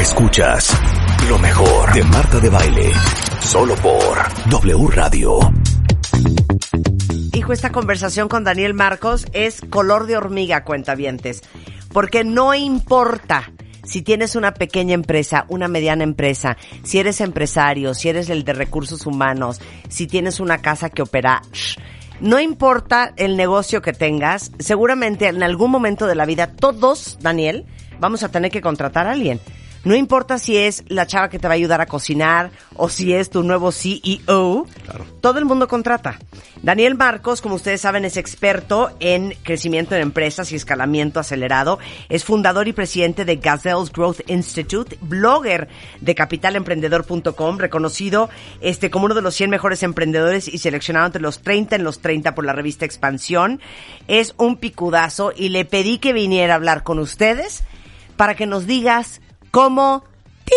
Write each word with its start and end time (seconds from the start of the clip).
Escuchas 0.00 0.74
lo 1.28 1.38
mejor 1.38 1.92
de 1.92 2.02
Marta 2.04 2.40
de 2.40 2.48
Baile. 2.48 2.90
Solo 3.40 3.74
por 3.74 4.16
W 4.48 4.86
Radio. 4.94 5.38
Hijo, 7.34 7.52
esta 7.52 7.70
conversación 7.70 8.26
con 8.26 8.42
Daniel 8.42 8.72
Marcos 8.72 9.26
es 9.34 9.60
color 9.60 10.06
de 10.06 10.16
hormiga, 10.16 10.64
cuentavientes. 10.64 11.42
Porque 11.92 12.24
no 12.24 12.54
importa 12.54 13.52
si 13.84 14.00
tienes 14.00 14.36
una 14.36 14.54
pequeña 14.54 14.94
empresa, 14.94 15.44
una 15.48 15.68
mediana 15.68 16.02
empresa, 16.02 16.56
si 16.82 16.98
eres 16.98 17.20
empresario, 17.20 17.92
si 17.92 18.08
eres 18.08 18.30
el 18.30 18.42
de 18.44 18.54
recursos 18.54 19.04
humanos, 19.04 19.60
si 19.90 20.06
tienes 20.06 20.40
una 20.40 20.62
casa 20.62 20.88
que 20.88 21.02
opera, 21.02 21.42
no 22.20 22.40
importa 22.40 23.12
el 23.18 23.36
negocio 23.36 23.82
que 23.82 23.92
tengas, 23.92 24.50
seguramente 24.58 25.28
en 25.28 25.42
algún 25.42 25.70
momento 25.70 26.06
de 26.06 26.14
la 26.14 26.24
vida 26.24 26.46
todos, 26.46 27.18
Daniel, 27.20 27.66
vamos 27.98 28.22
a 28.22 28.30
tener 28.30 28.50
que 28.50 28.62
contratar 28.62 29.06
a 29.06 29.12
alguien. 29.12 29.40
No 29.82 29.94
importa 29.94 30.38
si 30.38 30.58
es 30.58 30.84
la 30.88 31.06
chava 31.06 31.30
que 31.30 31.38
te 31.38 31.48
va 31.48 31.54
a 31.54 31.56
ayudar 31.56 31.80
a 31.80 31.86
cocinar 31.86 32.50
o 32.76 32.90
si 32.90 33.14
es 33.14 33.30
tu 33.30 33.42
nuevo 33.42 33.72
CEO, 33.72 34.66
todo 35.22 35.38
el 35.38 35.46
mundo 35.46 35.68
contrata. 35.68 36.18
Daniel 36.62 36.96
Marcos, 36.96 37.40
como 37.40 37.54
ustedes 37.54 37.80
saben, 37.80 38.04
es 38.04 38.18
experto 38.18 38.90
en 39.00 39.34
crecimiento 39.42 39.94
de 39.94 40.02
empresas 40.02 40.52
y 40.52 40.56
escalamiento 40.56 41.18
acelerado. 41.18 41.78
Es 42.10 42.24
fundador 42.24 42.68
y 42.68 42.74
presidente 42.74 43.24
de 43.24 43.36
Gazelles 43.36 43.90
Growth 43.90 44.20
Institute, 44.28 44.98
blogger 45.00 45.68
de 46.02 46.14
capitalemprendedor.com, 46.14 47.56
reconocido 47.56 48.28
este, 48.60 48.90
como 48.90 49.06
uno 49.06 49.14
de 49.14 49.22
los 49.22 49.34
100 49.34 49.48
mejores 49.48 49.82
emprendedores 49.82 50.46
y 50.46 50.58
seleccionado 50.58 51.06
entre 51.06 51.22
los 51.22 51.40
30 51.40 51.76
en 51.76 51.84
los 51.84 52.00
30 52.00 52.34
por 52.34 52.44
la 52.44 52.52
revista 52.52 52.84
Expansión. 52.84 53.62
Es 54.08 54.34
un 54.36 54.58
picudazo 54.58 55.32
y 55.34 55.48
le 55.48 55.64
pedí 55.64 55.96
que 55.96 56.12
viniera 56.12 56.52
a 56.52 56.56
hablar 56.56 56.82
con 56.82 56.98
ustedes 56.98 57.64
para 58.16 58.34
que 58.34 58.44
nos 58.44 58.66
digas 58.66 59.22
cómo 59.50 60.04
¡tit! 60.44 60.54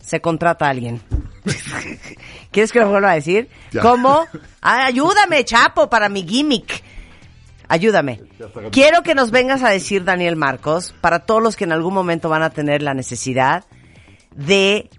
se 0.00 0.20
contrata 0.20 0.66
a 0.66 0.70
alguien. 0.70 1.00
¿Quieres 2.50 2.72
que 2.72 2.80
lo 2.80 2.88
vuelva 2.88 3.12
a 3.12 3.14
decir? 3.14 3.48
Ya. 3.72 3.82
¿Cómo? 3.82 4.26
Ayúdame, 4.60 5.44
Chapo, 5.44 5.90
para 5.90 6.08
mi 6.08 6.26
gimmick. 6.26 6.82
Ayúdame. 7.68 8.20
Quiero 8.70 9.02
que 9.02 9.14
nos 9.14 9.30
vengas 9.30 9.62
a 9.62 9.70
decir, 9.70 10.04
Daniel 10.04 10.36
Marcos, 10.36 10.94
para 11.00 11.20
todos 11.20 11.42
los 11.42 11.56
que 11.56 11.64
en 11.64 11.72
algún 11.72 11.94
momento 11.94 12.28
van 12.28 12.42
a 12.42 12.50
tener 12.50 12.82
la 12.82 12.94
necesidad 12.94 13.64
de 14.36 14.90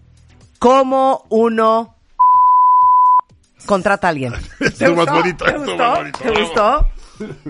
cómo 0.60 1.26
uno 1.30 1.96
contrata 3.66 4.08
a 4.08 4.10
alguien. 4.10 4.34
Bonito, 4.60 5.46
¿Te 5.46 5.58
gustó? 5.58 5.78
más 5.78 5.98
bonito. 6.00 6.20
¿Te 6.20 6.42
gustó? 6.42 6.90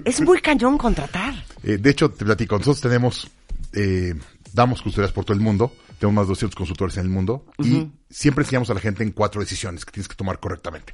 Es 0.04 0.22
muy 0.22 0.40
cañón 0.42 0.78
contratar. 0.78 1.34
Eh, 1.64 1.78
de 1.78 1.90
hecho, 1.90 2.12
te 2.12 2.24
platico, 2.26 2.58
nosotros 2.58 2.82
tenemos, 2.82 3.30
eh, 3.76 4.16
damos 4.54 4.82
consultorías 4.82 5.12
por 5.12 5.26
todo 5.26 5.36
el 5.36 5.42
mundo, 5.44 5.74
tenemos 6.00 6.16
más 6.16 6.26
de 6.28 6.32
200 6.32 6.56
consultores 6.56 6.98
en 6.98 7.04
el 7.04 7.10
mundo 7.10 7.46
y 7.60 7.88
siempre 8.10 8.44
enseñamos 8.44 8.70
a 8.70 8.74
la 8.74 8.80
gente 8.80 9.04
en 9.04 9.12
cuatro 9.12 9.42
decisiones 9.42 9.86
que 9.86 9.92
tienes 9.92 10.08
que 10.08 10.16
tomar 10.16 10.40
correctamente. 10.40 10.94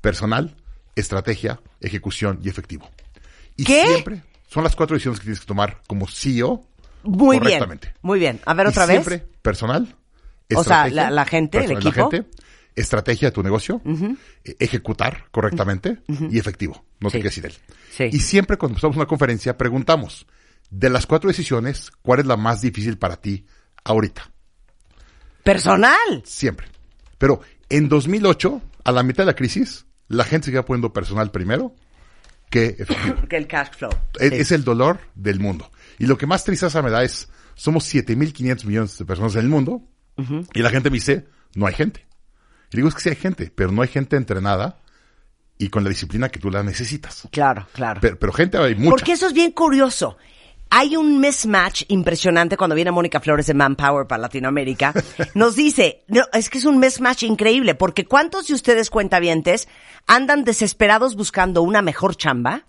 Personal, 0.00 0.56
estrategia, 0.96 1.60
ejecución 1.80 2.40
y 2.42 2.48
efectivo. 2.48 2.88
Y 3.56 3.64
¿Qué? 3.64 3.86
siempre 3.86 4.22
son 4.48 4.64
las 4.64 4.74
cuatro 4.76 4.94
decisiones 4.94 5.20
que 5.20 5.24
tienes 5.24 5.40
que 5.40 5.46
tomar 5.46 5.82
como 5.86 6.06
CEO 6.08 6.66
Muy 7.04 7.36
bien. 7.38 7.42
correctamente. 7.42 7.94
Muy 8.02 8.18
bien. 8.18 8.40
A 8.46 8.54
ver 8.54 8.66
Y 8.66 8.70
otra 8.70 8.86
vez. 8.86 8.96
Siempre 9.04 9.26
personal, 9.42 9.96
O 10.54 10.62
sea, 10.64 10.88
la- 10.88 11.10
la 11.10 11.24
gente, 11.24 11.58
el 11.64 11.72
equipo. 11.72 11.88
La 11.88 11.92
gente, 12.10 12.24
estrategia 12.74 13.28
de 13.28 13.32
tu 13.32 13.42
negocio, 13.42 13.80
eh, 14.44 14.56
ejecutar 14.58 15.26
correctamente 15.30 15.98
y 16.30 16.38
efectivo. 16.38 16.84
No 17.00 17.08
Sí. 17.10 17.16
te 17.18 17.22
quedes 17.22 17.34
sin 17.34 17.44
él. 17.46 17.54
Sí. 17.90 18.04
Y 18.12 18.18
siempre 18.20 18.56
cuando 18.58 18.72
empezamos 18.74 18.96
una 18.96 19.06
conferencia 19.06 19.56
preguntamos, 19.56 20.26
de 20.72 20.88
las 20.88 21.06
cuatro 21.06 21.28
decisiones, 21.28 21.92
¿cuál 22.00 22.20
es 22.20 22.26
la 22.26 22.36
más 22.38 22.62
difícil 22.62 22.96
para 22.98 23.16
ti 23.16 23.44
ahorita? 23.84 24.30
Personal. 25.44 26.22
Siempre. 26.24 26.66
Pero 27.18 27.40
en 27.68 27.88
2008, 27.88 28.60
a 28.84 28.92
la 28.92 29.02
mitad 29.02 29.22
de 29.24 29.26
la 29.26 29.36
crisis, 29.36 29.86
la 30.08 30.24
gente 30.24 30.46
seguía 30.46 30.64
poniendo 30.64 30.92
personal 30.92 31.30
primero 31.30 31.74
que. 32.50 32.84
Que 33.28 33.36
el 33.36 33.46
cash 33.46 33.68
flow. 33.76 33.90
Es, 34.18 34.30
Sí. 34.30 34.36
es 34.36 34.52
el 34.52 34.64
dolor 34.64 34.98
del 35.14 35.40
mundo. 35.40 35.70
Y 35.98 36.06
lo 36.06 36.16
que 36.16 36.26
más 36.26 36.42
tristeza 36.44 36.80
me 36.82 36.90
da 36.90 37.04
es, 37.04 37.28
somos 37.54 37.84
7.500 37.94 38.64
millones 38.64 38.98
de 38.98 39.04
personas 39.04 39.34
en 39.34 39.42
el 39.42 39.48
mundo 39.48 39.82
y 40.54 40.62
la 40.62 40.70
gente 40.70 40.88
me 40.90 40.94
dice, 40.96 41.26
no 41.54 41.66
hay 41.66 41.74
gente. 41.74 42.06
Y 42.70 42.76
digo, 42.76 42.88
es 42.88 42.94
que 42.94 43.00
sí 43.00 43.08
hay 43.10 43.16
gente, 43.16 43.52
pero 43.54 43.72
no 43.72 43.82
hay 43.82 43.88
gente 43.88 44.16
entrenada 44.16 44.80
y 45.58 45.68
con 45.68 45.84
la 45.84 45.90
disciplina 45.90 46.28
que 46.30 46.38
tú 46.38 46.50
la 46.50 46.62
necesitas. 46.62 47.28
Claro, 47.30 47.66
claro. 47.72 48.00
Pero, 48.00 48.18
pero 48.18 48.32
gente 48.32 48.56
hay 48.58 48.74
mucha. 48.74 48.90
Porque 48.90 49.12
eso 49.12 49.26
es 49.26 49.32
bien 49.32 49.52
curioso. 49.52 50.16
Hay 50.74 50.96
un 50.96 51.20
mismatch 51.20 51.82
impresionante 51.88 52.56
cuando 52.56 52.74
viene 52.74 52.90
Mónica 52.90 53.20
Flores 53.20 53.44
de 53.44 53.52
Manpower 53.52 54.06
para 54.06 54.22
Latinoamérica. 54.22 54.94
Nos 55.34 55.54
dice, 55.54 56.02
no, 56.08 56.22
es 56.32 56.48
que 56.48 56.56
es 56.56 56.64
un 56.64 56.78
mismatch 56.78 57.24
increíble, 57.24 57.74
porque 57.74 58.06
¿cuántos 58.06 58.46
de 58.46 58.54
ustedes 58.54 58.88
cuentavientes 58.88 59.68
andan 60.06 60.44
desesperados 60.44 61.14
buscando 61.14 61.60
una 61.60 61.82
mejor 61.82 62.16
chamba? 62.16 62.64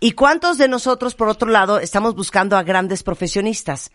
¿Y 0.00 0.12
cuántos 0.12 0.58
de 0.58 0.66
nosotros, 0.66 1.14
por 1.14 1.28
otro 1.28 1.48
lado, 1.50 1.78
estamos 1.78 2.16
buscando 2.16 2.56
a 2.56 2.64
grandes 2.64 3.04
profesionistas? 3.04 3.92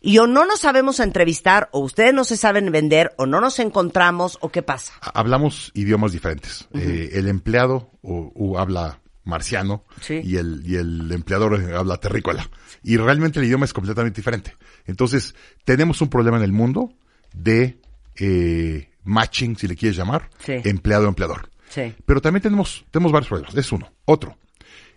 Y 0.00 0.18
o 0.18 0.28
no 0.28 0.46
nos 0.46 0.60
sabemos 0.60 1.00
entrevistar, 1.00 1.68
o 1.72 1.80
ustedes 1.80 2.14
no 2.14 2.22
se 2.22 2.36
saben 2.36 2.70
vender, 2.70 3.12
o 3.18 3.26
no 3.26 3.40
nos 3.40 3.58
encontramos, 3.58 4.38
o 4.40 4.50
qué 4.50 4.62
pasa. 4.62 4.92
Hablamos 5.00 5.72
idiomas 5.74 6.12
diferentes. 6.12 6.68
Eh, 6.74 7.10
el 7.14 7.26
empleado 7.26 7.90
o, 8.02 8.30
o 8.36 8.56
habla 8.60 9.01
marciano 9.24 9.84
Sí. 10.00 10.20
y, 10.24 10.36
el, 10.36 10.62
y 10.64 10.76
el 10.76 11.10
empleador 11.12 11.74
habla 11.74 11.96
terrícola. 11.98 12.48
Y 12.82 12.96
realmente 12.96 13.38
el 13.38 13.46
idioma 13.46 13.64
es 13.64 13.72
completamente 13.72 14.16
diferente. 14.20 14.56
Entonces, 14.86 15.34
tenemos 15.64 16.00
un 16.00 16.08
problema 16.08 16.36
en 16.38 16.42
el 16.42 16.52
mundo 16.52 16.92
de 17.32 17.78
eh, 18.16 18.90
matching, 19.04 19.56
si 19.56 19.66
le 19.68 19.76
quieres 19.76 19.96
llamar, 19.96 20.28
Sí. 20.38 20.54
empleado-empleador. 20.64 21.50
Sí. 21.68 21.94
Pero 22.04 22.20
también 22.20 22.42
tenemos, 22.42 22.84
tenemos 22.90 23.12
varios 23.12 23.28
problemas. 23.28 23.54
Es 23.56 23.72
uno. 23.72 23.92
Otro. 24.04 24.36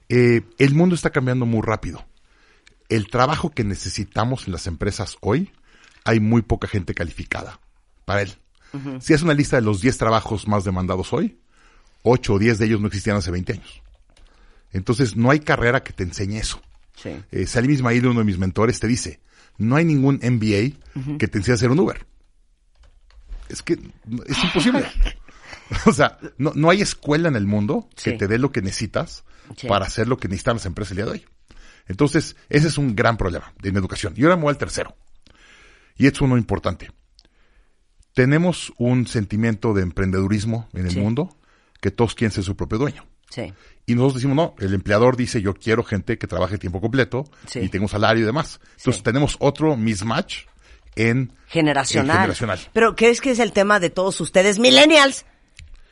Eh, 0.09 0.41
el 0.57 0.73
mundo 0.75 0.95
está 0.95 1.09
cambiando 1.11 1.45
muy 1.45 1.61
rápido. 1.61 2.05
El 2.89 3.07
trabajo 3.07 3.49
que 3.51 3.63
necesitamos 3.63 4.45
en 4.47 4.53
las 4.53 4.67
empresas 4.67 5.17
hoy, 5.21 5.51
hay 6.03 6.19
muy 6.19 6.41
poca 6.43 6.67
gente 6.67 6.93
calificada 6.93 7.59
para 8.05 8.21
él. 8.23 8.33
Si 8.99 9.13
es 9.13 9.21
una 9.21 9.33
lista 9.33 9.55
de 9.55 9.61
los 9.61 9.79
10 9.79 9.97
trabajos 9.97 10.47
más 10.49 10.65
demandados 10.65 11.13
hoy, 11.13 11.39
8 12.03 12.33
o 12.33 12.39
10 12.39 12.59
de 12.59 12.65
ellos 12.65 12.81
no 12.81 12.87
existían 12.87 13.15
hace 13.15 13.31
20 13.31 13.53
años. 13.53 13.81
Entonces, 14.75 15.15
no 15.15 15.31
hay 15.31 15.39
carrera 15.39 15.83
que 15.83 15.93
te 15.93 16.03
enseñe 16.03 16.37
eso. 16.37 16.61
Sí. 16.95 17.09
Eh, 17.31 17.45
Salim 17.45 17.71
Ismail, 17.71 18.05
uno 18.07 18.19
de 18.19 18.25
mis 18.25 18.37
mentores, 18.37 18.79
te 18.79 18.87
dice, 18.87 19.19
no 19.57 19.75
hay 19.75 19.85
ningún 19.85 20.15
MBA 20.21 21.17
que 21.17 21.27
te 21.27 21.37
enseñe 21.37 21.53
a 21.53 21.55
hacer 21.55 21.71
un 21.71 21.79
Uber. 21.79 22.05
Es 23.49 23.61
que 23.61 23.73
es 24.27 24.43
imposible. 24.43 24.85
o 25.85 25.93
sea, 25.93 26.17
no, 26.37 26.51
no 26.55 26.69
hay 26.69 26.81
escuela 26.81 27.27
en 27.29 27.35
el 27.35 27.45
mundo 27.47 27.89
que 27.95 28.11
Sí. 28.11 28.17
te 28.17 28.27
dé 28.27 28.37
lo 28.39 28.51
que 28.51 28.61
necesitas 28.61 29.23
Sí. 29.55 29.67
para 29.67 29.85
hacer 29.85 30.07
lo 30.07 30.17
que 30.17 30.27
necesitan 30.27 30.55
las 30.57 30.65
empresas 30.65 30.91
el 30.91 30.97
día 30.97 31.05
de 31.05 31.11
hoy. 31.11 31.25
Entonces, 31.87 32.35
ese 32.49 32.67
es 32.67 32.77
un 32.77 32.95
gran 32.95 33.15
problema 33.15 33.53
en 33.63 33.77
educación. 33.77 34.13
Y 34.17 34.23
ahora 34.23 34.35
me 34.35 34.43
voy 34.43 34.49
al 34.51 34.57
tercero. 34.57 34.95
Y 35.97 36.07
es 36.07 36.19
uno 36.19 36.37
importante. 36.37 36.91
Tenemos 38.13 38.73
un 38.77 39.07
sentimiento 39.07 39.73
de 39.73 39.83
emprendedurismo 39.83 40.67
en 40.73 40.87
el 40.87 40.97
mundo 40.97 41.37
que 41.81 41.91
todos 41.91 42.15
quieren 42.15 42.31
ser 42.33 42.43
su 42.43 42.55
propio 42.55 42.77
dueño. 42.79 43.05
Sí. 43.29 43.53
Y 43.87 43.93
nosotros 43.95 44.15
decimos, 44.15 44.35
no, 44.35 44.55
el 44.59 44.73
empleador 44.73 45.15
dice, 45.15 45.41
yo 45.41 45.53
quiero 45.53 45.83
gente 45.83 46.17
que 46.17 46.25
trabaje 46.27 46.57
tiempo 46.57 46.81
completo 46.81 47.25
Sí. 47.47 47.59
y 47.59 47.69
tenga 47.69 47.85
un 47.85 47.89
salario 47.89 48.23
y 48.23 48.25
demás. 48.25 48.59
Entonces 48.77 48.97
Sí. 48.97 49.03
tenemos 49.03 49.35
otro 49.39 49.75
mismatch 49.77 50.45
en 50.95 51.33
generacional. 51.47 52.09
en 52.15 52.21
generacional. 52.21 52.59
Pero 52.73 52.95
¿crees 52.95 53.21
que 53.21 53.31
es 53.31 53.39
el 53.39 53.51
tema 53.51 53.79
de 53.79 53.89
todos 53.89 54.19
ustedes, 54.21 54.59
millennials? 54.59 55.25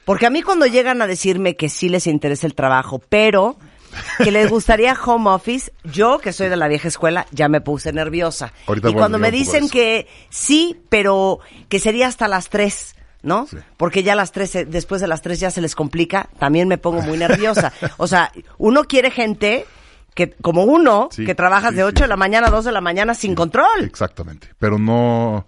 Porque 0.06 0.25
a 0.25 0.30
mí 0.30 0.41
cuando 0.41 0.65
llegan 0.65 1.01
a 1.01 1.07
decirme 1.07 1.56
que 1.56 1.69
sí 1.69 1.88
les 1.89 2.07
interesa 2.07 2.47
el 2.47 2.56
trabajo, 2.56 3.00
pero 3.09 3.57
que 4.18 4.31
les 4.31 4.50
gustaría 4.50 4.94
home 5.06 5.30
office, 5.30 5.71
yo 5.83 6.18
que 6.19 6.33
soy 6.33 6.50
de 6.50 6.56
la 6.57 6.68
vieja 6.68 6.88
escuela 6.88 7.27
ya 7.31 7.47
me 7.47 7.62
puse 7.62 7.94
nerviosa. 7.94 8.51
Ahorita 8.65 8.89
y 8.89 8.94
cuando 8.94 9.19
me 9.19 9.30
dicen 9.31 9.69
que 9.69 10.07
sí, 10.30 10.81
pero 10.89 11.39
que 11.69 11.80
sería 11.80 12.07
hasta 12.07 12.27
las 12.27 12.50
tres, 12.50 12.95
¿no? 13.24 13.48
Sí. 13.48 13.58
Porque 13.78 14.04
ya 14.04 14.14
las 14.16 14.31
tres, 14.31 14.54
eh, 14.56 14.66
después 14.66 15.02
de 15.02 15.08
las 15.08 15.22
tres 15.22 15.40
ya 15.40 15.50
se 15.50 15.62
les 15.62 15.74
complica, 15.75 16.30
también 16.40 16.68
me 16.68 16.78
pongo 16.78 17.02
muy 17.02 17.18
nerviosa. 17.18 17.74
O 17.98 18.08
sea, 18.08 18.31
uno 18.58 18.84
quiere 18.84 19.10
gente 19.12 19.66
que 20.14 20.30
como 20.31 20.64
uno, 20.66 21.10
Sí, 21.12 21.25
que 21.25 21.34
trabajas 21.34 21.72
sí, 21.72 21.78
de 21.78 21.81
sí, 21.81 21.88
8 21.88 22.04
de 22.04 22.08
la 22.10 22.18
mañana 22.18 22.48
a 22.48 22.52
2 22.52 22.66
de 22.66 22.72
la 22.72 22.81
mañana 22.81 23.14
sin 23.16 23.34
control. 23.34 23.84
Exactamente. 23.84 24.50
Pero 24.60 24.78
no, 24.78 25.46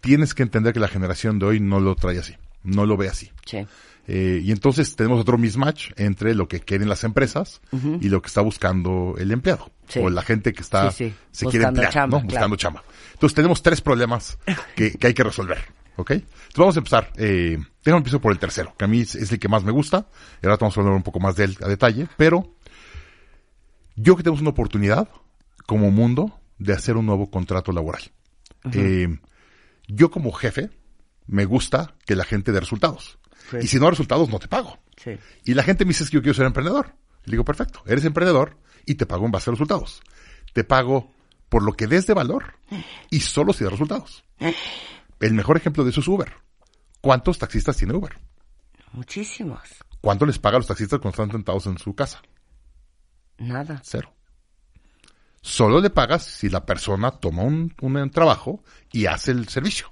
tienes 0.00 0.34
que 0.34 0.42
entender 0.44 0.72
que 0.72 0.80
la 0.80 0.86
generación 0.88 1.38
de 1.40 1.46
hoy 1.46 1.60
no 1.60 1.80
lo 1.80 1.96
trae 1.96 2.18
así, 2.20 2.34
no 2.62 2.86
lo 2.86 2.96
ve 2.96 3.08
así. 3.08 3.32
Sí. 3.44 3.66
Eh, 4.06 4.40
y 4.44 4.52
entonces 4.52 4.94
tenemos 4.96 5.18
otro 5.18 5.38
mismatch 5.38 5.92
entre 5.96 6.34
lo 6.34 6.46
que 6.46 6.60
quieren 6.60 6.90
las 6.90 7.04
empresas 7.04 7.62
y 8.00 8.10
lo 8.10 8.20
que 8.20 8.26
está 8.28 8.42
buscando 8.42 9.14
el 9.18 9.32
empleado. 9.32 9.70
Sí. 9.88 9.98
O 10.00 10.10
la 10.10 10.20
gente 10.22 10.52
que 10.52 10.60
está, 10.62 10.90
Sí, 10.90 11.08
sí. 11.08 11.14
se 11.32 11.46
quiere 11.46 11.64
emplear, 11.64 11.90
chamba, 11.92 12.18
¿no? 12.18 12.26
claro. 12.26 12.34
Buscando 12.34 12.56
chamba. 12.56 12.84
Entonces 13.14 13.34
tenemos 13.34 13.62
tres 13.62 13.80
problemas 13.80 14.38
que, 14.76 14.92
que 14.92 15.06
hay 15.06 15.14
que 15.14 15.24
resolver. 15.24 15.58
¿Ok? 15.96 16.10
Entonces 16.10 16.56
vamos 16.56 16.76
a 16.76 16.78
empezar. 16.80 17.12
Eh, 17.16 17.58
déjame 17.84 17.98
empiezo 17.98 18.20
por 18.20 18.32
el 18.32 18.38
tercero, 18.38 18.74
que 18.76 18.84
a 18.84 18.88
mí 18.88 19.00
es, 19.00 19.14
es 19.14 19.30
el 19.32 19.38
que 19.38 19.48
más 19.48 19.64
me 19.64 19.72
gusta. 19.72 20.08
Y 20.42 20.46
ahora 20.46 20.58
vamos 20.60 20.76
a 20.76 20.80
hablar 20.80 20.96
un 20.96 21.02
poco 21.02 21.20
más 21.20 21.36
de 21.36 21.44
él 21.44 21.56
a 21.62 21.68
detalle. 21.68 22.08
Pero 22.16 22.54
yo 23.96 24.16
que 24.16 24.22
tenemos 24.22 24.40
una 24.40 24.50
oportunidad 24.50 25.08
como 25.66 25.90
mundo 25.90 26.40
de 26.58 26.72
hacer 26.72 26.96
un 26.96 27.06
nuevo 27.06 27.30
contrato 27.30 27.72
laboral. 27.72 28.02
Eh, 28.72 29.08
yo 29.86 30.10
como 30.10 30.32
jefe 30.32 30.70
me 31.26 31.44
gusta 31.44 31.94
que 32.06 32.16
la 32.16 32.24
gente 32.24 32.52
dé 32.52 32.60
resultados. 32.60 33.18
Sí. 33.50 33.58
Y 33.62 33.66
si 33.66 33.78
no 33.78 33.84
hay 33.84 33.90
resultados, 33.90 34.28
no 34.30 34.38
te 34.38 34.48
pago. 34.48 34.78
Sí. 34.96 35.12
Y 35.44 35.54
la 35.54 35.62
gente 35.62 35.84
me 35.84 35.90
dice 35.90 36.04
"Es 36.04 36.10
que 36.10 36.16
yo 36.16 36.22
quiero 36.22 36.34
ser 36.34 36.46
emprendedor. 36.46 36.94
Le 37.24 37.32
digo, 37.32 37.44
perfecto, 37.44 37.82
eres 37.86 38.04
emprendedor 38.04 38.56
y 38.86 38.94
te 38.94 39.06
pago 39.06 39.24
en 39.26 39.32
base 39.32 39.50
a 39.50 39.52
resultados. 39.52 40.02
Te 40.52 40.64
pago 40.64 41.12
por 41.48 41.62
lo 41.62 41.72
que 41.72 41.86
des 41.86 42.06
de 42.06 42.14
valor 42.14 42.54
y 43.10 43.20
solo 43.20 43.52
si 43.52 43.64
da 43.64 43.70
resultados. 43.70 44.24
El 45.24 45.32
mejor 45.32 45.56
ejemplo 45.56 45.84
de 45.84 45.90
eso 45.90 46.02
es 46.02 46.08
Uber. 46.08 46.30
¿Cuántos 47.00 47.38
taxistas 47.38 47.78
tiene 47.78 47.94
Uber? 47.94 48.12
Muchísimos. 48.92 49.58
¿Cuánto 50.02 50.26
les 50.26 50.38
paga 50.38 50.56
a 50.56 50.58
los 50.58 50.66
taxistas 50.66 51.00
cuando 51.00 51.14
están 51.14 51.30
sentados 51.30 51.64
en 51.64 51.78
su 51.78 51.94
casa? 51.94 52.20
Nada. 53.38 53.80
Cero. 53.82 54.12
Solo 55.40 55.80
le 55.80 55.88
pagas 55.88 56.24
si 56.24 56.50
la 56.50 56.66
persona 56.66 57.10
toma 57.10 57.42
un, 57.42 57.74
un 57.80 58.10
trabajo 58.10 58.62
y 58.92 59.06
hace 59.06 59.30
el 59.30 59.48
servicio. 59.48 59.90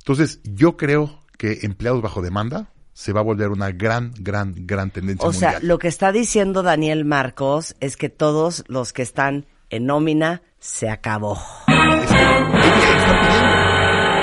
Entonces, 0.00 0.40
yo 0.44 0.76
creo 0.76 1.20
que 1.38 1.60
empleados 1.62 2.02
bajo 2.02 2.20
demanda 2.20 2.74
se 2.92 3.14
va 3.14 3.20
a 3.20 3.24
volver 3.24 3.48
una 3.48 3.70
gran, 3.70 4.12
gran, 4.18 4.66
gran 4.66 4.90
tendencia 4.90 5.26
O 5.26 5.32
sea, 5.32 5.60
lo 5.60 5.78
que 5.78 5.88
está 5.88 6.12
diciendo 6.12 6.62
Daniel 6.62 7.06
Marcos 7.06 7.74
es 7.80 7.96
que 7.96 8.10
todos 8.10 8.64
los 8.68 8.92
que 8.92 9.00
están 9.00 9.46
en 9.70 9.86
nómina 9.86 10.42
se 10.58 10.90
acabó. 10.90 11.38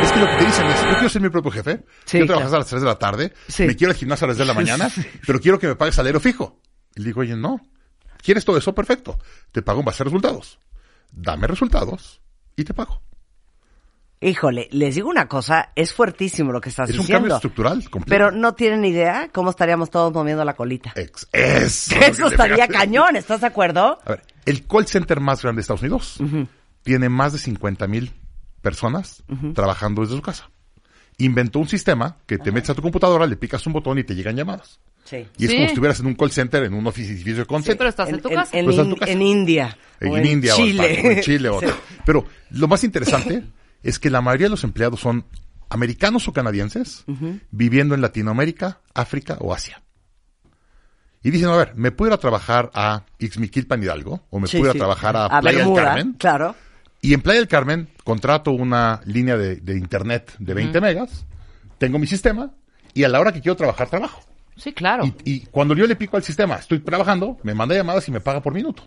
Es 0.10 0.14
que 0.14 0.20
lo 0.22 0.26
que 0.28 0.36
te 0.38 0.46
dicen 0.46 0.66
es, 0.68 0.82
yo 0.84 0.90
quiero 0.94 1.10
ser 1.10 1.22
mi 1.22 1.30
propio 1.30 1.52
jefe, 1.52 1.84
Sí, 2.06 2.12
quiero 2.18 2.26
trabajar 2.28 2.50
claro. 2.50 2.56
a 2.56 2.60
las 2.60 2.68
3 2.68 2.82
de 2.82 2.88
la 2.88 2.96
tarde, 3.00 3.34
Sí. 3.48 3.64
me 3.66 3.76
quiero 3.76 3.92
al 3.92 3.98
gimnasio 3.98 4.26
a 4.26 4.28
las 4.30 4.38
10 4.38 4.48
de 4.48 4.54
la 4.54 4.60
mañana, 4.60 4.90
pero 5.28 5.40
quiero 5.40 5.60
que 5.60 5.68
me 5.68 5.76
pagues 5.76 5.96
salario 5.96 6.20
fijo. 6.20 6.60
Y 6.96 7.02
le 7.02 7.06
digo, 7.08 7.22
oye, 7.22 7.36
no. 7.36 7.62
¿Quieres 8.24 8.44
todo 8.44 8.58
eso? 8.58 8.74
Perfecto. 8.74 9.20
Te 9.52 9.62
pago 9.62 9.80
en 9.80 9.86
base 9.86 10.04
a 10.04 10.06
resultados. 10.06 10.60
Dame 11.12 11.48
resultados 11.48 12.22
y 12.56 12.64
te 12.64 12.74
pago. 12.74 13.02
Híjole, 14.22 14.68
les 14.72 14.96
digo 14.96 15.08
una 15.10 15.30
cosa, 15.30 15.72
es 15.76 15.94
fuertísimo 15.94 16.52
lo 16.52 16.60
que 16.60 16.68
estás 16.70 16.90
Es 16.90 16.96
un 16.96 17.02
diciendo. 17.02 17.22
cambio 17.22 17.36
estructural 17.38 17.90
completo. 17.90 18.10
Pero 18.10 18.32
no 18.32 18.54
tienen 18.54 18.84
idea 18.84 19.30
cómo 19.32 19.50
estaríamos 19.52 19.90
todos 19.90 20.12
moviendo 20.12 20.44
la 20.44 20.56
colita. 20.56 20.92
Ex- 20.96 21.30
eso. 21.32 21.96
Estaría 22.28 22.68
cañón, 22.68 23.16
¿estás 23.16 23.40
de 23.42 23.48
acuerdo? 23.48 23.98
A 24.06 24.10
ver, 24.10 24.24
el 24.46 24.68
call 24.68 24.88
center 24.88 25.22
más 25.22 25.42
grande 25.42 25.60
de 25.60 25.62
Estados 25.62 25.82
Unidos 25.84 26.18
tiene 26.84 27.08
más 27.08 27.32
de 27.32 27.40
50 27.40 27.88
mil 27.88 28.14
personas 28.62 29.24
trabajando 29.54 30.02
desde 30.02 30.16
su 30.16 30.22
casa. 30.22 30.50
Inventó 31.18 31.60
un 31.60 31.68
sistema 31.68 32.18
que 32.26 32.38
te 32.38 32.52
metes 32.52 32.70
a 32.70 32.76
tu 32.76 32.82
computadora, 32.82 33.26
le 33.26 33.36
picas 33.36 33.66
un 33.68 33.74
botón 33.74 33.98
y 34.00 34.04
te 34.04 34.16
llegan 34.16 34.36
llamadas. 34.36 34.80
Sí. 35.04 35.26
Y 35.38 35.46
es 35.46 35.50
Sí. 35.50 35.56
como 35.56 35.68
si 35.68 35.72
estuvieras 35.74 36.00
en 36.00 36.06
un 36.06 36.14
call 36.16 36.32
center, 36.32 36.64
en 36.64 36.74
un 36.74 36.86
edificio 36.88 37.36
de 37.36 37.46
call 37.46 37.58
Sí, 37.60 37.64
center. 37.64 37.78
pero 37.78 37.90
estás 37.90 38.10
en, 38.10 38.22
tu 38.22 38.30
casa. 38.30 38.58
En, 38.58 38.66
Pues 38.66 38.78
en 38.78 38.84
tu 38.86 38.90
In- 38.92 38.96
casa. 39.00 39.12
en 39.12 39.22
India. 39.22 39.78
en 40.00 40.12
o 40.12 40.18
India 40.18 40.54
Chile. 40.56 41.02
o 41.04 41.08
en 41.12 41.22
Chile. 41.22 41.50
o- 41.50 41.60
Sí. 41.62 41.66
Pero 42.06 42.26
lo 42.52 42.68
más 42.68 42.84
interesante 42.84 43.44
es 43.84 44.00
que 44.00 44.10
la 44.10 44.22
mayoría 44.22 44.46
de 44.46 44.52
los 44.52 44.64
empleados 44.64 45.00
son 45.00 45.26
americanos 45.70 46.28
o 46.28 46.34
canadienses 46.34 47.04
viviendo 47.52 47.96
en 47.96 48.02
Latinoamérica, 48.02 48.80
África 48.94 49.38
o 49.40 49.54
Asia. 49.54 49.82
Y 51.22 51.32
dicen, 51.32 51.50
a 51.50 51.58
ver, 51.58 51.76
¿me 51.76 51.92
puedo 51.92 52.10
ir 52.12 52.14
a 52.14 52.18
trabajar 52.18 52.72
a 52.74 53.04
Ixmiquilpan 53.20 53.84
Hidalgo? 53.84 54.26
¿O 54.30 54.40
me 54.40 54.48
Sí, 54.48 54.58
puedo 54.58 54.72
ir 54.72 54.74
sí. 54.74 54.78
a 54.78 54.80
trabajar 54.80 55.18
a, 55.18 55.42
Playa 55.42 55.58
Bermuda, 55.60 55.82
del 55.82 55.86
Carmen? 55.90 56.14
Claro. 56.14 56.56
Y 57.02 57.14
en 57.14 57.22
Playa 57.22 57.40
del 57.40 57.48
Carmen 57.50 57.90
contrato 58.10 58.50
una 58.52 59.02
línea 59.06 59.38
de, 59.38 59.58
de 59.58 59.78
internet 59.78 60.34
de 60.40 60.56
20 60.56 60.82
megas, 60.82 61.28
tengo 61.78 62.00
mi 62.00 62.08
sistema 62.08 62.50
y 62.96 63.04
a 63.04 63.08
la 63.10 63.20
hora 63.20 63.32
que 63.32 63.40
quiero 63.40 63.56
trabajar, 63.56 63.88
trabajo. 63.88 64.22
Sí, 64.58 64.74
claro. 64.74 65.06
Y, 65.06 65.14
y 65.32 65.40
cuando 65.52 65.76
yo 65.76 65.86
le 65.86 65.96
pico 65.96 66.18
al 66.18 66.24
sistema, 66.24 66.56
estoy 66.56 66.80
trabajando, 66.80 67.38
me 67.44 67.54
manda 67.54 67.76
llamadas 67.76 68.08
y 68.08 68.12
me 68.12 68.20
paga 68.20 68.42
por 68.42 68.52
minuto. 68.56 68.82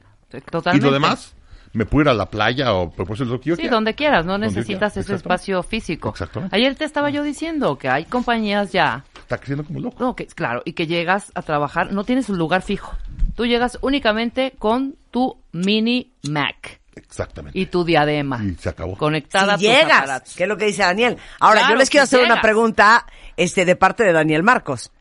Totalmente. 0.51 0.85
Y 0.85 0.91
lo 0.91 0.93
demás, 0.93 1.35
me 1.73 1.87
puedo 1.87 2.03
ir 2.03 2.09
a 2.09 2.15
la 2.15 2.27
playa 2.29 2.75
o 2.75 2.91
por 2.91 3.09
lo 3.09 3.39
que 3.41 3.49
yo 3.51 3.55
Sí, 3.55 3.63
quiera. 3.63 3.77
donde 3.77 3.95
quieras, 3.95 4.27
no 4.27 4.33
Donde 4.33 4.49
necesitas 4.49 4.97
ese 4.97 5.15
espacio 5.15 5.63
físico. 5.63 6.09
Exactamente. 6.09 6.57
Ayer 6.57 6.75
te 6.75 6.85
estaba 6.85 7.11
yo 7.11 7.23
diciendo 7.23 7.79
que 7.79 7.89
hay 7.89 8.05
compañías 8.07 8.73
ya, 8.73 9.05
Está 9.21 9.39
creciendo 9.39 9.65
como 9.65 9.79
loco. 9.79 9.97
no, 10.03 10.17
que, 10.17 10.27
claro, 10.27 10.63
y 10.65 10.73
que 10.73 10.89
llegas 10.89 11.31
a 11.37 11.43
trabajar, 11.43 11.93
no 11.93 12.03
tienes 12.03 12.29
un 12.29 12.39
lugar 12.39 12.63
fijo. 12.63 12.97
Tú 13.37 13.47
llegas 13.47 13.79
únicamente 13.83 14.53
con 14.59 14.97
tu 15.13 15.37
mini 15.53 16.13
Mac 16.29 16.82
Exactamente. 17.13 17.59
y 17.59 17.67
tu 17.67 17.85
diadema. 17.85 18.43
Y 18.43 18.55
se 18.55 18.71
acabó. 18.71 18.97
Conectada 18.97 19.59
si 19.59 19.67
a 19.67 19.71
tus 19.71 19.79
llegas, 19.83 19.99
aparatos. 19.99 20.35
que 20.35 20.45
es 20.45 20.49
lo 20.49 20.57
que 20.57 20.65
dice 20.65 20.81
Daniel. 20.81 21.19
Ahora, 21.41 21.61
Claro, 21.61 21.75
yo 21.75 21.79
les 21.79 21.91
quiero 21.91 22.07
si 22.07 22.17
hacer 22.17 22.25
una 22.27 22.41
pregunta 22.41 23.05
este, 23.37 23.67
de 23.67 23.77
parte 23.77 24.03
de 24.03 24.15
Daniel 24.15 24.43
Marcos. 24.43 24.93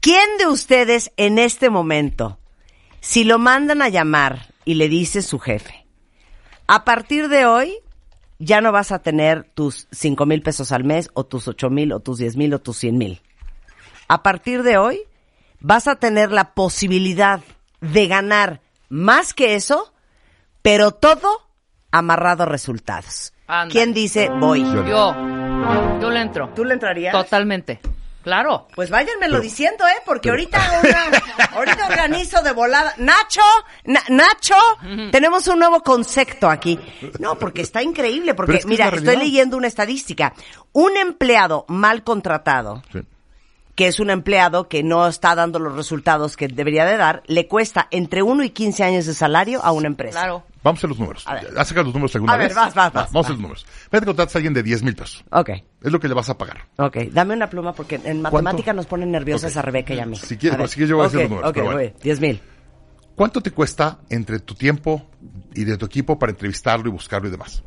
¿Quién 0.00 0.36
de 0.38 0.48
ustedes 0.48 1.12
en 1.16 1.38
este 1.38 1.70
momento, 1.70 2.40
si 3.00 3.22
lo 3.22 3.38
mandan 3.38 3.82
a 3.82 3.88
llamar 3.88 4.48
y 4.64 4.74
le 4.74 4.88
dice 4.88 5.22
su 5.22 5.38
jefe, 5.38 5.86
a 6.66 6.84
partir 6.84 7.28
de 7.28 7.46
hoy 7.46 7.78
ya 8.40 8.60
no 8.60 8.72
vas 8.72 8.90
a 8.90 8.98
tener 8.98 9.44
tus 9.54 9.86
cinco 9.92 10.26
mil 10.26 10.42
pesos 10.42 10.72
al 10.72 10.82
mes 10.82 11.08
o 11.14 11.24
tus 11.24 11.46
ocho 11.46 11.70
mil 11.70 11.92
o 11.92 12.00
tus 12.00 12.18
diez 12.18 12.36
mil 12.36 12.52
o 12.52 12.58
tus 12.58 12.78
cien 12.78 12.98
mil? 12.98 13.22
A 14.08 14.24
partir 14.24 14.64
de 14.64 14.76
hoy 14.76 15.00
vas 15.60 15.86
a 15.86 15.94
tener 15.94 16.32
la 16.32 16.52
posibilidad 16.52 17.40
de 17.80 18.08
ganar 18.08 18.60
más 18.88 19.32
que 19.32 19.54
eso, 19.54 19.93
pero 20.64 20.92
todo 20.92 21.42
amarrado 21.92 22.44
a 22.44 22.46
resultados. 22.46 23.34
¿Quién 23.70 23.92
dice 23.92 24.30
voy? 24.30 24.62
Yo- 24.62 24.82
Yo, 24.86 25.14
yo 26.00 26.10
le 26.10 26.20
entro. 26.22 26.48
¿Tú 26.56 26.64
le 26.64 26.72
entrarías? 26.72 27.12
Totalmente. 27.12 27.80
Claro. 28.22 28.68
Pues 28.74 28.88
váyanmelo 28.88 29.32
Pero- 29.34 29.42
diciendo, 29.42 29.86
¿eh? 29.86 30.00
Porque 30.06 30.30
pero- 30.30 30.32
ahorita 30.32 30.80
una- 30.82 31.46
ahorita 31.58 31.86
organizo 31.88 32.40
de 32.42 32.52
volada. 32.52 32.94
Nacho, 32.96 33.42
Na- 33.84 34.02
Nacho, 34.08 34.54
tenemos 35.12 35.46
un 35.48 35.58
nuevo 35.58 35.82
concepto 35.82 36.48
aquí. 36.48 36.80
No, 37.18 37.38
porque 37.38 37.60
está 37.60 37.82
increíble, 37.82 38.32
porque 38.32 38.56
es 38.56 38.64
que 38.64 38.70
mira, 38.70 38.88
estoy 38.88 39.16
leyendo 39.18 39.58
una 39.58 39.66
estadística. 39.66 40.32
Un 40.72 40.96
empleado 40.96 41.66
mal 41.68 42.02
contratado, 42.02 42.82
Sí. 42.90 43.00
Que 43.74 43.88
es 43.88 43.98
un 43.98 44.10
empleado 44.10 44.68
que 44.68 44.82
no 44.84 45.06
está 45.08 45.34
dando 45.34 45.58
los 45.58 45.74
resultados 45.74 46.36
que 46.36 46.46
debería 46.48 46.84
de 46.84 46.96
dar, 46.96 47.22
le 47.26 47.48
cuesta 47.48 47.88
entre 47.90 48.22
1 48.22 48.44
y 48.44 48.50
15 48.50 48.84
años 48.84 49.06
de 49.06 49.14
salario 49.14 49.60
a 49.64 49.72
una 49.72 49.88
empresa. 49.88 50.20
Claro. 50.20 50.44
Vamos 50.62 50.78
a 50.78 50.80
hacer 50.80 50.90
los 50.90 50.98
números. 51.00 51.24
A 51.26 51.34
ver. 51.34 51.48
¿Has 51.58 51.68
sacado 51.68 51.84
los 51.86 51.94
números 51.94 52.14
alguna 52.14 52.32
A 52.34 52.36
ver, 52.36 52.48
vez? 52.48 52.56
vas, 52.56 52.74
vas, 52.74 52.92
vas, 52.92 53.12
vamos 53.12 53.26
a 53.26 53.30
los 53.30 53.40
números. 53.40 53.66
Vete 53.90 54.00
que 54.00 54.06
contratas 54.06 54.34
a 54.36 54.38
alguien 54.38 54.54
de 54.54 54.62
10 54.62 54.82
mil 54.84 54.94
pesos. 54.94 55.24
Ok, 55.30 55.50
Es 55.82 55.92
lo 55.92 55.98
que 56.00 56.06
le 56.08 56.14
vas 56.14 56.30
a 56.30 56.38
pagar. 56.38 56.66
ok. 56.78 56.96
Dame 57.12 57.34
una 57.34 57.50
pluma 57.50 57.72
porque 57.72 58.00
en 58.04 58.22
matemática 58.22 58.72
nos 58.72 58.86
ponen 58.86 59.10
nerviosas 59.10 59.56
a 59.56 59.62
Rebeca 59.62 59.92
y 59.92 59.98
a 60.00 60.06
mí. 60.06 60.16
Si 60.16 60.36
quieres- 60.36 60.54
A 60.54 60.58
ver. 60.62 60.68
si 60.68 60.74
quieres 60.76 60.90
yo 60.90 60.96
voy 60.96 61.04
a 61.04 61.08
hacer 61.08 61.20
los 61.22 61.30
números, 61.30 61.48
Ok, 61.50 61.54
pero 61.54 61.66
bueno. 61.66 61.78
muy 61.80 61.86
bien. 61.88 61.96
10 62.02 62.20
mil. 62.20 62.40
¿Cuánto 63.16 63.40
te 63.40 63.50
cuesta 63.50 63.98
entre 64.08 64.38
tu 64.40 64.54
tiempo 64.54 65.06
y 65.54 65.64
de 65.64 65.76
tu 65.76 65.86
equipo 65.86 66.18
para 66.18 66.30
entrevistarlo 66.30 66.88
y 66.88 66.92
buscarlo 66.92 67.28
y 67.28 67.30
demás? 67.32 67.62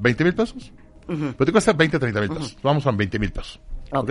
¿20 0.00 0.24
mil 0.24 0.34
pesos? 0.34 0.72
Pero 1.06 1.44
te 1.44 1.52
cuesta 1.52 1.72
20, 1.72 1.98
30 1.98 2.20
mil 2.20 2.28
pesos. 2.30 2.56
Vamos 2.62 2.86
a 2.86 2.92
20 2.92 3.18
mil 3.18 3.32
pesos. 3.32 3.60
Ok. 3.92 4.10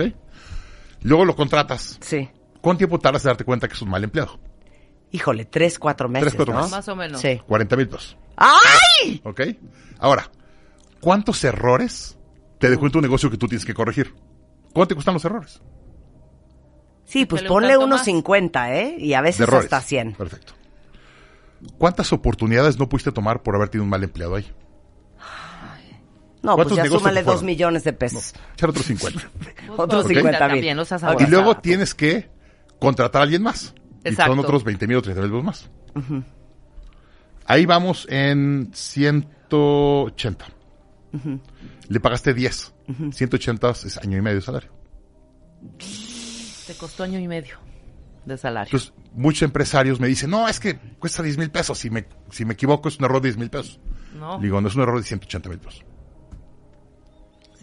Luego 1.04 1.24
lo 1.24 1.36
contratas. 1.36 1.98
Sí. 2.00 2.28
¿Cuánto 2.60 2.78
tiempo 2.78 2.98
tardas 2.98 3.24
en 3.24 3.28
darte 3.28 3.44
cuenta 3.44 3.68
que 3.68 3.74
es 3.74 3.82
un 3.82 3.90
mal 3.90 4.02
empleado? 4.02 4.38
Híjole, 5.12 5.44
tres, 5.44 5.78
cuatro 5.78 6.08
meses, 6.08 6.24
Tres, 6.30 6.34
cuatro 6.36 6.54
¿no? 6.54 6.60
meses. 6.60 6.72
Más 6.72 6.88
o 6.88 6.96
menos. 6.96 7.20
Sí. 7.20 7.40
40 7.46 7.76
mil 7.76 7.88
pesos. 7.88 8.16
¡Ay! 8.36 9.20
¿Ok? 9.22 9.40
Ahora, 9.98 10.28
¿cuántos 11.00 11.44
errores 11.44 12.18
te 12.58 12.68
dejó 12.68 12.86
en 12.86 12.92
tu 12.92 13.00
negocio 13.00 13.30
que 13.30 13.36
tú 13.36 13.46
tienes 13.46 13.64
que 13.64 13.74
corregir? 13.74 14.12
¿Cuánto 14.72 14.88
te 14.88 14.94
cuestan 14.94 15.14
los 15.14 15.24
errores? 15.24 15.60
Sí, 17.04 17.26
pues 17.26 17.42
ponle 17.42 17.76
unos 17.76 17.98
más. 18.00 18.04
50, 18.06 18.74
¿eh? 18.74 18.96
Y 18.98 19.12
a 19.12 19.20
veces 19.20 19.48
hasta 19.48 19.80
100. 19.80 20.14
Perfecto. 20.14 20.54
¿Cuántas 21.78 22.12
oportunidades 22.12 22.78
no 22.78 22.88
pudiste 22.88 23.12
tomar 23.12 23.42
por 23.42 23.54
haber 23.54 23.68
tenido 23.68 23.84
un 23.84 23.90
mal 23.90 24.02
empleado 24.02 24.34
ahí? 24.36 24.50
No, 26.44 26.56
pues 26.56 26.68
¿Cuántos 26.68 26.76
ya 26.90 26.98
súmale 26.98 27.22
dos 27.22 27.42
millones 27.42 27.84
de 27.84 27.92
pesos. 27.94 28.34
Echar 28.52 28.70
otros 28.70 28.84
50. 28.86 29.30
Otros 29.76 30.04
Ok. 30.04 30.12
50 30.12 30.48
mil. 30.50 30.76
No 30.76 30.82
Ok. 30.82 31.20
y 31.22 31.26
luego 31.26 31.56
tienes 31.56 31.94
que 31.94 32.28
contratar 32.78 33.20
a 33.20 33.24
alguien 33.24 33.42
más. 33.42 33.74
Y 34.04 34.08
Exacto. 34.10 34.32
son 34.32 34.38
otros 34.40 34.62
20 34.62 34.86
mil 34.86 34.98
o 34.98 35.02
30 35.02 35.22
mil 35.22 35.30
pesos 35.30 35.44
más. 35.44 35.70
Ahí 37.46 37.64
vamos 37.66 38.06
en 38.10 38.70
180. 38.74 40.46
Le 41.88 42.00
pagaste 42.00 42.34
10. 42.34 42.74
180 43.12 43.70
es 43.70 43.96
año 43.98 44.18
y 44.18 44.20
medio 44.20 44.36
de 44.36 44.42
salario. 44.42 44.70
Te 46.66 46.74
costó 46.74 47.04
año 47.04 47.18
y 47.18 47.26
medio. 47.28 47.56
de 48.26 48.36
salario. 48.38 48.68
Entonces, 48.68 48.92
muchos 49.14 49.42
empresarios 49.42 50.00
me 50.00 50.08
dicen, 50.08 50.30
no, 50.30 50.48
es 50.48 50.60
que 50.60 50.76
cuesta 50.98 51.22
10 51.22 51.38
mil 51.38 51.50
pesos. 51.50 51.78
Si 51.78 51.90
me, 51.90 52.06
si 52.30 52.44
me 52.44 52.54
equivoco, 52.54 52.88
es 52.88 52.98
un 52.98 53.04
error 53.06 53.20
de 53.20 53.28
10 53.28 53.38
mil 53.38 53.50
pesos. 53.50 53.80
no, 54.18 54.38
Digo, 54.38 54.60
no 54.60 54.68
es 54.68 54.74
un 54.74 54.82
error 54.82 54.98
de 54.98 55.04
180 55.04 55.48
mil 55.48 55.58
pesos. 55.58 55.84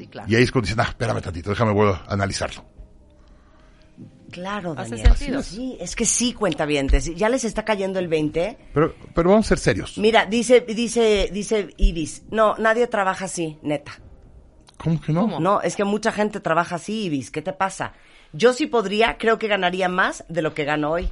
Sí, 0.01 0.07
claro. 0.07 0.27
Y 0.29 0.35
ahí 0.35 0.43
es 0.43 0.51
cuando 0.51 0.65
dicen, 0.67 0.79
ah, 0.79 0.87
espérame 0.89 1.21
tantito, 1.21 1.49
déjame 1.51 1.71
vuelvo 1.73 1.93
a 1.93 2.05
analizarlo. 2.13 2.65
Claro, 4.31 4.73
Hace 4.77 4.95
Daniel. 4.95 5.15
sentido. 5.17 5.43
Sí, 5.43 5.77
es 5.79 5.95
que 5.95 6.05
sí, 6.05 6.33
cuentavientes. 6.33 7.13
Ya 7.15 7.27
les 7.27 7.43
está 7.43 7.65
cayendo 7.65 7.99
el 7.99 8.07
20. 8.07 8.57
Pero, 8.73 8.95
pero 9.13 9.29
vamos 9.29 9.45
a 9.45 9.49
ser 9.49 9.59
serios. 9.59 9.97
Mira, 9.97 10.25
dice, 10.25 10.61
dice, 10.61 11.29
dice 11.33 11.73
Ibis. 11.77 12.23
No, 12.31 12.55
nadie 12.57 12.87
trabaja 12.87 13.25
así, 13.25 13.57
neta. 13.61 13.91
¿Cómo 14.77 15.01
que 15.01 15.11
no? 15.11 15.21
¿Cómo? 15.21 15.39
No, 15.39 15.61
es 15.61 15.75
que 15.75 15.83
mucha 15.83 16.11
gente 16.13 16.39
trabaja 16.39 16.75
así, 16.75 17.03
Ibis. 17.03 17.29
¿Qué 17.29 17.41
te 17.41 17.51
pasa? 17.53 17.93
Yo 18.33 18.53
sí 18.53 18.67
podría, 18.67 19.17
creo 19.17 19.37
que 19.37 19.47
ganaría 19.49 19.89
más 19.89 20.23
de 20.29 20.41
lo 20.41 20.53
que 20.53 20.63
gano 20.63 20.91
hoy. 20.91 21.11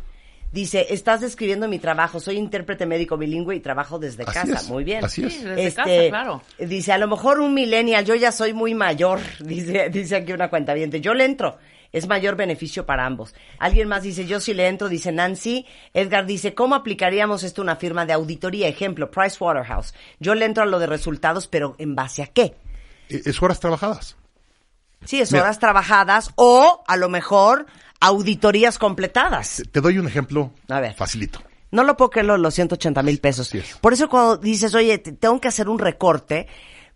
Dice, 0.52 0.88
estás 0.90 1.22
describiendo 1.22 1.68
mi 1.68 1.78
trabajo. 1.80 2.20
Soy 2.20 2.38
intérprete 2.38 2.86
médico 2.86 3.18
bilingüe 3.18 3.56
y 3.56 3.60
trabajo 3.60 4.00
desde 4.00 4.24
Así 4.24 4.34
casa. 4.34 4.54
es, 4.56 4.70
Muy 4.70 4.84
bien. 4.84 5.06
así 5.06 5.24
es. 5.24 5.34
Sí, 5.34 5.44
desde 5.44 5.66
Este, 5.68 5.76
casa, 5.84 6.10
claro. 6.10 6.42
Dice, 6.58 6.92
a 6.92 6.98
lo 6.98 7.08
mejor 7.08 7.40
un 7.40 7.54
millennial, 7.54 8.04
yo 8.06 8.16
ya 8.16 8.32
soy 8.32 8.54
muy 8.54 8.74
mayor, 8.74 9.20
dice, 9.40 9.90
dice 9.90 10.16
aquí 10.16 10.34
una 10.34 10.50
cuenta 10.50 10.74
bien. 10.74 10.90
Yo 10.92 11.14
le 11.14 11.26
entro, 11.26 11.60
es 11.92 12.08
mayor 12.08 12.36
beneficio 12.36 12.86
para 12.86 13.06
ambos. 13.06 13.36
Alguien 13.60 13.88
más 13.88 14.02
dice, 14.04 14.26
yo 14.26 14.40
sí 14.40 14.54
le 14.56 14.68
entro, 14.68 14.90
dice 14.90 15.12
Nancy. 15.12 15.68
Edgar 15.94 16.26
dice, 16.26 16.56
¿cómo 16.56 16.74
aplicaríamos 16.74 17.44
esto 17.44 17.62
a 17.62 17.66
una 17.66 17.76
firma 17.76 18.08
de 18.08 18.14
auditoría? 18.14 18.68
Ejemplo, 18.68 19.12
Pricewaterhouse. 19.12 19.94
Yo 20.20 20.34
le 20.34 20.46
entro 20.46 20.64
a 20.64 20.66
lo 20.66 20.80
de 20.80 20.88
resultados, 20.88 21.48
pero 21.48 21.76
¿en 21.78 21.94
base 21.96 22.24
a 22.24 22.28
qué? 22.28 22.56
Eh, 23.10 23.22
Es 23.26 23.40
horas 23.42 23.60
trabajadas. 23.60 24.16
Sí, 25.06 25.22
es 25.22 25.32
Mira. 25.32 25.44
horas 25.44 25.60
trabajadas 25.60 26.32
o 26.36 26.84
a 26.86 26.98
lo 26.98 27.08
mejor 27.08 27.68
auditorías 28.00 28.78
completadas. 28.78 29.64
Te- 29.72 29.82
doy 29.82 29.98
un 29.98 30.08
ejemplo 30.08 30.52
A 30.70 30.80
ver. 30.80 30.94
facilito. 30.96 31.42
No 31.72 31.84
lo 31.84 31.96
puedo 31.98 32.10
creer 32.10 32.26
lo- 32.26 32.38
los 32.38 32.54
180 32.56 33.04
mil 33.04 33.20
pesos. 33.20 33.48
Así 33.48 33.60
es. 33.60 33.76
Por 33.82 33.94
eso 33.94 34.10
cuando 34.10 34.38
dices, 34.38 34.74
oye, 34.74 34.98
te- 34.98 35.12
tengo 35.12 35.40
que 35.40 35.48
hacer 35.48 35.70
un 35.70 35.78
recorte, 35.80 36.48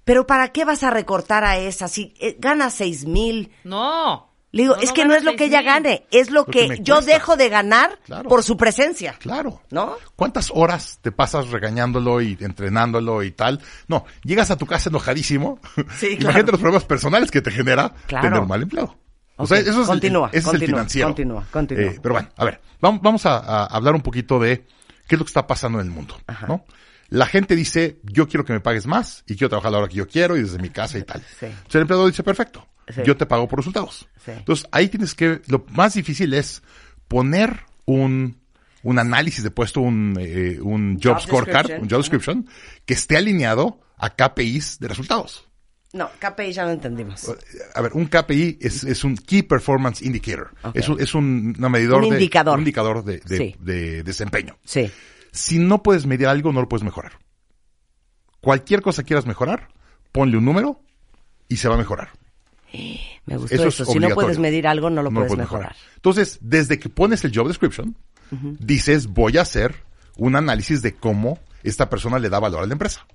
pero 0.03 0.25
¿para 0.25 0.49
qué 0.51 0.65
vas 0.65 0.83
a 0.83 0.89
recortar 0.89 1.43
a 1.43 1.57
esa? 1.57 1.87
Si 1.87 2.13
eh, 2.19 2.37
gana 2.39 2.69
6 2.69 3.05
mil. 3.05 3.51
No. 3.63 4.29
Le 4.51 4.63
digo, 4.63 4.75
No, 4.75 4.81
es 4.83 4.89
no 4.89 4.93
que 4.93 5.05
no 5.05 5.15
es 5.15 5.23
lo 5.23 5.35
que 5.35 5.45
ella 5.45 5.61
6,000. 5.61 5.65
gane, 5.65 6.05
es 6.11 6.29
lo, 6.29 6.41
Lo 6.41 6.45
que, 6.45 6.77
yo 6.83 7.01
dejo 7.01 7.35
de 7.35 7.49
ganar 7.49 7.97
Claro. 8.05 8.29
por 8.29 8.43
su 8.43 8.55
presencia. 8.55 9.15
Claro. 9.19 9.61
¿No? 9.71 9.95
¿Cuántas 10.15 10.51
horas 10.53 10.99
te 11.01 11.11
pasas 11.11 11.49
regañándolo 11.49 12.21
y 12.21 12.37
entrenándolo 12.39 13.23
y 13.23 13.31
tal? 13.31 13.59
No, 13.87 14.05
llegas 14.23 14.51
a 14.51 14.57
tu 14.57 14.67
casa 14.67 14.89
enojadísimo. 14.89 15.59
Sí, 15.97 16.05
Imagínate 16.19 16.19
claro. 16.19 16.51
los 16.51 16.59
problemas 16.61 16.85
personales 16.85 17.31
que 17.31 17.41
te 17.41 17.49
genera 17.49 17.93
Claro. 18.05 18.27
tener 18.27 18.39
un 18.41 18.47
mal 18.47 18.61
O 19.37 19.47
sea, 19.47 19.57
eso 19.59 19.71
es, 19.71 19.77
el- 19.77 19.85
continúa, 19.85 20.27
ese 20.29 20.37
es 20.39 20.45
el 20.45 20.51
continúa, 20.51 20.67
financiero. 20.67 21.07
continúa, 21.09 21.47
continúa. 21.51 21.83
Eh, 21.91 21.99
pero 22.01 22.13
bueno, 22.15 22.29
a 22.37 22.45
ver, 22.45 22.61
vamos, 22.79 23.01
vamos 23.01 23.25
a, 23.25 23.37
a 23.39 23.65
hablar 23.65 23.95
un 23.95 24.01
poquito 24.01 24.39
de 24.39 24.65
qué 25.07 25.15
es 25.15 25.19
lo 25.19 25.25
que 25.25 25.29
está 25.29 25.47
pasando 25.47 25.79
en 25.79 25.87
el 25.87 25.91
mundo, 25.91 26.17
¿no? 26.47 26.65
La 27.09 27.25
gente 27.27 27.55
dice, 27.55 27.99
yo 28.03 28.27
quiero 28.27 28.43
que 28.45 28.53
me 28.53 28.59
pagues 28.59 28.87
más 28.87 29.23
y 29.27 29.35
quiero 29.35 29.49
trabajar 29.49 29.69
a 29.69 29.71
la 29.73 29.77
hora 29.79 29.87
que 29.87 29.95
yo 29.95 30.07
quiero 30.07 30.35
y 30.37 30.41
desde 30.41 30.57
mi 30.59 30.69
casa 30.69 30.97
y 30.97 31.03
tal. 31.03 31.21
Sí. 31.21 31.45
Entonces 31.45 31.75
el 31.75 31.81
empleado 31.81 32.07
dice, 32.07 32.23
perfecto, 32.23 32.67
Sí. 32.87 33.01
yo 33.05 33.15
te 33.15 33.25
pago 33.25 33.47
por 33.47 33.59
resultados. 33.59 34.07
Sí. 34.25 34.31
Entonces 34.31 34.67
ahí 34.71 34.87
tienes 34.87 35.13
que, 35.13 35.41
lo 35.47 35.63
más 35.69 35.93
difícil 35.93 36.33
es 36.33 36.63
poner 37.07 37.61
un, 37.85 38.37
un 38.81 38.99
análisis 38.99 39.43
de 39.43 39.51
puesto, 39.51 39.81
un, 39.81 40.15
eh, 40.19 40.59
un 40.61 40.99
job, 41.01 41.13
Job 41.15 41.21
scorecard, 41.21 41.71
un 41.81 41.89
job 41.89 41.99
description, 41.99 42.47
que 42.85 42.93
esté 42.95 43.15
alineado 43.17 43.79
a 43.97 44.09
KPIs 44.15 44.79
de 44.79 44.87
resultados. 44.87 45.47
No, 45.93 46.09
KPI 46.19 46.51
ya 46.53 46.65
lo 46.65 46.71
entendimos. 46.71 47.31
A 47.75 47.81
ver, 47.81 47.93
un 47.93 48.07
KPI 48.07 48.57
es, 48.59 48.83
es 48.83 49.03
un 49.03 49.15
Key 49.15 49.43
Performance 49.43 50.01
Indicator. 50.01 50.51
Es 50.73 50.89
un, 50.89 50.99
es 50.99 51.13
un 51.13 51.53
una 51.57 51.69
medidor 51.69 52.03
Un 52.03 52.09
de, 52.09 52.15
indicador. 52.15 52.55
un 52.55 52.61
indicador 52.61 53.03
de, 53.03 53.19
de- 53.19 53.37
Sí. 53.37 53.55
de 53.59 54.01
desempeño. 54.03 54.57
Sí. 54.63 54.91
Si 55.31 55.59
no 55.59 55.83
puedes 55.83 56.05
medir 56.07 56.27
algo, 56.27 56.51
no 56.51 56.61
lo 56.61 56.67
puedes 56.67 56.83
mejorar. 56.83 57.13
Cualquier 58.41 58.81
cosa 58.81 59.03
que 59.03 59.07
quieras 59.07 59.25
mejorar, 59.25 59.69
ponle 60.11 60.37
un 60.37 60.45
número 60.45 60.81
y 61.47 61.57
se 61.57 61.67
va 61.69 61.75
a 61.75 61.77
mejorar. 61.77 62.09
Me 63.25 63.37
gustó 63.37 63.55
Eso 63.55 63.67
eso. 63.67 63.83
es 63.83 63.89
Si 63.89 63.99
no 63.99 64.09
puedes 64.09 64.39
medir 64.39 64.67
algo, 64.67 64.89
no 64.89 65.01
lo 65.03 65.11
puedes 65.11 65.37
mejorar. 65.37 65.75
Entonces, 65.95 66.39
desde 66.41 66.77
que 66.79 66.89
pones 66.89 67.23
el 67.23 67.31
job 67.33 67.47
description, 67.47 67.95
dices, 68.59 69.07
voy 69.07 69.37
a 69.37 69.43
hacer 69.43 69.75
un 70.17 70.35
análisis 70.35 70.81
de 70.81 70.95
cómo 70.95 71.39
esta 71.61 71.89
persona 71.89 72.19
le 72.19 72.29
da 72.29 72.39
valor 72.39 72.63
a 72.63 72.65
la 72.65 72.73
empresa. 72.73 73.05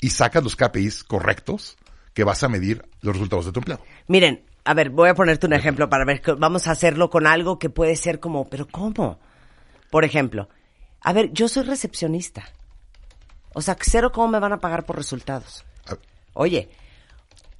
Y 0.00 0.10
sacas 0.10 0.42
los 0.42 0.56
KPIs 0.56 1.04
correctos 1.04 1.76
que 2.14 2.24
vas 2.24 2.42
a 2.42 2.48
medir 2.48 2.84
los 3.00 3.14
resultados 3.14 3.46
de 3.46 3.52
tu 3.52 3.60
empleado. 3.60 3.82
Miren, 4.06 4.44
a 4.64 4.74
ver, 4.74 4.90
voy 4.90 5.08
a 5.08 5.14
ponerte 5.14 5.46
un 5.46 5.52
ejemplo 5.54 5.88
para 5.88 6.04
ver, 6.04 6.20
que 6.20 6.32
vamos 6.32 6.68
a 6.68 6.72
hacerlo 6.72 7.10
con 7.10 7.26
algo 7.26 7.58
que 7.58 7.70
puede 7.70 7.96
ser 7.96 8.20
como, 8.20 8.48
pero 8.48 8.66
¿cómo? 8.68 9.18
Por 9.90 10.04
ejemplo, 10.04 10.48
a 11.00 11.12
ver, 11.12 11.32
yo 11.32 11.48
soy 11.48 11.64
recepcionista. 11.64 12.44
O 13.54 13.60
sea, 13.60 13.76
cero 13.80 14.12
cómo 14.12 14.28
me 14.28 14.38
van 14.38 14.52
a 14.52 14.60
pagar 14.60 14.86
por 14.86 14.96
resultados. 14.96 15.64
Oye, 16.34 16.70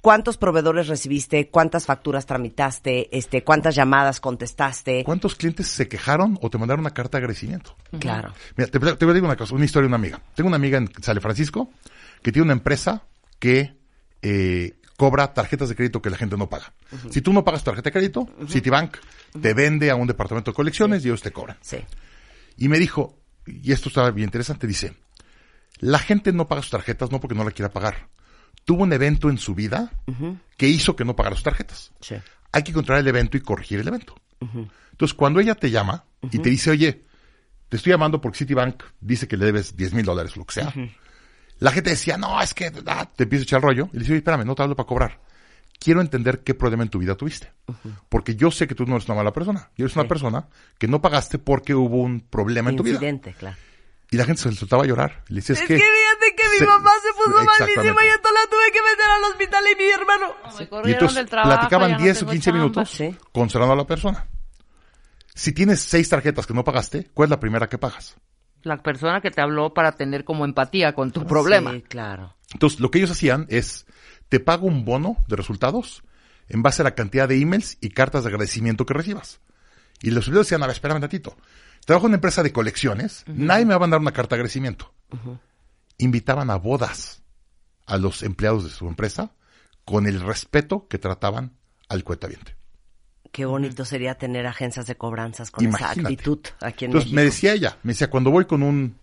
¿cuántos 0.01 0.37
proveedores 0.37 0.87
recibiste? 0.87 1.49
¿Cuántas 1.49 1.85
facturas 1.85 2.25
tramitaste? 2.25 3.15
Este, 3.15 3.43
¿cuántas 3.43 3.75
llamadas 3.75 4.19
contestaste? 4.19 5.03
¿Cuántos 5.03 5.35
clientes 5.35 5.67
se 5.67 5.87
quejaron 5.87 6.39
o 6.41 6.49
te 6.49 6.57
mandaron 6.57 6.79
una 6.79 6.93
carta 6.93 7.17
de 7.17 7.23
agradecimiento? 7.23 7.75
Claro. 7.99 8.33
Mira, 8.55 8.71
te, 8.71 8.79
te 8.79 9.05
voy 9.05 9.11
a 9.11 9.13
decir 9.13 9.23
una 9.23 9.35
cosa, 9.35 9.53
una 9.53 9.65
historia 9.65 9.83
de 9.83 9.87
una 9.89 9.97
amiga. 9.97 10.21
Tengo 10.33 10.47
una 10.47 10.55
amiga 10.55 10.79
en 10.79 10.89
San 11.01 11.19
Francisco 11.21 11.69
que 12.23 12.31
tiene 12.31 12.45
una 12.45 12.53
empresa 12.53 13.03
que 13.37 13.75
eh, 14.23 14.77
cobra 14.97 15.33
tarjetas 15.33 15.69
de 15.69 15.75
crédito 15.75 16.01
que 16.01 16.09
la 16.09 16.17
gente 16.17 16.37
no 16.37 16.49
paga. 16.49 16.73
Si 17.09 17.21
tú 17.21 17.33
no 17.33 17.43
pagas 17.43 17.61
tu 17.61 17.65
tarjeta 17.65 17.89
de 17.89 17.91
crédito, 17.91 18.27
Citibank 18.47 18.97
te 19.41 19.53
vende 19.53 19.91
a 19.91 19.95
un 19.95 20.07
departamento 20.07 20.51
de 20.51 20.55
colecciones 20.55 21.03
y 21.03 21.09
ellos 21.09 21.21
te 21.21 21.31
cobran. 21.31 21.57
Sí. 21.61 21.77
Y 22.57 22.69
me 22.69 22.79
dijo, 22.79 23.17
y 23.45 23.71
esto 23.73 23.89
estaba 23.89 24.11
bien 24.11 24.27
interesante, 24.27 24.65
dice, 24.65 24.93
la 25.79 25.99
gente 25.99 26.31
no 26.31 26.47
paga 26.47 26.61
sus 26.61 26.71
tarjetas 26.71 27.11
no 27.11 27.19
porque 27.19 27.35
no 27.35 27.43
la 27.43 27.51
quiera 27.51 27.71
pagar. 27.71 28.07
Tuvo 28.63 28.83
un 28.83 28.93
evento 28.93 29.29
en 29.29 29.37
su 29.37 29.53
vida 29.53 29.91
que 30.55 30.67
hizo 30.67 30.95
que 30.95 31.03
no 31.03 31.15
pagara 31.15 31.35
sus 31.35 31.43
tarjetas. 31.43 31.91
Sí. 31.99 32.15
Hay 32.53 32.63
que 32.63 32.71
encontrar 32.71 32.99
el 32.99 33.07
evento 33.07 33.35
y 33.35 33.41
corregir 33.41 33.79
el 33.79 33.87
evento. 33.87 34.15
Entonces, 34.39 35.13
cuando 35.15 35.39
ella 35.39 35.55
te 35.55 35.69
llama 35.69 36.05
y 36.31 36.39
te 36.39 36.49
dice, 36.49 36.71
oye, 36.71 37.03
te 37.67 37.77
estoy 37.77 37.91
llamando 37.91 38.21
porque 38.21 38.37
Citibank 38.37 38.83
dice 39.01 39.27
que 39.27 39.35
le 39.35 39.45
debes 39.45 39.75
10 39.75 39.93
mil 39.95 40.05
dólares, 40.05 40.37
lo 40.37 40.45
que 40.45 40.53
sea. 40.53 40.73
La 41.63 41.71
gente 41.71 41.91
decía, 41.91 42.17
no, 42.17 42.41
es 42.41 42.53
que 42.53 42.71
ah, 42.87 43.07
te 43.15 43.23
empieza 43.23 43.43
a 43.43 43.45
echar 43.45 43.57
el 43.57 43.63
rollo. 43.63 43.89
Y 43.93 43.97
le 43.97 43.99
dice, 43.99 44.11
oye, 44.11 44.17
espérame, 44.17 44.43
no 44.45 44.53
te 44.55 44.63
hablo 44.63 44.75
para 44.75 44.87
cobrar. 44.87 45.19
Quiero 45.79 46.01
entender 46.01 46.41
qué 46.43 46.53
problema 46.53 46.83
en 46.83 46.89
tu 46.89 46.99
vida 46.99 47.15
tuviste. 47.15 47.51
Porque 48.09 48.35
yo 48.35 48.51
sé 48.51 48.67
que 48.67 48.75
tú 48.75 48.85
no 48.85 48.95
eres 48.95 49.07
una 49.07 49.15
mala 49.15 49.31
persona. 49.33 49.69
Yo 49.77 49.85
eres 49.85 49.95
una 49.95 50.07
persona 50.07 50.47
que 50.77 50.87
no 50.87 51.01
pagaste 51.01 51.39
porque 51.39 51.73
hubo 51.73 52.01
un 52.01 52.19
problema 52.21 52.69
en 52.69 52.75
tu 52.75 52.83
vida. 52.83 52.95
Incidente, 52.95 53.33
claro. 53.33 53.55
Y 54.11 54.17
la 54.17 54.25
gente 54.25 54.41
se 54.41 54.49
le 54.49 54.55
soltaba 54.55 54.83
a 54.83 54.85
llorar. 54.85 55.23
Y 55.29 55.33
le 55.33 55.39
decía, 55.41 55.53
es, 55.55 55.61
Es 55.61 55.67
que... 55.67 55.75
que 55.75 55.81
fíjate 55.81 56.35
que 56.35 56.49
mi 56.51 56.57
se- 56.59 56.65
mamá 56.65 56.91
se 57.01 57.13
puso 57.13 57.43
malísima 57.45 58.05
y 58.05 58.09
entonces 58.09 58.31
la 58.43 58.49
tuve 58.49 58.71
que 58.71 58.81
meter 58.81 59.05
al 59.09 59.23
hospital 59.31 59.63
y 59.71 59.75
mi 59.75 59.89
hermano. 59.89 60.35
Me 60.83 60.89
Y 60.89 60.93
entonces 60.93 61.15
del 61.15 61.29
trabajo, 61.29 61.49
platicaban 61.55 61.91
no 61.93 61.97
10 61.97 62.17
o 62.17 62.19
tengo 62.19 62.31
15 62.33 62.45
chamba. 62.45 62.59
minutos 62.59 62.89
Sí. 62.89 63.15
consolando 63.31 63.73
a 63.73 63.77
la 63.77 63.87
persona. 63.87 64.27
Si 65.33 65.51
tienes 65.53 65.79
seis 65.81 66.09
tarjetas 66.09 66.45
que 66.45 66.53
no 66.53 66.63
pagaste, 66.63 67.09
¿cuál 67.13 67.27
es 67.27 67.31
la 67.31 67.39
primera 67.39 67.67
que 67.69 67.77
pagas? 67.77 68.15
La 68.63 68.81
persona 68.81 69.21
que 69.21 69.31
te 69.31 69.41
habló 69.41 69.73
para 69.73 69.93
tener 69.93 70.23
como 70.23 70.45
empatía 70.45 70.93
con 70.93 71.11
tu 71.11 71.25
problema. 71.25 71.71
Sí, 71.71 71.81
claro. 71.81 72.35
Entonces, 72.53 72.79
lo 72.79 72.91
que 72.91 72.99
ellos 72.99 73.11
hacían 73.11 73.45
es, 73.49 73.85
te 74.29 74.39
pago 74.39 74.67
un 74.67 74.85
bono 74.85 75.17
de 75.27 75.35
resultados 75.35 76.03
en 76.49 76.63
base 76.63 76.81
a 76.81 76.85
la 76.85 76.95
cantidad 76.95 77.27
de 77.27 77.39
emails 77.39 77.77
y 77.81 77.89
cartas 77.89 78.23
de 78.23 78.29
agradecimiento 78.29 78.85
que 78.85 78.93
recibas. 78.93 79.41
Y 80.01 80.11
los 80.11 80.27
empleados 80.27 80.47
decían, 80.47 80.63
a 80.63 80.67
ver, 80.67 80.75
espérame 80.75 80.97
un 80.97 81.03
ratito. 81.03 81.37
Trabajo 81.85 82.07
en 82.07 82.11
una 82.11 82.17
empresa 82.17 82.43
de 82.43 82.53
colecciones, 82.53 83.25
nadie 83.27 83.65
me 83.65 83.71
va 83.71 83.77
a 83.77 83.79
mandar 83.79 83.99
una 83.99 84.11
carta 84.11 84.35
de 84.35 84.41
agradecimiento. 84.41 84.93
Invitaban 85.97 86.49
a 86.49 86.55
bodas 86.55 87.21
a 87.85 87.97
los 87.97 88.23
empleados 88.23 88.63
de 88.63 88.69
su 88.69 88.87
empresa 88.87 89.33
con 89.85 90.07
el 90.07 90.21
respeto 90.21 90.87
que 90.87 90.97
trataban 90.97 91.57
al 91.89 92.03
cuentaviente. 92.03 92.55
Qué 93.33 93.45
bonito 93.45 93.83
sería 93.83 94.13
tener 94.15 94.45
agencias 94.45 94.85
de 94.85 94.95
cobranzas 94.95 95.49
con 95.49 95.65
esa 95.65 95.77
Imagínate. 95.79 96.13
actitud 96.13 96.39
aquí 96.61 96.85
en 96.85 96.91
Entonces 96.91 97.11
México. 97.11 97.15
me 97.15 97.23
decía 97.23 97.53
ella, 97.53 97.77
me 97.81 97.93
decía, 97.93 98.09
cuando 98.09 98.29
voy 98.29 98.45
con 98.45 98.61
un 98.61 98.95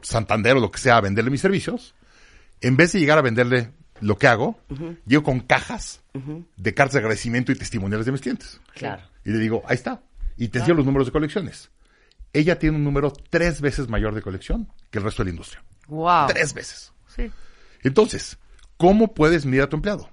Santander 0.00 0.56
o 0.56 0.60
lo 0.60 0.70
que 0.70 0.78
sea 0.78 0.96
a 0.96 1.00
venderle 1.02 1.30
mis 1.30 1.42
servicios, 1.42 1.94
en 2.62 2.76
vez 2.76 2.92
de 2.92 3.00
llegar 3.00 3.18
a 3.18 3.22
venderle 3.22 3.70
lo 4.00 4.16
que 4.16 4.28
hago, 4.28 4.58
llego 5.06 5.22
con 5.22 5.40
cajas 5.40 6.02
de 6.56 6.74
cartas 6.74 6.94
de 6.94 6.98
agradecimiento 7.00 7.52
y 7.52 7.54
testimoniales 7.54 8.06
de 8.06 8.12
mis 8.12 8.22
clientes. 8.22 8.60
Claro. 8.74 9.02
Y 9.26 9.30
le 9.30 9.38
digo, 9.38 9.62
ahí 9.66 9.74
está. 9.74 10.02
Y 10.38 10.48
te 10.48 10.60
enseño 10.60 10.76
los 10.76 10.86
números 10.86 11.06
de 11.06 11.12
colecciones. 11.12 11.70
Ella 12.32 12.58
tiene 12.58 12.76
un 12.76 12.84
número 12.84 13.12
tres 13.30 13.60
veces 13.60 13.88
mayor 13.88 14.14
de 14.14 14.22
colección 14.22 14.72
que 14.90 14.98
el 14.98 15.04
resto 15.04 15.22
de 15.22 15.26
la 15.26 15.30
industria. 15.32 15.62
Wow. 15.86 16.28
Tres 16.28 16.54
veces. 16.54 16.92
Sí. 17.14 17.30
Entonces, 17.82 18.38
¿cómo 18.78 19.12
puedes 19.12 19.44
medir 19.44 19.62
a 19.62 19.68
tu 19.68 19.76
empleado? 19.76 20.08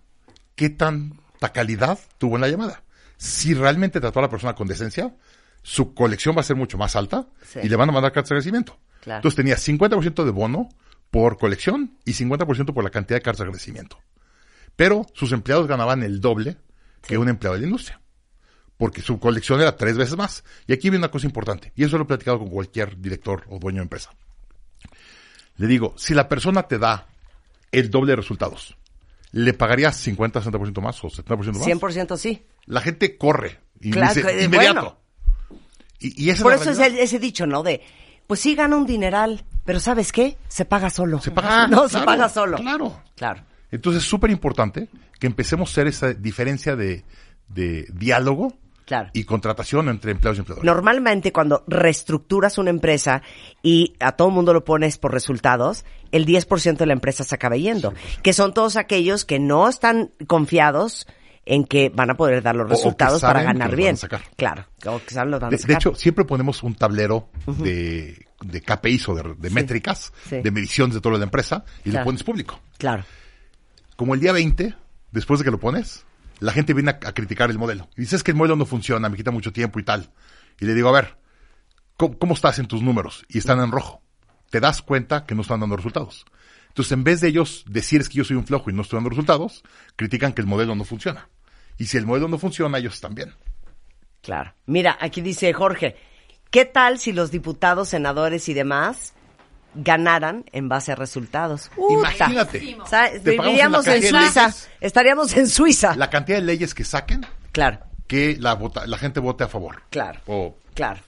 ¿Qué 0.55 0.69
tanta 0.69 1.53
calidad 1.53 1.97
tuvo 2.17 2.35
en 2.35 2.41
la 2.41 2.49
llamada? 2.49 2.83
Si 3.23 3.53
realmente 3.53 3.99
trató 4.01 4.17
a 4.17 4.23
la 4.23 4.29
persona 4.29 4.55
con 4.55 4.67
decencia, 4.67 5.15
su 5.61 5.93
colección 5.93 6.35
va 6.35 6.41
a 6.41 6.43
ser 6.43 6.55
mucho 6.55 6.77
más 6.79 6.95
alta 6.95 7.27
Sí. 7.45 7.59
y 7.61 7.69
le 7.69 7.75
van 7.75 7.87
a 7.89 7.91
mandar 7.91 8.11
cartas 8.11 8.29
de 8.29 8.33
agradecimiento. 8.35 8.79
Claro. 9.01 9.17
Entonces 9.19 9.35
tenía 9.35 9.57
50% 9.57 10.23
de 10.25 10.31
bono 10.31 10.69
por 11.11 11.37
colección 11.37 11.97
y 12.03 12.13
50% 12.13 12.73
por 12.73 12.83
la 12.83 12.89
cantidad 12.89 13.17
de 13.17 13.21
cartas 13.21 13.39
de 13.39 13.43
agradecimiento. 13.43 13.99
Pero 14.75 15.05
sus 15.13 15.31
empleados 15.33 15.67
ganaban 15.67 16.01
el 16.01 16.19
doble 16.19 16.57
que 17.03 17.19
un 17.19 17.29
empleado 17.29 17.55
de 17.55 17.61
la 17.61 17.67
industria. 17.67 17.99
porque 18.77 19.03
su 19.03 19.19
colección 19.19 19.61
era 19.61 19.77
tres 19.77 19.95
veces 19.95 20.17
más. 20.17 20.43
Y 20.65 20.73
aquí 20.73 20.89
viene 20.89 20.97
una 21.05 21.11
cosa 21.11 21.27
importante, 21.27 21.71
y 21.75 21.83
eso 21.83 21.99
lo 21.99 22.05
he 22.05 22.07
platicado 22.07 22.39
con 22.39 22.49
cualquier 22.49 22.99
director 22.99 23.43
o 23.49 23.59
dueño 23.59 23.77
de 23.77 23.83
empresa. 23.83 24.09
Le 25.57 25.67
digo, 25.67 25.93
si 25.97 26.15
la 26.15 26.27
persona 26.27 26.63
te 26.63 26.79
da 26.79 27.05
el 27.71 27.91
doble 27.91 28.13
de 28.13 28.15
resultados, 28.15 28.75
¿le 29.33 29.53
pagarías 29.53 29.95
50, 29.97 30.41
60% 30.41 30.81
más 30.81 31.03
o 31.03 31.09
70% 31.09 31.53
más? 31.59 31.67
100% 31.67 32.17
sí. 32.17 32.43
La 32.65 32.81
gente 32.81 33.17
corre 33.17 33.59
y 33.79 33.91
Claro, 33.91 34.13
dice, 34.13 34.27
que- 34.27 34.43
inmediato. 34.43 34.73
bueno. 34.81 34.97
Y, 35.99 36.25
y 36.25 36.29
esa 36.29 36.43
Por 36.43 36.53
es 36.53 36.61
eso 36.61 36.71
es 36.71 36.79
el- 36.79 36.97
ese 36.97 37.19
dicho, 37.19 37.45
¿no? 37.45 37.63
De, 37.63 37.81
pues 38.27 38.39
sí 38.39 38.55
gana 38.55 38.75
un 38.75 38.85
dineral, 38.85 39.43
pero 39.65 39.79
¿sabes 39.79 40.11
qué? 40.11 40.37
Se 40.47 40.65
paga 40.65 40.89
solo. 40.89 41.21
Se 41.21 41.31
paga 41.31 41.67
No, 41.69 41.87
se 41.89 41.99
paga 42.01 42.29
solo. 42.29 42.57
Claro. 42.57 43.01
Claro. 43.15 43.43
Entonces 43.71 44.03
es 44.03 44.09
súper 44.09 44.31
importante 44.31 44.89
que 45.19 45.27
empecemos 45.27 45.69
a 45.69 45.71
hacer 45.71 45.87
esa 45.87 46.13
diferencia 46.13 46.75
de, 46.75 47.05
de 47.47 47.87
diálogo 47.93 48.53
Claro. 48.85 49.09
y 49.13 49.23
contratación 49.23 49.87
entre 49.87 50.11
empleados 50.11 50.37
y 50.37 50.39
empleadores. 50.39 50.65
Normalmente 50.65 51.31
cuando 51.31 51.63
reestructuras 51.67 52.57
una 52.57 52.71
empresa 52.71 53.21
y 53.63 53.93
a 54.01 54.13
todo 54.13 54.27
el 54.29 54.33
mundo 54.33 54.53
lo 54.53 54.65
pones 54.65 54.97
por 54.97 55.13
resultados, 55.13 55.85
el 56.11 56.25
10% 56.25 56.75
de 56.77 56.85
la 56.87 56.93
empresa 56.93 57.23
se 57.23 57.33
acaba 57.35 57.55
yendo. 57.55 57.93
Que 58.23 58.33
son 58.33 58.53
todos 58.53 58.75
aquellos 58.75 59.23
que 59.23 59.39
no 59.39 59.69
están 59.69 60.11
confiados 60.27 61.07
en 61.45 61.65
que 61.65 61.89
van 61.89 62.09
a 62.11 62.15
poder 62.15 62.43
dar 62.43 62.55
los 62.55 62.69
resultados 62.69 63.21
para 63.21 63.41
ganar 63.43 63.75
bien. 63.75 63.97
Claro, 64.37 64.65
o 64.85 65.01
que 65.03 65.13
saben 65.13 65.31
los 65.31 65.39
van 65.39 65.53
a 65.53 65.57
De, 65.57 65.73
hecho, 65.73 65.95
siempre 65.95 66.23
ponemos 66.25 66.61
un 66.63 66.75
tablero 66.75 67.29
de, 67.47 68.27
de 68.41 68.61
KPIs 68.61 69.09
o 69.09 69.15
de, 69.15 69.35
de 69.37 69.49
métricas, 69.49 70.13
Sí. 70.29 70.41
de 70.41 70.51
mediciones 70.51 70.93
de 70.95 71.01
toda 71.01 71.17
la 71.17 71.23
empresa 71.23 71.65
y 71.83 71.89
Claro. 71.89 71.99
lo 71.99 72.05
pones 72.05 72.23
público. 72.23 72.59
claro. 72.77 73.03
Como 73.95 74.15
el 74.15 74.19
día 74.19 74.31
20, 74.31 74.73
después 75.11 75.39
de 75.39 75.43
que 75.45 75.51
lo 75.51 75.59
pones, 75.59 76.05
la 76.39 76.51
gente 76.53 76.73
viene 76.73 76.89
a, 76.91 76.99
a 77.05 77.13
criticar 77.13 77.51
el 77.51 77.59
modelo. 77.59 77.87
Y 77.95 78.01
dices 78.01 78.23
que 78.23 78.31
el 78.31 78.37
modelo 78.37 78.55
no 78.55 78.65
funciona, 78.65 79.09
me 79.09 79.17
quita 79.17 79.29
mucho 79.29 79.51
tiempo 79.53 79.79
y 79.79 79.83
tal. 79.83 80.09
Y 80.59 80.65
le 80.65 80.73
digo, 80.73 80.89
a 80.89 80.93
ver, 80.93 81.17
¿cómo, 81.97 82.17
cómo 82.17 82.33
estás 82.33 82.57
en 82.57 82.67
tus 82.67 82.81
números? 82.81 83.25
Y 83.29 83.37
están 83.37 83.59
en 83.59 83.71
rojo. 83.71 84.01
Te 84.49 84.59
das 84.59 84.81
cuenta 84.81 85.25
que 85.25 85.35
no 85.35 85.41
están 85.43 85.59
dando 85.59 85.75
resultados. 85.77 86.25
Entonces, 86.71 86.93
en 86.93 87.03
vez 87.03 87.19
de 87.19 87.27
ellos 87.27 87.65
decir 87.67 87.99
es 87.99 88.07
que 88.09 88.15
yo 88.17 88.23
soy 88.23 88.37
un 88.37 88.45
flojo 88.47 88.69
y 88.69 88.73
no 88.73 88.81
estoy 88.81 88.97
dando 88.97 89.09
resultados, 89.09 89.61
critican 89.97 90.31
que 90.31 90.39
el 90.41 90.47
modelo 90.47 90.73
no 90.73 90.85
funciona. 90.85 91.27
Y 91.77 91.85
si 91.87 91.97
el 91.97 92.05
modelo 92.05 92.27
no 92.29 92.37
funciona, 92.37 92.77
ellos 92.77 92.93
están 92.93 93.13
bien. 93.13 93.33
Claro. 94.21 94.53
Mira, 94.67 94.97
aquí 95.01 95.21
dice 95.21 95.51
Jorge, 95.51 95.95
¿qué 96.49 96.63
tal 96.65 96.99
si 96.99 97.11
los 97.11 97.29
diputados, 97.31 97.89
senadores 97.89 98.47
y 98.49 98.53
demás 98.53 99.13
ganaran 99.73 100.45
en 100.51 100.69
base 100.69 100.91
a 100.91 100.95
resultados? 100.95 101.71
Uta. 101.75 101.93
Imagínate. 101.93 102.77
O 102.81 102.85
sea, 102.87 103.09
viviríamos 103.23 103.87
en 103.87 104.01
Suiza. 104.01 104.41
leyes. 104.47 104.69
Estaríamos 104.79 105.35
en 105.35 105.47
Suiza. 105.47 105.95
La 105.95 106.09
cantidad 106.09 106.37
de 106.37 106.43
leyes 106.45 106.73
que 106.73 106.83
saquen, 106.85 107.25
Claro, 107.51 107.79
que 108.07 108.37
la, 108.39 108.53
vota- 108.55 108.85
la 108.87 108.97
gente 108.97 109.19
vote 109.19 109.43
a 109.43 109.47
favor. 109.47 109.81
claro, 109.89 110.19
O 110.27 110.57
claro. 110.73 111.01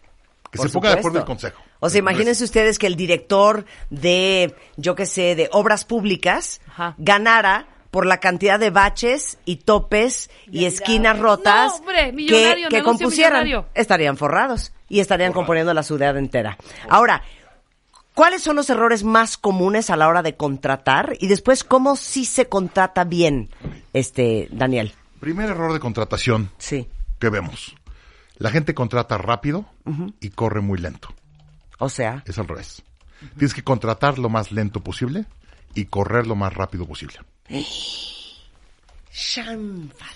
Que 0.54 0.58
Por 0.58 0.68
se 0.70 0.74
ponga 0.74 0.90
de 0.94 1.00
acuerdo 1.00 1.18
el 1.18 1.26
consejo. 1.26 1.60
O 1.80 1.90
sea, 1.90 1.98
imagínense 1.98 2.44
ustedes 2.44 2.78
que 2.78 2.86
el 2.86 2.96
director 2.96 3.66
de, 3.90 4.56
yo 4.78 4.94
qué 4.94 5.08
sé, 5.08 5.34
de 5.36 5.50
obras 5.52 5.84
públicas 5.84 6.62
Ajá. 6.70 6.94
ganara 7.00 7.66
por 7.90 8.06
la 8.06 8.20
cantidad 8.20 8.60
de 8.60 8.70
baches 8.70 9.40
y 9.46 9.58
topes 9.58 10.30
y 10.52 10.66
esquinas 10.66 11.18
rotas 11.18 11.72
No, 11.72 11.78
hombre, 11.80 12.14
que, 12.70 12.84
compusieran. 12.84 13.44
millonario. 13.46 13.66
Estarían 13.74 14.16
forrados 14.16 14.72
y 14.90 15.00
estarían 15.00 15.34
componiendo 15.34 15.74
la 15.74 15.82
ciudad 15.84 16.16
entera. 16.18 16.58
Ahora, 16.88 17.24
¿cuáles 18.14 18.44
son 18.44 18.56
los 18.56 18.70
errores 18.70 19.04
más 19.04 19.38
comunes 19.38 19.90
a 19.90 19.96
la 19.98 20.08
hora 20.08 20.22
de 20.22 20.36
contratar? 20.36 21.18
Y 21.20 21.28
después, 21.28 21.64
¿cómo 21.64 21.96
sí 21.96 22.26
se 22.26 22.48
contrata 22.48 23.04
bien, 23.06 23.50
este, 23.94 24.48
Daniel? 24.52 24.94
Primer 25.20 25.50
error 25.50 25.74
de 25.74 25.80
contratación 25.80 26.52
Sí. 26.60 26.88
que 27.20 27.30
vemos. 27.30 27.76
La 28.38 28.50
gente 28.50 28.74
contrata 28.74 29.18
rápido 29.18 29.66
y 30.20 30.30
corre 30.30 30.62
muy 30.62 30.80
lento. 30.80 31.10
O 31.80 31.90
sea, 31.90 32.24
Es 32.26 32.38
al 32.40 32.48
revés. 32.48 32.84
Tienes 33.38 33.54
que 33.54 33.64
contratar 33.64 34.20
lo 34.20 34.30
más 34.30 34.52
lento 34.52 34.82
posible 34.82 35.26
y 35.74 35.86
correr 35.86 36.28
lo 36.28 36.36
más 36.36 36.54
rápido 36.54 36.86
posible. 36.86 37.16
Sí. 37.50 37.66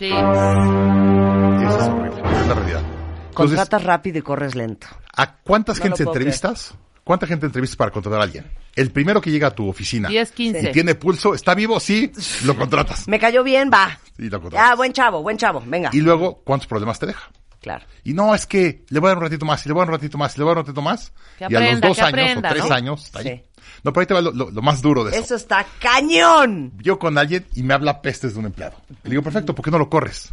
Eso 0.09 1.79
es 1.79 1.87
horrible. 1.87 2.21
esa 2.21 2.41
Es 2.41 2.47
la 2.47 2.53
realidad. 2.55 2.81
Entonces, 3.29 3.57
Contratas 3.57 3.83
rápido 3.83 4.17
y 4.17 4.21
corres 4.21 4.55
lento. 4.55 4.87
¿a 5.15 5.35
cuántas 5.37 5.77
No 5.77 5.83
gente 5.83 6.03
entrevistas? 6.03 6.73
¿Cuánta 7.03 7.25
gente 7.27 7.45
entrevistas 7.45 7.77
para 7.77 7.91
contratar 7.91 8.19
a 8.19 8.23
alguien? 8.23 8.45
El 8.75 8.91
primero 8.91 9.21
que 9.21 9.31
llega 9.31 9.47
a 9.47 9.51
tu 9.51 9.67
oficina 9.69 10.09
10, 10.09 10.31
15. 10.31 10.69
y 10.69 10.71
tiene 10.71 10.95
pulso, 10.95 11.33
está 11.33 11.55
vivo, 11.55 11.79
sí, 11.79 12.11
lo 12.43 12.55
contratas. 12.55 13.07
Me 13.07 13.17
cayó 13.17 13.43
bien, 13.43 13.71
va. 13.73 13.97
Y 14.17 14.29
lo 14.29 14.41
contratas. 14.41 14.71
Ah, 14.71 14.75
buen 14.75 14.91
chavo, 14.93 15.21
buen 15.21 15.37
chavo, 15.37 15.63
venga. 15.65 15.89
Y 15.93 16.01
luego, 16.01 16.41
¿cuántos 16.43 16.67
problemas 16.67 16.99
te 16.99 17.05
deja? 17.05 17.29
Claro. 17.61 17.85
Y 18.03 18.13
no, 18.13 18.33
es 18.35 18.45
que 18.45 18.85
le 18.89 18.99
voy 18.99 19.07
a 19.07 19.09
dar 19.09 19.17
un 19.17 19.23
ratito 19.23 19.45
más, 19.45 19.65
y 19.65 19.69
le 19.69 19.73
voy 19.73 19.81
a 19.81 19.85
dar 19.85 19.89
un 19.93 19.99
ratito 19.99 20.17
más, 20.17 20.35
y 20.35 20.37
le 20.39 20.43
voy 20.43 20.51
a 20.51 20.55
dar 20.55 20.59
un 20.61 20.65
ratito 20.67 20.81
más. 20.81 21.11
Que 21.37 21.47
y 21.49 21.55
a 21.55 21.59
los 21.71 21.81
dos 21.81 21.99
años 21.99 22.09
aprenda, 22.13 22.49
o 22.49 22.51
tres 22.53 22.65
¿no? 22.69 22.73
años 22.75 23.05
está 23.05 23.19
ahí. 23.19 23.25
Sí. 23.25 23.61
No, 23.83 23.91
pero 23.93 24.01
ahí 24.01 24.07
te 24.07 24.13
va 24.13 24.21
lo, 24.21 24.31
lo- 24.31 24.51
lo 24.51 24.61
más 24.61 24.81
duro 24.81 25.03
de 25.03 25.11
eso. 25.11 25.19
Eso 25.21 25.35
está 25.35 25.65
cañón. 25.79 26.73
Yo 26.77 26.97
con 26.99 27.17
alguien 27.17 27.45
y 27.55 27.63
me 27.63 27.73
habla 27.73 28.01
pestes 28.01 28.33
de 28.33 28.39
un 28.39 28.45
empleado. 28.45 28.77
Le 29.03 29.09
digo, 29.09 29.21
perfecto, 29.23 29.53
¿por 29.55 29.65
qué 29.65 29.71
no 29.71 29.77
lo 29.79 29.89
corres? 29.89 30.31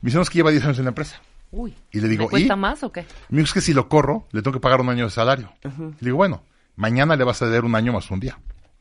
Me 0.00 0.06
dice, 0.08 0.16
no, 0.16 0.22
es 0.22 0.30
que 0.30 0.38
lleva 0.38 0.50
10 0.50 0.64
años 0.64 0.78
en 0.78 0.84
la 0.86 0.88
empresa. 0.90 1.20
Uy. 1.52 1.74
Y 1.92 2.00
le 2.00 2.08
digo, 2.08 2.24
¿Me 2.24 2.30
cuesta 2.30 2.54
¿y? 2.54 2.56
más 2.56 2.82
o 2.82 2.90
qué? 2.90 3.04
Me 3.28 3.38
dijo, 3.38 3.46
es 3.46 3.52
que 3.52 3.60
si 3.60 3.72
lo 3.74 3.88
corro, 3.88 4.26
le 4.32 4.42
tengo 4.42 4.54
que 4.54 4.60
pagar 4.60 4.80
un 4.80 4.88
año 4.88 5.04
de 5.04 5.10
salario. 5.10 5.52
Le 5.62 5.70
digo, 6.00 6.16
bueno, 6.16 6.42
mañana 6.76 7.14
le 7.14 7.24
vas 7.24 7.40
a 7.42 7.48
dar 7.48 7.64
un 7.64 7.74
año 7.76 7.92
más 7.92 8.10
un 8.10 8.18
día. 8.20 8.38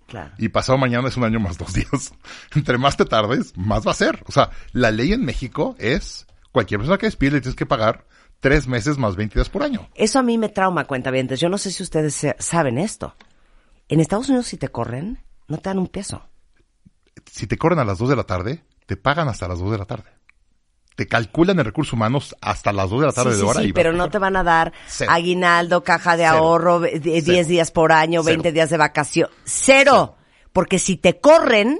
Claro. 0.07 0.31
Y 0.37 0.49
pasado 0.49 0.77
mañana 0.77 1.07
es 1.07 1.15
un 1.17 1.23
año 1.25 1.39
más 1.39 1.57
dos 1.57 1.73
días. 1.73 2.13
Entre 2.55 2.77
más 2.77 2.97
te 2.97 3.05
tardes, 3.05 3.55
más 3.57 3.85
va 3.85 3.91
a 3.91 3.95
ser. 3.95 4.23
O 4.25 4.31
sea, 4.31 4.49
la 4.73 4.89
ley 4.91 5.13
en 5.13 5.23
México 5.23 5.75
es, 5.79 6.25
cualquier 6.51 6.79
persona 6.79 6.97
que 6.97 7.07
despide 7.07 7.31
le 7.31 7.41
tienes 7.41 7.55
que 7.55 7.65
pagar 7.65 8.05
tres 8.39 8.67
meses 8.67 8.97
más 8.97 9.15
20 9.15 9.35
días 9.35 9.49
por 9.49 9.63
año. 9.63 9.89
Eso 9.95 10.19
a 10.19 10.23
mí 10.23 10.37
me 10.37 10.49
trauma, 10.49 10.85
cuentavientes. 10.85 11.39
Yo 11.39 11.49
no 11.49 11.57
sé 11.57 11.71
si 11.71 11.83
ustedes 11.83 12.25
saben 12.39 12.77
esto. 12.77 13.15
En 13.87 13.99
Estados 13.99 14.29
Unidos, 14.29 14.47
si 14.47 14.57
te 14.57 14.69
corren, 14.69 15.19
no 15.47 15.57
te 15.57 15.69
dan 15.69 15.79
un 15.79 15.87
peso. 15.87 16.23
Si 17.31 17.45
te 17.47 17.57
corren 17.57 17.79
a 17.79 17.85
las 17.85 17.97
2 17.99 18.09
de 18.09 18.15
la 18.15 18.23
tarde, 18.23 18.63
te 18.85 18.97
pagan 18.97 19.27
hasta 19.27 19.47
las 19.47 19.59
2 19.59 19.71
de 19.71 19.77
la 19.77 19.85
tarde. 19.85 20.09
Te 20.95 21.07
calculan 21.07 21.57
en 21.59 21.65
recursos 21.65 21.93
humanos 21.93 22.35
hasta 22.41 22.73
las 22.73 22.89
2 22.89 22.99
de 23.01 23.07
la 23.07 23.13
tarde 23.13 23.31
sí, 23.31 23.37
de 23.37 23.43
sí, 23.43 23.49
hora. 23.49 23.61
sí, 23.61 23.67
y 23.67 23.73
pero 23.73 23.93
no 23.93 24.09
te 24.09 24.17
van 24.17 24.35
a 24.35 24.43
dar 24.43 24.73
Cero. 24.87 25.11
aguinaldo, 25.13 25.83
caja 25.83 26.17
de 26.17 26.23
Cero. 26.23 26.35
ahorro, 26.37 26.79
ve- 26.81 26.99
de- 26.99 27.21
10 27.21 27.25
Cero. 27.25 27.47
días 27.47 27.71
por 27.71 27.91
año, 27.91 28.21
Cero. 28.23 28.33
20 28.41 28.51
días 28.51 28.69
de 28.69 28.77
vacación. 28.77 29.29
Cero. 29.45 30.15
Porque 30.51 30.79
si 30.79 30.97
te 30.97 31.19
corren, 31.19 31.79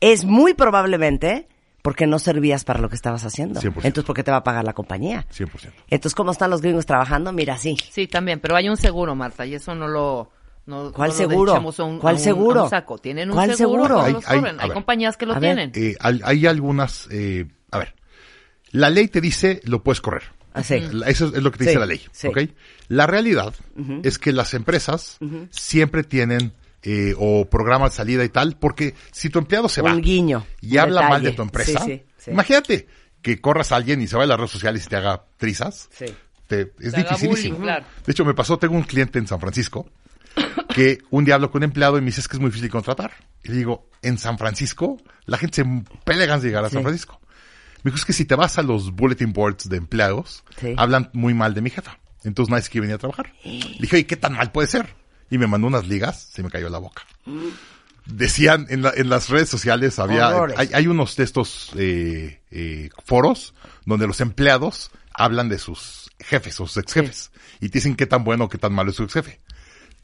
es 0.00 0.24
muy 0.24 0.54
probablemente 0.54 1.48
porque 1.82 2.06
no 2.06 2.18
servías 2.18 2.64
para 2.64 2.80
lo 2.80 2.88
que 2.88 2.94
estabas 2.96 3.24
haciendo. 3.24 3.60
100%. 3.60 3.64
Entonces, 3.84 4.04
¿por 4.04 4.14
qué 4.16 4.22
te 4.22 4.30
va 4.30 4.38
a 4.38 4.44
pagar 4.44 4.64
la 4.64 4.72
compañía? 4.74 5.26
100%. 5.32 5.72
Entonces, 5.88 6.14
¿cómo 6.14 6.32
están 6.32 6.50
los 6.50 6.60
gringos 6.60 6.86
trabajando? 6.86 7.32
Mira, 7.32 7.56
sí. 7.56 7.76
Sí, 7.90 8.06
también, 8.06 8.40
pero 8.40 8.56
hay 8.56 8.68
un 8.68 8.76
seguro, 8.76 9.14
Marta, 9.14 9.46
y 9.46 9.54
eso 9.54 9.74
no 9.74 9.88
lo... 9.88 10.30
No, 10.66 10.92
¿Cuál 10.92 11.08
no 11.10 11.14
seguro? 11.16 11.54
a 11.54 11.58
un- 11.84 11.98
¿Cuál 11.98 12.14
a 12.14 12.18
un- 12.18 12.22
seguro? 12.22 12.60
a 12.60 12.64
un 12.64 12.70
saco. 12.70 12.98
Tienen 12.98 13.30
un 13.30 13.34
¿Cuál 13.34 13.56
seguro, 13.56 14.00
Hay- 14.02 14.14
ver. 14.40 14.72
compañías 14.72 15.16
que 15.16 15.26
lo 15.26 15.38
tienen. 15.40 15.72
Eh, 15.74 15.96
hay, 16.00 16.20
hay 16.22 16.46
algunas, 16.46 17.08
eh, 17.10 17.46
a 17.72 17.78
ver, 17.78 17.94
la 18.70 18.88
ley 18.90 19.08
te 19.08 19.20
dice 19.20 19.60
lo 19.64 19.82
puedes 19.82 20.00
correr. 20.00 20.22
Así. 20.52 20.78
La- 20.80 21.06
Eso 21.08 21.26
es 21.34 21.42
lo 21.42 21.50
que 21.50 21.58
te 21.58 21.64
dice 21.64 21.74
Sí, 21.74 21.80
la 21.80 21.86
ley, 21.86 22.00
sí. 22.12 22.28
La 22.88 23.06
realidad 23.06 23.54
es 24.04 24.18
que 24.18 24.32
las 24.32 24.52
empresas 24.54 25.18
siempre 25.50 26.04
tienen 26.04 26.52
eh, 26.82 27.14
o 27.18 27.48
programas 27.48 27.92
de 27.92 27.96
salida 27.96 28.24
y 28.24 28.28
tal, 28.30 28.56
porque 28.58 28.94
si 29.12 29.28
tu 29.30 29.38
empleado 29.38 29.68
se 29.68 29.82
Un 29.82 29.86
va 29.88 29.94
guiño, 29.96 30.46
y 30.60 30.74
un 30.74 30.78
habla 30.80 31.08
mal 31.08 31.22
de 31.22 31.32
tu 31.32 31.42
empresa, 31.42 31.80
Sí, 31.84 31.92
sí, 31.96 32.02
sí. 32.18 32.30
imagínate 32.30 32.88
que 33.22 33.40
corras 33.40 33.72
a 33.72 33.76
alguien 33.76 34.00
y 34.00 34.06
se 34.08 34.16
va 34.16 34.22
a 34.22 34.26
las 34.26 34.38
redes 34.38 34.50
sociales 34.52 34.84
y 34.86 34.88
te 34.88 34.96
haga 34.96 35.24
trizas. 35.36 35.88
Sí. 35.92 36.06
Te- 36.46 36.72
es 36.80 36.92
Te 36.92 37.02
dificilísimo. 37.02 37.56
bullying, 37.56 37.62
claro. 37.62 37.86
De 38.06 38.12
hecho, 38.12 38.24
me 38.24 38.34
pasó, 38.34 38.58
tengo 38.58 38.74
un 38.74 38.82
cliente 38.82 39.18
en 39.18 39.26
San 39.26 39.38
Francisco 39.40 39.88
que 40.74 40.98
un 41.10 41.24
día 41.24 41.34
hablo 41.34 41.50
con 41.50 41.60
un 41.60 41.64
empleado 41.64 41.98
y 41.98 42.00
me 42.00 42.06
dice 42.06 42.20
es 42.20 42.28
que 42.28 42.36
es 42.36 42.40
muy 42.40 42.50
difícil 42.50 42.70
contratar. 42.70 43.12
Y 43.44 43.48
le 43.50 43.56
digo, 43.56 43.88
en 44.02 44.18
San 44.18 44.38
Francisco, 44.38 44.96
la 45.26 45.36
gente 45.38 45.62
se 45.62 45.84
pelea 46.04 46.26
ganas 46.26 46.42
de 46.42 46.48
llegar 46.48 46.64
a 46.64 46.68
Sí. 46.68 46.74
San 46.74 46.82
Francisco. 46.82 47.20
Me 47.82 47.90
dijo, 47.90 47.96
es 47.96 48.04
que 48.04 48.12
si 48.12 48.24
te 48.24 48.34
vas 48.34 48.58
a 48.58 48.62
los 48.62 48.90
bulletin 48.92 49.32
boards 49.32 49.68
de 49.68 49.76
empleados, 49.76 50.44
Sí. 50.58 50.74
hablan 50.76 51.10
muy 51.12 51.34
mal 51.34 51.54
de 51.54 51.60
mi 51.62 51.70
jefa. 51.70 51.98
Entonces 52.24 52.50
nadie 52.50 52.62
se 52.64 52.70
quiere 52.70 52.82
venir 52.86 52.94
a 52.96 52.98
trabajar. 52.98 53.32
Le 53.44 53.78
dije, 53.80 53.96
oye, 53.96 54.06
¿qué 54.06 54.16
tan 54.16 54.34
mal 54.34 54.50
puede 54.52 54.68
ser? 54.68 54.94
Y 55.30 55.38
me 55.38 55.46
mandó 55.46 55.68
unas 55.68 55.86
ligas, 55.86 56.20
se 56.32 56.42
me 56.42 56.50
cayó 56.50 56.68
la 56.68 56.78
boca. 56.78 57.02
Decían 58.06 58.66
en, 58.70 58.82
la- 58.82 58.92
en 58.96 59.08
las 59.08 59.28
redes 59.28 59.48
sociales, 59.48 59.98
había, 59.98 60.28
hay, 60.56 60.70
hay 60.74 60.86
unos 60.88 61.14
de 61.16 61.24
estos 61.24 61.70
eh, 61.76 62.40
eh, 62.50 62.90
foros 63.04 63.54
donde 63.84 64.06
los 64.06 64.20
empleados 64.20 64.90
hablan 65.14 65.48
de 65.48 65.58
sus 65.58 66.10
jefes 66.18 66.58
o 66.60 66.66
sus 66.66 66.78
ex 66.78 66.92
jefes 66.92 67.30
y 67.60 67.68
te 67.68 67.78
dicen 67.78 67.94
qué 67.94 68.06
tan 68.06 68.24
bueno 68.24 68.44
o 68.44 68.48
qué 68.48 68.58
tan 68.58 68.72
malo 68.72 68.90
es 68.90 68.96
su 68.96 69.04
ex 69.04 69.12
jefe. 69.12 69.40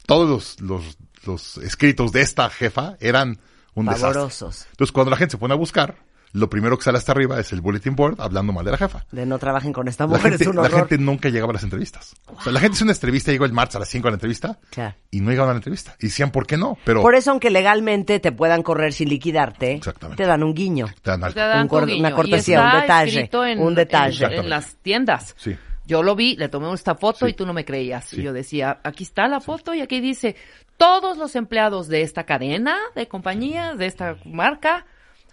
Todos 0.05 0.29
los, 0.29 0.61
los, 0.61 0.97
los 1.25 1.57
escritos 1.57 2.11
de 2.13 2.21
esta 2.21 2.49
jefa 2.49 2.95
eran 3.01 3.39
un 3.73 3.87
desastre. 3.87 4.13
Pavorosos. 4.13 4.67
Entonces 4.71 4.91
cuando 4.93 5.11
la 5.11 5.17
gente 5.17 5.31
se 5.33 5.37
pone 5.37 5.53
a 5.53 5.57
buscar, 5.57 5.97
lo 6.33 6.49
primero 6.49 6.77
que 6.77 6.83
sale 6.83 6.97
hasta 6.97 7.11
arriba 7.13 7.39
es 7.39 7.51
el 7.53 7.61
bulletin 7.61 7.95
board 7.95 8.19
hablando 8.19 8.53
mal 8.53 8.63
de 8.65 8.71
la 8.71 8.77
jefa. 8.77 9.05
De 9.11 9.25
no 9.25 9.39
trabajen 9.39 9.73
con 9.73 9.87
esta 9.87 10.03
La 10.03 10.09
mujer, 10.09 10.31
gente, 10.31 10.43
es 10.43 10.49
un 10.49 10.55
la 10.57 10.69
gente 10.69 10.97
nunca 10.97 11.29
llegaba 11.29 11.51
a 11.51 11.53
las 11.53 11.63
entrevistas. 11.63 12.15
O 12.27 12.41
sea, 12.41 12.51
la 12.51 12.59
gente 12.59 12.75
hace 12.75 12.83
una 12.83 12.93
entrevista, 12.93 13.31
llegó 13.31 13.45
el 13.45 13.53
martes 13.53 13.75
a 13.75 13.79
las 13.79 13.89
5 13.89 14.07
a 14.07 14.11
la 14.11 14.15
entrevista 14.15 14.59
Claro. 14.69 14.95
y 15.11 15.21
no 15.21 15.29
llegaban 15.31 15.49
a 15.51 15.53
la 15.53 15.57
entrevista. 15.59 15.95
Y 15.99 16.07
decían, 16.07 16.31
¿por 16.31 16.45
qué 16.45 16.57
no? 16.57 16.77
Pero 16.83 17.01
Por 17.01 17.15
eso, 17.15 17.31
aunque 17.31 17.49
legalmente 17.49 18.19
te 18.19 18.31
puedan 18.31 18.61
correr 18.63 18.93
sin 18.93 19.09
liquidarte, 19.09 19.73
Exactamente. 19.73 20.23
te 20.23 20.27
dan 20.27 20.43
un 20.43 20.53
guiño. 20.53 20.87
te 21.01 21.11
dan 21.11 21.23
algo. 21.23 21.33
Te 21.33 21.39
dan 21.39 21.61
Un 21.63 21.67
cor- 21.67 21.81
tu 21.83 21.87
guiño. 21.87 21.99
una 21.99 22.09
Y 22.09 22.13
cortesía, 22.13 22.61
un 22.73 22.81
detalle, 22.81 23.29
en- 23.51 23.59
un 23.59 23.75
detalle. 23.75 24.25
en- 24.37 24.49
las 24.49 24.75
tiendas. 24.81 25.35
Sí. 25.37 25.55
Yo 25.85 26.03
lo 26.03 26.15
vi, 26.17 26.35
le 26.35 26.49
tomé 26.49 26.71
esta 26.73 26.95
foto 26.95 27.25
Sí. 27.25 27.31
y 27.31 27.33
tú 27.33 27.45
no 27.45 27.53
me 27.53 27.63
creías. 27.63 28.03
Sí. 28.05 28.19
Y 28.19 28.23
yo 28.23 28.33
decía, 28.33 28.79
aquí 28.83 29.03
está 29.05 29.27
la 29.29 29.39
foto 29.39 29.73
y 29.73 29.79
aquí 29.81 30.01
dice, 30.01 30.35
todos 30.75 31.17
los 31.17 31.35
empleados 31.37 31.87
de 31.87 32.01
esta 32.01 32.25
cadena 32.25 32.75
de 32.95 33.07
compañías, 33.07 33.77
de 33.77 33.85
esta 33.85 34.17
marca, 34.25 34.85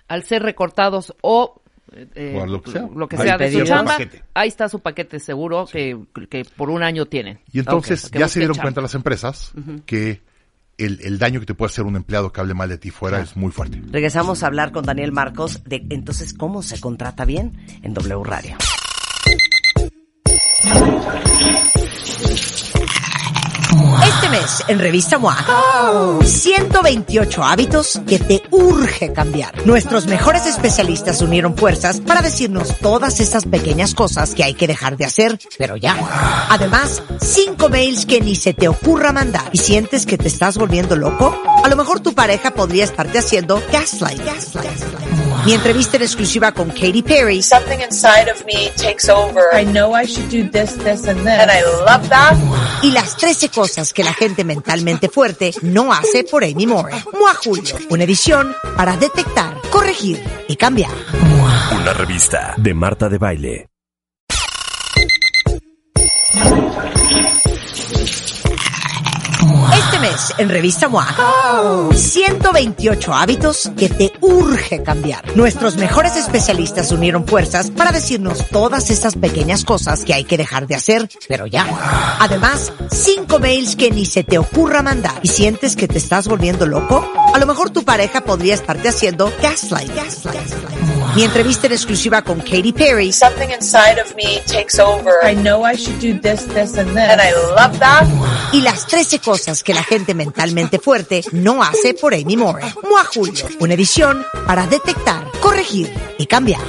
al 0.09 0.23
ser 0.25 0.43
recortados 0.43 1.15
o 1.23 1.61
eh, 2.15 2.39
O 2.41 2.47
lo 2.47 2.61
que 2.63 2.71
sea. 2.73 2.89
lo 2.95 3.09
que 3.09 3.17
Ahí 3.17 3.23
sea 3.23 3.39
de 3.39 3.53
su 3.53 3.63
chamba, 3.65 3.97
ahí 4.35 4.49
está 4.49 4.69
su 4.69 4.81
paquete 4.81 5.21
seguro 5.21 5.67
que, 5.71 5.97
que 6.29 6.45
por 6.45 6.71
un 6.71 6.83
año 6.83 7.07
tienen. 7.07 7.39
Y 7.53 7.61
entonces 7.61 8.11
ya 8.11 8.27
se 8.29 8.41
dieron 8.41 8.57
chamba. 8.57 8.65
cuenta 8.65 8.81
las 8.81 8.95
empresas 8.95 9.53
que 9.87 10.21
el, 10.77 10.99
el 11.03 11.19
daño 11.21 11.39
que 11.39 11.47
te 11.47 11.55
puede 11.55 11.69
hacer 11.71 11.85
un 11.85 11.95
empleado 11.95 12.33
que 12.33 12.41
hable 12.41 12.55
mal 12.55 12.69
de 12.69 12.79
ti 12.79 12.91
fuera 12.91 13.21
es 13.21 13.37
muy 13.37 13.53
fuerte. 13.53 13.81
Regresamos 13.91 14.43
a 14.43 14.49
hablar 14.49 14.73
con 14.73 14.85
Daniel 14.85 15.13
Marcos 15.13 15.63
de 15.65 15.87
entonces 15.91 16.35
cómo 16.35 16.63
se 16.63 16.81
contrata 16.81 17.25
bien 17.25 17.53
en 17.83 17.95
W 17.95 18.25
Radio. 18.25 18.57
Este 24.25 24.39
mes, 24.39 24.65
en 24.69 24.79
Revista 24.79 25.19
MOA, 25.19 26.19
128 26.25 27.45
hábitos 27.45 28.01
que 28.07 28.19
te 28.19 28.43
urge 28.53 29.13
cambiar. 29.13 29.67
Nuestros 29.67 30.07
mejores 30.07 30.47
especialistas 30.47 31.21
unieron 31.21 31.55
fuerzas 31.55 32.01
para 32.01 32.23
decirnos 32.23 32.79
todas 32.79 33.21
esas 33.21 33.45
pequeñas 33.45 33.93
cosas 33.93 34.35
que 34.35 34.43
hay 34.43 34.55
que 34.55 34.67
dejar 34.67 34.97
de 34.97 35.05
hacer, 35.05 35.39
pero 35.59 35.77
ya. 35.77 35.99
Además, 36.49 37.03
5 37.21 37.69
mails 37.69 38.07
que 38.07 38.23
ni 38.23 38.35
se 38.35 38.55
te 38.55 38.67
ocurra 38.67 39.13
mandar. 39.13 39.51
¿Y 39.53 39.59
sientes 39.59 40.07
que 40.07 40.17
te 40.17 40.29
estás 40.29 40.57
volviendo 40.57 40.97
loco? 40.97 41.39
A 41.63 41.69
lo 41.69 41.77
mejor 41.77 42.01
tu 42.01 42.15
pareja 42.15 42.51
podría 42.53 42.85
estarte 42.85 43.19
haciendo 43.19 43.63
gaslight. 43.71 44.23
Mi 45.45 45.53
entrevista 45.53 45.99
en 45.99 46.05
exclusiva 46.05 46.53
con 46.53 46.71
Katy 46.71 47.03
Perry 47.03 47.43
something 47.43 47.81
inside 47.81 48.31
of 48.31 48.43
me 48.47 48.71
takes 48.77 49.11
over. 49.11 49.43
I 49.53 49.67
know 49.67 49.95
I 49.95 50.07
should 50.07 50.31
do 50.31 50.49
this, 50.51 50.75
this, 50.79 51.07
and 51.07 51.21
this. 51.21 51.39
And 51.39 51.51
I 51.51 51.63
love 51.85 52.09
that. 52.09 52.35
y 52.83 52.91
las 52.91 53.17
13 53.17 53.51
cosas 53.51 53.93
que 53.93 54.03
la 54.03 54.14
gente 54.15 54.45
mentalmente 54.45 55.09
fuerte 55.09 55.53
no 55.63 55.93
hace 55.93 56.25
por 56.25 56.45
Amy 56.45 56.67
Moore. 56.67 56.95
Mua 57.13 57.35
Julio, 57.35 57.77
una 57.91 58.05
edición 58.05 58.55
para 58.77 58.97
detectar, 58.97 59.61
corregir 59.71 60.23
y 60.49 60.57
cambiar. 60.57 60.93
Una 61.81 61.93
revista 61.93 62.55
de 62.57 62.75
Marta 62.75 63.09
de 63.09 63.19
Baile. 63.19 63.74
Este 69.75 69.99
mes, 69.99 70.33
en 70.39 70.49
Revista 70.49 70.89
MOA, 70.89 71.91
128 71.95 73.15
hábitos 73.15 73.71
que 73.77 73.89
te 73.89 74.13
urge 74.21 74.83
cambiar. 74.83 75.37
Nuestros 75.37 75.77
mejores 75.77 76.17
especialistas 76.17 76.91
unieron 76.93 77.27
fuerzas 77.27 77.71
para 77.71 77.93
decirnos 77.93 78.49
todas 78.49 78.91
esas 78.91 79.17
pequeñas 79.17 79.65
cosas 79.65 80.05
que 80.05 80.15
hay 80.15 80.25
que 80.25 80.39
dejar 80.39 80.67
de 80.67 80.77
hacer, 80.77 81.09
pero 81.29 81.47
ya. 81.47 81.67
Además, 82.21 82.73
5 82.91 83.39
mails 83.39 83.77
que 83.77 83.91
ni 83.91 84.07
se 84.07 84.25
te 84.25 84.39
ocurra 84.39 84.83
mandar. 84.83 85.21
¿Y 85.23 85.29
sientes 85.29 85.77
que 85.77 85.89
te 85.89 85.99
estás 85.99 86.27
volviendo 86.27 86.67
loco? 86.67 87.07
A 87.35 87.39
lo 87.39 87.47
mejor 87.47 87.71
tu 87.71 87.85
pareja 87.85 88.23
podría 88.23 88.55
estarte 88.55 88.89
haciendo 88.89 89.31
gaslight. 89.43 89.93
Mi 91.15 91.23
entrevista 91.25 91.67
en 91.67 91.75
exclusiva 91.75 92.23
con 92.23 92.41
Katy 92.41 92.73
Perry 92.73 93.13
Something 93.13 93.51
inside 93.51 94.01
of 94.01 94.15
me 94.17 94.41
takes 94.47 94.81
over. 94.81 95.13
I 95.23 95.35
know 95.35 95.65
I 95.65 95.77
should 95.77 96.01
do 96.01 96.19
this, 96.21 96.47
this, 96.47 96.77
and 96.77 96.91
this. 96.91 97.11
And 97.11 97.21
I 97.21 97.33
love 97.55 97.79
that. 97.79 98.07
y 98.53 98.61
las 98.61 98.87
13 98.87 99.19
cosas 99.19 99.34
que 99.65 99.75
la 99.75 99.83
gente 99.83 100.15
mentalmente 100.15 100.79
fuerte 100.79 101.23
no 101.33 101.63
hace 101.63 101.95
por 101.95 102.15
Amy 102.15 102.37
Moore. 102.37 102.65
Mua 102.89 103.05
Julio, 103.05 103.47
una 103.59 103.75
edición 103.75 104.25
para 104.47 104.67
detectar, 104.67 105.25
corregir 105.41 105.93
y 106.19 106.27
cambiar. 106.27 106.61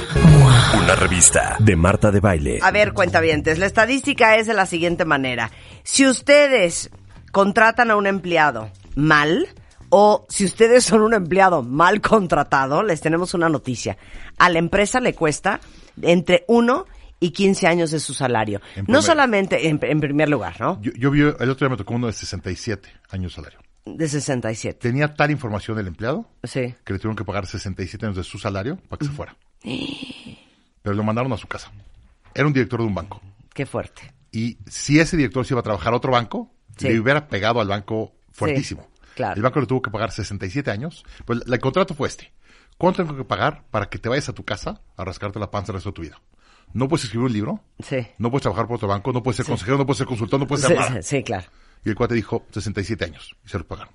Una 0.82 0.96
revista 0.96 1.56
de 1.60 1.76
Marta 1.76 2.10
de 2.10 2.20
Baile. 2.20 2.58
A 2.62 2.72
ver, 2.72 2.92
cuentavientes, 2.92 3.58
la 3.58 3.66
estadística 3.66 4.36
es 4.36 4.46
de 4.46 4.54
la 4.54 4.66
siguiente 4.66 5.04
manera. 5.04 5.52
Si 5.84 6.06
ustedes 6.06 6.90
contratan 7.30 7.90
a 7.90 7.96
un 7.96 8.06
empleado 8.06 8.70
mal, 8.96 9.48
o 9.88 10.26
si 10.28 10.44
ustedes 10.44 10.84
son 10.84 11.02
un 11.02 11.14
empleado 11.14 11.62
mal 11.62 12.00
contratado, 12.00 12.82
les 12.82 13.00
tenemos 13.00 13.32
una 13.34 13.48
noticia. 13.48 13.96
A 14.38 14.50
la 14.50 14.58
empresa 14.58 14.98
le 14.98 15.14
cuesta 15.14 15.60
entre 16.02 16.44
1 16.48 16.86
y 17.20 17.30
15 17.30 17.66
años 17.66 17.90
de 17.90 18.00
su 18.00 18.12
salario. 18.14 18.60
No 18.86 19.00
solamente, 19.02 19.68
en, 19.68 19.78
en 19.82 20.00
primer 20.00 20.28
lugar, 20.28 20.60
¿no? 20.60 20.80
Yo, 20.82 20.92
yo 20.92 21.10
vi, 21.10 21.20
el 21.20 21.28
otro 21.50 21.54
día 21.66 21.68
me 21.68 21.76
tocó 21.76 21.94
uno 21.94 22.06
de 22.08 22.12
67 22.12 22.88
años 23.10 23.32
de 23.32 23.36
salario. 23.36 23.58
De 23.86 24.08
67. 24.08 24.78
Tenía 24.80 25.14
tal 25.14 25.30
información 25.30 25.76
del 25.76 25.86
empleado 25.86 26.28
Sí. 26.42 26.74
que 26.84 26.92
le 26.92 26.98
tuvieron 26.98 27.14
que 27.16 27.24
pagar 27.24 27.46
67 27.46 28.04
años 28.04 28.16
de 28.16 28.24
su 28.24 28.38
salario 28.38 28.76
para 28.88 28.98
que 28.98 29.06
se 29.06 29.12
fuera. 29.12 29.36
Pero 30.82 30.94
lo 30.96 31.02
mandaron 31.02 31.32
a 31.32 31.36
su 31.36 31.46
casa. 31.46 31.70
Era 32.34 32.46
un 32.46 32.52
director 32.52 32.80
de 32.80 32.86
un 32.86 32.94
banco. 32.94 33.20
Qué 33.54 33.64
fuerte. 33.66 34.12
Y 34.32 34.58
si 34.66 34.98
ese 35.00 35.16
director 35.16 35.44
se 35.46 35.54
iba 35.54 35.60
a 35.60 35.62
trabajar 35.64 35.92
a 35.92 35.96
otro 35.96 36.12
banco, 36.12 36.52
Sí. 36.76 36.88
le 36.88 37.00
hubiera 37.00 37.26
pegado 37.28 37.60
al 37.60 37.68
banco 37.68 38.12
fuertísimo. 38.32 38.82
Sí, 38.92 39.10
claro. 39.16 39.36
El 39.36 39.42
banco 39.42 39.60
le 39.60 39.66
tuvo 39.66 39.80
que 39.82 39.90
pagar 39.90 40.10
67 40.10 40.70
años. 40.70 41.04
Pues 41.24 41.40
la- 41.46 41.54
el 41.56 41.60
contrato 41.60 41.94
fue 41.94 42.08
este. 42.08 42.32
¿Cuánto 42.76 43.02
tengo 43.04 43.16
que 43.16 43.24
pagar 43.24 43.64
para 43.70 43.86
que 43.88 43.98
te 43.98 44.08
vayas 44.10 44.28
a 44.28 44.34
tu 44.34 44.44
casa 44.44 44.82
a 44.96 45.04
rascarte 45.04 45.38
la 45.38 45.50
panza 45.50 45.72
el 45.72 45.76
resto 45.76 45.90
de 45.90 45.94
tu 45.94 46.02
vida? 46.02 46.20
No 46.76 46.88
puedes 46.88 47.04
escribir 47.04 47.26
un 47.26 47.32
libro, 47.32 47.60
Sí. 47.82 48.06
no 48.18 48.30
puedes 48.30 48.42
trabajar 48.42 48.66
por 48.66 48.76
otro 48.76 48.88
banco, 48.88 49.12
no 49.12 49.22
puedes 49.22 49.36
ser 49.36 49.46
consejero, 49.46 49.78
no 49.78 49.86
puedes 49.86 49.98
ser 49.98 50.06
consultor, 50.06 50.38
no 50.40 50.46
puedes 50.46 50.64
Sí, 50.66 50.68
ser 50.74 50.78
nada. 50.78 51.02
sí, 51.02 51.22
claro. 51.22 51.46
Y 51.84 51.88
el 51.88 51.94
cuate 51.94 52.14
dijo 52.14 52.44
67 52.50 53.04
años 53.04 53.34
y 53.44 53.48
se 53.48 53.58
lo 53.58 53.66
pagaron. 53.66 53.94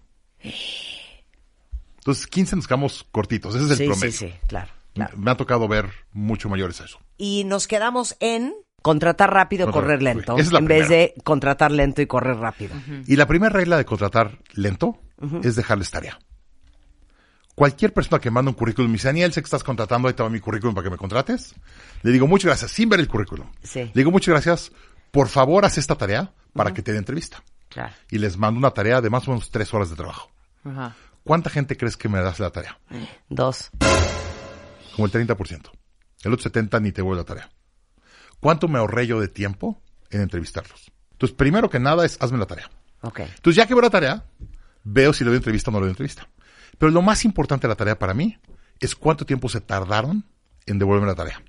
Entonces 1.99 2.27
15 2.27 2.55
nos 2.55 2.67
quedamos 2.67 3.05
cortitos, 3.11 3.55
ese 3.55 3.65
es 3.65 3.71
el 3.71 3.77
Sí, 3.77 3.85
promedio. 3.85 4.11
sí, 4.11 4.27
sí, 4.29 4.33
claro, 4.47 4.71
claro. 4.93 5.17
Me 5.17 5.29
ha 5.31 5.35
tocado 5.37 5.67
ver 5.67 5.89
mucho 6.13 6.49
mayores 6.49 6.81
a 6.81 6.85
eso. 6.85 6.99
Y 7.17 7.43
nos 7.43 7.67
quedamos 7.67 8.15
en 8.19 8.53
contratar 8.81 9.31
rápido, 9.31 9.67
Contratar, 9.67 9.83
correr 9.83 9.99
sí. 9.99 10.05
lento, 10.05 10.33
Esa 10.33 10.41
es 10.41 10.51
la 10.51 10.59
en 10.59 10.65
vez 10.65 10.87
primera. 10.87 11.01
de 11.13 11.13
contratar 11.23 11.71
lento 11.71 12.01
y 12.01 12.07
correr 12.07 12.37
rápido. 12.37 12.75
Y 13.05 13.15
la 13.15 13.27
primera 13.27 13.53
regla 13.53 13.77
de 13.77 13.85
contratar 13.85 14.39
lento 14.53 14.97
es 15.43 15.55
dejarles 15.55 15.91
tarea. 15.91 16.17
Cualquier 17.61 17.93
persona 17.93 18.19
que 18.19 18.31
manda 18.31 18.49
un 18.49 18.55
currículum 18.55 18.89
y 18.89 18.93
me 18.93 18.93
dice, 18.93 19.09
Daniel, 19.09 19.31
sé 19.33 19.39
que 19.39 19.45
estás 19.45 19.63
contratando, 19.63 20.07
ahí 20.07 20.15
te 20.15 20.23
va 20.23 20.31
mi 20.31 20.39
currículum 20.39 20.73
para 20.73 20.85
que 20.85 20.89
me 20.89 20.97
contrates. 20.97 21.53
Le 22.01 22.11
digo, 22.11 22.25
muchas 22.25 22.47
gracias, 22.47 22.71
sin 22.71 22.89
ver 22.89 22.99
el 22.99 23.07
currículum. 23.07 23.45
Sí. 23.61 23.81
Le 23.81 23.91
digo, 23.93 24.09
muchas 24.09 24.29
gracias, 24.29 24.71
por 25.11 25.27
favor, 25.27 25.63
haz 25.63 25.77
esta 25.77 25.93
tarea 25.93 26.33
para 26.53 26.73
que 26.73 26.81
te 26.81 26.91
dé 26.91 26.97
entrevista. 26.97 27.43
Claro. 27.69 27.93
Y 28.09 28.17
les 28.17 28.35
mando 28.35 28.57
una 28.57 28.71
tarea 28.71 28.99
de 28.99 29.11
más 29.11 29.27
o 29.27 29.31
menos 29.33 29.51
tres 29.51 29.71
horas 29.75 29.91
de 29.91 29.95
trabajo. 29.95 30.31
Ajá. 30.65 30.95
¿Cuánta 31.23 31.51
gente 31.51 31.77
crees 31.77 31.97
que 31.97 32.09
me 32.09 32.19
das 32.19 32.39
la 32.39 32.49
tarea? 32.49 32.79
Dos. 33.29 33.69
Como 34.95 35.05
el 35.05 35.11
30%. 35.11 35.69
El 36.23 36.33
otro 36.33 36.51
70% 36.51 36.81
ni 36.81 36.91
te 36.91 37.03
vuelve 37.03 37.21
la 37.21 37.25
tarea. 37.25 37.51
¿Cuánto 38.39 38.69
me 38.69 38.79
ahorré 38.79 39.05
yo 39.05 39.21
de 39.21 39.27
tiempo 39.27 39.79
en 40.09 40.21
entrevistarlos? 40.21 40.91
Entonces, 41.11 41.37
primero 41.37 41.69
que 41.69 41.79
nada 41.79 42.07
es 42.07 42.17
hazme 42.23 42.39
la 42.39 42.47
tarea. 42.47 42.71
Ok. 43.01 43.19
Entonces, 43.19 43.55
ya 43.55 43.67
que 43.67 43.75
veo 43.75 43.83
la 43.83 43.91
tarea, 43.91 44.25
veo 44.83 45.13
si 45.13 45.23
le 45.23 45.29
doy 45.29 45.37
entrevista 45.37 45.69
o 45.69 45.73
no 45.73 45.79
le 45.79 45.85
doy 45.85 45.91
entrevista. 45.91 46.27
Pero 46.77 46.91
lo 46.91 47.01
más 47.01 47.25
importante 47.25 47.67
de 47.67 47.69
la 47.69 47.75
tarea 47.75 47.99
para 47.99 48.13
mí 48.13 48.37
es 48.79 48.95
cuánto 48.95 49.25
tiempo 49.25 49.49
se 49.49 49.61
tardaron 49.61 50.25
en 50.65 50.79
devolverme 50.79 51.07
la 51.07 51.15
tarea. 51.15 51.41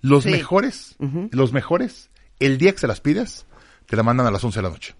Los 0.00 0.24
Sí. 0.24 0.30
mejores, 0.30 0.96
los 1.30 1.52
mejores, 1.52 2.10
el 2.38 2.58
día 2.58 2.72
que 2.72 2.78
se 2.78 2.86
las 2.86 3.00
pides, 3.00 3.46
te 3.86 3.96
la 3.96 4.02
mandan 4.02 4.26
a 4.26 4.30
las 4.30 4.44
11 4.44 4.58
de 4.58 4.62
la 4.62 4.68
noche. 4.70 4.94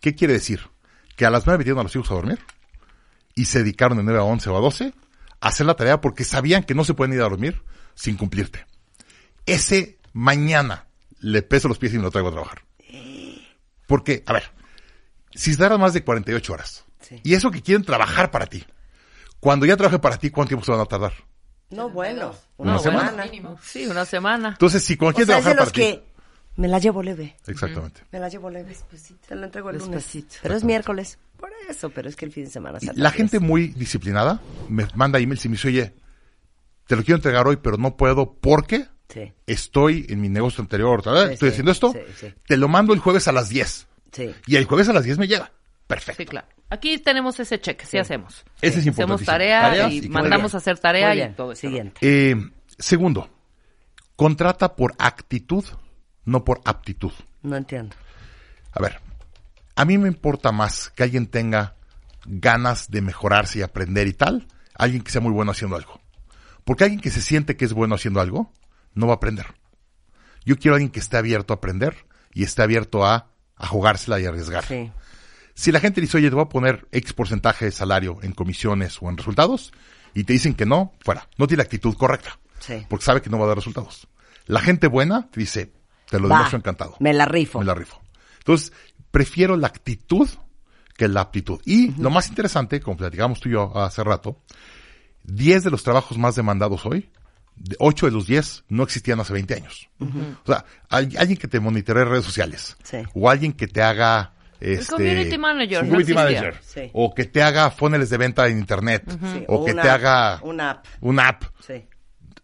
¿Qué 0.00 0.14
quiere 0.14 0.34
decir? 0.34 0.60
Que 1.16 1.24
a 1.26 1.30
las 1.30 1.46
9 1.46 1.58
metieron 1.58 1.80
a 1.80 1.84
los 1.84 1.94
hijos 1.96 2.10
a 2.10 2.14
dormir 2.14 2.38
y 3.34 3.46
se 3.46 3.60
dedicaron 3.60 3.96
de 3.98 4.04
9 4.04 4.18
a 4.18 4.22
11 4.24 4.50
o 4.50 4.56
a 4.56 4.60
12 4.60 4.92
a 5.40 5.48
hacer 5.48 5.66
la 5.66 5.74
tarea 5.76 6.00
porque 6.00 6.24
sabían 6.24 6.64
que 6.64 6.74
no 6.74 6.84
se 6.84 6.94
pueden 6.94 7.14
ir 7.14 7.20
a 7.20 7.24
dormir 7.28 7.62
sin 7.94 8.16
cumplirte. 8.16 8.66
Ese 9.46 9.98
mañana 10.12 10.86
le 11.20 11.42
peso 11.42 11.68
los 11.68 11.78
pies 11.78 11.94
y 11.94 11.96
me 11.96 12.02
lo 12.02 12.10
traigo 12.10 12.28
a 12.28 12.32
trabajar. 12.32 12.62
Porque, 13.86 14.22
a 14.26 14.32
ver, 14.32 14.44
si 15.34 15.52
se 15.52 15.58
tardan 15.58 15.80
más 15.80 15.92
de 15.94 16.04
48 16.04 16.52
horas, 16.52 16.84
Sí. 17.06 17.20
y 17.22 17.34
eso 17.34 17.50
que 17.50 17.60
quieren 17.62 17.84
trabajar 17.84 18.30
para 18.30 18.46
ti, 18.46 18.64
cuando 19.40 19.66
ya 19.66 19.76
trabaje 19.76 19.98
para 19.98 20.16
ti, 20.16 20.30
¿cuánto 20.30 20.48
tiempo 20.48 20.64
se 20.64 20.72
van 20.72 20.80
a 20.80 20.86
tardar? 20.86 21.12
No, 21.70 21.90
bueno. 21.90 22.34
Una 22.56 22.72
Una 22.72 22.78
semana. 22.80 23.10
semana. 23.26 23.56
Sí, 23.62 23.86
una 23.86 24.04
semana. 24.04 24.48
Entonces, 24.50 24.82
si 24.84 24.96
cuando 24.96 25.10
O 25.12 25.16
quieren 25.16 25.26
trabajar 25.28 25.56
para 25.56 25.70
ti... 25.70 25.80
que 25.80 26.04
me 26.56 26.68
la 26.68 26.78
llevo 26.78 27.02
leve. 27.02 27.36
Exactamente. 27.46 28.02
Me 28.12 28.20
la 28.20 28.28
llevo 28.28 28.48
leve. 28.48 28.76
Te 29.28 29.34
lo 29.34 29.44
entrego 29.44 29.70
el 29.70 29.78
lunes. 29.78 29.90
Despacito. 29.90 30.36
Pero 30.42 30.54
es 30.56 30.64
miércoles. 30.64 31.18
Por 31.36 31.50
eso, 31.68 31.90
pero 31.90 32.08
es 32.08 32.16
que 32.16 32.24
el 32.26 32.32
fin 32.32 32.44
de 32.44 32.50
semana 32.50 32.78
se 32.80 32.92
La 32.94 33.10
gente 33.10 33.40
muy 33.40 33.68
disciplinada 33.68 34.40
me 34.68 34.86
manda 34.94 35.18
emails 35.18 35.44
y 35.44 35.48
me 35.48 35.56
dice, 35.56 35.68
oye, 35.68 35.94
te 36.86 36.96
lo 36.96 37.02
quiero 37.02 37.16
entregar 37.16 37.46
hoy, 37.46 37.56
pero 37.56 37.76
no 37.76 37.96
puedo 37.96 38.34
porque 38.34 38.86
Sí, 39.12 39.32
estoy 39.46 40.06
en 40.08 40.20
mi 40.20 40.28
negocio 40.28 40.62
anterior, 40.62 41.00
estoy 41.30 41.36
sí, 41.36 41.52
haciendo 41.52 41.70
esto, 41.72 41.92
sí, 41.92 42.00
sí. 42.18 42.34
te 42.46 42.56
lo 42.56 42.68
mando 42.68 42.94
el 42.94 43.00
jueves 43.00 43.28
a 43.28 43.32
las 43.32 43.48
10. 43.48 43.86
sí. 44.12 44.34
Y 44.46 44.56
el 44.56 44.64
jueves 44.64 44.88
a 44.88 44.92
las 44.92 45.04
10 45.04 45.18
me 45.18 45.28
llega. 45.28 45.52
Perfecto. 45.86 46.22
Sí, 46.22 46.26
claro. 46.26 46.46
Aquí 46.70 46.98
tenemos 46.98 47.38
ese 47.38 47.60
cheque, 47.60 47.84
sí, 47.86 47.98
hacemos. 47.98 48.44
Ese 48.60 48.78
es 48.80 48.88
Hacemos 48.88 48.98
importantísimo. 48.98 49.26
tarea 49.32 49.60
Tareas 49.62 49.92
y 49.92 50.04
y- 50.06 50.08
mandamos 50.08 50.54
a 50.54 50.58
hacer 50.58 50.78
tarea 50.78 51.14
y 51.14 51.32
todo 51.34 51.52
eso. 51.52 51.60
Siguiente. 51.60 51.98
Eh, 52.02 52.36
segundo, 52.78 53.28
contrata 54.16 54.74
por 54.76 54.94
actitud, 54.98 55.64
no 56.24 56.44
por 56.44 56.60
aptitud. 56.64 57.12
No 57.42 57.56
entiendo. 57.56 57.94
A 58.72 58.80
ver, 58.80 59.00
a 59.76 59.84
mí 59.84 59.98
me 59.98 60.08
importa 60.08 60.50
más 60.52 60.90
que 60.90 61.02
alguien 61.02 61.26
tenga 61.26 61.76
ganas 62.26 62.90
de 62.90 63.02
mejorarse 63.02 63.58
y 63.58 63.62
aprender 63.62 64.06
y 64.08 64.14
tal, 64.14 64.46
alguien 64.74 65.02
que 65.02 65.10
sea 65.12 65.20
muy 65.20 65.32
bueno 65.32 65.50
haciendo 65.52 65.76
algo. 65.76 66.00
Porque 66.64 66.84
alguien 66.84 67.00
que 67.00 67.10
se 67.10 67.20
siente 67.20 67.56
que 67.56 67.66
es 67.66 67.74
bueno 67.74 67.94
haciendo 67.94 68.20
algo, 68.20 68.50
no 68.94 69.06
va 69.06 69.12
a 69.12 69.16
aprender. 69.16 69.46
Yo 70.46 70.56
quiero 70.56 70.74
a 70.74 70.76
alguien 70.76 70.90
que 70.90 71.00
esté 71.00 71.18
abierto 71.18 71.52
a 71.52 71.56
aprender 71.56 71.94
y 72.32 72.42
esté 72.42 72.62
abierto 72.62 73.04
a, 73.04 73.28
a 73.56 73.66
jugársela 73.66 74.18
y 74.18 74.26
arriesgar. 74.26 74.64
Sí. 74.64 74.90
Si 75.54 75.70
la 75.72 75.80
gente 75.80 76.00
dice, 76.00 76.16
oye, 76.16 76.28
te 76.28 76.34
voy 76.34 76.44
a 76.44 76.48
poner 76.48 76.86
X 76.92 77.12
porcentaje 77.12 77.66
de 77.66 77.70
salario 77.72 78.18
en 78.22 78.32
comisiones 78.32 78.98
o 79.00 79.08
en 79.08 79.16
resultados, 79.16 79.72
y 80.14 80.24
te 80.24 80.32
dicen 80.32 80.54
que 80.54 80.66
no, 80.66 80.92
fuera. 81.00 81.28
No 81.38 81.46
tiene 81.46 81.58
la 81.58 81.64
actitud 81.64 81.94
correcta. 81.96 82.38
Sí. 82.60 82.84
Porque 82.88 83.04
sabe 83.04 83.22
que 83.22 83.30
no 83.30 83.38
va 83.38 83.44
a 83.44 83.48
dar 83.48 83.56
resultados. 83.56 84.08
La 84.46 84.60
gente 84.60 84.86
buena 84.88 85.28
te 85.30 85.40
dice, 85.40 85.72
te 86.10 86.18
lo 86.20 86.28
demuestro 86.28 86.58
encantado. 86.58 86.96
Me 87.00 87.12
la 87.12 87.24
rifo. 87.26 87.58
Me 87.60 87.64
la 87.64 87.74
rifo. 87.74 88.00
Entonces, 88.38 88.72
prefiero 89.10 89.56
la 89.56 89.68
actitud 89.68 90.28
que 90.96 91.08
la 91.08 91.20
aptitud. 91.22 91.60
Y 91.64 91.90
lo 92.00 92.10
más 92.10 92.28
interesante, 92.28 92.80
como 92.80 92.96
platicamos 92.96 93.40
tú 93.40 93.48
y 93.48 93.52
yo 93.52 93.76
hace 93.76 94.02
rato, 94.04 94.40
10 95.24 95.64
de 95.64 95.70
los 95.70 95.82
trabajos 95.82 96.18
más 96.18 96.34
demandados 96.34 96.84
hoy, 96.86 97.10
de 97.56 97.76
8 97.78 98.06
de 98.06 98.12
los 98.12 98.26
10 98.26 98.64
no 98.68 98.82
existían 98.82 99.20
hace 99.20 99.32
20 99.32 99.54
años. 99.54 99.88
O 100.00 100.46
sea, 100.46 100.64
hay- 100.88 101.14
alguien 101.16 101.38
que 101.38 101.48
te 101.48 101.60
monitoree 101.60 102.04
redes 102.04 102.24
sociales. 102.24 102.76
Sí. 102.82 102.98
O 103.14 103.30
alguien 103.30 103.52
que 103.52 103.66
te 103.66 103.82
haga... 103.82 104.32
Este, 104.60 104.92
community 104.92 105.38
manager, 105.38 105.82
no 105.84 105.90
community 105.90 106.12
existía. 106.12 106.40
manager. 106.42 106.60
Sí. 106.64 106.90
O 106.92 107.14
que 107.14 107.24
te 107.24 107.42
haga 107.42 107.70
funnels 107.70 108.10
de 108.10 108.16
venta 108.16 108.46
en 108.48 108.58
internet. 108.58 109.04
Sí, 109.08 109.44
O, 109.48 109.64
que 109.64 109.72
una- 109.72 109.82
te 109.82 109.88
haga 109.90 110.40
Una 110.42 110.70
app. 110.70 110.86
una 111.00 111.28
app. 111.28 111.42
Sí. 111.66 111.84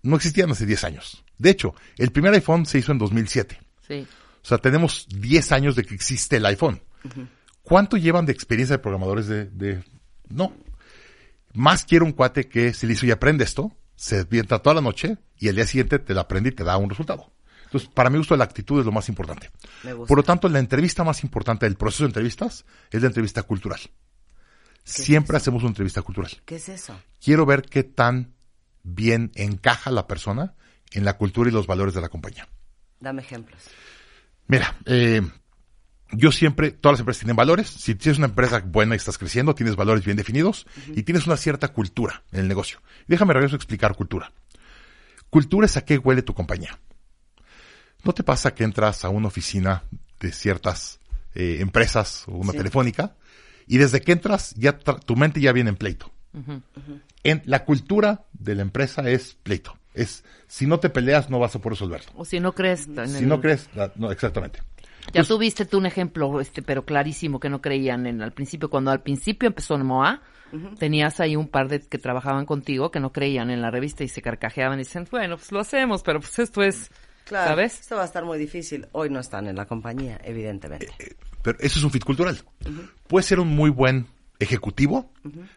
No 0.03 0.16
existían 0.16 0.51
hace 0.51 0.66
10 0.66 0.85
años. 0.85 1.25
De 1.38 1.51
hecho, 1.51 1.75
el 1.96 2.11
primer 2.12 2.33
iPhone 2.35 2.66
se 2.66 2.79
hizo 2.79 2.92
en 2.92 2.99
2007. 2.99 3.59
Sí. 3.87 4.07
O 4.42 4.46
sea, 4.46 4.59
tenemos 4.59 5.07
10 5.09 5.53
años 5.53 5.77
de 5.77 5.85
que 5.85 5.94
existe 5.94 6.37
el 6.37 6.46
iPhone. 6.46 6.81
¿Cuánto 7.62 7.96
llevan 7.96 8.27
de 8.27 8.33
experiencia 8.33 8.77
de 8.77 8.83
programadores 8.83 9.27
de, 9.27 9.46
de- 9.46 9.83
No. 10.29 10.53
Más 11.53 11.85
quiero 11.85 12.05
un 12.05 12.12
cuate 12.12 12.49
que 12.49 12.73
se 12.73 12.87
le 12.87 12.92
hizo 12.92 13.07
y 13.07 13.11
aprende 13.11 13.44
esto, 13.44 13.73
se 13.96 14.16
despierta 14.16 14.61
toda 14.61 14.75
la 14.77 14.81
noche 14.81 15.16
y 15.38 15.49
el 15.49 15.57
día 15.57 15.66
siguiente 15.66 15.99
te 15.99 16.14
la 16.14 16.23
aprende 16.23 16.51
y 16.51 16.53
te 16.53 16.62
da 16.64 16.77
un 16.77 16.88
resultado. 16.90 17.33
Entonces, 17.71 17.89
para 17.95 18.11
mi 18.11 18.19
gusto, 18.19 18.37
la 18.37 18.43
actitud 18.43 18.81
es 18.81 18.87
lo 18.87 18.91
más 18.91 19.09
importante. 19.09 19.49
Me 19.85 19.93
gusta. 19.93 20.09
Por 20.09 20.19
lo 20.19 20.25
tanto, 20.25 20.49
la 20.49 20.59
entrevista 20.59 21.05
más 21.05 21.23
importante 21.23 21.67
del 21.67 21.77
proceso 21.77 22.03
de 22.03 22.09
entrevistas 22.09 22.65
es 22.91 23.01
la 23.01 23.07
entrevista 23.07 23.45
cultural. 23.45 23.79
Siempre 24.83 25.37
hacemos 25.37 25.63
una 25.63 25.71
entrevista 25.71 26.03
cultural. 26.03 26.33
¿Qué 26.45 26.57
es 26.57 26.69
eso? 26.69 27.01
Quiero 27.23 27.47
ver 27.47 27.63
qué 27.63 27.85
tan 27.85 28.35
bien 28.83 29.31
encaja 29.37 29.93
la 29.93 30.09
persona 30.09 30.55
en 30.91 31.05
la 31.05 31.17
cultura 31.17 31.49
y 31.49 31.53
los 31.53 31.69
valores 31.69 31.95
de 31.95 32.01
la 32.01 32.09
compañía. 32.09 32.49
Dame 32.99 33.23
ejemplos. 33.23 33.63
Mira, 34.49 34.77
eh, 34.87 35.23
yo 36.11 36.33
siempre, 36.33 36.73
todas 36.73 36.95
las 36.95 37.01
empresas 37.01 37.21
tienen 37.21 37.37
valores. 37.37 37.69
Si 37.69 37.95
tienes 37.95 38.19
una 38.19 38.27
empresa 38.27 38.61
buena 38.67 38.97
y 38.97 38.97
estás 38.97 39.17
creciendo, 39.17 39.55
tienes 39.55 39.77
valores 39.77 40.05
bien 40.05 40.17
definidos 40.17 40.67
y 40.89 41.05
tienes 41.05 41.29
una 41.29 41.37
cierta 41.37 41.69
cultura 41.69 42.25
en 42.33 42.41
el 42.41 42.49
negocio. 42.49 42.83
Déjame 43.07 43.33
regreso 43.33 43.55
a 43.55 43.59
explicar 43.59 43.95
cultura. 43.95 44.33
Cultura 45.31 45.67
es 45.67 45.77
a 45.77 45.85
qué 45.85 45.99
huele 45.99 46.23
tu 46.23 46.35
compañía. 46.35 46.81
¿No 48.05 48.13
te 48.13 48.23
pasa 48.23 48.55
que 48.55 48.65
entras 48.65 49.05
a 49.05 49.09
una 49.11 49.29
oficina 49.29 49.83
de 50.21 50.33
ciertas 50.33 50.99
eh, 51.35 51.59
empresas 51.61 52.25
o 52.29 52.33
una 52.33 52.53
Sí. 52.53 52.59
telefónica 52.59 53.15
y 53.67 53.79
desde 53.79 54.01
que 54.01 54.13
entras 54.13 54.55
ya 54.57 54.79
tra- 54.79 54.99
tu 55.05 55.17
mente 55.17 55.41
ya 55.41 55.53
viene 55.53 55.71
en 55.71 55.77
pleito? 55.77 56.11
En 57.23 57.43
la 57.45 57.65
cultura 57.65 58.25
de 58.33 58.55
la 58.55 58.63
empresa 58.63 59.09
es 59.09 59.37
pleito. 59.43 59.77
Es 59.95 60.25
si 60.47 60.67
no 60.67 60.79
te 60.81 60.89
peleas 60.91 61.29
no 61.31 61.39
vas 61.39 61.55
a 61.55 61.59
poder 61.59 61.73
resolverlo. 61.75 62.11
O 62.17 62.25
si 62.25 62.41
no 62.41 62.53
crees. 62.53 62.87
en 62.89 63.09
Si 63.09 63.19
el- 63.19 63.29
no 63.29 63.41
crees, 63.41 63.69
no, 63.97 64.11
exactamente. 64.11 64.61
Ya 65.13 65.25
tuviste 65.25 65.65
tú 65.65 65.79
un 65.79 65.87
ejemplo, 65.87 66.41
este, 66.41 66.63
pero 66.63 66.85
clarísimo 66.85 67.41
que 67.41 67.49
no 67.49 67.61
creían 67.61 68.07
en 68.07 68.23
al 68.23 68.33
principio. 68.33 68.71
Cuando 68.71 68.91
al 68.91 69.03
principio 69.03 69.49
empezó 69.49 69.77
Moa, 69.79 70.23
tenías 70.79 71.21
ahí 71.21 71.37
un 71.37 71.49
par 71.49 71.69
de 71.69 71.81
que 71.81 71.99
trabajaban 71.99 72.45
contigo 72.47 72.91
que 72.91 73.01
no 73.01 73.11
creían 73.13 73.51
en 73.51 73.61
la 73.63 73.71
revista 73.71 74.05
y 74.05 74.09
se 74.09 74.21
carcajeaban 74.23 74.79
y 74.79 74.83
dicen, 74.83 75.07
bueno, 75.11 75.37
pues 75.37 75.51
lo 75.53 75.61
hacemos, 75.61 76.03
pero 76.03 76.21
pues 76.21 76.39
esto 76.39 76.63
es, 76.63 76.91
Claro. 77.31 77.51
¿sabes? 77.51 77.79
Esto 77.79 77.95
va 77.95 78.03
a 78.03 78.07
estar 78.07 78.25
muy 78.25 78.38
difícil. 78.38 78.88
Hoy 78.90 79.09
no 79.09 79.21
están 79.21 79.47
en 79.47 79.55
la 79.55 79.64
compañía, 79.64 80.21
evidentemente. 80.25 80.88
Pero 81.43 81.57
eso 81.61 81.79
es 81.79 81.85
un 81.85 81.93
fit 81.93 82.03
cultural. 82.03 82.37
Puede 83.07 83.23
ser 83.23 83.38
un 83.38 83.47
muy 83.47 83.71
buen 83.71 84.09
ejecutivo, 84.40 85.12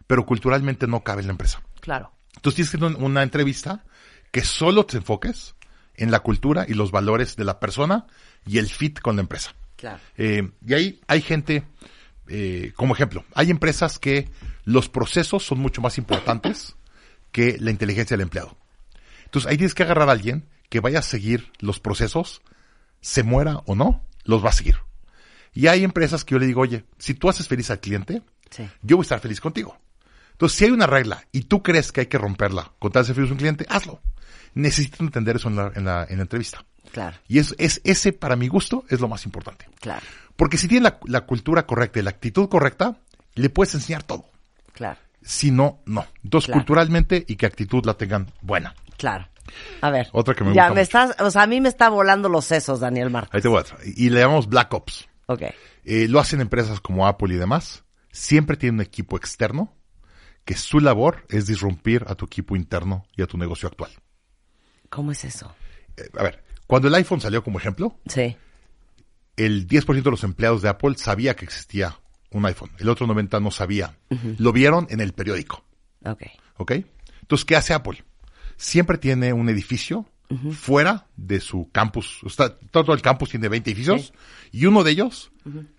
pero 0.06 0.24
culturalmente 0.24 0.86
no 0.86 1.02
cabe 1.02 1.22
en 1.22 1.26
la 1.26 1.32
empresa. 1.32 1.60
Claro. 1.80 2.12
Entonces 2.36 2.54
tienes 2.54 2.70
que 2.70 2.78
tener 2.78 3.02
una 3.02 3.24
entrevista 3.24 3.82
que 4.30 4.42
solo 4.42 4.86
te 4.86 4.98
enfoques 4.98 5.56
en 5.96 6.12
la 6.12 6.20
cultura 6.20 6.64
y 6.68 6.74
los 6.74 6.92
valores 6.92 7.34
de 7.34 7.42
la 7.42 7.58
persona 7.58 8.06
y 8.46 8.58
el 8.58 8.68
fit 8.68 9.00
con 9.00 9.16
la 9.16 9.22
empresa. 9.22 9.56
Claro. 9.74 9.98
Eh, 10.16 10.48
y 10.64 10.74
ahí 10.74 11.00
hay 11.08 11.22
gente, 11.22 11.64
eh, 12.28 12.72
como 12.76 12.94
ejemplo, 12.94 13.24
hay 13.34 13.50
empresas 13.50 13.98
que 13.98 14.30
los 14.62 14.88
procesos 14.88 15.44
son 15.44 15.58
mucho 15.58 15.80
más 15.80 15.98
importantes 15.98 16.76
que 17.32 17.56
la 17.58 17.72
inteligencia 17.72 18.16
del 18.16 18.22
empleado. 18.22 18.56
Entonces 19.24 19.50
ahí 19.50 19.56
tienes 19.56 19.74
que 19.74 19.82
agarrar 19.82 20.08
a 20.08 20.12
alguien 20.12 20.46
que 20.74 20.80
vaya 20.80 20.98
a 20.98 21.02
seguir 21.02 21.52
los 21.60 21.78
procesos, 21.78 22.42
se 23.00 23.22
muera 23.22 23.58
o 23.66 23.76
no, 23.76 24.02
los 24.24 24.44
va 24.44 24.48
a 24.48 24.52
seguir. 24.52 24.74
Y 25.52 25.68
hay 25.68 25.84
empresas 25.84 26.24
que 26.24 26.32
yo 26.32 26.40
le 26.40 26.46
digo, 26.46 26.62
oye, 26.62 26.84
si 26.98 27.14
tú 27.14 27.28
haces 27.28 27.46
feliz 27.46 27.70
al 27.70 27.78
cliente, 27.78 28.22
Sí. 28.50 28.68
yo 28.82 28.96
voy 28.96 29.04
a 29.04 29.06
estar 29.06 29.20
feliz 29.20 29.40
contigo. 29.40 29.78
Entonces, 30.32 30.58
si 30.58 30.64
hay 30.64 30.72
una 30.72 30.88
regla 30.88 31.24
y 31.30 31.42
tú 31.42 31.62
crees 31.62 31.92
que 31.92 32.00
hay 32.00 32.06
que 32.08 32.18
romperla 32.18 32.72
con 32.80 32.90
tal 32.90 33.06
de 33.06 33.14
feliz 33.14 33.30
a 33.30 33.34
un 33.34 33.38
cliente, 33.38 33.64
hazlo. 33.68 34.00
Necesitas 34.54 34.98
entender 34.98 35.36
eso 35.36 35.46
en 35.48 35.54
la, 35.54 35.70
en 35.76 35.84
la, 35.84 36.06
en 36.10 36.16
la 36.16 36.22
entrevista. 36.22 36.64
Claro, 36.90 37.16
Y 37.28 37.38
es, 37.38 37.54
es, 37.58 37.80
ese, 37.84 38.12
para 38.12 38.34
mi 38.34 38.48
gusto, 38.48 38.84
es 38.88 38.98
lo 39.00 39.06
más 39.06 39.24
importante. 39.26 39.68
claro, 39.80 40.04
Porque 40.34 40.56
si 40.58 40.66
tienes 40.66 40.90
la, 40.90 40.98
la 41.06 41.20
cultura 41.20 41.66
correcta 41.66 42.00
y 42.00 42.02
la 42.02 42.10
actitud 42.10 42.48
correcta, 42.48 42.96
le 43.36 43.48
puedes 43.48 43.76
enseñar 43.76 44.02
todo. 44.02 44.24
claro, 44.72 44.98
Si 45.22 45.52
no, 45.52 45.78
no. 45.86 46.04
Entonces, 46.24 46.46
Claro. 46.46 46.58
culturalmente 46.62 47.24
y 47.28 47.36
que 47.36 47.46
actitud 47.46 47.84
la 47.86 47.94
tengan 47.94 48.32
buena. 48.42 48.74
claro. 48.96 49.28
A 49.80 49.90
ver. 49.90 50.08
Otra 50.12 50.34
que 50.34 50.44
me 50.44 50.54
ya 50.54 50.68
gusta 50.68 50.74
me 50.74 50.80
mucho. 50.80 50.82
estás, 50.82 51.26
o 51.26 51.30
sea, 51.30 51.42
a 51.42 51.46
mí 51.46 51.60
me 51.60 51.68
está 51.68 51.88
volando 51.88 52.28
los 52.28 52.44
sesos, 52.44 52.80
Daniel 52.80 53.10
Marcos. 53.10 53.34
Ahí 53.34 53.40
te 53.42 53.48
voy 53.48 53.60
a. 53.62 53.64
Y 53.96 54.10
le 54.10 54.20
llamamos 54.20 54.48
Black 54.48 54.72
Ops. 54.74 55.08
Ok. 55.26 55.42
Eh, 55.84 56.08
lo 56.08 56.20
hacen 56.20 56.40
empresas 56.40 56.80
como 56.80 57.06
Apple 57.06 57.34
y 57.34 57.36
demás. 57.38 57.84
Siempre 58.10 58.56
tienen 58.56 58.76
un 58.76 58.80
equipo 58.82 59.16
externo 59.16 59.74
que 60.44 60.54
su 60.54 60.80
labor 60.80 61.24
es 61.28 61.46
disrumpir 61.46 62.04
a 62.08 62.14
tu 62.14 62.26
equipo 62.26 62.54
interno 62.56 63.04
y 63.16 63.22
a 63.22 63.26
tu 63.26 63.36
negocio 63.38 63.68
actual. 63.68 63.90
¿Cómo 64.90 65.12
es 65.12 65.24
eso? 65.24 65.54
Eh, 65.96 66.08
a 66.18 66.22
ver, 66.22 66.42
cuando 66.66 66.88
el 66.88 66.94
iPhone 66.94 67.20
salió 67.20 67.42
como 67.42 67.58
ejemplo, 67.58 67.98
Sí. 68.06 68.36
el 69.36 69.66
10% 69.66 70.02
de 70.04 70.10
los 70.10 70.24
empleados 70.24 70.62
de 70.62 70.68
Apple 70.68 70.94
sabía 70.96 71.34
que 71.34 71.44
existía 71.44 71.98
un 72.30 72.44
iPhone. 72.46 72.70
El 72.78 72.88
otro 72.88 73.06
90% 73.06 73.40
no 73.42 73.50
sabía. 73.50 73.96
Lo 74.38 74.52
vieron 74.52 74.86
en 74.90 75.00
el 75.00 75.12
periódico. 75.12 75.64
Ok. 76.04 76.22
¿Ok? 76.56 76.72
Entonces, 77.22 77.44
¿qué 77.44 77.56
hace 77.56 77.72
Apple? 77.74 78.04
Siempre 78.56 78.98
tiene 78.98 79.32
un 79.32 79.48
edificio 79.48 80.06
fuera 80.52 81.06
de 81.16 81.40
su 81.40 81.70
campus. 81.70 82.20
Está, 82.26 82.56
todo 82.58 82.92
el 82.92 83.02
campus 83.02 83.30
tiene 83.30 83.48
20 83.48 83.70
edificios 83.70 84.12
y 84.50 84.66
uno 84.66 84.82
de 84.82 84.90
ellos 84.90 85.32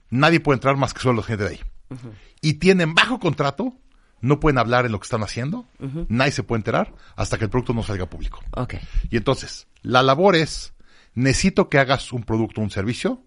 nadie 0.10 0.40
puede 0.40 0.58
entrar 0.58 0.78
más 0.78 0.94
que 0.94 1.02
solo 1.02 1.18
la 1.18 1.24
gente 1.24 1.44
de 1.44 1.50
ahí. 1.50 1.60
Y 2.42 2.56
tienen 2.56 2.94
bajo 2.94 3.20
contrato, 3.20 3.74
no 4.22 4.40
pueden 4.40 4.58
hablar 4.58 4.86
en 4.86 4.92
lo 4.92 5.00
que 5.00 5.06
están 5.06 5.24
haciendo, 5.24 5.68
nadie 6.08 6.32
se 6.32 6.44
puede 6.44 6.60
enterar 6.60 6.94
hasta 7.16 7.38
que 7.38 7.46
el 7.46 7.50
producto 7.50 7.74
no 7.74 7.84
salga 7.84 8.10
público. 8.10 8.42
Ok. 8.52 8.76
Y 9.10 9.18
entonces, 9.18 9.68
la 9.82 10.04
labor 10.04 10.36
es, 10.36 10.74
necesito 11.14 11.70
que 11.70 11.80
hagas 11.80 12.12
un 12.14 12.24
producto 12.24 12.62
un 12.62 12.72
servicio, 12.72 13.24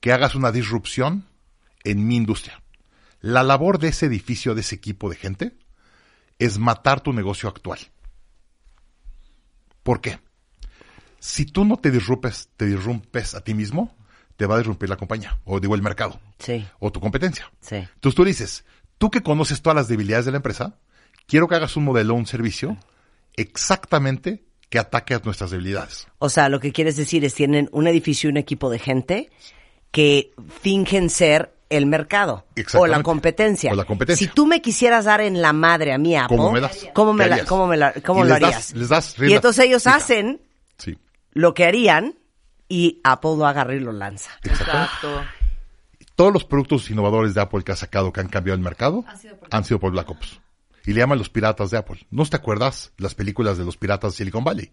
que 0.00 0.12
hagas 0.12 0.34
una 0.34 0.52
disrupción 0.52 1.26
en 1.84 2.06
mi 2.06 2.16
industria. 2.16 2.62
La 3.20 3.42
labor 3.42 3.78
de 3.78 3.88
ese 3.88 4.06
edificio, 4.06 4.54
de 4.54 4.60
ese 4.60 4.74
equipo 4.74 5.08
de 5.08 5.16
gente, 5.16 5.56
es 6.38 6.58
matar 6.58 7.00
tu 7.00 7.12
negocio 7.12 7.48
actual. 7.48 7.78
¿Por 9.84 10.00
qué? 10.00 10.18
Si 11.20 11.46
tú 11.46 11.64
no 11.64 11.76
te 11.76 11.92
disrumpes, 11.92 12.48
te 12.56 12.66
disrumpes 12.66 13.34
a 13.36 13.40
ti 13.42 13.54
mismo, 13.54 13.96
te 14.36 14.46
va 14.46 14.56
a 14.56 14.58
disrumpir 14.58 14.88
la 14.88 14.96
compañía, 14.96 15.38
o 15.44 15.60
digo 15.60 15.76
el 15.76 15.82
mercado, 15.82 16.20
Sí. 16.38 16.66
o 16.80 16.90
tu 16.90 16.98
competencia. 17.00 17.50
Sí. 17.60 17.76
Entonces 17.76 18.16
tú 18.16 18.24
dices, 18.24 18.64
tú 18.98 19.10
que 19.10 19.22
conoces 19.22 19.62
todas 19.62 19.76
las 19.76 19.86
debilidades 19.88 20.24
de 20.26 20.32
la 20.32 20.38
empresa, 20.38 20.76
quiero 21.26 21.46
que 21.46 21.54
hagas 21.54 21.76
un 21.76 21.84
modelo, 21.84 22.14
un 22.14 22.26
servicio, 22.26 22.76
exactamente 23.36 24.44
que 24.70 24.78
ataque 24.78 25.14
a 25.14 25.20
nuestras 25.24 25.50
debilidades. 25.50 26.08
O 26.18 26.28
sea, 26.28 26.48
lo 26.48 26.58
que 26.58 26.72
quieres 26.72 26.96
decir 26.96 27.24
es 27.24 27.34
tienen 27.34 27.68
un 27.72 27.86
edificio 27.86 28.28
y 28.28 28.32
un 28.32 28.36
equipo 28.38 28.70
de 28.70 28.78
gente 28.80 29.30
que 29.92 30.32
fingen 30.62 31.10
ser 31.10 31.53
el 31.70 31.86
mercado 31.86 32.46
o 32.74 32.86
la 32.86 33.02
competencia. 33.02 33.72
O 33.72 33.74
la 33.74 33.84
competencia. 33.84 34.28
Si 34.28 34.32
tú 34.34 34.46
me 34.46 34.60
quisieras 34.62 35.04
dar 35.06 35.20
en 35.20 35.40
la 35.42 35.52
madre 35.52 35.92
a 35.92 35.98
mi 35.98 36.16
Apple, 36.16 36.36
¿Cómo 36.36 36.52
me 36.52 36.60
das? 36.60 36.86
¿Cómo 36.94 37.12
me 37.12 37.24
¿Qué 37.24 37.30
la, 37.30 37.44
cómo 37.44 37.66
me 37.66 37.76
la- 37.76 37.92
cómo 38.04 38.22
lo 38.24 38.30
das- 38.30 38.42
harías? 38.42 38.72
les 38.74 38.88
das 38.88 39.16
y 39.18 39.32
entonces 39.32 39.64
ellos 39.64 39.86
hacen 39.86 40.40
Sí. 40.78 40.98
lo 41.32 41.54
que 41.54 41.64
harían 41.64 42.14
y 42.68 43.00
Apple 43.04 43.36
lo 43.36 43.46
agarra 43.46 43.74
y 43.74 43.80
lo 43.80 43.92
lanza. 43.92 44.30
Exacto. 44.42 45.22
Todos 46.16 46.32
los 46.32 46.44
productos 46.44 46.88
innovadores 46.90 47.34
de 47.34 47.40
Apple 47.40 47.62
que 47.64 47.72
ha 47.72 47.76
sacado 47.76 48.12
que 48.12 48.20
han 48.20 48.28
cambiado 48.28 48.56
el 48.56 48.62
mercado 48.62 49.04
han 49.50 49.64
sido 49.64 49.80
por 49.80 49.90
Black 49.92 50.10
Ops. 50.10 50.40
Y 50.86 50.92
le 50.92 51.00
llaman 51.00 51.18
los 51.18 51.28
piratas 51.30 51.70
de 51.70 51.78
Apple. 51.78 52.06
¿No 52.10 52.24
te 52.26 52.36
acuerdas 52.36 52.92
las 52.98 53.14
películas 53.14 53.56
de 53.58 53.64
los 53.64 53.76
piratas 53.76 54.12
de 54.12 54.16
Silicon 54.18 54.44
Valley? 54.44 54.70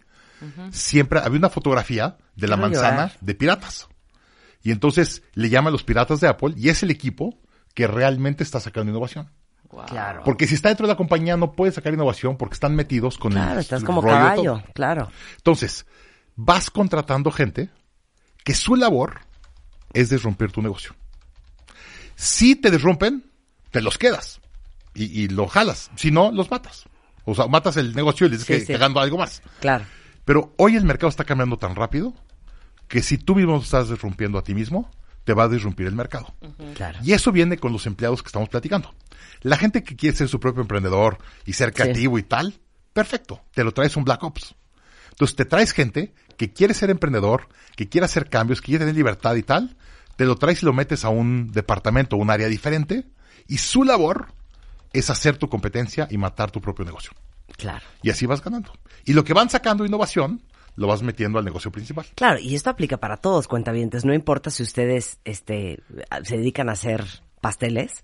Siempre 0.71 1.19
había 1.19 1.38
una 1.39 1.49
fotografía 1.49 2.17
de 2.36 2.47
la 2.47 2.56
Quiero 2.56 2.62
manzana 2.69 2.91
llorar. 3.08 3.17
de 3.21 3.36
piratas. 3.36 3.88
Y 4.63 4.71
entonces 4.71 5.24
le 5.34 5.50
llaman 5.50 5.74
los 5.74 5.84
piratas 5.84 6.19
de 6.19 6.28
Apple 6.28 6.54
y 6.58 6.69
es 6.69 6.84
el 6.84 6.91
equipo 6.91 7.38
que 7.74 7.88
realmente 7.88 8.43
está 8.43 8.60
sacando 8.60 8.91
innovación. 8.91 9.30
Claro. 9.88 10.21
Porque 10.26 10.47
si 10.47 10.56
está 10.56 10.67
dentro 10.67 10.86
de 10.86 10.93
la 10.93 10.97
compañía 10.97 11.38
no 11.38 11.54
puede 11.54 11.71
sacar 11.71 11.93
innovación 11.93 12.38
porque 12.38 12.56
están 12.56 12.76
metidos 12.76 13.17
con 13.17 13.32
Claro, 13.32 13.54
el 13.54 13.60
estás 13.60 13.84
como 13.84 14.02
rollo 14.02 14.13
caballo, 14.13 14.63
claro. 14.74 15.10
Entonces, 15.38 15.86
vas 16.36 16.69
contratando 16.69 17.32
gente 17.32 17.69
que 18.43 18.54
su 18.54 18.76
labor 18.76 19.21
es 19.93 20.10
disrumpir 20.10 20.52
tu 20.52 20.62
negocio. 20.62 20.93
Si 22.15 22.56
te 22.56 22.69
disrumpen, 22.69 23.32
te 23.71 23.82
los 23.82 23.97
quedas 23.97 24.41
y, 24.93 25.06
y 25.21 25.28
lo 25.30 25.47
jalas. 25.47 25.89
Si 25.95 26.12
no, 26.12 26.32
los 26.32 26.52
matas. 26.52 26.86
O 27.24 27.34
sea, 27.34 27.47
matas 27.47 27.78
el 27.78 27.95
negocio 27.95 28.28
y 28.28 28.32
les 28.32 28.39
dices 28.39 28.67
Sí, 28.67 28.74
que, 28.74 28.84
algo 28.84 29.17
más. 29.17 29.41
Claro. 29.60 29.86
Pero 30.26 30.54
hoy 30.58 30.76
el 30.76 30.84
mercado 30.84 31.10
está 31.10 31.24
cambiando 31.24 31.58
tan 31.58 31.76
rápido 31.76 32.13
que 32.91 33.01
si 33.01 33.17
tú 33.17 33.36
mismo 33.36 33.56
estás 33.56 33.89
disrumpiendo 33.89 34.38
a 34.38 34.43
ti 34.43 34.54
mismo, 34.54 34.91
te 35.23 35.34
va 35.34 35.43
a 35.43 35.47
disrumpir 35.47 35.88
el 35.88 35.95
mercado. 35.95 36.36
Claro. 36.75 36.99
Y 37.01 37.13
eso 37.13 37.32
viene 37.32 37.58
con 37.58 37.71
los 37.71 37.86
empleados 37.86 38.21
que 38.21 38.27
estamos 38.27 38.49
platicando. 38.49 38.93
La 39.43 39.56
gente 39.56 39.82
que 39.82 39.95
quiere 39.95 40.17
ser 40.17 40.27
su 40.27 40.41
propio 40.41 40.62
emprendedor 40.62 41.17
y 41.45 41.54
ser 41.54 41.71
creativo 41.71 42.19
y 42.19 42.23
tal, 42.23 42.60
perfecto, 42.91 43.39
te 43.54 43.63
lo 43.63 43.71
traes 43.71 43.95
un 43.95 44.04
Black 44.04 44.21
Ops. 44.23 44.56
Entonces 45.12 45.38
te 45.38 45.45
traes 45.45 45.71
gente 45.71 46.13
que 46.36 46.51
quiere 46.51 46.73
ser 46.73 46.89
emprendedor, 46.89 47.47
que 47.77 47.88
quiere 47.88 48.04
hacer 48.04 48.30
cambios, 48.30 48.60
que 48.60 48.65
quiere 48.65 48.80
tener 48.80 48.95
libertad 48.95 49.36
y 49.36 49.43
tal, 49.43 49.77
te 50.17 50.25
lo 50.25 50.36
traes 50.36 50.62
y 50.62 50.65
lo 50.65 50.73
metes 50.73 51.06
a 51.06 51.10
un 51.10 51.49
departamento, 51.54 52.17
un 52.17 52.30
área 52.30 52.49
diferente, 52.49 53.06
y 53.47 53.60
su 53.60 53.86
labor 53.86 54.34
es 54.91 55.10
hacer 55.10 55.38
tu 55.38 55.47
competencia 55.47 56.10
y 56.12 56.17
matar 56.17 56.51
tu 56.51 56.60
propio 56.60 56.84
negocio. 56.84 57.13
Claro. 57.56 57.86
Y 58.04 58.10
así 58.10 58.25
vas 58.25 58.43
ganando. 58.43 58.73
Y 59.06 59.13
lo 59.13 59.23
que 59.23 59.34
van 59.34 59.49
sacando 59.49 59.86
innovación, 59.86 60.41
lo 60.75 60.88
vas 60.88 61.01
metiendo 61.01 61.39
al 61.39 61.45
negocio 61.45 61.71
principal. 61.71 62.05
Claro, 62.15 62.39
y 62.39 62.55
esto 62.55 62.69
aplica 62.69 62.97
para 62.97 63.17
todos, 63.17 63.47
cuentavientes. 63.47 64.05
No 64.05 64.13
importa 64.13 64.49
si 64.49 64.63
ustedes 64.63 65.19
este, 65.25 65.81
se 66.23 66.38
dedican 66.38 66.69
a 66.69 66.73
hacer 66.73 67.03
pasteles, 67.41 68.03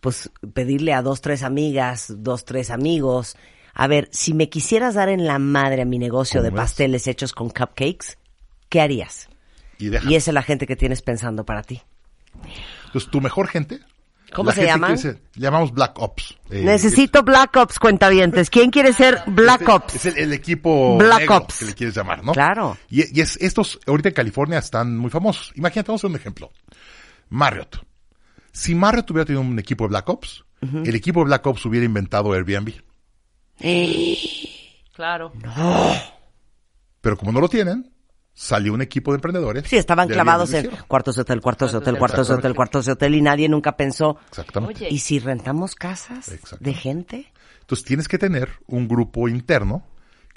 pues 0.00 0.30
pedirle 0.52 0.92
a 0.92 1.02
dos, 1.02 1.20
tres 1.20 1.42
amigas, 1.42 2.12
dos, 2.18 2.44
tres 2.44 2.70
amigos. 2.70 3.36
A 3.74 3.86
ver, 3.86 4.08
si 4.12 4.34
me 4.34 4.48
quisieras 4.48 4.94
dar 4.94 5.08
en 5.08 5.26
la 5.26 5.38
madre 5.38 5.82
a 5.82 5.86
mi 5.86 5.98
negocio 5.98 6.42
de 6.42 6.52
pasteles 6.52 7.06
hechos 7.06 7.32
con 7.32 7.48
cupcakes, 7.48 8.18
¿qué 8.68 8.80
harías? 8.80 9.28
Y. 9.78 9.88
Y 10.08 10.14
esa 10.14 10.30
es 10.30 10.34
la 10.34 10.42
gente 10.42 10.66
que 10.66 10.76
tienes 10.76 11.02
pensando 11.02 11.44
para 11.44 11.62
ti. 11.62 11.82
Entonces, 12.86 13.10
tu 13.10 13.20
mejor 13.20 13.48
gente. 13.48 13.80
¿Cómo 14.34 14.50
la 14.50 14.54
se 14.54 14.64
llaman? 14.66 14.96
le 15.02 15.18
llamamos 15.34 15.72
Black 15.72 15.98
Ops. 15.98 16.36
Eh, 16.50 16.62
Necesito 16.64 17.22
Black 17.22 17.56
Ops, 17.56 17.78
cuentavientes. 17.78 18.50
¿Quién 18.50 18.70
quiere 18.70 18.92
ser 18.92 19.22
Black 19.26 19.60
Este 19.62 19.72
Ops? 19.72 19.94
Es 19.94 20.06
el, 20.06 20.18
el 20.18 20.32
equipo 20.32 20.96
Black 20.98 21.20
negro 21.20 21.36
Ops. 21.38 21.58
que 21.58 21.64
le 21.66 21.74
quieres 21.74 21.94
llamar, 21.94 22.22
¿no? 22.24 22.32
Claro. 22.32 22.76
Y, 22.90 23.16
y 23.16 23.20
es, 23.20 23.36
estos 23.40 23.80
ahorita 23.86 24.10
en 24.10 24.14
California 24.14 24.58
están 24.58 24.96
muy 24.98 25.10
famosos. 25.10 25.52
Imagínate, 25.56 25.88
vamos 25.88 26.00
a 26.00 26.06
hacer 26.06 26.10
un 26.10 26.16
ejemplo. 26.20 26.50
Marriott. 27.30 27.84
Si 28.52 28.74
Marriott 28.74 29.10
hubiera 29.10 29.24
tenido 29.24 29.42
un 29.42 29.58
equipo 29.58 29.84
de 29.84 29.88
Black 29.88 30.08
Ops, 30.08 30.44
el 30.62 30.94
equipo 30.94 31.20
de 31.20 31.24
Black 31.26 31.46
Ops 31.46 31.64
hubiera 31.66 31.84
inventado 31.86 32.32
Airbnb. 32.32 32.72
Claro. 34.94 35.32
Pero 37.00 37.16
como 37.16 37.32
no 37.32 37.40
lo 37.40 37.48
tienen, 37.48 37.92
salió 38.34 38.74
un 38.74 38.82
equipo 38.82 39.12
de 39.12 39.16
emprendedores. 39.16 39.64
Sí, 39.66 39.76
estaban 39.76 40.08
clavados 40.08 40.52
en 40.52 40.68
cuartos 40.88 41.16
de 41.16 41.22
hotel, 41.22 41.40
cuartos 41.40 41.72
de 41.72 41.78
hotel, 41.78 41.96
Cuartos 41.96 42.28
de 42.28 42.34
hotel, 42.34 42.54
cuartos 42.54 42.86
de 42.86 42.92
hotel 42.92 43.14
y 43.14 43.22
nadie 43.22 43.48
nunca 43.48 43.76
pensó, 43.76 44.18
Exactamente. 44.28 44.86
Oye. 44.86 44.94
¿y 44.94 44.98
si 44.98 45.20
rentamos 45.20 45.74
casas 45.74 46.30
de 46.60 46.74
gente? 46.74 47.32
Entonces 47.60 47.84
tienes 47.84 48.08
que 48.08 48.18
tener 48.18 48.50
un 48.66 48.88
grupo 48.88 49.28
interno 49.28 49.86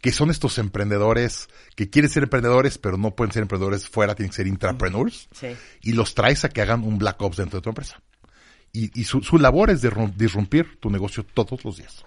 que 0.01 0.11
son 0.11 0.29
estos 0.29 0.59
emprendedores 0.59 1.49
que 1.75 1.89
quieren 1.89 2.09
ser 2.09 2.23
emprendedores, 2.23 2.77
pero 2.77 2.97
no 2.97 3.15
pueden 3.15 3.31
ser 3.31 3.41
emprendedores 3.41 3.89
fuera, 3.89 4.15
tienen 4.15 4.29
que 4.29 4.37
ser 4.37 4.47
intrapreneurs. 4.47 5.27
Sí. 5.31 5.47
Y 5.81 5.93
los 5.93 6.13
traes 6.13 6.45
a 6.45 6.49
que 6.49 6.61
hagan 6.61 6.83
un 6.83 6.99
Black 6.99 7.21
Ops 7.21 7.37
dentro 7.37 7.59
de 7.59 7.63
tu 7.63 7.69
empresa. 7.69 8.01
Y, 8.71 8.97
y 8.99 9.05
su, 9.05 9.21
su 9.23 9.39
labor 9.39 9.71
es 9.71 9.81
disrumpir 10.15 10.79
tu 10.79 10.91
negocio 10.91 11.25
todos 11.25 11.65
los 11.65 11.77
días. 11.77 12.05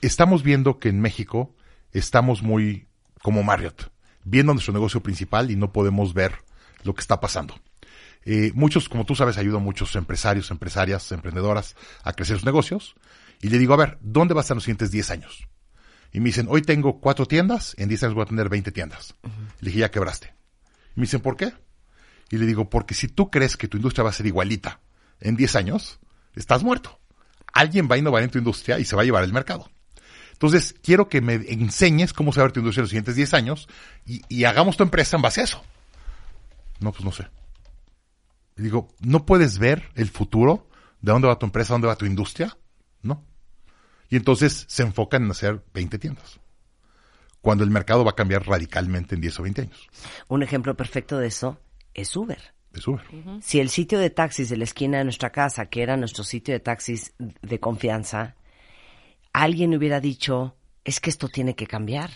Estamos 0.00 0.42
viendo 0.42 0.78
que 0.78 0.88
en 0.88 1.00
México 1.00 1.54
estamos 1.92 2.42
muy 2.42 2.88
como 3.22 3.42
Marriott, 3.42 3.90
viendo 4.26 4.52
nuestro 4.52 4.74
negocio 4.74 5.02
principal 5.02 5.50
y 5.50 5.56
no 5.56 5.72
podemos 5.72 6.12
ver 6.12 6.34
lo 6.82 6.94
que 6.94 7.00
está 7.00 7.20
pasando. 7.20 7.54
Eh, 8.24 8.50
muchos, 8.54 8.88
como 8.88 9.06
tú 9.06 9.14
sabes, 9.14 9.38
ayudan 9.38 9.60
a 9.62 9.64
muchos 9.64 9.94
empresarios, 9.94 10.50
empresarias, 10.50 11.12
emprendedoras 11.12 11.76
a 12.02 12.12
crecer 12.12 12.36
sus 12.36 12.44
negocios. 12.44 12.96
Y 13.40 13.50
le 13.50 13.58
digo, 13.58 13.72
a 13.74 13.76
ver, 13.76 13.98
¿dónde 14.00 14.34
va 14.34 14.40
a 14.40 14.42
estar 14.42 14.54
en 14.54 14.56
los 14.56 14.64
siguientes 14.64 14.90
10 14.90 15.10
años? 15.12 15.46
Y 16.12 16.18
me 16.18 16.26
dicen, 16.26 16.46
hoy 16.48 16.62
tengo 16.62 17.00
cuatro 17.00 17.26
tiendas, 17.26 17.74
en 17.78 17.88
10 17.88 18.02
años 18.02 18.14
voy 18.14 18.22
a 18.22 18.26
tener 18.26 18.48
20 18.48 18.72
tiendas. 18.72 19.14
Le 19.60 19.68
dije, 19.68 19.80
ya 19.80 19.90
quebraste. 19.92 20.34
Y 20.96 21.00
me 21.00 21.02
dicen, 21.02 21.20
¿por 21.20 21.36
qué? 21.36 21.52
Y 22.30 22.38
le 22.38 22.46
digo, 22.46 22.68
porque 22.68 22.94
si 22.94 23.06
tú 23.06 23.30
crees 23.30 23.56
que 23.56 23.68
tu 23.68 23.76
industria 23.76 24.02
va 24.02 24.10
a 24.10 24.14
ser 24.14 24.26
igualita 24.26 24.80
en 25.20 25.36
10 25.36 25.54
años, 25.54 26.00
estás 26.34 26.64
muerto. 26.64 26.98
Alguien 27.52 27.88
va 27.88 27.94
a 27.94 27.98
innovar 27.98 28.24
en 28.24 28.30
tu 28.30 28.38
industria 28.38 28.80
y 28.80 28.84
se 28.84 28.96
va 28.96 29.02
a 29.02 29.04
llevar 29.04 29.22
el 29.22 29.32
mercado. 29.32 29.70
Entonces, 30.36 30.74
quiero 30.82 31.08
que 31.08 31.22
me 31.22 31.34
enseñes 31.34 32.12
cómo 32.12 32.30
se 32.30 32.40
va 32.40 32.44
a 32.44 32.46
ver 32.48 32.52
tu 32.52 32.60
industria 32.60 32.82
en 32.82 32.84
los 32.84 32.90
siguientes 32.90 33.16
10 33.16 33.32
años 33.32 33.68
y, 34.04 34.20
y 34.28 34.44
hagamos 34.44 34.76
tu 34.76 34.82
empresa 34.82 35.16
en 35.16 35.22
base 35.22 35.40
a 35.40 35.44
eso. 35.44 35.64
No, 36.78 36.92
pues 36.92 37.04
no 37.04 37.10
sé. 37.10 37.26
Y 38.58 38.62
digo, 38.62 38.88
¿no 39.00 39.24
puedes 39.24 39.58
ver 39.58 39.90
el 39.94 40.08
futuro? 40.08 40.68
¿De 41.00 41.12
dónde 41.12 41.28
va 41.28 41.38
tu 41.38 41.46
empresa? 41.46 41.72
¿Dónde 41.72 41.88
va 41.88 41.96
tu 41.96 42.04
industria? 42.04 42.56
No. 43.02 43.24
Y 44.10 44.16
entonces 44.16 44.66
se 44.68 44.82
enfocan 44.82 45.24
en 45.24 45.30
hacer 45.30 45.64
20 45.72 45.98
tiendas. 45.98 46.38
Cuando 47.40 47.64
el 47.64 47.70
mercado 47.70 48.04
va 48.04 48.10
a 48.10 48.16
cambiar 48.16 48.46
radicalmente 48.46 49.14
en 49.14 49.20
10 49.22 49.40
o 49.40 49.42
20 49.44 49.62
años. 49.62 49.88
Un 50.28 50.42
ejemplo 50.42 50.76
perfecto 50.76 51.18
de 51.18 51.28
eso 51.28 51.58
es 51.94 52.14
Uber. 52.14 52.54
Es 52.72 52.86
Uber. 52.86 53.02
Si 53.40 53.60
el 53.60 53.70
sitio 53.70 53.98
de 53.98 54.10
taxis 54.10 54.50
de 54.50 54.56
la 54.56 54.64
esquina 54.64 54.98
de 54.98 55.04
nuestra 55.04 55.30
casa, 55.30 55.66
que 55.66 55.82
era 55.82 55.96
nuestro 55.96 56.24
sitio 56.24 56.52
de 56.52 56.60
taxis 56.60 57.14
de 57.18 57.60
confianza, 57.60 58.36
alguien 59.42 59.74
hubiera 59.74 60.00
dicho, 60.00 60.56
es 60.84 61.00
que 61.00 61.10
esto 61.10 61.28
tiene 61.28 61.54
que 61.54 61.66
cambiar. 61.66 62.10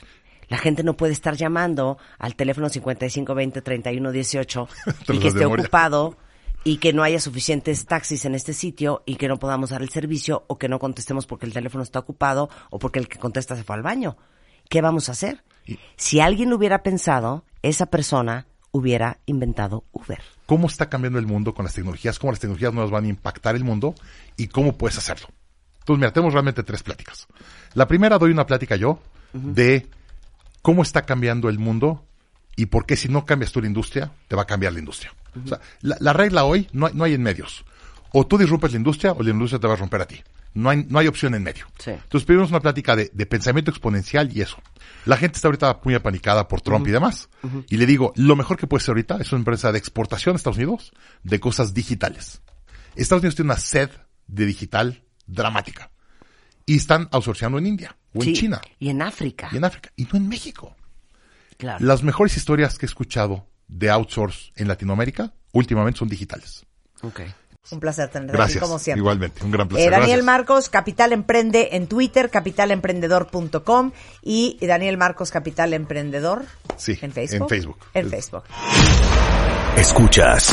La 0.49 0.57
gente 0.57 0.83
no 0.83 0.97
puede 0.97 1.13
estar 1.13 1.37
llamando 1.37 1.99
al 2.19 2.35
teléfono 2.35 2.69
5520-3118 2.69 4.69
Te 5.07 5.15
y 5.15 5.19
que 5.21 5.29
esté 5.29 5.45
ocupado 5.45 6.17
y 6.65 6.79
que 6.79 6.93
no 6.93 7.03
haya 7.03 7.21
suficientes 7.21 7.87
taxis 7.87 8.25
en 8.25 8.35
este 8.35 8.55
sitio 8.55 9.03
y 9.07 9.17
que 9.17 9.29
no 9.29 9.39
podamos 9.39 9.71
dar 9.71 9.83
el 9.83 9.91
servicio 9.91 10.45
o 10.49 10.59
que 10.59 10.69
no 10.69 10.79
contestemos 10.79 11.27
porque 11.27 11.47
el 11.47 11.53
teléfono 11.53 11.85
está 11.85 11.99
ocupado 11.99 12.49
o 12.71 12.79
porque 12.79 12.99
el 12.99 13.09
que 13.09 13.19
contesta 13.19 13.55
se 13.55 13.65
fue 13.65 13.77
al 13.77 13.83
baño. 13.83 14.17
¿Qué 14.69 14.81
vamos 14.81 15.09
a 15.09 15.13
hacer? 15.13 15.45
Si 15.97 16.21
alguien 16.21 16.53
hubiera 16.53 16.83
pensado, 16.83 17.45
esa 17.63 17.87
persona 17.87 18.47
hubiera 18.73 19.19
inventado 19.27 19.85
Uber. 19.93 20.23
cómo 20.47 20.69
está 20.69 20.89
cambiando 20.89 21.19
el 21.19 21.27
mundo 21.27 21.55
con 21.55 21.65
las 21.65 21.75
tecnologías, 21.75 22.19
cómo 22.19 22.33
las 22.33 22.41
tecnologías 22.41 22.73
nuevas 22.73 22.91
van 22.91 23.05
a 23.05 23.09
impactar 23.09 23.57
el 23.57 23.65
mundo 23.65 23.95
y 24.37 24.49
cómo 24.49 24.79
puedes 24.79 24.97
hacerlo. 24.97 25.29
Entonces, 25.81 25.99
mira, 25.99 26.13
tenemos 26.13 26.33
realmente 26.33 26.63
tres 26.63 26.83
pláticas. 26.83 27.27
La 27.75 27.89
primera 27.89 28.19
doy 28.19 28.31
una 28.31 28.47
plática 28.47 28.77
yo 28.77 29.01
de 29.33 29.89
cómo 30.63 30.83
está 30.83 31.03
cambiando 31.03 31.49
el 31.49 31.59
mundo 31.59 32.05
y 32.57 32.67
por 32.67 32.87
qué 32.87 32.97
si 32.97 33.09
no 33.09 33.25
cambias 33.25 33.53
tú 33.53 33.61
la 33.61 33.67
industria, 33.67 34.13
te 34.29 34.37
va 34.37 34.43
a 34.43 34.47
cambiar 34.47 34.73
la 34.73 34.81
industria. 34.81 35.13
O 35.45 35.49
sea, 35.49 35.61
la, 35.81 35.97
la 36.01 36.13
regla 36.13 36.45
hoy 36.45 36.69
no 36.73 36.87
hay, 36.87 36.95
no 36.95 37.05
hay 37.05 37.15
en 37.15 37.23
medios. 37.23 37.65
O 38.13 38.27
tú 38.27 38.37
disrumpes 38.37 38.73
la 38.73 38.79
industria 38.79 39.13
o 39.13 39.23
la 39.23 39.31
industria 39.31 39.61
te 39.61 39.67
va 39.67 39.75
a 39.75 39.77
romper 39.77 40.03
a 40.03 40.07
ti. 40.07 40.23
No 40.53 40.69
hay, 40.69 40.85
no 40.89 40.99
hay 40.99 41.07
opción 41.07 41.35
en 41.37 41.45
medio. 41.45 41.67
Sí. 41.79 41.91
Entonces, 41.91 42.27
pedimos 42.27 42.51
una 42.51 42.59
plática 42.59 42.97
de, 42.97 43.09
de 43.13 43.27
pensamiento 43.27 43.71
exponencial 43.71 44.37
y 44.37 44.41
eso. 44.41 44.57
La 45.07 45.17
gente 45.17 45.37
está 45.37 45.47
ahorita 45.47 45.81
muy 45.85 45.95
apanicada 45.95 46.49
por 46.49 46.61
Trump 46.61 46.87
y 46.89 46.91
demás. 46.91 47.29
Y 47.69 47.77
le 47.77 47.87
digo, 47.87 48.13
lo 48.17 48.35
mejor 48.35 48.57
que 48.57 48.67
puede 48.67 48.83
ser 48.83 48.91
ahorita 48.91 49.19
es 49.19 49.31
una 49.31 49.39
empresa 49.39 49.71
de 49.71 49.79
exportación 49.79 50.35
a 50.35 50.37
Estados 50.37 50.57
Unidos 50.57 50.93
de 51.23 51.39
cosas 51.39 51.73
digitales. 51.73 52.43
Estados 52.97 53.23
Unidos 53.23 53.37
tiene 53.37 53.53
una 53.53 53.61
sed 53.61 53.91
de 54.27 54.45
digital 54.45 55.05
dramática. 55.33 55.91
Y 56.67 56.77
están 56.77 57.09
outsourceando 57.13 57.59
en 57.59 57.67
India 57.67 57.97
o 58.15 58.23
Sí, 58.23 58.29
en 58.31 58.35
China 58.35 58.61
Y 58.79 58.91
en 58.91 59.03
África. 59.03 59.49
y 59.53 59.57
en 59.57 59.65
África 59.65 59.91
y 59.97 60.05
no 60.05 60.11
en 60.17 60.29
México. 60.29 60.77
Claro. 61.57 61.85
Las 61.85 62.03
mejores 62.03 62.37
historias 62.37 62.79
que 62.79 62.87
he 62.87 62.89
escuchado 62.89 63.47
de 63.69 63.91
outsource 63.91 64.53
en 64.57 64.69
Latinoamérica 64.69 65.33
últimamente 65.53 65.99
son 65.99 66.09
digitales. 66.09 66.65
Ok. 67.03 67.21
Un 67.73 67.79
placer 67.79 68.09
tenerte 68.09 68.33
aquí, 68.33 68.39
Gracias. 68.39 68.63
como 68.65 68.79
siempre. 68.79 69.01
Igualmente, 69.01 69.45
un 69.45 69.51
gran 69.51 69.69
placer. 69.69 69.87
Eh, 69.87 69.91
Daniel 69.91 70.09
Gracias. 70.09 70.25
Marcos, 70.25 70.69
Capital 70.71 71.13
Emprende 71.13 71.69
en 71.73 71.87
Twitter, 71.89 72.31
capitalemprendedor.com 72.31 73.93
y 74.23 74.59
Daniel 74.67 74.97
Marcos, 74.97 75.31
Capital 75.31 75.75
Emprendedor 75.75 76.45
Sí, 76.79 76.99
en 77.03 77.13
Facebook. 77.13 77.43
en 77.43 77.49
Facebook. 77.49 77.79
En 77.95 78.11
Facebook. 78.11 78.45
Escuchas 79.77 80.53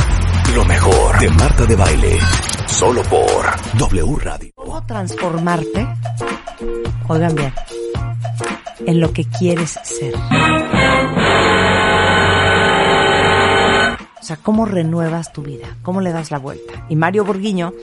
lo 0.54 0.64
mejor 0.66 1.18
de 1.20 1.30
Marta 1.30 1.66
de 1.66 1.76
Baile. 1.76 2.20
Solo 2.68 3.02
por 3.04 3.46
W 3.78 4.16
Radio. 4.20 4.52
¿Cómo 4.56 4.86
transformarte? 4.86 5.88
Oigan 7.08 7.36
bien, 7.36 7.54
en 8.86 9.00
lo 9.00 9.12
que 9.14 9.26
quieres 9.26 9.80
ser. 9.84 10.14
sea, 14.28 14.38
¿cómo 14.44 14.66
renuevas 14.66 15.32
tu 15.32 15.42
vida? 15.42 15.78
¿Cómo 15.82 16.02
le 16.02 16.12
das 16.12 16.32
la 16.32 16.38
vuelta? 16.38 16.86
Y 16.90 16.98
Mario 16.98 17.24
Borguiño, 17.24 17.74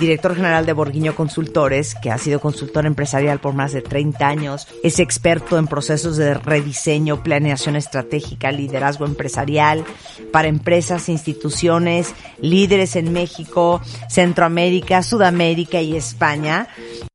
director 0.00 0.34
general 0.34 0.66
de 0.66 0.72
Borguiño 0.72 1.14
Consultores, 1.14 1.94
que 1.94 2.10
ha 2.10 2.18
sido 2.18 2.40
consultor 2.40 2.86
empresarial 2.86 3.38
por 3.38 3.54
más 3.54 3.72
de 3.72 3.82
30 3.82 4.26
años, 4.26 4.66
es 4.82 4.98
experto 4.98 5.58
en 5.58 5.68
procesos 5.68 6.16
de 6.16 6.34
rediseño, 6.34 7.22
planeación 7.22 7.76
estratégica, 7.76 8.50
liderazgo 8.50 9.04
empresarial 9.04 9.84
para 10.32 10.48
empresas, 10.48 11.08
instituciones, 11.08 12.14
líderes 12.40 12.96
en 12.96 13.12
México, 13.12 13.80
Centroamérica, 14.08 15.02
Sudamérica 15.02 15.80
y 15.80 15.94
España. 15.96 16.66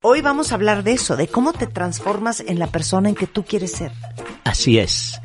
Hoy 0.02 0.22
vamos 0.22 0.52
a 0.52 0.56
hablar 0.56 0.84
de 0.84 0.94
eso, 0.94 1.18
de 1.18 1.28
cómo 1.28 1.52
te 1.52 1.68
transformas 1.68 2.40
en 2.40 2.60
la 2.60 2.68
persona 2.68 3.10
en 3.10 3.16
que 3.16 3.28
tú 3.28 3.44
quieres 3.44 3.72
ser. 3.72 3.92
Así 4.44 4.78
es. 4.78 5.20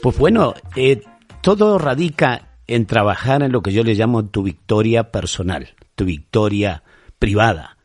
Pues 0.00 0.16
bueno, 0.18 0.54
eh, 0.74 1.02
todo 1.42 1.78
radica 1.78 2.48
en 2.66 2.86
trabajar 2.86 3.42
en 3.42 3.52
lo 3.52 3.62
que 3.62 3.72
yo 3.72 3.84
le 3.84 3.94
llamo 3.94 4.24
tu 4.24 4.42
victoria 4.42 5.10
personal, 5.10 5.74
tu 5.94 6.06
victoria 6.06 6.81
privada. 7.22 7.76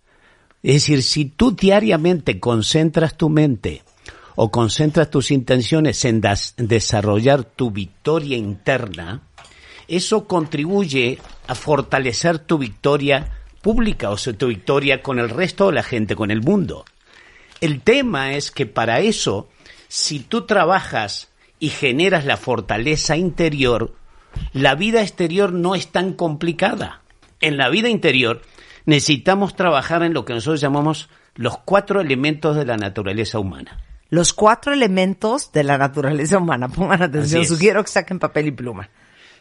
Es 0.64 0.74
decir, 0.74 1.04
si 1.04 1.26
tú 1.26 1.52
diariamente 1.52 2.40
concentras 2.40 3.16
tu 3.18 3.30
mente 3.30 3.84
o 4.36 4.50
concentras 4.50 5.12
tus 5.12 5.30
intenciones 5.30 6.04
en 6.06 6.22
desarrollar 6.58 7.44
tu 7.44 7.70
victoria 7.70 8.36
interna, 8.36 9.22
eso 9.88 10.26
contribuye 10.26 11.20
a 11.46 11.54
fortalecer 11.54 12.40
tu 12.40 12.58
victoria 12.58 13.38
pública, 13.62 14.10
o 14.10 14.18
sea, 14.18 14.34
tu 14.34 14.48
victoria 14.48 15.04
con 15.04 15.20
el 15.20 15.30
resto 15.30 15.68
de 15.68 15.74
la 15.74 15.84
gente, 15.84 16.16
con 16.16 16.32
el 16.32 16.42
mundo. 16.42 16.84
El 17.62 17.82
tema 17.82 18.34
es 18.34 18.50
que 18.50 18.66
para 18.66 19.02
eso, 19.02 19.50
si 19.88 20.20
tú 20.20 20.48
trabajas 20.48 21.30
y 21.60 21.70
generas 21.70 22.26
la 22.26 22.38
fortaleza 22.38 23.16
interior, 23.18 23.94
la 24.52 24.74
vida 24.74 25.04
exterior 25.04 25.54
no 25.54 25.76
es 25.76 25.90
tan 25.90 26.14
complicada. 26.14 27.04
En 27.40 27.58
la 27.58 27.70
vida 27.70 27.88
interior 27.88 28.42
necesitamos 28.88 29.56
trabajar 29.56 30.02
en 30.02 30.14
lo 30.14 30.26
que 30.26 30.34
nosotros 30.34 30.60
llamamos 30.62 31.10
los 31.36 31.58
cuatro 31.60 32.02
elementos 32.02 32.56
de 32.56 32.66
la 32.66 32.78
naturaleza 32.78 33.38
humana. 33.38 33.84
Los 34.10 34.34
cuatro 34.34 34.74
elementos 34.74 35.52
de 35.52 35.64
la 35.66 35.78
naturaleza 35.78 36.38
humana. 36.40 36.70
Pongan 36.76 37.04
atención, 37.04 37.46
sugiero 37.46 37.84
que 37.84 37.92
saquen 37.92 38.18
papel 38.18 38.48
y 38.48 38.52
pluma. 38.52 38.90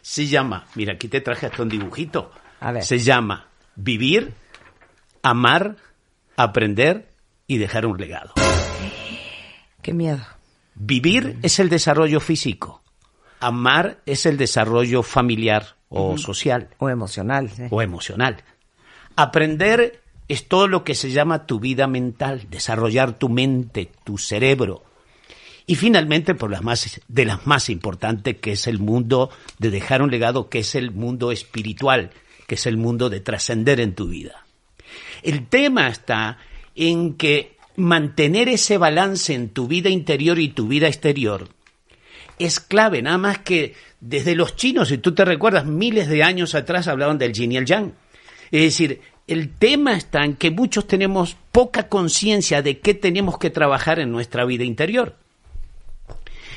Se 0.01 0.27
llama, 0.27 0.65
mira, 0.75 0.93
aquí 0.93 1.07
te 1.07 1.21
traje 1.21 1.47
hasta 1.47 1.63
un 1.63 1.69
dibujito. 1.69 2.31
A 2.59 2.71
ver. 2.73 2.83
Se 2.83 2.99
llama 2.99 3.47
vivir, 3.75 4.33
amar, 5.23 5.77
aprender 6.35 7.07
y 7.47 7.57
dejar 7.57 7.85
un 7.85 7.97
legado. 7.97 8.33
Qué 9.81 9.93
miedo. 9.93 10.19
Vivir 10.75 11.39
es 11.41 11.59
el 11.59 11.69
desarrollo 11.69 12.19
físico. 12.19 12.83
Amar 13.39 13.99
es 14.05 14.25
el 14.25 14.37
desarrollo 14.37 15.03
familiar 15.03 15.77
o 15.89 16.17
social 16.17 16.69
O 16.79 16.89
emocional. 16.89 17.49
o 17.69 17.81
emocional. 17.81 18.43
Aprender 19.17 20.01
es 20.29 20.47
todo 20.47 20.67
lo 20.67 20.83
que 20.83 20.95
se 20.95 21.11
llama 21.11 21.45
tu 21.45 21.59
vida 21.59 21.87
mental, 21.87 22.47
desarrollar 22.49 23.17
tu 23.17 23.27
mente, 23.27 23.91
tu 24.05 24.17
cerebro. 24.17 24.83
Y 25.65 25.75
finalmente, 25.75 26.35
por 26.35 26.49
las 26.49 26.63
más, 26.63 27.01
de 27.07 27.25
las 27.25 27.45
más 27.45 27.69
importantes, 27.69 28.37
que 28.37 28.53
es 28.53 28.67
el 28.67 28.79
mundo 28.79 29.29
de 29.59 29.69
dejar 29.69 30.01
un 30.01 30.11
legado, 30.11 30.47
que 30.47 30.59
es 30.59 30.75
el 30.75 30.91
mundo 30.91 31.33
espiritual, 31.33 32.11
que 32.47 32.55
es 32.55 32.65
el 32.65 32.77
mundo 32.77 33.09
de 33.09 33.19
trascender 33.19 33.81
en 33.81 33.95
tu 33.95 34.07
vida. 34.07 34.45
El 35.23 35.47
tema 35.47 35.89
está 35.89 36.37
en 36.75 37.15
que 37.15 37.57
mantener 37.75 38.47
ese 38.47 38.77
balance 38.77 39.33
en 39.33 39.49
tu 39.49 39.67
vida 39.67 39.89
interior 39.89 40.39
y 40.39 40.49
tu 40.49 40.67
vida 40.67 40.87
exterior 40.87 41.49
es 42.39 42.59
clave, 42.59 43.01
nada 43.01 43.17
más 43.17 43.39
que 43.39 43.73
desde 43.99 44.35
los 44.35 44.55
chinos, 44.55 44.89
si 44.89 44.97
tú 44.99 45.13
te 45.13 45.25
recuerdas, 45.25 45.65
miles 45.65 46.07
de 46.07 46.23
años 46.23 46.53
atrás 46.55 46.87
hablaban 46.87 47.17
del 47.17 47.33
yin 47.33 47.51
y 47.51 47.57
el 47.57 47.65
yang. 47.65 47.93
Es 48.51 48.61
decir, 48.61 49.01
el 49.27 49.53
tema 49.53 49.97
está 49.97 50.23
en 50.23 50.35
que 50.35 50.51
muchos 50.51 50.87
tenemos 50.87 51.35
poca 51.51 51.89
conciencia 51.89 52.61
de 52.61 52.79
qué 52.79 52.93
tenemos 52.93 53.37
que 53.37 53.49
trabajar 53.49 53.99
en 53.99 54.11
nuestra 54.11 54.45
vida 54.45 54.63
interior. 54.63 55.15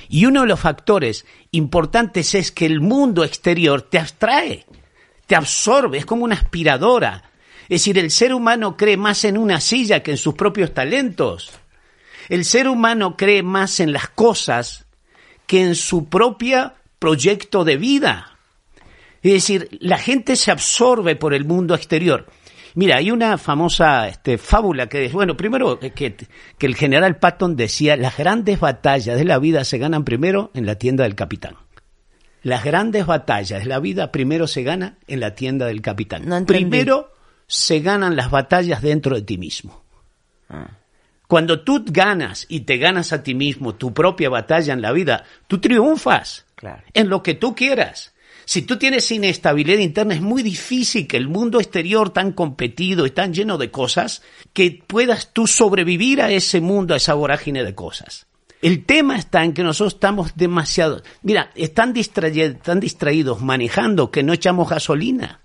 Y 0.08 0.26
uno 0.26 0.42
de 0.42 0.48
los 0.48 0.60
factores 0.60 1.24
importantes 1.52 2.34
es 2.34 2.50
que 2.50 2.66
el 2.66 2.80
mundo 2.80 3.24
exterior 3.24 3.82
te 3.82 3.98
abstrae, 3.98 4.66
te 5.26 5.36
absorbe, 5.36 5.98
es 5.98 6.06
como 6.06 6.24
una 6.24 6.34
aspiradora. 6.34 7.30
Es 7.62 7.82
decir, 7.82 7.98
el 7.98 8.10
ser 8.10 8.34
humano 8.34 8.76
cree 8.76 8.96
más 8.96 9.24
en 9.24 9.38
una 9.38 9.60
silla 9.60 10.02
que 10.02 10.10
en 10.12 10.16
sus 10.16 10.34
propios 10.34 10.74
talentos. 10.74 11.52
El 12.28 12.44
ser 12.44 12.68
humano 12.68 13.16
cree 13.16 13.42
más 13.42 13.80
en 13.80 13.92
las 13.92 14.08
cosas 14.08 14.86
que 15.46 15.62
en 15.62 15.74
su 15.74 16.08
propio 16.08 16.72
proyecto 16.98 17.64
de 17.64 17.76
vida. 17.76 18.29
Es 19.22 19.32
decir, 19.32 19.68
la 19.80 19.98
gente 19.98 20.36
se 20.36 20.50
absorbe 20.50 21.16
por 21.16 21.34
el 21.34 21.44
mundo 21.44 21.74
exterior. 21.74 22.26
Mira, 22.74 22.96
hay 22.98 23.10
una 23.10 23.36
famosa 23.36 24.06
este, 24.08 24.38
fábula 24.38 24.88
que 24.88 25.04
es, 25.06 25.12
bueno, 25.12 25.36
primero 25.36 25.78
eh, 25.82 25.90
que, 25.90 26.14
que 26.56 26.66
el 26.66 26.76
general 26.76 27.16
Patton 27.18 27.56
decía, 27.56 27.96
las 27.96 28.16
grandes 28.16 28.60
batallas 28.60 29.18
de 29.18 29.24
la 29.24 29.38
vida 29.38 29.64
se 29.64 29.78
ganan 29.78 30.04
primero 30.04 30.50
en 30.54 30.66
la 30.66 30.76
tienda 30.76 31.04
del 31.04 31.16
capitán. 31.16 31.56
Las 32.42 32.64
grandes 32.64 33.04
batallas 33.06 33.62
de 33.62 33.68
la 33.68 33.80
vida 33.80 34.12
primero 34.12 34.46
se 34.46 34.62
ganan 34.62 34.98
en 35.08 35.20
la 35.20 35.34
tienda 35.34 35.66
del 35.66 35.82
capitán. 35.82 36.26
No 36.26 36.46
primero 36.46 37.12
se 37.46 37.80
ganan 37.80 38.16
las 38.16 38.30
batallas 38.30 38.80
dentro 38.80 39.16
de 39.16 39.22
ti 39.22 39.36
mismo. 39.36 39.84
Cuando 41.26 41.60
tú 41.60 41.84
ganas 41.86 42.46
y 42.48 42.60
te 42.60 42.78
ganas 42.78 43.12
a 43.12 43.22
ti 43.22 43.34
mismo 43.34 43.74
tu 43.74 43.92
propia 43.92 44.30
batalla 44.30 44.72
en 44.72 44.82
la 44.82 44.92
vida, 44.92 45.24
tú 45.46 45.58
triunfas 45.60 46.46
Claro. 46.54 46.82
en 46.94 47.08
lo 47.08 47.22
que 47.22 47.34
tú 47.34 47.54
quieras. 47.54 48.14
Si 48.50 48.62
tú 48.62 48.78
tienes 48.78 49.08
inestabilidad 49.12 49.78
interna, 49.78 50.12
es 50.12 50.20
muy 50.20 50.42
difícil 50.42 51.06
que 51.06 51.16
el 51.16 51.28
mundo 51.28 51.60
exterior 51.60 52.10
tan 52.10 52.32
competido 52.32 53.06
y 53.06 53.12
tan 53.12 53.32
lleno 53.32 53.58
de 53.58 53.70
cosas, 53.70 54.22
que 54.52 54.82
puedas 54.88 55.32
tú 55.32 55.46
sobrevivir 55.46 56.20
a 56.20 56.32
ese 56.32 56.60
mundo, 56.60 56.92
a 56.92 56.96
esa 56.96 57.14
vorágine 57.14 57.62
de 57.62 57.76
cosas. 57.76 58.26
El 58.60 58.84
tema 58.86 59.16
está 59.16 59.44
en 59.44 59.52
que 59.52 59.62
nosotros 59.62 59.94
estamos 59.94 60.32
demasiado, 60.34 61.00
mira, 61.22 61.52
están 61.54 61.92
distraídos, 61.92 62.56
están 62.56 62.80
distraídos 62.80 63.40
manejando 63.40 64.10
que 64.10 64.24
no 64.24 64.32
echamos 64.32 64.68
gasolina. 64.68 65.42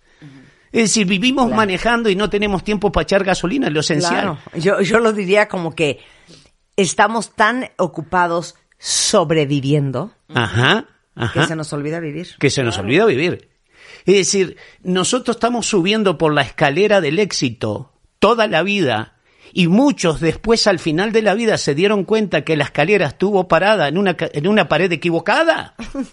Es 0.71 0.89
decir, 0.89 1.05
vivimos 1.05 1.51
manejando 1.51 2.09
y 2.09 2.15
no 2.15 2.31
tenemos 2.31 2.63
tiempo 2.63 2.91
para 2.91 3.03
echar 3.03 3.23
gasolina, 3.23 3.69
lo 3.69 3.81
esencial. 3.81 4.13
Claro. 4.13 4.39
Yo, 4.55 4.81
yo 4.81 4.97
lo 4.97 5.13
diría 5.13 5.47
como 5.47 5.75
que 5.75 5.99
estamos 6.75 7.35
tan 7.35 7.69
ocupados 7.77 8.55
sobreviviendo 8.79 10.11
Ajá, 10.33 10.87
que 11.33 11.45
se 11.45 11.55
nos 11.55 11.71
olvida 11.73 11.99
vivir. 11.99 12.27
que 12.39 12.49
se 12.49 12.63
nos 12.63 12.77
olvida 12.77 13.05
vivir. 13.05 13.49
Es 14.05 14.15
decir, 14.15 14.57
nosotros 14.83 15.37
estamos 15.37 15.65
subiendo 15.65 16.17
por 16.17 16.33
la 16.33 16.41
escalera 16.41 17.01
del 17.01 17.19
éxito 17.19 17.93
toda 18.19 18.47
la 18.47 18.63
vida 18.63 19.15
y 19.53 19.67
muchos 19.67 20.19
después 20.19 20.67
al 20.67 20.79
final 20.79 21.11
de 21.11 21.21
la 21.21 21.33
vida 21.33 21.57
se 21.57 21.75
dieron 21.75 22.03
cuenta 22.03 22.43
que 22.43 22.57
la 22.57 22.65
escalera 22.65 23.07
estuvo 23.07 23.47
parada 23.47 23.87
en 23.87 23.97
una, 23.97 24.15
en 24.19 24.47
una 24.47 24.67
pared 24.67 24.91
equivocada. 24.91 25.75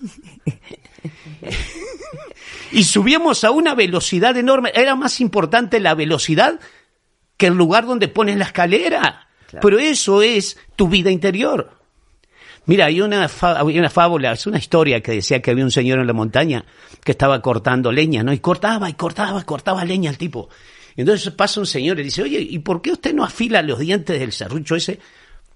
y 2.73 2.85
subíamos 2.85 3.45
a 3.45 3.51
una 3.51 3.75
velocidad 3.75 4.37
enorme. 4.37 4.73
Era 4.75 4.95
más 4.95 5.21
importante 5.21 5.81
la 5.81 5.95
velocidad 5.95 6.61
que 7.37 7.49
el 7.49 7.55
lugar 7.55 7.87
donde 7.87 8.09
pones 8.09 8.37
la 8.37 8.45
escalera. 8.45 9.29
Pero 9.61 9.79
eso 9.79 10.23
es 10.23 10.59
tu 10.77 10.89
vida 10.89 11.11
interior. 11.11 11.82
Mira, 12.65 12.87
hay 12.87 13.01
una, 13.01 13.29
hay 13.41 13.79
una 13.79 13.91
fábula, 13.91 14.33
es 14.33 14.47
una 14.47 14.59
historia 14.59 15.01
que 15.01 15.13
decía 15.13 15.43
que 15.43 15.51
había 15.51 15.65
un 15.65 15.73
señor 15.73 15.99
en 15.99 16.07
la 16.07 16.13
montaña 16.13 16.65
que 17.03 17.13
estaba 17.13 17.43
cortando 17.43 17.91
leña, 17.91 18.23
¿no? 18.23 18.33
Y 18.33 18.39
cortaba 18.39 18.89
y 18.89 18.95
cortaba 18.95 19.41
y 19.41 19.45
cortaba 19.45 19.85
leña 19.85 20.11
el 20.11 20.19
tipo. 20.19 20.49
Entonces 20.97 21.33
pasa 21.33 21.59
un 21.59 21.67
señor 21.67 21.99
y 21.99 22.05
dice, 22.05 22.23
oye, 22.23 22.41
¿y 22.41 22.61
por 22.61 22.81
qué 22.81 22.93
usted 22.93 23.15
no 23.15 23.25
afila 23.25 23.63
los 23.63 23.81
dientes 23.81 24.21
del 24.21 24.33
serrucho 24.33 24.77
ese 24.77 25.01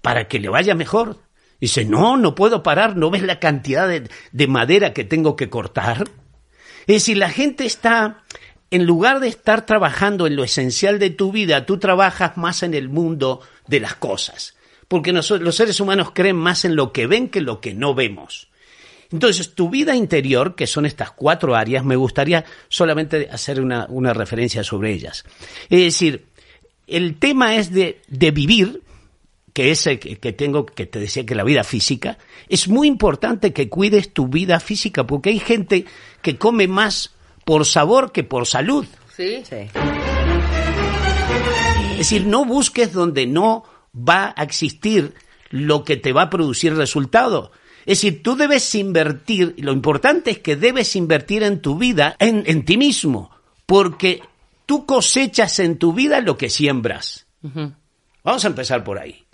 para 0.01 0.27
que 0.27 0.39
le 0.39 0.49
vaya 0.49 0.75
mejor? 0.75 1.19
Dice, 1.61 1.85
no, 1.85 2.17
no 2.17 2.35
puedo 2.35 2.61
parar, 2.61 2.97
¿no 2.97 3.09
ves 3.09 3.23
la 3.23 3.39
cantidad 3.39 3.87
de, 3.87 4.09
de 4.31 4.47
madera 4.47 4.93
que 4.93 5.05
tengo 5.05 5.35
que 5.37 5.49
cortar? 5.49 6.09
Es 6.87 6.95
decir, 6.95 7.17
la 7.17 7.29
gente 7.29 7.65
está, 7.65 8.23
en 8.69 8.85
lugar 8.85 9.21
de 9.21 9.29
estar 9.29 9.65
trabajando 9.65 10.27
en 10.27 10.35
lo 10.35 10.43
esencial 10.43 10.99
de 10.99 11.09
tu 11.09 11.31
vida, 11.31 11.65
tú 11.65 11.79
trabajas 11.79 12.35
más 12.35 12.63
en 12.63 12.73
el 12.73 12.89
mundo 12.89 13.41
de 13.67 13.79
las 13.79 13.95
cosas. 13.95 14.56
Porque 14.87 15.11
nosotros, 15.11 15.45
los 15.45 15.55
seres 15.55 15.79
humanos 15.79 16.11
creen 16.13 16.37
más 16.37 16.65
en 16.65 16.75
lo 16.75 16.93
que 16.93 17.07
ven 17.07 17.29
que 17.29 17.39
en 17.39 17.45
lo 17.45 17.59
que 17.59 17.73
no 17.73 17.93
vemos. 17.93 18.49
Entonces, 19.11 19.55
tu 19.55 19.69
vida 19.69 19.95
interior, 19.95 20.55
que 20.55 20.67
son 20.67 20.85
estas 20.85 21.11
cuatro 21.11 21.55
áreas, 21.55 21.85
me 21.85 21.95
gustaría 21.95 22.45
solamente 22.67 23.29
hacer 23.31 23.61
una, 23.61 23.85
una 23.89 24.13
referencia 24.13 24.63
sobre 24.63 24.91
ellas. 24.91 25.23
Es 25.69 25.79
decir, 25.79 26.25
el 26.87 27.17
tema 27.17 27.55
es 27.55 27.71
de, 27.71 28.01
de 28.07 28.31
vivir, 28.31 28.81
que 29.53 29.71
es 29.71 29.87
el 29.87 29.99
que, 29.99 30.17
que 30.17 30.33
tengo, 30.33 30.65
que 30.65 30.85
te 30.85 30.99
decía 30.99 31.25
que 31.25 31.35
la 31.35 31.43
vida 31.43 31.63
física, 31.63 32.17
es 32.49 32.67
muy 32.67 32.87
importante 32.87 33.53
que 33.53 33.69
cuides 33.69 34.13
tu 34.13 34.27
vida 34.27 34.59
física, 34.59 35.07
porque 35.07 35.29
hay 35.29 35.39
gente 35.39 35.85
que 36.21 36.37
come 36.37 36.67
más 36.67 37.13
por 37.45 37.65
sabor 37.65 38.11
que 38.11 38.23
por 38.23 38.45
salud. 38.45 38.85
Sí. 39.15 39.41
Sí. 39.49 39.69
Es 41.91 41.97
decir, 41.97 42.27
no 42.27 42.45
busques 42.45 42.93
donde 42.93 43.25
no 43.25 43.63
va 43.97 44.33
a 44.35 44.43
existir 44.43 45.13
lo 45.49 45.83
que 45.83 45.97
te 45.97 46.13
va 46.13 46.23
a 46.23 46.29
producir 46.29 46.75
resultado. 46.75 47.51
Es 47.85 48.01
decir, 48.01 48.21
tú 48.21 48.35
debes 48.35 48.75
invertir, 48.75 49.55
lo 49.59 49.71
importante 49.71 50.31
es 50.31 50.39
que 50.39 50.55
debes 50.55 50.95
invertir 50.95 51.43
en 51.43 51.61
tu 51.61 51.77
vida, 51.77 52.15
en, 52.19 52.43
en 52.45 52.65
ti 52.65 52.77
mismo, 52.77 53.31
porque 53.65 54.21
tú 54.65 54.85
cosechas 54.85 55.59
en 55.59 55.77
tu 55.77 55.93
vida 55.93 56.19
lo 56.19 56.37
que 56.37 56.49
siembras. 56.49 57.25
Vamos 58.23 58.43
a 58.43 58.47
empezar 58.47 58.83
por 58.83 58.99
ahí. 58.99 59.25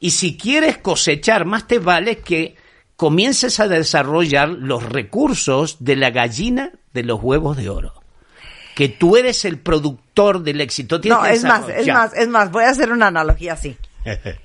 Y 0.00 0.10
si 0.10 0.36
quieres 0.36 0.78
cosechar, 0.78 1.44
más 1.44 1.66
te 1.66 1.78
vale 1.78 2.18
que 2.18 2.56
comiences 2.96 3.60
a 3.60 3.68
desarrollar 3.68 4.48
los 4.48 4.82
recursos 4.82 5.84
de 5.84 5.96
la 5.96 6.10
gallina 6.10 6.72
de 6.92 7.02
los 7.02 7.22
huevos 7.22 7.56
de 7.56 7.68
oro. 7.68 7.92
Que 8.74 8.88
tú 8.88 9.16
eres 9.16 9.44
el 9.44 9.58
productor 9.58 10.42
del 10.42 10.60
éxito. 10.60 11.00
Tienes 11.00 11.20
No, 11.20 11.26
es 11.26 11.44
más, 11.44 11.68
es 11.68 11.86
más, 11.86 12.14
es 12.14 12.28
más, 12.28 12.50
voy 12.50 12.64
a 12.64 12.70
hacer 12.70 12.90
una 12.92 13.08
analogía 13.08 13.52
así. 13.52 13.76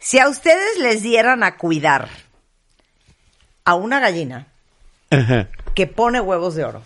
Si 0.00 0.18
a 0.18 0.28
ustedes 0.28 0.78
les 0.78 1.02
dieran 1.02 1.42
a 1.42 1.56
cuidar 1.56 2.08
a 3.64 3.74
una 3.74 4.00
gallina 4.00 4.46
que 5.74 5.86
pone 5.86 6.20
huevos 6.20 6.54
de 6.54 6.64
oro 6.64 6.82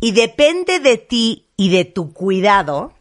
y 0.00 0.12
depende 0.12 0.80
de 0.80 0.96
ti 0.96 1.46
y 1.56 1.70
de 1.70 1.84
tu 1.84 2.12
cuidado 2.12 2.94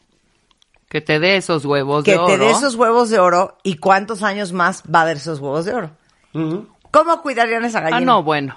Que 0.89 1.01
te 1.01 1.19
dé 1.19 1.37
esos 1.37 1.65
huevos 1.65 2.03
que 2.03 2.11
de 2.11 2.17
te 2.17 2.23
oro. 2.23 2.37
dé 2.37 2.51
esos 2.51 2.75
huevos 2.75 3.09
de 3.09 3.19
oro 3.19 3.57
y 3.63 3.77
cuántos 3.77 4.21
años 4.21 4.51
más 4.51 4.83
va 4.83 5.01
a 5.01 5.05
dar 5.05 5.15
esos 5.15 5.39
huevos 5.39 5.65
de 5.65 5.73
oro. 5.73 5.91
¿Cómo 6.91 7.21
cuidarían 7.21 7.63
esa 7.65 7.79
gallina? 7.79 7.97
Ah, 7.97 8.01
no, 8.01 8.23
bueno. 8.23 8.55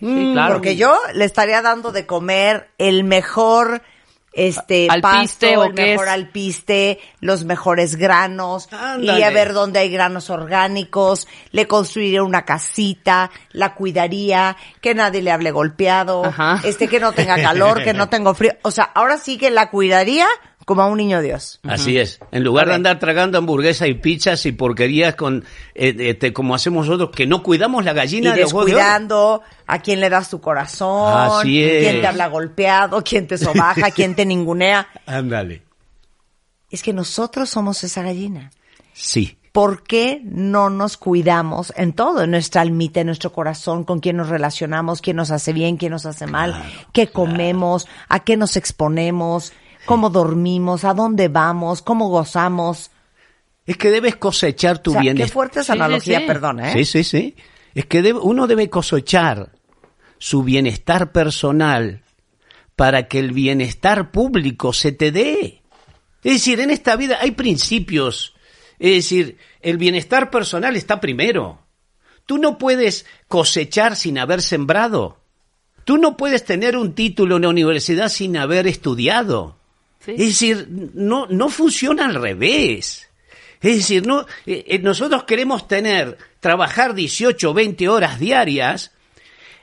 Sí, 0.00 0.30
claro. 0.32 0.54
Porque 0.54 0.76
yo 0.76 0.98
le 1.14 1.24
estaría 1.26 1.60
dando 1.62 1.92
de 1.92 2.06
comer 2.06 2.70
el 2.78 3.04
mejor 3.04 3.82
este 4.32 4.86
Alpiste, 4.88 5.48
pasto, 5.48 5.60
¿o 5.60 5.64
el 5.64 5.74
qué 5.74 5.82
mejor 5.92 6.06
es? 6.06 6.12
alpiste, 6.12 6.98
los 7.20 7.44
mejores 7.44 7.96
granos, 7.96 8.68
Ándale. 8.72 9.12
iría 9.12 9.26
a 9.26 9.30
ver 9.30 9.52
dónde 9.52 9.80
hay 9.80 9.90
granos 9.90 10.30
orgánicos, 10.30 11.26
le 11.50 11.66
construiría 11.66 12.22
una 12.22 12.44
casita, 12.44 13.30
la 13.52 13.74
cuidaría, 13.74 14.56
que 14.80 14.94
nadie 14.94 15.22
le 15.22 15.32
hable 15.32 15.50
golpeado, 15.50 16.24
Ajá. 16.24 16.60
este 16.64 16.86
que 16.88 17.00
no 17.00 17.12
tenga 17.12 17.42
calor, 17.42 17.82
que 17.82 17.92
no 17.92 18.08
tenga 18.10 18.32
frío, 18.34 18.52
o 18.62 18.70
sea, 18.70 18.84
ahora 18.84 19.18
sí 19.18 19.36
que 19.36 19.50
la 19.50 19.70
cuidaría 19.70 20.26
como 20.70 20.82
a 20.82 20.86
un 20.86 20.98
niño 20.98 21.20
Dios. 21.20 21.58
Así 21.64 21.98
es. 21.98 22.20
En 22.30 22.44
lugar 22.44 22.68
de 22.68 22.74
andar 22.74 23.00
tragando 23.00 23.38
hamburguesas 23.38 23.88
y 23.88 23.94
pizzas 23.94 24.46
y 24.46 24.52
porquerías 24.52 25.16
con, 25.16 25.44
eh, 25.74 25.96
este, 25.98 26.32
como 26.32 26.54
hacemos 26.54 26.86
nosotros, 26.86 27.10
que 27.10 27.26
no 27.26 27.42
cuidamos 27.42 27.84
la 27.84 27.90
Y 27.90 27.94
gallina 27.96 28.34
de 28.34 28.42
descuidando 28.42 29.42
a 29.66 29.80
quién 29.80 29.98
le 29.98 30.08
das 30.08 30.30
tu 30.30 30.40
corazón, 30.40 31.12
Así 31.12 31.60
es. 31.60 31.82
quién 31.88 32.00
te 32.02 32.06
habla 32.06 32.28
golpeado, 32.28 33.02
quién 33.02 33.26
te 33.26 33.36
sobaja, 33.36 33.90
quién 33.96 34.14
te 34.14 34.24
ningunea. 34.24 34.86
Ándale. 35.06 35.62
Es 36.70 36.84
que 36.84 36.92
nosotros 36.92 37.50
somos 37.50 37.82
esa 37.82 38.04
gallina. 38.04 38.52
Sí. 38.92 39.38
¿Por 39.50 39.82
qué 39.82 40.22
no 40.22 40.70
nos 40.70 40.96
cuidamos 40.96 41.72
en 41.76 41.94
todo? 41.94 42.22
En 42.22 42.30
nuestra 42.30 42.60
almita, 42.60 43.00
en 43.00 43.06
nuestro 43.06 43.32
corazón, 43.32 43.82
con 43.82 43.98
quién 43.98 44.18
nos 44.18 44.28
relacionamos, 44.28 45.00
quién 45.00 45.16
nos 45.16 45.32
hace 45.32 45.52
bien, 45.52 45.78
quién 45.78 45.90
nos 45.90 46.06
hace 46.06 46.28
mal, 46.28 46.62
qué 46.92 47.08
comemos, 47.08 47.88
a 48.08 48.20
qué 48.20 48.36
nos 48.36 48.56
exponemos, 48.56 49.52
cómo 49.86 50.10
dormimos, 50.10 50.84
a 50.84 50.94
dónde 50.94 51.28
vamos, 51.28 51.82
cómo 51.82 52.08
gozamos. 52.08 52.90
Es 53.66 53.76
que 53.76 53.90
debes 53.90 54.16
cosechar 54.16 54.78
tu 54.78 54.90
O 54.90 54.92
sea, 54.94 55.00
qué 55.02 55.06
bienestar. 55.08 55.32
fuerte 55.32 55.60
esa 55.60 55.72
Sí, 55.74 55.78
analogía, 55.78 56.20
sí. 56.20 56.26
perdón, 56.26 56.60
¿eh? 56.60 56.72
Sí, 56.72 56.84
sí, 56.84 57.04
sí. 57.04 57.36
Es 57.74 57.86
que 57.86 58.02
debe- 58.02 58.20
uno 58.22 58.46
debe 58.46 58.68
cosechar 58.68 59.52
su 60.18 60.42
bienestar 60.42 61.12
personal 61.12 62.02
para 62.76 63.06
que 63.08 63.18
el 63.18 63.32
bienestar 63.32 64.10
público 64.10 64.72
se 64.72 64.92
te 64.92 65.12
dé. 65.12 65.62
Es 66.24 66.32
decir, 66.34 66.60
en 66.60 66.70
esta 66.70 66.96
vida 66.96 67.18
hay 67.20 67.30
principios. 67.32 68.34
Es 68.78 68.92
decir, 68.94 69.38
el 69.60 69.76
bienestar 69.76 70.30
personal 70.30 70.74
está 70.76 71.00
primero. 71.00 71.60
Tú 72.26 72.38
no 72.38 72.58
puedes 72.58 73.06
cosechar 73.28 73.96
sin 73.96 74.18
haber 74.18 74.40
sembrado. 74.42 75.18
Tú 75.84 75.96
no 75.98 76.16
puedes 76.16 76.44
tener 76.44 76.76
un 76.76 76.94
título 76.94 77.36
en 77.36 77.42
la 77.42 77.48
universidad 77.50 78.08
sin 78.08 78.36
haber 78.36 78.66
estudiado. 78.66 79.58
Sí. 80.00 80.12
Es 80.12 80.18
decir, 80.18 80.68
no, 80.94 81.26
no 81.26 81.48
funciona 81.48 82.06
al 82.06 82.14
revés. 82.14 83.08
Es 83.60 83.76
decir, 83.76 84.06
no, 84.06 84.22
eh, 84.46 84.64
eh, 84.66 84.78
nosotros 84.78 85.24
queremos 85.24 85.68
tener, 85.68 86.16
trabajar 86.40 86.94
18 86.94 87.50
o 87.50 87.54
20 87.54 87.88
horas 87.88 88.18
diarias 88.18 88.92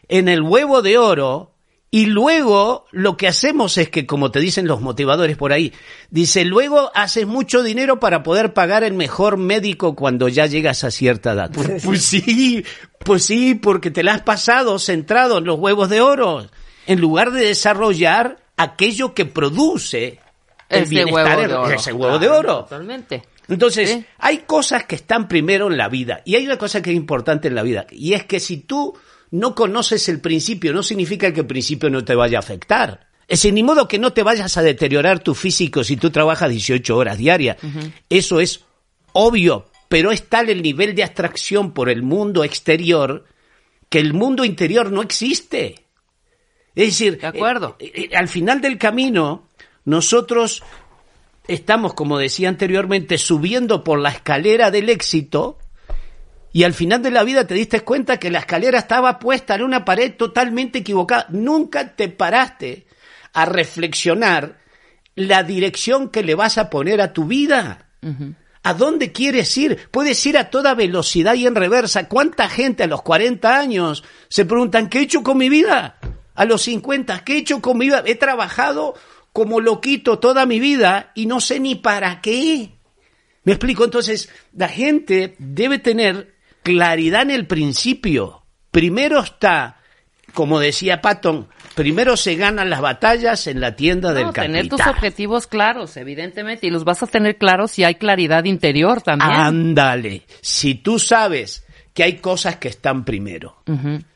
en 0.07 0.27
el 0.27 0.41
huevo 0.41 0.81
de 0.81 0.97
oro 0.97 1.53
y 1.89 2.05
luego 2.05 2.85
lo 2.91 3.15
que 3.15 3.27
hacemos 3.27 3.77
es 3.77 3.89
que, 3.89 4.05
como 4.05 4.29
te 4.29 4.39
dicen 4.39 4.67
los 4.67 4.81
motivadores 4.81 5.37
por 5.37 5.53
ahí, 5.53 5.73
dice, 6.11 6.43
luego 6.43 6.91
haces 6.93 7.25
mucho 7.25 7.63
dinero 7.63 7.99
para 7.99 8.23
poder 8.23 8.53
pagar 8.53 8.83
el 8.83 8.93
mejor 8.93 9.37
médico 9.37 9.95
cuando 9.95 10.27
ya 10.27 10.45
llegas 10.45 10.83
a 10.83 10.91
cierta 10.91 11.31
edad. 11.31 11.51
Pues, 11.51 11.83
pues 11.83 12.03
sí, 12.03 12.63
pues 12.99 13.23
sí, 13.23 13.55
porque 13.55 13.89
te 13.89 14.03
la 14.03 14.13
has 14.15 14.21
pasado 14.21 14.79
centrado 14.79 15.37
en 15.37 15.45
los 15.45 15.57
huevos 15.57 15.89
de 15.89 16.01
oro, 16.01 16.45
en 16.87 16.99
lugar 16.99 17.31
de 17.31 17.45
desarrollar 17.45 18.37
aquello 18.57 19.13
que 19.13 19.25
produce 19.25 20.19
el 20.69 20.83
Ese 20.83 20.89
bienestar, 20.89 21.37
huevo 21.37 21.47
de 21.47 21.53
oro. 21.55 21.71
ese 21.71 21.93
huevo 21.93 22.19
de 22.19 22.27
oro. 22.29 22.55
Totalmente. 22.63 23.23
Entonces, 23.49 23.89
Sí. 23.89 24.05
hay 24.17 24.39
cosas 24.39 24.83
que 24.85 24.95
están 24.95 25.27
primero 25.27 25.67
en 25.71 25.77
la 25.77 25.87
vida 25.87 26.21
y 26.25 26.35
hay 26.35 26.45
una 26.45 26.57
cosa 26.57 26.81
que 26.81 26.89
es 26.91 26.95
importante 26.97 27.47
en 27.47 27.55
la 27.55 27.63
vida 27.63 27.87
y 27.91 28.13
es 28.13 28.25
que 28.25 28.39
si 28.41 28.57
tú 28.57 28.97
no 29.31 29.55
conoces 29.55 30.09
el 30.09 30.19
principio, 30.19 30.73
no 30.73 30.83
significa 30.83 31.33
que 31.33 31.41
el 31.41 31.47
principio 31.47 31.89
no 31.89 32.03
te 32.03 32.15
vaya 32.15 32.37
a 32.37 32.39
afectar. 32.39 33.07
Es 33.27 33.39
decir, 33.39 33.53
ni 33.53 33.63
modo 33.63 33.87
que 33.87 33.99
no 33.99 34.13
te 34.13 34.23
vayas 34.23 34.55
a 34.57 34.61
deteriorar 34.61 35.19
tu 35.19 35.33
físico 35.35 35.83
si 35.83 35.97
tú 35.97 36.11
trabajas 36.11 36.49
18 36.49 36.95
horas 36.95 37.17
diarias. 37.17 37.57
Eso 38.09 38.39
es 38.39 38.63
obvio, 39.13 39.65
pero 39.89 40.11
es 40.11 40.27
tal 40.29 40.49
el 40.49 40.61
nivel 40.61 40.95
de 40.95 41.03
abstracción 41.03 41.71
por 41.73 41.89
el 41.89 42.03
mundo 42.03 42.43
exterior 42.43 43.25
que 43.89 43.99
el 43.99 44.13
mundo 44.13 44.43
interior 44.45 44.91
no 44.91 45.01
existe. 45.01 45.75
Es 46.75 46.87
decir, 46.87 47.19
De 47.19 47.27
acuerdo. 47.27 47.75
eh, 47.79 47.91
eh, 48.11 48.15
al 48.15 48.27
final 48.27 48.61
del 48.61 48.77
camino, 48.77 49.46
nosotros 49.87 50.63
estamos, 51.47 51.93
como 51.93 52.17
decía 52.17 52.49
anteriormente, 52.49 53.17
subiendo 53.17 53.85
por 53.85 53.99
la 53.99 54.09
escalera 54.09 54.69
del 54.69 54.89
éxito 54.89 55.59
y 56.51 56.65
al 56.65 56.73
final 56.73 57.01
de 57.01 57.09
la 57.09 57.23
vida 57.23 57.47
te 57.47 57.53
diste 57.53 57.79
cuenta 57.79 58.17
que 58.17 58.29
la 58.29 58.39
escalera 58.39 58.79
estaba 58.79 59.17
puesta 59.17 59.55
en 59.55 59.63
una 59.63 59.85
pared 59.85 60.13
totalmente 60.13 60.79
equivocada. 60.79 61.27
Nunca 61.29 61.95
te 61.95 62.09
paraste 62.09 62.85
a 63.31 63.45
reflexionar 63.45 64.59
la 65.15 65.43
dirección 65.43 66.09
que 66.09 66.21
le 66.21 66.35
vas 66.35 66.57
a 66.57 66.69
poner 66.69 66.99
a 66.99 67.13
tu 67.13 67.23
vida. 67.23 67.87
¿A 68.63 68.73
dónde 68.73 69.13
quieres 69.13 69.57
ir? 69.57 69.87
Puedes 69.89 70.25
ir 70.25 70.37
a 70.37 70.49
toda 70.49 70.75
velocidad 70.75 71.35
y 71.35 71.47
en 71.47 71.55
reversa. 71.55 72.09
¿Cuánta 72.09 72.49
gente 72.49 72.83
a 72.83 72.87
los 72.87 73.03
40 73.03 73.57
años 73.57 74.03
se 74.27 74.43
preguntan, 74.43 74.89
¿qué 74.89 74.99
he 74.99 75.03
hecho 75.03 75.23
con 75.23 75.37
mi 75.37 75.47
vida? 75.47 75.97
A 76.35 76.43
los 76.43 76.63
50, 76.63 77.23
¿qué 77.23 77.35
he 77.35 77.37
hecho 77.37 77.61
con 77.61 77.77
mi 77.77 77.85
vida? 77.85 78.03
He 78.05 78.15
trabajado 78.15 78.93
como 79.37 79.61
loquito 79.61 80.17
toda 80.17 80.47
mi 80.47 80.59
vida 80.59 81.11
y 81.13 81.27
no 81.27 81.39
sé 81.39 81.59
ni 81.59 81.75
para 81.75 82.21
qué. 82.21 82.71
Me 83.43 83.51
explico, 83.51 83.85
entonces, 83.85 84.31
la 84.51 84.67
gente 84.67 85.35
debe 85.37 85.77
tener 85.77 86.33
claridad 86.63 87.21
en 87.21 87.29
el 87.29 87.45
principio. 87.45 88.41
Primero 88.71 89.19
está, 89.19 89.77
como 90.33 90.59
decía 90.59 91.01
Patton, 91.01 91.49
primero 91.75 92.17
se 92.17 92.33
ganan 92.33 92.71
las 92.71 92.81
batallas 92.81 93.45
en 93.45 93.61
la 93.61 93.75
tienda 93.75 94.11
del 94.11 94.31
capital. 94.31 94.45
tener 94.47 94.69
tus 94.69 94.87
objetivos 94.87 95.45
claros, 95.45 95.97
evidentemente, 95.97 96.65
y 96.65 96.71
los 96.71 96.83
vas 96.83 97.03
a 97.03 97.05
tener 97.05 97.37
claros 97.37 97.69
si 97.69 97.83
hay 97.83 97.93
claridad 97.93 98.43
interior 98.45 99.03
también. 99.03 99.29
Ándale. 99.29 100.23
Si 100.41 100.73
tú 100.73 100.97
sabes 100.97 101.63
que 101.93 102.01
hay 102.01 102.17
cosas 102.17 102.55
que 102.55 102.69
están 102.69 103.05
primero, 103.05 103.61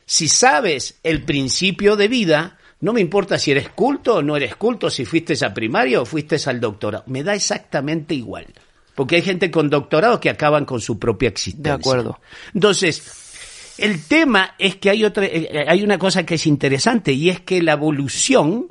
si 0.04 0.26
sabes 0.26 0.98
el 1.04 1.22
principio 1.22 1.94
de 1.94 2.08
vida, 2.08 2.58
no 2.82 2.92
me 2.92 3.00
importa 3.00 3.38
si 3.38 3.52
eres 3.52 3.68
culto 3.70 4.16
o 4.16 4.22
no 4.22 4.36
eres 4.36 4.56
culto, 4.56 4.90
si 4.90 5.04
fuiste 5.04 5.34
a 5.44 5.54
primaria 5.54 6.02
o 6.02 6.04
fuiste 6.04 6.36
al 6.46 6.60
doctorado, 6.60 7.04
me 7.06 7.22
da 7.22 7.32
exactamente 7.32 8.12
igual. 8.14 8.46
Porque 8.94 9.16
hay 9.16 9.22
gente 9.22 9.50
con 9.50 9.70
doctorado 9.70 10.20
que 10.20 10.28
acaban 10.28 10.64
con 10.64 10.80
su 10.80 10.98
propia 10.98 11.28
existencia. 11.28 11.74
De 11.74 11.78
acuerdo. 11.78 12.20
Entonces, 12.52 13.74
el 13.78 14.04
tema 14.04 14.56
es 14.58 14.76
que 14.76 14.90
hay 14.90 15.04
otra, 15.04 15.24
eh, 15.26 15.64
hay 15.66 15.84
una 15.84 15.96
cosa 15.96 16.26
que 16.26 16.34
es 16.34 16.46
interesante 16.46 17.12
y 17.12 17.30
es 17.30 17.40
que 17.40 17.62
la 17.62 17.74
evolución 17.74 18.66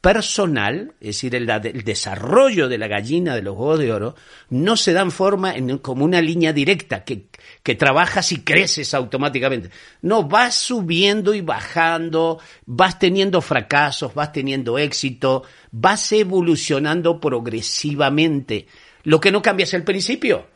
personal, 0.00 0.94
es 1.00 1.20
decir, 1.20 1.34
el, 1.34 1.46
desarrollo 1.84 2.68
de 2.68 2.78
la 2.78 2.86
gallina 2.86 3.34
de 3.34 3.42
los 3.42 3.56
huevos 3.56 3.78
de 3.80 3.92
oro, 3.92 4.14
no 4.48 4.76
se 4.76 4.92
da 4.92 5.00
en 5.02 5.10
forma 5.10 5.54
en, 5.54 5.78
como 5.78 6.04
una 6.04 6.20
línea 6.22 6.52
directa 6.52 7.04
que, 7.04 7.26
que 7.62 7.74
trabajas 7.74 8.30
y 8.30 8.42
creces 8.42 8.94
automáticamente. 8.94 9.70
No, 10.02 10.24
vas 10.28 10.54
subiendo 10.54 11.34
y 11.34 11.40
bajando, 11.40 12.38
vas 12.64 12.98
teniendo 12.98 13.40
fracasos, 13.40 14.14
vas 14.14 14.32
teniendo 14.32 14.78
éxito, 14.78 15.42
vas 15.72 16.12
evolucionando 16.12 17.20
progresivamente. 17.20 18.66
Lo 19.02 19.20
que 19.20 19.32
no 19.32 19.42
cambia 19.42 19.64
es 19.64 19.74
el 19.74 19.84
principio. 19.84 20.46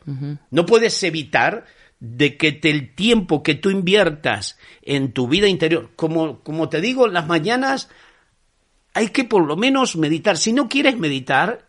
No 0.51 0.65
puedes 0.65 1.01
evitar 1.03 1.65
de 1.99 2.37
que 2.37 2.51
te- 2.51 2.69
el 2.69 2.95
tiempo 2.95 3.43
que 3.43 3.55
tú 3.55 3.69
inviertas 3.69 4.57
en 4.81 5.11
tu 5.13 5.27
vida 5.27 5.47
interior, 5.47 5.91
como, 5.95 6.39
como 6.41 6.69
te 6.69 6.81
digo, 6.81 7.07
las 7.07 7.27
mañanas 7.27 7.89
hay 8.93 9.09
que 9.09 9.23
por 9.23 9.45
lo 9.45 9.55
menos 9.55 9.95
meditar. 9.95 10.37
Si 10.37 10.53
no 10.53 10.69
quieres 10.69 10.97
meditar, 10.97 11.67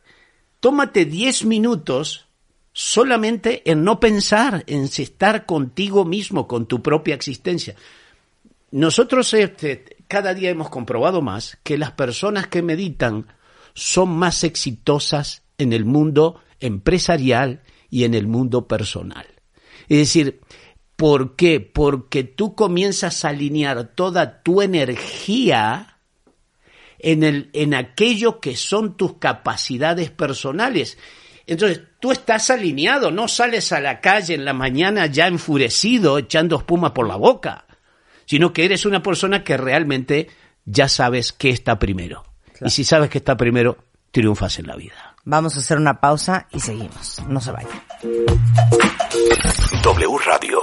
tómate 0.60 1.04
10 1.04 1.44
minutos 1.46 2.26
solamente 2.72 3.68
en 3.70 3.84
no 3.84 4.00
pensar, 4.00 4.64
en 4.66 4.84
estar 4.84 5.46
contigo 5.46 6.04
mismo, 6.04 6.46
con 6.46 6.66
tu 6.66 6.82
propia 6.82 7.14
existencia. 7.14 7.76
Nosotros 8.72 9.32
este, 9.34 9.96
cada 10.08 10.34
día 10.34 10.50
hemos 10.50 10.68
comprobado 10.68 11.22
más 11.22 11.58
que 11.62 11.78
las 11.78 11.92
personas 11.92 12.48
que 12.48 12.62
meditan 12.62 13.26
son 13.74 14.10
más 14.10 14.44
exitosas 14.44 15.42
en 15.58 15.72
el 15.72 15.84
mundo 15.84 16.40
empresarial 16.60 17.62
y 17.90 18.04
en 18.04 18.14
el 18.14 18.26
mundo 18.26 18.66
personal. 18.66 19.26
Es 19.88 19.98
decir, 19.98 20.40
¿por 20.96 21.36
qué? 21.36 21.60
Porque 21.60 22.24
tú 22.24 22.54
comienzas 22.54 23.24
a 23.24 23.28
alinear 23.28 23.94
toda 23.94 24.42
tu 24.42 24.62
energía 24.62 25.93
en, 27.04 27.22
el, 27.22 27.50
en 27.52 27.74
aquello 27.74 28.40
que 28.40 28.56
son 28.56 28.96
tus 28.96 29.18
capacidades 29.18 30.10
personales. 30.10 30.96
Entonces, 31.46 31.82
tú 32.00 32.10
estás 32.10 32.48
alineado, 32.48 33.10
no 33.10 33.28
sales 33.28 33.72
a 33.72 33.80
la 33.80 34.00
calle 34.00 34.34
en 34.34 34.46
la 34.46 34.54
mañana 34.54 35.04
ya 35.06 35.26
enfurecido, 35.26 36.16
echando 36.16 36.56
espuma 36.56 36.94
por 36.94 37.06
la 37.06 37.16
boca, 37.16 37.66
sino 38.24 38.54
que 38.54 38.64
eres 38.64 38.86
una 38.86 39.02
persona 39.02 39.44
que 39.44 39.58
realmente 39.58 40.28
ya 40.64 40.88
sabes 40.88 41.34
qué 41.34 41.50
está 41.50 41.78
primero. 41.78 42.24
Y 42.62 42.70
si 42.70 42.84
sabes 42.84 43.10
que 43.10 43.18
está 43.18 43.36
primero, 43.36 43.76
triunfas 44.10 44.58
en 44.58 44.68
la 44.68 44.76
vida. 44.76 45.16
Vamos 45.26 45.56
a 45.56 45.60
hacer 45.60 45.76
una 45.76 46.00
pausa 46.00 46.46
y 46.52 46.60
seguimos. 46.60 47.20
No 47.28 47.40
se 47.40 47.52
vayan. 47.52 47.82
W 49.82 50.18
Radio. 50.24 50.58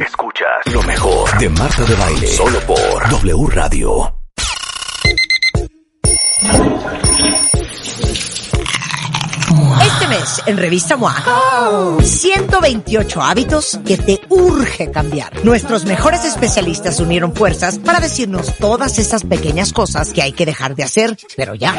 Escuchas 0.00 0.72
lo 0.72 0.82
mejor 0.84 1.38
de 1.38 1.48
Marta 1.48 1.84
de 1.84 1.94
Baile. 1.96 2.26
Solo 2.28 2.60
por 2.60 3.08
W 3.08 3.46
Radio. 3.48 4.19
Este 9.82 10.08
mes, 10.08 10.42
en 10.46 10.56
Revista 10.56 10.96
MOA, 10.96 11.98
128 12.02 13.22
hábitos 13.22 13.78
que 13.84 13.96
te 13.96 14.20
urge 14.28 14.90
cambiar. 14.90 15.44
Nuestros 15.44 15.84
mejores 15.84 16.24
especialistas 16.24 17.00
unieron 17.00 17.34
fuerzas 17.34 17.78
para 17.78 18.00
decirnos 18.00 18.56
todas 18.56 18.98
esas 18.98 19.24
pequeñas 19.24 19.72
cosas 19.72 20.12
que 20.12 20.22
hay 20.22 20.32
que 20.32 20.46
dejar 20.46 20.74
de 20.74 20.84
hacer, 20.84 21.18
pero 21.36 21.54
ya. 21.54 21.74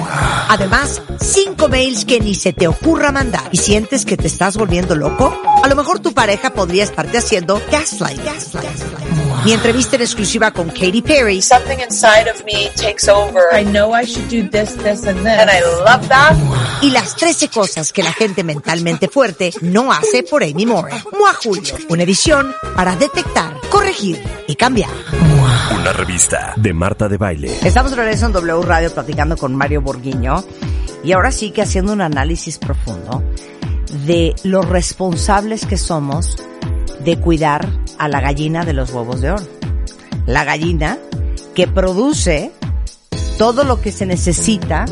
Además, 0.49 1.01
5 1.19 1.67
mails 1.69 2.05
que 2.05 2.19
ni 2.19 2.35
se 2.35 2.53
te 2.53 2.67
ocurra 2.67 3.11
mandar. 3.11 3.49
¿Y 3.51 3.57
sientes 3.57 4.05
que 4.05 4.17
te 4.17 4.27
estás 4.27 4.57
volviendo 4.57 4.95
loco? 4.95 5.35
A 5.63 5.67
lo 5.67 5.75
mejor 5.75 5.99
tu 5.99 6.13
pareja 6.13 6.51
podría 6.51 6.83
estarte 6.83 7.17
haciendo 7.17 7.61
gaslight. 7.71 8.23
gaslight. 8.23 9.10
Mi 9.45 9.53
entrevista 9.53 9.95
en 9.95 10.03
exclusiva 10.03 10.51
con 10.51 10.67
Katy 10.69 11.01
Perry 11.01 11.41
Something 11.41 11.79
inside 11.79 12.29
of 12.29 12.43
me 12.45 12.69
takes 12.75 13.07
over. 13.09 13.41
I 13.53 13.63
know 13.65 13.93
I 13.95 14.05
should 14.05 14.27
do 14.29 14.47
this, 14.49 14.75
this, 14.77 15.05
and 15.07 15.19
and 15.27 15.49
I 15.49 15.59
this. 15.59 15.79
love 15.85 16.07
that. 16.09 16.35
y 16.81 16.89
las 16.89 17.15
13 17.15 17.49
cosas 17.49 17.91
que 17.93 18.03
la 18.03 18.13
gente 18.13 18.43
mentalmente 18.43 19.07
fuerte 19.07 19.51
no 19.61 19.91
hace 19.91 20.23
por 20.23 20.43
Amy 20.43 20.65
Moore. 20.65 20.93
Mua 21.11 21.33
Julio, 21.33 21.75
una 21.89 22.03
edición 22.03 22.53
para 22.75 22.95
detectar, 22.95 23.59
corregir 23.69 24.21
y 24.47 24.55
cambiar. 24.55 24.89
Una 25.79 25.93
revista 25.93 26.53
de 26.57 26.73
Marta 26.73 27.07
de 27.07 27.17
Baile. 27.17 27.57
Estamos 27.63 27.91
de 27.91 27.97
regreso 27.97 28.25
en 28.25 28.33
W 28.33 28.61
Radio 28.63 28.93
platicando 28.93 29.37
con 29.37 29.55
Mario 29.55 29.81
Borguiño 29.81 30.43
y 31.03 31.11
ahora 31.11 31.31
sí 31.31 31.51
que 31.51 31.61
haciendo 31.61 31.93
un 31.93 32.01
análisis 32.01 32.57
profundo 32.57 33.23
de 34.05 34.33
lo 34.43 34.61
responsables 34.61 35.65
que 35.65 35.77
somos 35.77 36.35
de 37.03 37.19
cuidar 37.19 37.67
a 37.97 38.07
la 38.07 38.21
gallina 38.21 38.65
de 38.65 38.73
los 38.73 38.91
huevos 38.91 39.21
de 39.21 39.31
oro. 39.31 39.47
La 40.25 40.43
gallina 40.43 40.97
que 41.55 41.67
produce 41.67 42.51
todo 43.37 43.63
lo 43.63 43.81
que 43.81 43.91
se 43.91 44.05
necesita 44.05 44.85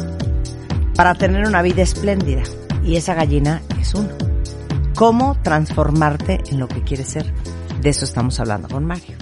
para 0.96 1.16
tener 1.16 1.48
una 1.48 1.62
vida 1.62 1.82
espléndida. 1.82 2.44
Y 2.84 2.96
esa 2.96 3.14
gallina 3.14 3.62
es 3.80 3.94
uno. 3.94 4.10
¿Cómo 4.96 5.38
transformarte 5.44 6.42
en 6.50 6.60
lo 6.60 6.68
que 6.68 6.84
quieres 6.84 7.08
ser? 7.08 7.34
De 7.82 7.90
eso 7.90 8.06
estamos 8.06 8.40
hablando 8.40 8.68
con 8.68 8.86
Mario. 8.86 9.16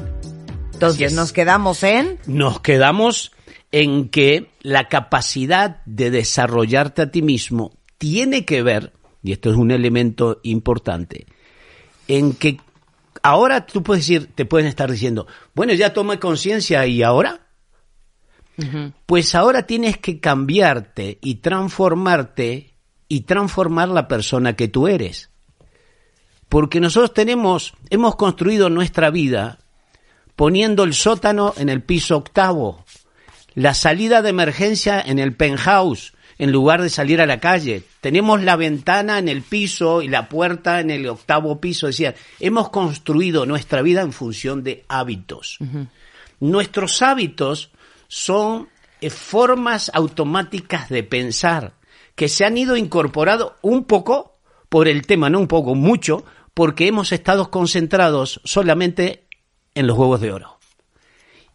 Entonces 0.73 1.13
nos 1.13 1.33
quedamos 1.33 1.83
en... 1.83 2.19
Nos 2.25 2.61
quedamos 2.61 3.31
en 3.71 4.09
que 4.09 4.49
la 4.61 4.87
capacidad 4.87 5.81
de 5.85 6.09
desarrollarte 6.09 7.01
a 7.01 7.11
ti 7.11 7.21
mismo 7.21 7.77
tiene 7.97 8.45
que 8.45 8.63
ver, 8.63 8.93
y 9.23 9.33
esto 9.33 9.49
es 9.49 9.57
un 9.57 9.71
elemento 9.71 10.39
importante, 10.43 11.25
en 12.07 12.33
que 12.33 12.59
ahora 13.27 13.65
tú 13.65 13.83
puedes 13.83 14.07
decir, 14.07 14.29
te 14.33 14.45
pueden 14.45 14.67
estar 14.67 14.89
diciendo, 14.89 15.27
bueno, 15.53 15.73
ya 15.73 15.93
tomé 15.93 16.17
conciencia 16.17 16.85
y 16.87 17.03
ahora, 17.03 17.41
pues 19.05 19.35
ahora 19.35 19.63
tienes 19.67 19.97
que 19.97 20.19
cambiarte 20.19 21.19
y 21.21 21.35
transformarte 21.35 22.73
y 23.07 23.21
transformar 23.21 23.89
la 23.89 24.07
persona 24.07 24.53
que 24.53 24.67
tú 24.67 24.87
eres. 24.87 25.29
Porque 26.49 26.79
nosotros 26.79 27.13
tenemos, 27.13 27.73
hemos 27.89 28.15
construido 28.15 28.69
nuestra 28.69 29.09
vida 29.09 29.59
poniendo 30.37 30.83
el 30.83 30.93
sótano 30.93 31.53
en 31.57 31.67
el 31.67 31.83
piso 31.83 32.15
octavo, 32.15 32.85
la 33.53 33.73
salida 33.73 34.21
de 34.21 34.29
emergencia 34.29 35.01
en 35.01 35.19
el 35.19 35.35
penthouse, 35.35 36.13
en 36.39 36.51
lugar 36.51 36.81
de 36.81 36.89
salir 36.89 37.21
a 37.21 37.25
la 37.25 37.39
calle. 37.39 37.83
Tenemos 38.01 38.43
la 38.43 38.55
ventana 38.55 39.19
en 39.19 39.27
el 39.27 39.41
piso 39.41 40.01
y 40.01 40.07
la 40.07 40.29
puerta 40.29 40.79
en 40.79 40.91
el 40.91 41.07
octavo 41.07 41.59
piso. 41.59 41.87
Decir, 41.87 42.15
hemos 42.39 42.69
construido 42.69 43.45
nuestra 43.45 43.81
vida 43.81 44.01
en 44.01 44.13
función 44.13 44.63
de 44.63 44.85
hábitos. 44.87 45.57
Nuestros 46.39 47.01
hábitos 47.01 47.71
son 48.07 48.69
eh, 49.01 49.09
formas 49.09 49.91
automáticas 49.93 50.89
de 50.89 51.03
pensar 51.03 51.73
que 52.15 52.29
se 52.29 52.45
han 52.45 52.57
ido 52.57 52.77
incorporado 52.77 53.57
un 53.61 53.85
poco 53.85 54.37
por 54.69 54.87
el 54.87 55.05
tema, 55.05 55.29
no 55.29 55.39
un 55.39 55.47
poco, 55.47 55.75
mucho, 55.75 56.25
porque 56.53 56.87
hemos 56.87 57.11
estado 57.11 57.51
concentrados 57.51 58.41
solamente 58.43 59.27
en 59.75 59.87
los 59.87 59.97
huevos 59.97 60.19
de 60.19 60.31
oro. 60.31 60.56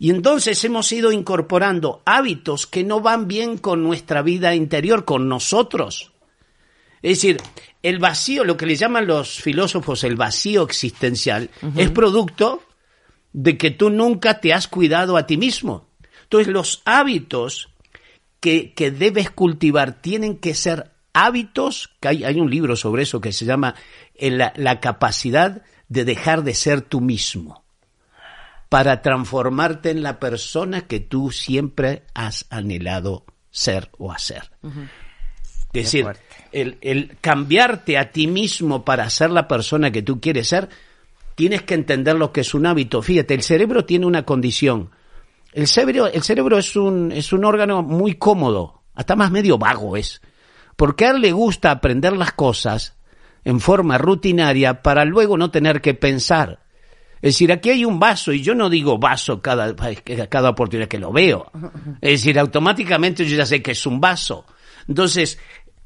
Y 0.02 0.10
entonces 0.10 0.64
hemos 0.64 0.90
ido 0.90 1.12
incorporando 1.12 2.02
hábitos 2.04 2.66
que 2.66 2.82
no 2.82 3.00
van 3.00 3.28
bien 3.28 3.56
con 3.56 3.84
nuestra 3.84 4.20
vida 4.20 4.52
interior, 4.52 5.04
con 5.04 5.28
nosotros. 5.28 6.10
Es 7.02 7.18
decir, 7.18 7.36
el 7.84 8.00
vacío, 8.00 8.42
lo 8.42 8.56
que 8.56 8.66
le 8.66 8.74
llaman 8.74 9.06
los 9.06 9.40
filósofos 9.40 10.02
el 10.02 10.16
vacío 10.16 10.64
existencial, 10.64 11.50
es 11.76 11.90
producto 11.90 12.64
de 13.32 13.56
que 13.56 13.70
tú 13.70 13.90
nunca 13.90 14.40
te 14.40 14.52
has 14.52 14.66
cuidado 14.66 15.16
a 15.16 15.24
ti 15.28 15.36
mismo. 15.36 15.86
Entonces 16.24 16.52
los 16.52 16.82
hábitos 16.84 17.68
que, 18.40 18.72
que 18.72 18.90
debes 18.90 19.30
cultivar 19.30 20.02
tienen 20.02 20.38
que 20.38 20.56
ser 20.56 20.90
hábitos, 21.12 21.90
que 22.00 22.08
hay, 22.08 22.24
hay 22.24 22.40
un 22.40 22.50
libro 22.50 22.74
sobre 22.74 23.04
eso 23.04 23.20
que 23.20 23.30
se 23.30 23.44
llama 23.44 23.76
eh, 24.16 24.32
la, 24.32 24.52
la 24.56 24.80
capacidad 24.80 25.62
de 25.88 26.04
dejar 26.04 26.42
de 26.42 26.54
ser 26.54 26.80
tú 26.80 27.00
mismo 27.00 27.61
para 28.72 29.02
transformarte 29.02 29.90
en 29.90 30.02
la 30.02 30.18
persona 30.18 30.86
que 30.86 30.98
tú 30.98 31.30
siempre 31.30 32.04
has 32.14 32.46
anhelado 32.48 33.26
ser 33.50 33.90
o 33.98 34.10
hacer. 34.10 34.50
Es 35.74 35.92
decir, 35.92 36.06
el, 36.52 36.78
el 36.80 37.18
cambiarte 37.20 37.98
a 37.98 38.12
ti 38.12 38.26
mismo 38.26 38.82
para 38.82 39.10
ser 39.10 39.30
la 39.30 39.46
persona 39.46 39.90
que 39.90 40.00
tú 40.00 40.22
quieres 40.22 40.48
ser, 40.48 40.70
tienes 41.34 41.60
que 41.64 41.74
entender 41.74 42.16
lo 42.16 42.32
que 42.32 42.40
es 42.40 42.54
un 42.54 42.64
hábito. 42.64 43.02
Fíjate, 43.02 43.34
el 43.34 43.42
cerebro 43.42 43.84
tiene 43.84 44.06
una 44.06 44.24
condición. 44.24 44.88
El 45.52 45.66
cerebro, 45.66 46.06
el 46.06 46.22
cerebro 46.22 46.56
es, 46.56 46.74
un, 46.74 47.12
es 47.12 47.34
un 47.34 47.44
órgano 47.44 47.82
muy 47.82 48.14
cómodo, 48.14 48.84
hasta 48.94 49.16
más 49.16 49.30
medio 49.30 49.58
vago 49.58 49.98
es. 49.98 50.22
Porque 50.76 51.04
a 51.04 51.10
él 51.10 51.20
le 51.20 51.32
gusta 51.32 51.72
aprender 51.72 52.14
las 52.14 52.32
cosas 52.32 52.96
en 53.44 53.60
forma 53.60 53.98
rutinaria 53.98 54.80
para 54.80 55.04
luego 55.04 55.36
no 55.36 55.50
tener 55.50 55.82
que 55.82 55.92
pensar. 55.92 56.61
Es 57.22 57.34
decir, 57.34 57.52
aquí 57.52 57.70
hay 57.70 57.84
un 57.84 58.00
vaso 58.00 58.32
y 58.32 58.42
yo 58.42 58.54
no 58.54 58.68
digo 58.68 58.98
vaso 58.98 59.40
cada, 59.40 59.74
cada 60.28 60.50
oportunidad 60.50 60.88
que 60.88 60.98
lo 60.98 61.12
veo. 61.12 61.50
Es 62.00 62.20
decir, 62.20 62.36
automáticamente 62.36 63.24
yo 63.24 63.36
ya 63.36 63.46
sé 63.46 63.62
que 63.62 63.70
es 63.70 63.86
un 63.86 64.00
vaso. 64.00 64.44
Entonces, 64.88 65.38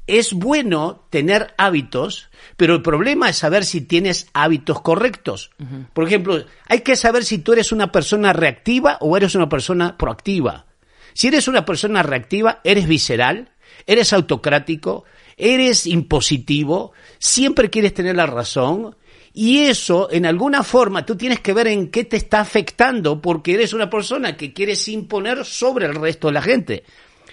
es 0.07 0.33
bueno 0.33 1.05
tener 1.11 1.53
hábitos, 1.57 2.29
pero 2.55 2.73
el 2.73 2.81
problema 2.81 3.29
es 3.29 3.37
saber 3.37 3.65
si 3.65 3.81
tienes 3.81 4.29
hábitos 4.33 4.81
correctos. 4.81 5.51
Por 5.93 6.07
ejemplo, 6.07 6.43
hay 6.67 6.81
que 6.81 6.95
saber 6.95 7.23
si 7.23 7.37
tú 7.37 7.53
eres 7.53 7.71
una 7.71 7.91
persona 7.91 8.33
reactiva 8.33 8.97
o 9.01 9.15
eres 9.15 9.35
una 9.35 9.47
persona 9.47 9.95
proactiva. 9.95 10.65
Si 11.13 11.27
eres 11.27 11.47
una 11.47 11.65
persona 11.65 12.01
reactiva, 12.03 12.61
eres 12.63 12.87
visceral, 12.87 13.51
eres 13.85 14.13
autocrático, 14.13 15.03
eres 15.35 15.85
impositivo, 15.85 16.93
siempre 17.19 17.69
quieres 17.69 17.93
tener 17.93 18.15
la 18.15 18.25
razón. 18.25 18.95
Y 19.39 19.59
eso, 19.59 20.09
en 20.11 20.25
alguna 20.25 20.63
forma, 20.63 21.05
tú 21.05 21.15
tienes 21.15 21.41
que 21.41 21.53
ver 21.53 21.67
en 21.67 21.91
qué 21.91 22.05
te 22.05 22.17
está 22.17 22.39
afectando 22.39 23.21
porque 23.21 23.53
eres 23.53 23.71
una 23.71 23.87
persona 23.87 24.35
que 24.35 24.51
quieres 24.51 24.87
imponer 24.87 25.45
sobre 25.45 25.85
el 25.85 25.93
resto 25.93 26.25
de 26.25 26.33
la 26.33 26.41
gente. 26.41 26.83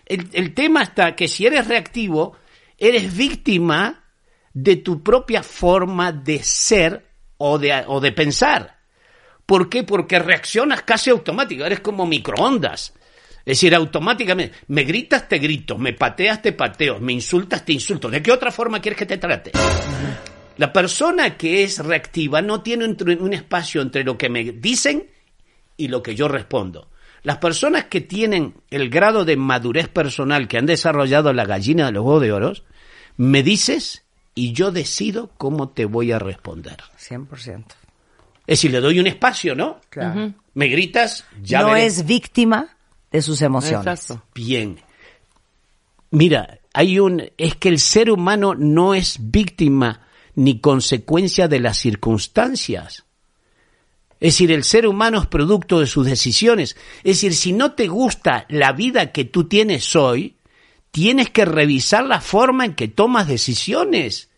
El, 0.05 0.53
tema 0.53 0.83
está 0.83 1.17
que 1.17 1.29
si 1.29 1.47
eres 1.47 1.67
reactivo, 1.67 2.37
eres 2.77 3.17
víctima 3.17 4.05
de 4.53 4.77
tu 4.77 5.03
propia 5.03 5.43
forma 5.43 6.13
de 6.13 6.43
ser 6.43 7.07
o 7.39 7.59
de, 7.59 7.73
o 7.87 7.99
de 8.01 8.13
pensar. 8.13 8.81
¿Por 9.47 9.71
qué? 9.71 9.83
Porque 9.83 10.19
reaccionas 10.19 10.83
casi 10.83 11.09
automático, 11.09 11.65
eres 11.65 11.81
como 11.81 12.05
microondas. 12.05 12.93
Es 13.47 13.57
decir, 13.57 13.75
automáticamente, 13.75 14.55
me 14.69 14.85
gritas, 14.85 15.27
te 15.27 15.39
grito, 15.39 15.79
me 15.79 15.95
pateas, 15.95 16.43
te 16.43 16.53
pateo, 16.53 17.01
me 17.01 17.15
insultas, 17.15 17.65
te 17.65 17.73
insulto. 17.73 18.11
¿De 18.11 18.23
qué 18.23 18.31
otra 18.31 18.53
forma 18.53 18.83
quieres 18.83 18.99
que 18.99 19.07
te 19.07 19.17
trate? 19.17 19.53
La 20.57 20.73
persona 20.73 21.37
que 21.37 21.65
es 21.65 21.79
reactiva 21.79 22.43
no 22.43 22.63
tiene 22.63 22.85
un, 22.85 22.97
un 23.21 23.33
espacio 23.33 23.83
entre 23.83 24.05
lo 24.05 24.17
que 24.17 24.29
me 24.29 24.45
dicen 24.45 25.09
y 25.77 25.89
lo 25.89 26.03
que 26.03 26.15
yo 26.15 26.29
respondo. 26.29 26.89
Las 27.23 27.39
personas 27.39 27.85
que 27.85 28.01
tienen 28.01 28.55
el 28.71 28.91
grado 28.91 29.25
de 29.25 29.37
madurez 29.37 29.89
personal 29.89 30.47
que 30.47 30.59
han 30.59 30.67
desarrollado 30.67 31.33
la 31.33 31.47
gallina 31.47 31.87
de 31.87 31.93
los 31.93 32.05
huevos 32.05 32.23
de 32.23 32.33
oro, 32.33 32.53
me 33.17 33.43
dices 33.43 34.05
y 34.35 34.53
yo 34.53 34.71
decido 34.71 35.31
cómo 35.39 35.71
te 35.71 35.87
voy 35.87 36.13
a 36.13 36.19
responder. 36.19 36.77
100%. 36.99 37.65
Es 38.47 38.59
decir, 38.59 38.73
le 38.73 38.81
doy 38.81 39.01
un 39.01 39.07
espacio, 39.07 39.55
¿no? 39.55 39.81
Claro. 39.89 40.35
Me 40.53 40.69
gritas, 40.69 41.25
ya 41.43 41.63
no 41.63 41.69
veré. 41.69 41.87
es 41.87 42.05
víctima 42.05 42.77
de 43.11 43.23
sus 43.23 43.41
emociones. 43.41 43.87
Exacto. 43.87 44.23
Bien. 44.35 44.79
Mira, 46.11 46.59
hay 46.75 46.99
un 46.99 47.23
es 47.39 47.57
que 47.57 47.71
el 47.71 47.79
ser 47.79 48.11
humano 48.11 48.55
no 48.55 48.95
es 48.95 49.17
víctima 49.19 50.04
ni 50.35 50.61
consecuencia 50.61 51.49
de 51.49 51.61
las 51.61 51.79
circunstancias. 51.79 53.05
Es 54.21 54.35
decir, 54.35 54.53
el 54.53 54.65
ser 54.65 54.87
humano 54.87 55.21
es 55.21 55.27
producto 55.27 55.81
de 55.81 55.87
sus 55.87 56.07
decisiones. 56.07 56.77
Es 56.99 57.17
decir, 57.17 57.35
si 57.35 57.53
no 57.53 57.73
te 57.73 57.89
gusta 57.89 58.47
la 58.49 58.73
vida 58.73 59.13
que 59.13 59.25
tú 59.25 59.45
tienes 59.45 59.95
hoy, 59.97 60.37
tienes 60.91 61.29
que 61.31 61.45
revisar 61.45 62.05
la 62.05 62.21
forma 62.21 62.65
en 62.65 62.75
que 62.75 62.89
tomas 62.89 63.29
decisiones. 63.29 64.31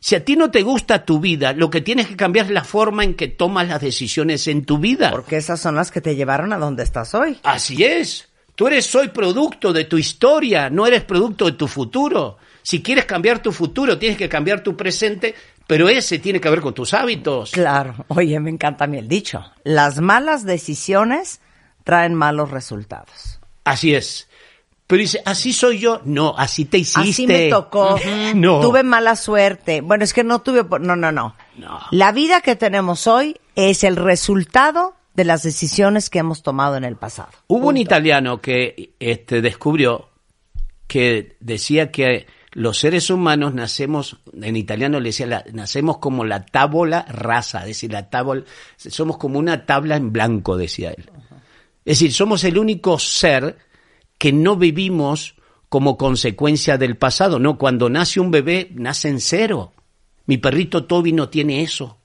Si 0.00 0.16
a 0.16 0.24
ti 0.24 0.34
no 0.34 0.50
te 0.50 0.62
gusta 0.62 1.04
tu 1.04 1.20
vida, 1.20 1.52
lo 1.52 1.70
que 1.70 1.80
tienes 1.80 2.08
que 2.08 2.16
cambiar 2.16 2.46
es 2.46 2.52
la 2.52 2.64
forma 2.64 3.04
en 3.04 3.14
que 3.14 3.28
tomas 3.28 3.68
las 3.68 3.80
decisiones 3.80 4.48
en 4.48 4.64
tu 4.64 4.78
vida. 4.78 5.12
Porque 5.12 5.36
esas 5.36 5.60
son 5.60 5.76
las 5.76 5.92
que 5.92 6.00
te 6.00 6.16
llevaron 6.16 6.52
a 6.52 6.58
donde 6.58 6.82
estás 6.82 7.14
hoy. 7.14 7.38
Así 7.44 7.84
es. 7.84 8.28
Tú 8.56 8.66
eres 8.66 8.92
hoy 8.94 9.08
producto 9.10 9.72
de 9.72 9.84
tu 9.84 9.98
historia, 9.98 10.68
no 10.68 10.86
eres 10.86 11.04
producto 11.04 11.44
de 11.44 11.52
tu 11.52 11.68
futuro. 11.68 12.38
Si 12.62 12.82
quieres 12.82 13.04
cambiar 13.04 13.40
tu 13.40 13.52
futuro, 13.52 13.98
tienes 13.98 14.16
que 14.16 14.28
cambiar 14.28 14.62
tu 14.62 14.76
presente, 14.76 15.34
pero 15.66 15.88
ese 15.88 16.18
tiene 16.18 16.40
que 16.40 16.48
ver 16.48 16.60
con 16.60 16.74
tus 16.74 16.94
hábitos. 16.94 17.50
Claro. 17.52 18.04
Oye, 18.08 18.38
me 18.40 18.50
encanta 18.50 18.84
a 18.84 18.86
mí 18.86 18.98
el 18.98 19.08
dicho. 19.08 19.44
Las 19.64 20.00
malas 20.00 20.44
decisiones 20.44 21.40
traen 21.84 22.14
malos 22.14 22.50
resultados. 22.50 23.40
Así 23.64 23.94
es. 23.94 24.28
Pero 24.86 25.00
dice, 25.00 25.22
así 25.24 25.52
soy 25.52 25.78
yo. 25.78 26.02
No, 26.04 26.34
así 26.36 26.66
te 26.66 26.78
hiciste. 26.78 27.00
Así 27.00 27.26
me 27.26 27.48
tocó. 27.48 27.98
No. 28.34 28.60
Tuve 28.60 28.82
mala 28.82 29.16
suerte. 29.16 29.80
Bueno, 29.80 30.04
es 30.04 30.12
que 30.12 30.22
no 30.22 30.40
tuve... 30.42 30.64
No, 30.80 30.96
no, 30.96 31.10
no. 31.10 31.34
No. 31.56 31.80
La 31.90 32.12
vida 32.12 32.40
que 32.42 32.56
tenemos 32.56 33.06
hoy 33.06 33.40
es 33.56 33.84
el 33.84 33.96
resultado 33.96 34.94
de 35.14 35.24
las 35.24 35.42
decisiones 35.42 36.10
que 36.10 36.18
hemos 36.18 36.42
tomado 36.42 36.76
en 36.76 36.84
el 36.84 36.96
pasado. 36.96 37.30
Hubo 37.46 37.68
un 37.68 37.76
italiano 37.76 38.40
que 38.40 38.94
este, 39.00 39.40
descubrió 39.40 40.08
que 40.86 41.36
decía 41.40 41.90
que 41.90 42.26
los 42.52 42.78
seres 42.78 43.08
humanos 43.10 43.54
nacemos, 43.54 44.18
en 44.40 44.56
italiano 44.56 45.00
le 45.00 45.08
decía, 45.10 45.26
la- 45.26 45.44
nacemos 45.52 45.98
como 45.98 46.24
la 46.24 46.44
tábola 46.44 47.04
rasa, 47.08 47.60
es 47.62 47.68
decir, 47.68 47.92
la 47.92 48.10
tábola, 48.10 48.44
somos 48.76 49.16
como 49.18 49.38
una 49.38 49.64
tabla 49.66 49.96
en 49.96 50.12
blanco, 50.12 50.56
decía 50.56 50.90
él. 50.90 51.10
Es 51.84 51.98
decir, 51.98 52.12
somos 52.12 52.44
el 52.44 52.58
único 52.58 52.98
ser 52.98 53.56
que 54.18 54.32
no 54.32 54.56
vivimos 54.56 55.34
como 55.68 55.96
consecuencia 55.96 56.76
del 56.78 56.96
pasado. 56.96 57.38
No, 57.38 57.58
cuando 57.58 57.88
nace 57.88 58.20
un 58.20 58.30
bebé, 58.30 58.70
nace 58.74 59.08
en 59.08 59.20
cero. 59.20 59.72
Mi 60.26 60.36
perrito 60.36 60.84
Toby 60.84 61.12
no 61.12 61.28
tiene 61.28 61.62
eso. 61.62 61.98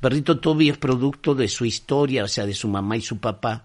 Perrito 0.00 0.40
Toby 0.40 0.70
es 0.70 0.78
producto 0.78 1.34
de 1.34 1.46
su 1.46 1.64
historia, 1.66 2.24
o 2.24 2.28
sea, 2.28 2.46
de 2.46 2.54
su 2.54 2.66
mamá 2.66 2.96
y 2.96 3.02
su 3.02 3.18
papá. 3.18 3.64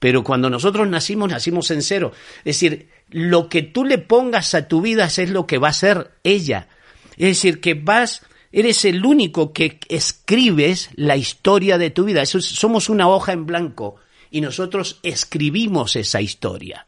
Pero 0.00 0.24
cuando 0.24 0.50
nosotros 0.50 0.88
nacimos, 0.88 1.30
nacimos 1.30 1.70
en 1.70 1.80
cero. 1.80 2.10
Es 2.40 2.56
decir, 2.60 2.88
lo 3.12 3.48
que 3.48 3.62
tú 3.62 3.84
le 3.84 3.98
pongas 3.98 4.54
a 4.54 4.66
tu 4.68 4.80
vida 4.80 5.04
es 5.06 5.30
lo 5.30 5.46
que 5.46 5.58
va 5.58 5.68
a 5.68 5.72
ser 5.72 6.10
ella. 6.24 6.68
Es 7.16 7.28
decir, 7.28 7.60
que 7.60 7.74
vas, 7.74 8.22
eres 8.52 8.84
el 8.84 9.04
único 9.04 9.52
que 9.52 9.78
escribes 9.88 10.90
la 10.94 11.16
historia 11.16 11.78
de 11.78 11.90
tu 11.90 12.04
vida. 12.04 12.22
Eso 12.22 12.38
es- 12.38 12.46
somos 12.46 12.88
una 12.88 13.08
hoja 13.08 13.32
en 13.32 13.46
blanco 13.46 13.96
y 14.30 14.40
nosotros 14.40 14.98
escribimos 15.02 15.96
esa 15.96 16.20
historia. 16.20 16.86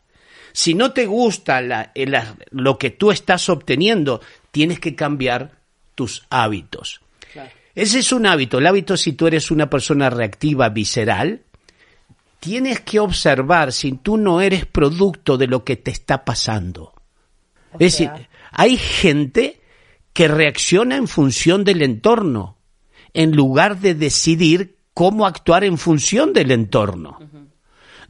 Si 0.53 0.75
no 0.75 0.93
te 0.93 1.07
gusta 1.07 1.61
la- 1.61 1.93
eh, 1.95 2.07
la- 2.07 2.37
lo 2.51 2.79
que 2.79 2.91
tú 2.91 3.11
estás 3.11 3.49
obteniendo, 3.49 4.21
tienes 4.51 4.81
que 4.81 4.95
cambiar 4.95 5.53
tus 5.95 6.25
hábitos. 6.31 7.01
Ese 7.75 7.99
es 7.99 8.13
un 8.13 8.27
hábito. 8.27 8.59
El 8.59 8.67
hábito, 8.67 8.97
si 8.97 9.13
tú 9.13 9.27
eres 9.27 9.51
una 9.51 9.69
persona 9.69 10.09
reactiva, 10.11 10.69
visceral, 10.69 11.41
tienes 12.45 12.81
que 12.81 13.01
observar 13.01 13.73
si 13.73 13.93
tú 13.93 14.19
no 14.19 14.43
eres 14.43 14.67
producto 14.67 15.39
de 15.39 15.47
lo 15.47 15.65
que 15.65 15.77
te 15.77 15.91
está 15.91 16.27
pasando. 16.27 16.93
es 17.73 17.79
decir, 17.79 18.11
hay 18.51 18.77
gente 18.77 19.63
que 20.13 20.29
reacciona 20.29 20.97
en 20.97 21.09
función 21.09 21.65
del 21.65 21.81
entorno, 21.81 22.59
en 23.15 23.35
lugar 23.35 23.79
de 23.79 23.95
decidir 23.95 24.77
cómo 24.93 25.27
actuar 25.27 25.65
en 25.65 25.79
función 25.79 26.35
del 26.35 26.51
entorno. 26.51 27.19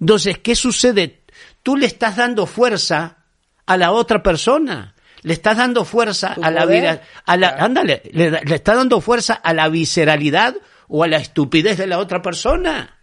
Entonces, 0.00 0.38
¿qué 0.38 0.56
sucede? 0.56 1.22
Tú 1.62 1.76
le 1.76 1.86
estás 1.86 2.16
dando 2.16 2.46
fuerza 2.46 3.18
a 3.66 3.76
la 3.76 3.92
otra 3.92 4.20
persona. 4.20 4.96
Le 5.22 5.32
estás 5.32 5.56
dando 5.56 5.84
fuerza 5.84 6.34
a 6.42 6.50
la 6.50 6.66
vida, 6.66 7.02
a 7.24 7.36
la, 7.36 7.50
ándale, 7.50 8.02
le, 8.12 8.32
le 8.32 8.54
estás 8.54 8.76
dando 8.76 9.00
fuerza 9.00 9.34
a 9.34 9.54
la 9.54 9.68
visceralidad 9.68 10.56
o 10.88 11.04
a 11.04 11.08
la 11.08 11.18
estupidez 11.18 11.78
de 11.78 11.86
la 11.86 11.98
otra 11.98 12.20
persona. 12.20 12.93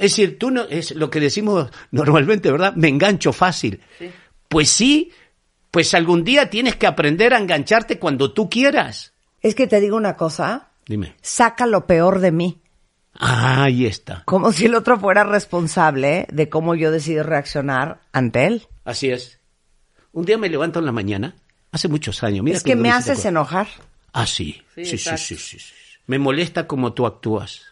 Es 0.00 0.12
decir, 0.12 0.38
tú 0.38 0.50
no, 0.50 0.62
es 0.62 0.92
lo 0.92 1.10
que 1.10 1.20
decimos 1.20 1.70
normalmente, 1.90 2.50
¿verdad? 2.50 2.74
Me 2.74 2.88
engancho 2.88 3.32
fácil. 3.32 3.80
Pues 4.48 4.70
sí, 4.70 5.12
pues 5.70 5.92
algún 5.94 6.24
día 6.24 6.48
tienes 6.48 6.76
que 6.76 6.86
aprender 6.86 7.34
a 7.34 7.38
engancharte 7.38 7.98
cuando 7.98 8.32
tú 8.32 8.48
quieras. 8.48 9.12
Es 9.42 9.54
que 9.54 9.66
te 9.66 9.78
digo 9.78 9.96
una 9.96 10.16
cosa, 10.16 10.70
Dime. 10.86 11.14
saca 11.20 11.66
lo 11.66 11.86
peor 11.86 12.20
de 12.20 12.32
mí. 12.32 12.60
Ah, 13.14 13.64
ahí 13.64 13.84
está. 13.84 14.22
Como 14.24 14.52
si 14.52 14.66
el 14.66 14.74
otro 14.74 14.98
fuera 14.98 15.24
responsable 15.24 16.26
de 16.32 16.48
cómo 16.48 16.74
yo 16.74 16.90
decido 16.90 17.22
reaccionar 17.22 18.00
ante 18.12 18.46
él. 18.46 18.66
Así 18.84 19.10
es. 19.10 19.38
Un 20.12 20.24
día 20.24 20.38
me 20.38 20.48
levanto 20.48 20.78
en 20.78 20.86
la 20.86 20.92
mañana, 20.92 21.36
hace 21.72 21.88
muchos 21.88 22.22
años. 22.22 22.42
Mira 22.42 22.56
es 22.56 22.62
que 22.62 22.74
me 22.74 22.90
haces 22.90 23.24
enojar. 23.26 23.68
Ah, 24.12 24.26
sí. 24.26 24.62
Sí, 24.74 24.84
Sí, 24.86 24.98
sí, 24.98 25.16
sí, 25.18 25.36
sí, 25.36 25.58
sí. 25.58 25.74
Me 26.06 26.18
molesta 26.18 26.66
como 26.66 26.94
tú 26.94 27.06
actúas. 27.06 27.66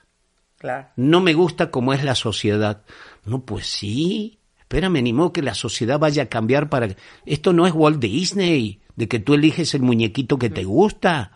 No 0.96 1.20
me 1.20 1.34
gusta 1.34 1.70
cómo 1.70 1.92
es 1.92 2.02
la 2.04 2.14
sociedad. 2.14 2.82
No, 3.24 3.44
pues 3.44 3.66
sí. 3.66 4.38
Espérame, 4.58 5.02
ni 5.02 5.12
modo 5.12 5.32
que 5.32 5.42
la 5.42 5.54
sociedad 5.54 5.98
vaya 5.98 6.24
a 6.24 6.26
cambiar 6.26 6.68
para... 6.68 6.94
Esto 7.24 7.52
no 7.52 7.66
es 7.66 7.72
Walt 7.72 8.00
Disney, 8.00 8.80
de 8.96 9.08
que 9.08 9.18
tú 9.18 9.34
eliges 9.34 9.74
el 9.74 9.82
muñequito 9.82 10.38
que 10.38 10.50
te 10.50 10.64
gusta. 10.64 11.32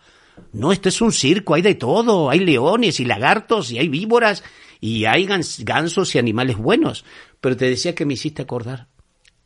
No, 0.51 0.71
esto 0.71 0.89
es 0.89 1.01
un 1.01 1.11
circo, 1.11 1.53
hay 1.53 1.61
de 1.61 1.75
todo. 1.75 2.29
Hay 2.29 2.39
leones 2.39 2.99
y 2.99 3.05
lagartos 3.05 3.71
y 3.71 3.79
hay 3.79 3.87
víboras 3.87 4.43
y 4.81 5.05
hay 5.05 5.25
gans- 5.25 5.63
gansos 5.63 6.13
y 6.15 6.19
animales 6.19 6.57
buenos. 6.57 7.05
Pero 7.41 7.57
te 7.57 7.69
decía 7.69 7.95
que 7.95 8.05
me 8.05 8.13
hiciste 8.13 8.41
acordar. 8.41 8.87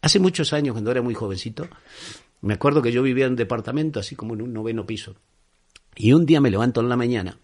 Hace 0.02 0.20
muchos 0.20 0.54
años, 0.54 0.74
cuando 0.74 0.92
era 0.92 1.02
muy 1.02 1.14
jovencito, 1.14 1.68
me 2.42 2.54
acuerdo 2.56 2.82
que 2.82 2.92
yo 2.92 3.02
vivía 3.04 3.26
en 3.26 3.32
un 3.32 3.38
departamento, 3.38 4.00
así 4.00 4.16
como 4.16 4.34
en 4.34 4.42
un 4.42 4.54
noveno 4.54 4.86
piso. 4.86 5.16
Y 5.96 6.14
un 6.14 6.26
día 6.26 6.42
me 6.42 6.52
levanto 6.52 6.82
en 6.82 6.90
la 6.90 6.96
mañana 6.98 7.38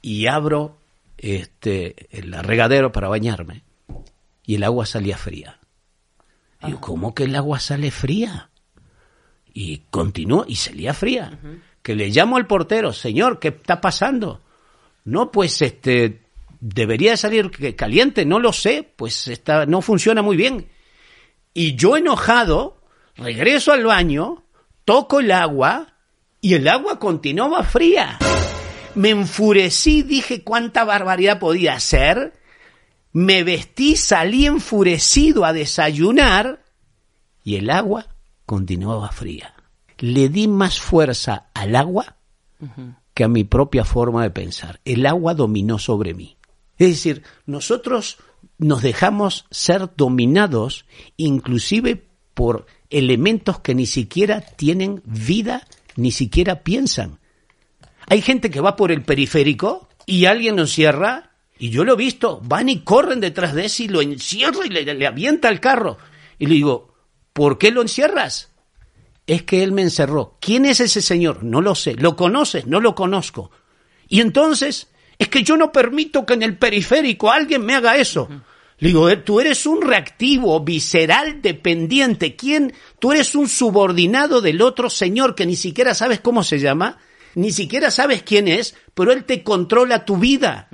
y 0.00 0.26
abro 0.26 0.76
este, 1.18 2.08
el 2.10 2.32
regadero 2.32 2.92
para 2.92 3.08
bañarme 3.08 3.64
y 4.44 4.54
el 4.54 4.64
agua 4.64 4.86
salía 4.86 5.18
fría. 5.18 5.58
Digo, 6.64 6.80
¿cómo 6.80 7.14
que 7.14 7.24
el 7.24 7.36
agua 7.36 7.60
sale 7.60 7.90
fría? 7.90 8.50
Y 9.52 9.82
continuó 9.90 10.44
y 10.48 10.56
salía 10.56 10.94
fría. 10.94 11.38
Que 11.82 11.94
le 11.94 12.08
llamo 12.08 12.36
al 12.36 12.46
portero, 12.46 12.92
señor, 12.92 13.38
¿qué 13.38 13.48
está 13.48 13.80
pasando? 13.80 14.40
No, 15.04 15.30
pues 15.30 15.62
este 15.62 16.22
debería 16.60 17.12
de 17.12 17.16
salir 17.16 17.76
caliente, 17.76 18.24
no 18.24 18.40
lo 18.40 18.52
sé, 18.52 18.90
pues 18.96 19.28
está, 19.28 19.66
no 19.66 19.82
funciona 19.82 20.22
muy 20.22 20.36
bien. 20.36 20.68
Y 21.54 21.76
yo 21.76 21.96
enojado, 21.96 22.80
regreso 23.16 23.72
al 23.72 23.84
baño, 23.84 24.44
toco 24.84 25.20
el 25.20 25.30
agua 25.30 25.94
y 26.40 26.54
el 26.54 26.68
agua 26.68 26.98
continuaba 26.98 27.62
fría. 27.64 28.18
Me 28.98 29.10
enfurecí, 29.10 30.02
dije 30.02 30.42
cuánta 30.42 30.82
barbaridad 30.82 31.38
podía 31.38 31.74
hacer. 31.74 32.32
Me 33.12 33.44
vestí, 33.44 33.94
salí 33.94 34.44
enfurecido 34.44 35.44
a 35.44 35.52
desayunar 35.52 36.64
y 37.44 37.54
el 37.54 37.70
agua 37.70 38.08
continuaba 38.44 39.12
fría. 39.12 39.54
Le 39.98 40.28
di 40.28 40.48
más 40.48 40.80
fuerza 40.80 41.46
al 41.54 41.76
agua 41.76 42.16
que 43.14 43.22
a 43.22 43.28
mi 43.28 43.44
propia 43.44 43.84
forma 43.84 44.24
de 44.24 44.30
pensar. 44.30 44.80
El 44.84 45.06
agua 45.06 45.34
dominó 45.34 45.78
sobre 45.78 46.12
mí. 46.12 46.36
Es 46.76 46.88
decir, 46.88 47.22
nosotros 47.46 48.18
nos 48.58 48.82
dejamos 48.82 49.46
ser 49.52 49.90
dominados 49.96 50.86
inclusive 51.16 52.04
por 52.34 52.66
elementos 52.90 53.60
que 53.60 53.76
ni 53.76 53.86
siquiera 53.86 54.40
tienen 54.40 55.02
vida, 55.04 55.68
ni 55.94 56.10
siquiera 56.10 56.64
piensan. 56.64 57.17
Hay 58.08 58.22
gente 58.22 58.50
que 58.50 58.60
va 58.60 58.76
por 58.76 58.92
el 58.92 59.02
periférico 59.02 59.88
y 60.06 60.24
alguien 60.24 60.56
lo 60.56 60.62
encierra, 60.62 61.32
y 61.58 61.70
yo 61.70 61.84
lo 61.84 61.94
he 61.94 61.96
visto, 61.96 62.40
van 62.44 62.68
y 62.68 62.80
corren 62.80 63.20
detrás 63.20 63.54
de 63.54 63.66
ese 63.66 63.84
y 63.84 63.88
lo 63.88 64.00
encierra 64.00 64.64
y 64.64 64.70
le, 64.70 64.94
le 64.94 65.06
avienta 65.06 65.48
el 65.48 65.60
carro. 65.60 65.98
Y 66.38 66.46
le 66.46 66.54
digo, 66.54 66.94
¿por 67.32 67.58
qué 67.58 67.70
lo 67.70 67.82
encierras? 67.82 68.50
es 69.28 69.42
que 69.42 69.62
él 69.62 69.72
me 69.72 69.82
encerró. 69.82 70.38
¿Quién 70.40 70.64
es 70.64 70.80
ese 70.80 71.02
señor? 71.02 71.44
No 71.44 71.60
lo 71.60 71.74
sé. 71.74 71.94
¿Lo 71.94 72.16
conoces? 72.16 72.66
No 72.66 72.80
lo 72.80 72.94
conozco. 72.94 73.50
Y 74.08 74.20
entonces, 74.20 74.88
es 75.18 75.28
que 75.28 75.42
yo 75.42 75.58
no 75.58 75.70
permito 75.70 76.24
que 76.24 76.32
en 76.32 76.42
el 76.42 76.56
periférico 76.56 77.30
alguien 77.30 77.64
me 77.64 77.74
haga 77.74 77.96
eso. 77.96 78.26
Le 78.78 78.88
digo, 78.88 79.10
"Eh, 79.10 79.18
tú 79.18 79.38
eres 79.38 79.66
un 79.66 79.82
reactivo, 79.82 80.58
visceral, 80.60 81.42
dependiente. 81.42 82.36
¿Quién? 82.36 82.72
Tú 82.98 83.12
eres 83.12 83.34
un 83.34 83.50
subordinado 83.50 84.40
del 84.40 84.62
otro 84.62 84.88
señor 84.88 85.34
que 85.34 85.44
ni 85.44 85.56
siquiera 85.56 85.92
sabes 85.94 86.20
cómo 86.20 86.42
se 86.42 86.58
llama, 86.58 86.96
ni 87.38 87.52
siquiera 87.52 87.90
sabes 87.90 88.22
quién 88.22 88.48
es, 88.48 88.74
pero 88.94 89.12
él 89.12 89.24
te 89.24 89.42
controla 89.42 90.04
tu 90.04 90.16
vida. 90.16 90.68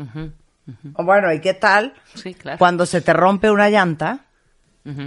Bueno, 0.94 1.32
¿y 1.32 1.40
qué 1.40 1.54
tal 1.54 1.94
Sí, 2.14 2.34
claro. 2.34 2.58
cuando 2.58 2.86
se 2.86 3.00
te 3.02 3.12
rompe 3.12 3.50
una 3.50 3.68
llanta 3.68 4.26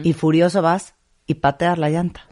y 0.03 0.13
furioso 0.13 0.61
vas 0.61 0.93
y 1.25 1.35
pateas 1.35 1.77
la 1.77 1.89
llanta? 1.89 2.25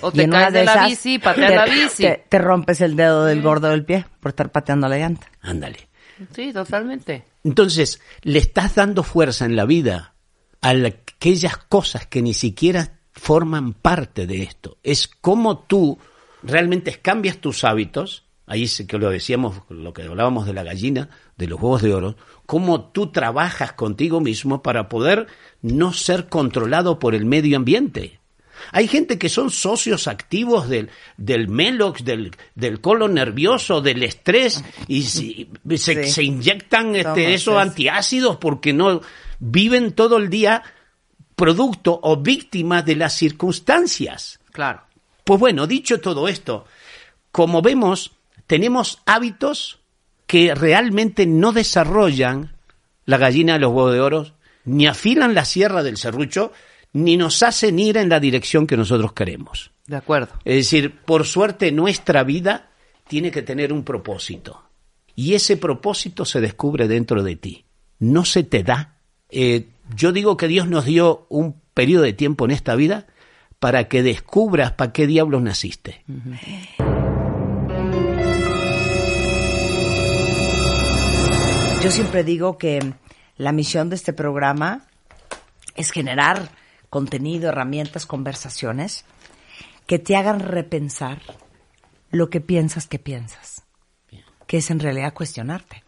O 0.00 0.08
Y 0.12 0.18
te 0.18 0.24
una 0.24 0.40
caes 0.42 0.52
de, 0.52 0.64
la 0.64 0.86
bici 0.86 1.14
y 1.14 1.18
pateas 1.18 1.50
te, 1.50 1.56
la 1.56 1.64
bici. 1.64 2.02
Te, 2.02 2.24
te 2.28 2.38
rompes 2.38 2.80
el 2.82 2.94
dedo 2.94 3.24
del 3.24 3.42
gordo 3.42 3.68
del 3.70 3.84
pie 3.84 4.06
por 4.20 4.30
estar 4.30 4.52
pateando 4.52 4.86
la 4.88 4.98
llanta. 4.98 5.26
Ándale. 5.40 5.88
Sí, 6.34 6.52
totalmente. 6.52 7.24
Entonces, 7.42 8.00
le 8.22 8.38
estás 8.38 8.74
dando 8.76 9.02
fuerza 9.02 9.44
en 9.46 9.56
la 9.56 9.64
vida 9.64 10.14
a 10.60 10.72
la- 10.74 10.88
aquellas 10.88 11.56
cosas 11.56 12.06
que 12.06 12.22
ni 12.22 12.34
siquiera 12.34 12.98
forman 13.12 13.72
parte 13.72 14.26
de 14.26 14.42
esto. 14.42 14.76
Es 14.82 15.08
como 15.08 15.58
tú 15.60 15.98
realmente 16.44 16.92
cambias 17.00 17.38
tus 17.38 17.64
hábitos, 17.64 18.24
ahí 18.46 18.68
sí 18.68 18.86
que 18.86 18.98
lo 18.98 19.10
decíamos, 19.10 19.62
lo 19.70 19.92
que 19.92 20.02
hablábamos 20.02 20.46
de 20.46 20.52
la 20.52 20.62
gallina, 20.62 21.08
de 21.36 21.46
los 21.48 21.60
huevos 21.60 21.82
de 21.82 21.94
oro, 21.94 22.16
cómo 22.46 22.84
tú 22.90 23.10
trabajas 23.10 23.72
contigo 23.72 24.20
mismo 24.20 24.62
para 24.62 24.88
poder 24.88 25.26
no 25.62 25.92
ser 25.92 26.28
controlado 26.28 26.98
por 26.98 27.14
el 27.14 27.24
medio 27.24 27.56
ambiente. 27.56 28.20
Hay 28.70 28.86
gente 28.86 29.18
que 29.18 29.28
son 29.28 29.50
socios 29.50 30.06
activos 30.06 30.68
del, 30.68 30.88
del 31.16 31.48
melox, 31.48 32.04
del, 32.04 32.30
del 32.54 32.80
colon 32.80 33.14
nervioso, 33.14 33.80
del 33.80 34.02
estrés, 34.02 34.62
y 34.86 35.02
si- 35.02 35.50
se, 35.76 36.04
Sí. 36.04 36.10
se 36.10 36.22
inyectan 36.22 36.94
este, 36.94 37.34
esos 37.34 37.56
antiácidos 37.56 38.36
porque 38.36 38.72
no 38.72 39.00
viven 39.40 39.92
todo 39.92 40.18
el 40.18 40.30
día 40.30 40.62
producto 41.34 41.98
o 42.02 42.16
víctimas 42.18 42.84
de 42.86 42.96
las 42.96 43.14
circunstancias. 43.14 44.38
Claro. 44.52 44.82
Pues 45.24 45.40
bueno, 45.40 45.66
dicho 45.66 46.00
todo 46.00 46.28
esto, 46.28 46.66
como 47.32 47.62
vemos, 47.62 48.12
tenemos 48.46 49.00
hábitos 49.06 49.80
que 50.26 50.54
realmente 50.54 51.26
no 51.26 51.52
desarrollan 51.52 52.56
la 53.06 53.18
gallina 53.18 53.54
de 53.54 53.58
los 53.60 53.72
huevos 53.72 53.92
de 53.92 54.00
oro, 54.00 54.26
ni 54.64 54.86
afilan 54.86 55.34
la 55.34 55.44
sierra 55.44 55.82
del 55.82 55.96
serrucho, 55.96 56.52
ni 56.92 57.16
nos 57.16 57.42
hacen 57.42 57.78
ir 57.78 57.96
en 57.96 58.08
la 58.08 58.20
dirección 58.20 58.66
que 58.66 58.76
nosotros 58.76 59.12
queremos. 59.12 59.70
De 59.86 59.96
acuerdo. 59.96 60.34
Es 60.44 60.56
decir, 60.56 61.00
por 61.00 61.26
suerte 61.26 61.72
nuestra 61.72 62.22
vida 62.22 62.70
tiene 63.08 63.30
que 63.30 63.42
tener 63.42 63.72
un 63.72 63.84
propósito. 63.84 64.62
Y 65.14 65.34
ese 65.34 65.56
propósito 65.56 66.24
se 66.24 66.40
descubre 66.40 66.88
dentro 66.88 67.22
de 67.22 67.36
ti. 67.36 67.64
No 67.98 68.24
se 68.24 68.42
te 68.42 68.62
da. 68.62 68.96
Eh, 69.30 69.68
yo 69.94 70.12
digo 70.12 70.36
que 70.36 70.48
Dios 70.48 70.68
nos 70.68 70.84
dio 70.84 71.26
un 71.28 71.60
periodo 71.74 72.04
de 72.04 72.12
tiempo 72.12 72.44
en 72.44 72.52
esta 72.52 72.74
vida 72.74 73.06
para 73.64 73.84
que 73.84 74.02
descubras 74.02 74.72
para 74.72 74.92
qué 74.92 75.06
diablos 75.06 75.40
naciste. 75.40 76.04
Yo 81.82 81.90
siempre 81.90 82.24
digo 82.24 82.58
que 82.58 82.92
la 83.38 83.52
misión 83.52 83.88
de 83.88 83.96
este 83.96 84.12
programa 84.12 84.84
es 85.76 85.92
generar 85.92 86.50
contenido, 86.90 87.48
herramientas, 87.48 88.04
conversaciones 88.04 89.06
que 89.86 89.98
te 89.98 90.14
hagan 90.14 90.40
repensar 90.40 91.22
lo 92.10 92.28
que 92.28 92.42
piensas 92.42 92.86
que 92.86 92.98
piensas, 92.98 93.62
que 94.46 94.58
es 94.58 94.70
en 94.70 94.80
realidad 94.80 95.14
cuestionarte. 95.14 95.83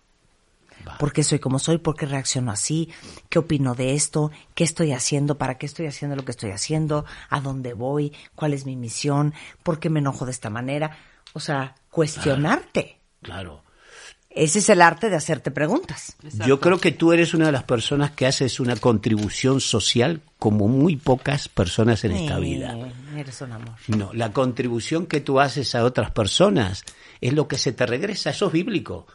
¿Por 0.99 1.13
qué 1.13 1.23
soy 1.23 1.39
como 1.39 1.59
soy? 1.59 1.79
¿Por 1.79 1.97
qué 1.97 2.07
reacciono 2.07 2.51
así? 2.51 2.91
¿Qué 3.29 3.39
opino 3.39 3.75
de 3.75 3.95
esto? 3.95 4.31
¿Qué 4.55 4.65
estoy 4.65 4.93
haciendo? 4.93 5.39
¿Para 5.39 5.59
qué 5.59 5.67
estoy 5.67 5.87
haciendo 5.87 6.17
lo 6.17 6.25
que 6.25 6.31
estoy 6.31 6.51
haciendo? 6.51 7.05
¿A 7.29 7.41
dónde 7.41 7.75
voy? 7.75 8.13
¿Cuál 8.35 8.53
es 8.55 8.67
mi 8.67 8.77
misión? 8.77 9.35
¿Por 9.63 9.79
qué 9.79 9.91
me 9.91 10.01
enojo 10.01 10.25
de 10.25 10.33
esta 10.33 10.51
manera? 10.51 10.97
O 11.33 11.41
sea, 11.41 11.75
cuestionarte. 11.91 13.01
Claro. 13.23 13.67
Ese 14.37 14.59
es 14.59 14.69
el 14.69 14.83
arte 14.83 15.09
de 15.09 15.17
hacerte 15.17 15.51
preguntas. 15.51 16.15
Yo 16.47 16.61
creo 16.61 16.79
que 16.79 16.93
tú 16.93 17.15
eres 17.15 17.33
una 17.33 17.47
de 17.47 17.53
las 17.53 17.65
personas 17.65 18.11
que 18.11 18.27
haces 18.27 18.61
una 18.61 18.77
contribución 18.77 19.63
social 19.63 20.21
como 20.39 20.69
muy 20.69 20.97
pocas 20.97 21.49
personas 21.49 22.05
en 22.05 22.13
esta 22.13 22.39
vida. 22.39 22.77
Eres 23.17 23.41
un 23.41 23.53
amor. 23.53 23.75
No, 23.89 24.13
la 24.13 24.33
contribución 24.33 25.07
que 25.07 25.23
tú 25.23 25.41
haces 25.41 25.75
a 25.75 25.85
otras 25.85 26.11
personas 26.11 26.85
es 27.23 27.33
lo 27.33 27.49
que 27.49 27.57
se 27.57 27.73
te 27.73 27.87
regresa, 27.87 28.29
eso 28.29 28.49
es 28.49 28.53
bíblico, 28.53 29.07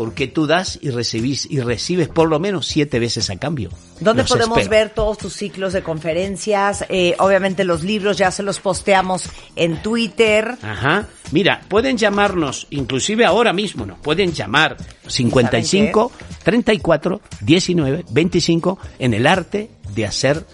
porque 0.00 0.28
tú 0.28 0.46
das 0.46 0.78
y 0.80 0.88
recibís 0.88 1.46
y 1.50 1.60
recibes 1.60 2.08
por 2.08 2.26
lo 2.26 2.40
menos 2.40 2.66
siete 2.66 2.98
veces 2.98 3.28
a 3.28 3.36
cambio. 3.36 3.68
¿Dónde 4.00 4.22
Los 4.22 4.30
podemos 4.30 4.56
espero. 4.56 4.70
ver 4.80 4.94
todos 4.94 5.18
tus 5.18 5.34
ciclos 5.34 5.74
de 5.74 5.82
conferencias? 5.82 6.86
Eh, 6.88 7.14
obviamente 7.18 7.64
los 7.64 7.84
libros 7.84 8.16
ya 8.16 8.30
se 8.30 8.42
los 8.42 8.60
posteamos 8.60 9.28
en 9.56 9.82
Twitter. 9.82 10.56
Ajá. 10.62 11.06
Mira, 11.32 11.60
pueden 11.68 11.98
llamarnos, 11.98 12.66
inclusive 12.70 13.26
ahora 13.26 13.52
mismo 13.52 13.84
nos 13.84 13.98
pueden 13.98 14.32
llamar 14.32 14.78
55 15.06 16.12
34 16.44 17.20
19 17.42 18.06
25 18.08 18.78
en 19.00 19.12
el 19.12 19.26
arte 19.26 19.68
de 19.94 20.06
hacer 20.06 20.46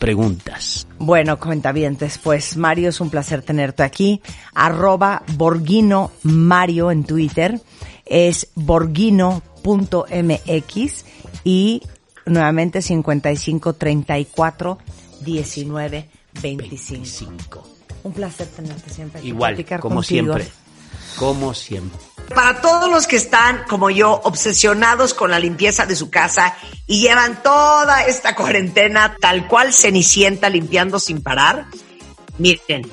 preguntas. 0.00 0.88
Bueno, 0.98 1.38
cuentavientes, 1.38 2.18
pues 2.18 2.56
Mario, 2.56 2.88
es 2.88 3.00
un 3.00 3.10
placer 3.10 3.42
tenerte 3.42 3.84
aquí. 3.84 4.20
Arroba 4.54 5.22
Borghino 5.36 6.10
Mario 6.24 6.90
en 6.90 7.04
Twitter. 7.04 7.60
Es 8.10 8.48
borghino.mx 8.54 9.44
y 11.44 11.82
nuevamente 12.26 12.82
55 12.82 13.72
34 13.72 14.78
19 15.22 16.10
25. 16.42 16.92
25. 16.92 17.66
Un 18.02 18.12
placer 18.12 18.46
tenerte 18.48 18.90
siempre 18.90 19.20
aquí. 19.20 19.28
Igual, 19.28 19.64
como 19.80 19.96
contigo. 19.96 20.34
siempre. 20.34 20.48
Como 21.16 21.54
siempre. 21.54 21.98
Para 22.34 22.60
todos 22.60 22.90
los 22.90 23.06
que 23.06 23.16
están, 23.16 23.64
como 23.68 23.90
yo, 23.90 24.20
obsesionados 24.24 25.14
con 25.14 25.30
la 25.30 25.38
limpieza 25.38 25.84
de 25.84 25.96
su 25.96 26.10
casa 26.10 26.54
y 26.86 27.00
llevan 27.00 27.42
toda 27.42 28.04
esta 28.04 28.34
cuarentena 28.36 29.16
tal 29.20 29.48
cual 29.48 29.72
cenicienta 29.72 30.48
limpiando 30.48 31.00
sin 31.00 31.22
parar, 31.22 31.66
miren, 32.38 32.86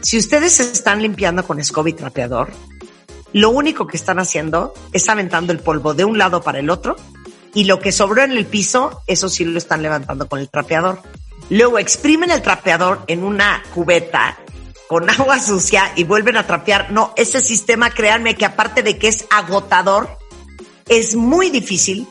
si 0.00 0.18
ustedes 0.18 0.52
se 0.52 0.62
están 0.62 1.02
limpiando 1.02 1.44
con 1.44 1.58
escoba 1.58 1.88
y 1.88 1.94
trapeador, 1.94 2.52
lo 3.34 3.50
único 3.50 3.88
que 3.88 3.96
están 3.96 4.20
haciendo 4.20 4.72
es 4.92 5.08
aventando 5.08 5.52
el 5.52 5.58
polvo 5.58 5.92
de 5.92 6.04
un 6.04 6.16
lado 6.16 6.40
para 6.40 6.60
el 6.60 6.70
otro 6.70 6.94
y 7.52 7.64
lo 7.64 7.80
que 7.80 7.90
sobró 7.90 8.22
en 8.22 8.30
el 8.30 8.46
piso, 8.46 9.02
eso 9.08 9.28
sí 9.28 9.44
lo 9.44 9.58
están 9.58 9.82
levantando 9.82 10.28
con 10.28 10.38
el 10.38 10.48
trapeador. 10.48 11.02
Luego 11.50 11.80
exprimen 11.80 12.30
el 12.30 12.42
trapeador 12.42 13.02
en 13.08 13.24
una 13.24 13.62
cubeta 13.74 14.38
con 14.88 15.10
agua 15.10 15.40
sucia 15.40 15.92
y 15.96 16.04
vuelven 16.04 16.36
a 16.36 16.46
trapear. 16.46 16.92
No, 16.92 17.12
ese 17.16 17.40
sistema, 17.40 17.90
créanme 17.90 18.36
que 18.36 18.44
aparte 18.44 18.84
de 18.84 18.98
que 18.98 19.08
es 19.08 19.26
agotador, 19.30 20.16
es 20.88 21.16
muy 21.16 21.50
difícil, 21.50 22.06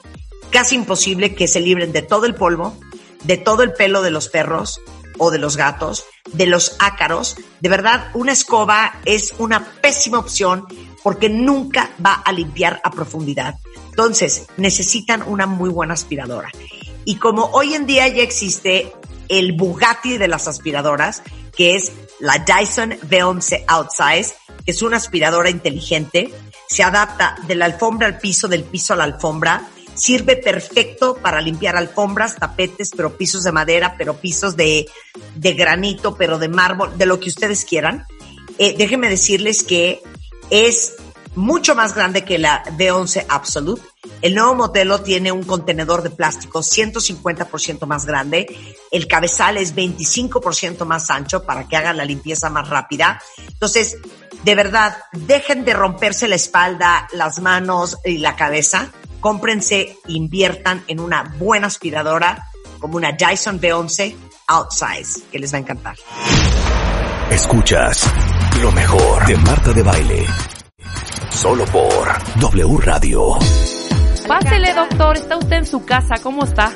casi 0.49 0.75
imposible 0.75 1.35
que 1.35 1.47
se 1.47 1.61
libren 1.61 1.93
de 1.93 2.01
todo 2.01 2.25
el 2.25 2.35
polvo, 2.35 2.77
de 3.23 3.37
todo 3.37 3.63
el 3.63 3.71
pelo 3.71 4.01
de 4.01 4.11
los 4.11 4.27
perros 4.27 4.81
o 5.17 5.31
de 5.31 5.37
los 5.37 5.55
gatos, 5.55 6.05
de 6.33 6.47
los 6.47 6.75
ácaros. 6.79 7.37
De 7.61 7.69
verdad, 7.69 8.09
una 8.13 8.33
escoba 8.33 8.99
es 9.05 9.33
una 9.37 9.63
pésima 9.81 10.19
opción 10.19 10.67
porque 11.03 11.29
nunca 11.29 11.91
va 12.03 12.13
a 12.13 12.31
limpiar 12.31 12.81
a 12.83 12.91
profundidad. 12.91 13.59
Entonces, 13.89 14.47
necesitan 14.57 15.21
una 15.23 15.45
muy 15.45 15.69
buena 15.69 15.93
aspiradora. 15.93 16.49
Y 17.05 17.15
como 17.15 17.45
hoy 17.47 17.73
en 17.73 17.85
día 17.85 18.07
ya 18.07 18.23
existe 18.23 18.91
el 19.27 19.51
Bugatti 19.53 20.17
de 20.17 20.27
las 20.27 20.47
aspiradoras, 20.47 21.21
que 21.55 21.75
es 21.75 21.91
la 22.19 22.39
Dyson 22.39 22.91
V11 22.91 23.65
Outsize, 23.67 24.33
que 24.65 24.71
es 24.71 24.81
una 24.81 24.97
aspiradora 24.97 25.49
inteligente, 25.49 26.33
se 26.67 26.83
adapta 26.83 27.35
de 27.47 27.55
la 27.55 27.65
alfombra 27.65 28.07
al 28.07 28.17
piso, 28.17 28.47
del 28.47 28.63
piso 28.63 28.93
a 28.93 28.95
la 28.95 29.03
alfombra, 29.03 29.67
sirve 29.93 30.37
perfecto 30.37 31.15
para 31.15 31.41
limpiar 31.41 31.75
alfombras, 31.75 32.37
tapetes, 32.37 32.91
pero 32.95 33.15
pisos 33.17 33.43
de 33.43 33.51
madera, 33.51 33.95
pero 33.97 34.15
pisos 34.15 34.55
de, 34.55 34.87
de 35.35 35.53
granito, 35.53 36.15
pero 36.15 36.39
de 36.39 36.47
mármol, 36.47 36.97
de 36.97 37.05
lo 37.05 37.19
que 37.19 37.29
ustedes 37.29 37.65
quieran. 37.65 38.05
Eh, 38.57 38.75
déjenme 38.77 39.09
decirles 39.09 39.63
que 39.63 40.01
es 40.53 40.97
mucho 41.33 41.73
más 41.73 41.95
grande 41.95 42.23
que 42.23 42.37
la 42.37 42.63
V11 42.63 43.25
Absolute. 43.27 43.81
El 44.21 44.35
nuevo 44.35 44.53
modelo 44.53 45.01
tiene 45.01 45.31
un 45.31 45.41
contenedor 45.41 46.03
de 46.03 46.11
plástico 46.11 46.59
150% 46.59 47.87
más 47.87 48.05
grande. 48.05 48.75
El 48.91 49.07
cabezal 49.07 49.57
es 49.57 49.75
25% 49.75 50.85
más 50.85 51.09
ancho 51.09 51.43
para 51.43 51.67
que 51.67 51.75
hagan 51.75 51.97
la 51.97 52.05
limpieza 52.05 52.51
más 52.51 52.69
rápida. 52.69 53.19
Entonces, 53.47 53.97
de 54.43 54.53
verdad, 54.53 54.95
dejen 55.11 55.65
de 55.65 55.73
romperse 55.73 56.27
la 56.27 56.35
espalda, 56.35 57.07
las 57.13 57.39
manos 57.39 57.97
y 58.05 58.19
la 58.19 58.35
cabeza. 58.35 58.91
Cómprense, 59.21 59.97
inviertan 60.07 60.83
en 60.87 60.99
una 60.99 61.33
buena 61.39 61.65
aspiradora 61.65 62.47
como 62.77 62.97
una 62.97 63.13
Dyson 63.13 63.59
V11 63.59 64.15
Outsize, 64.49 65.23
que 65.31 65.39
les 65.39 65.51
va 65.51 65.57
a 65.57 65.61
encantar. 65.61 65.95
Escuchas 67.31 68.07
lo 68.63 68.71
mejor 68.71 69.25
de 69.25 69.35
Marta 69.39 69.73
de 69.73 69.83
Baile. 69.83 70.25
Solo 71.29 71.65
por 71.65 72.07
W 72.39 72.77
Radio. 72.77 73.37
Pásele, 74.25 74.73
doctor. 74.73 75.17
Está 75.17 75.35
usted 75.35 75.57
en 75.57 75.65
su 75.65 75.83
casa. 75.83 76.15
¿Cómo 76.23 76.45
está? 76.45 76.71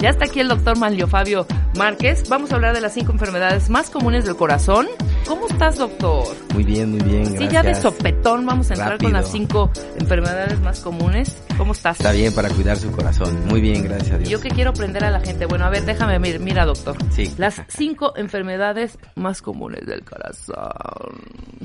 Ya 0.00 0.08
está 0.08 0.24
aquí 0.24 0.40
el 0.40 0.48
doctor 0.48 0.76
Manlio 0.76 1.06
Fabio 1.06 1.46
Márquez. 1.76 2.28
Vamos 2.28 2.50
a 2.50 2.56
hablar 2.56 2.74
de 2.74 2.80
las 2.80 2.94
cinco 2.94 3.12
enfermedades 3.12 3.70
más 3.70 3.88
comunes 3.88 4.24
del 4.24 4.34
corazón. 4.34 4.88
¿Cómo 5.26 5.46
estás, 5.48 5.78
doctor? 5.78 6.26
Muy 6.52 6.64
bien, 6.64 6.90
muy 6.90 7.00
bien, 7.00 7.26
Sí, 7.26 7.32
gracias. 7.32 7.52
ya 7.52 7.62
de 7.62 7.74
sopetón 7.74 8.44
vamos 8.44 8.70
a 8.70 8.74
entrar 8.74 8.98
con 8.98 9.12
las 9.12 9.30
cinco 9.30 9.70
enfermedades 9.98 10.60
más 10.60 10.80
comunes. 10.80 11.42
¿Cómo 11.56 11.72
estás? 11.72 11.98
Está 11.98 12.12
bien 12.12 12.34
para 12.34 12.48
cuidar 12.50 12.76
su 12.76 12.90
corazón. 12.92 13.46
Muy 13.46 13.60
bien, 13.60 13.84
gracias 13.84 14.12
a 14.12 14.18
Dios. 14.18 14.28
Yo 14.30 14.40
que 14.40 14.50
quiero 14.50 14.70
aprender 14.70 15.04
a 15.04 15.10
la 15.10 15.20
gente. 15.20 15.46
Bueno, 15.46 15.64
a 15.64 15.70
ver, 15.70 15.84
déjame 15.84 16.18
mir- 16.18 16.38
mira, 16.40 16.66
doctor. 16.66 16.96
Sí. 17.10 17.32
Las 17.38 17.62
cinco 17.68 18.12
enfermedades 18.16 18.98
más 19.14 19.40
comunes 19.42 19.86
del 19.86 20.04
corazón. 20.04 21.14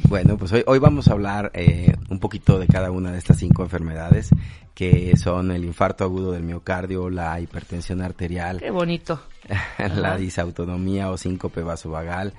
Bueno, 0.07 0.37
pues 0.37 0.51
hoy, 0.53 0.63
hoy 0.65 0.79
vamos 0.79 1.07
a 1.09 1.13
hablar 1.13 1.51
eh, 1.53 1.93
un 2.09 2.19
poquito 2.19 2.59
de 2.59 2.67
cada 2.67 2.91
una 2.91 3.11
de 3.11 3.17
estas 3.17 3.37
cinco 3.37 3.63
enfermedades, 3.63 4.29
que 4.75 5.15
son 5.17 5.51
el 5.51 5.65
infarto 5.65 6.03
agudo 6.05 6.31
del 6.31 6.43
miocardio, 6.43 7.09
la 7.09 7.39
hipertensión 7.41 8.01
arterial, 8.01 8.59
Qué 8.59 8.71
bonito. 8.71 9.19
la 9.79 10.09
Ajá. 10.09 10.17
disautonomía 10.17 11.09
o 11.09 11.17
síncope 11.17 11.63
vasovagal 11.63 12.33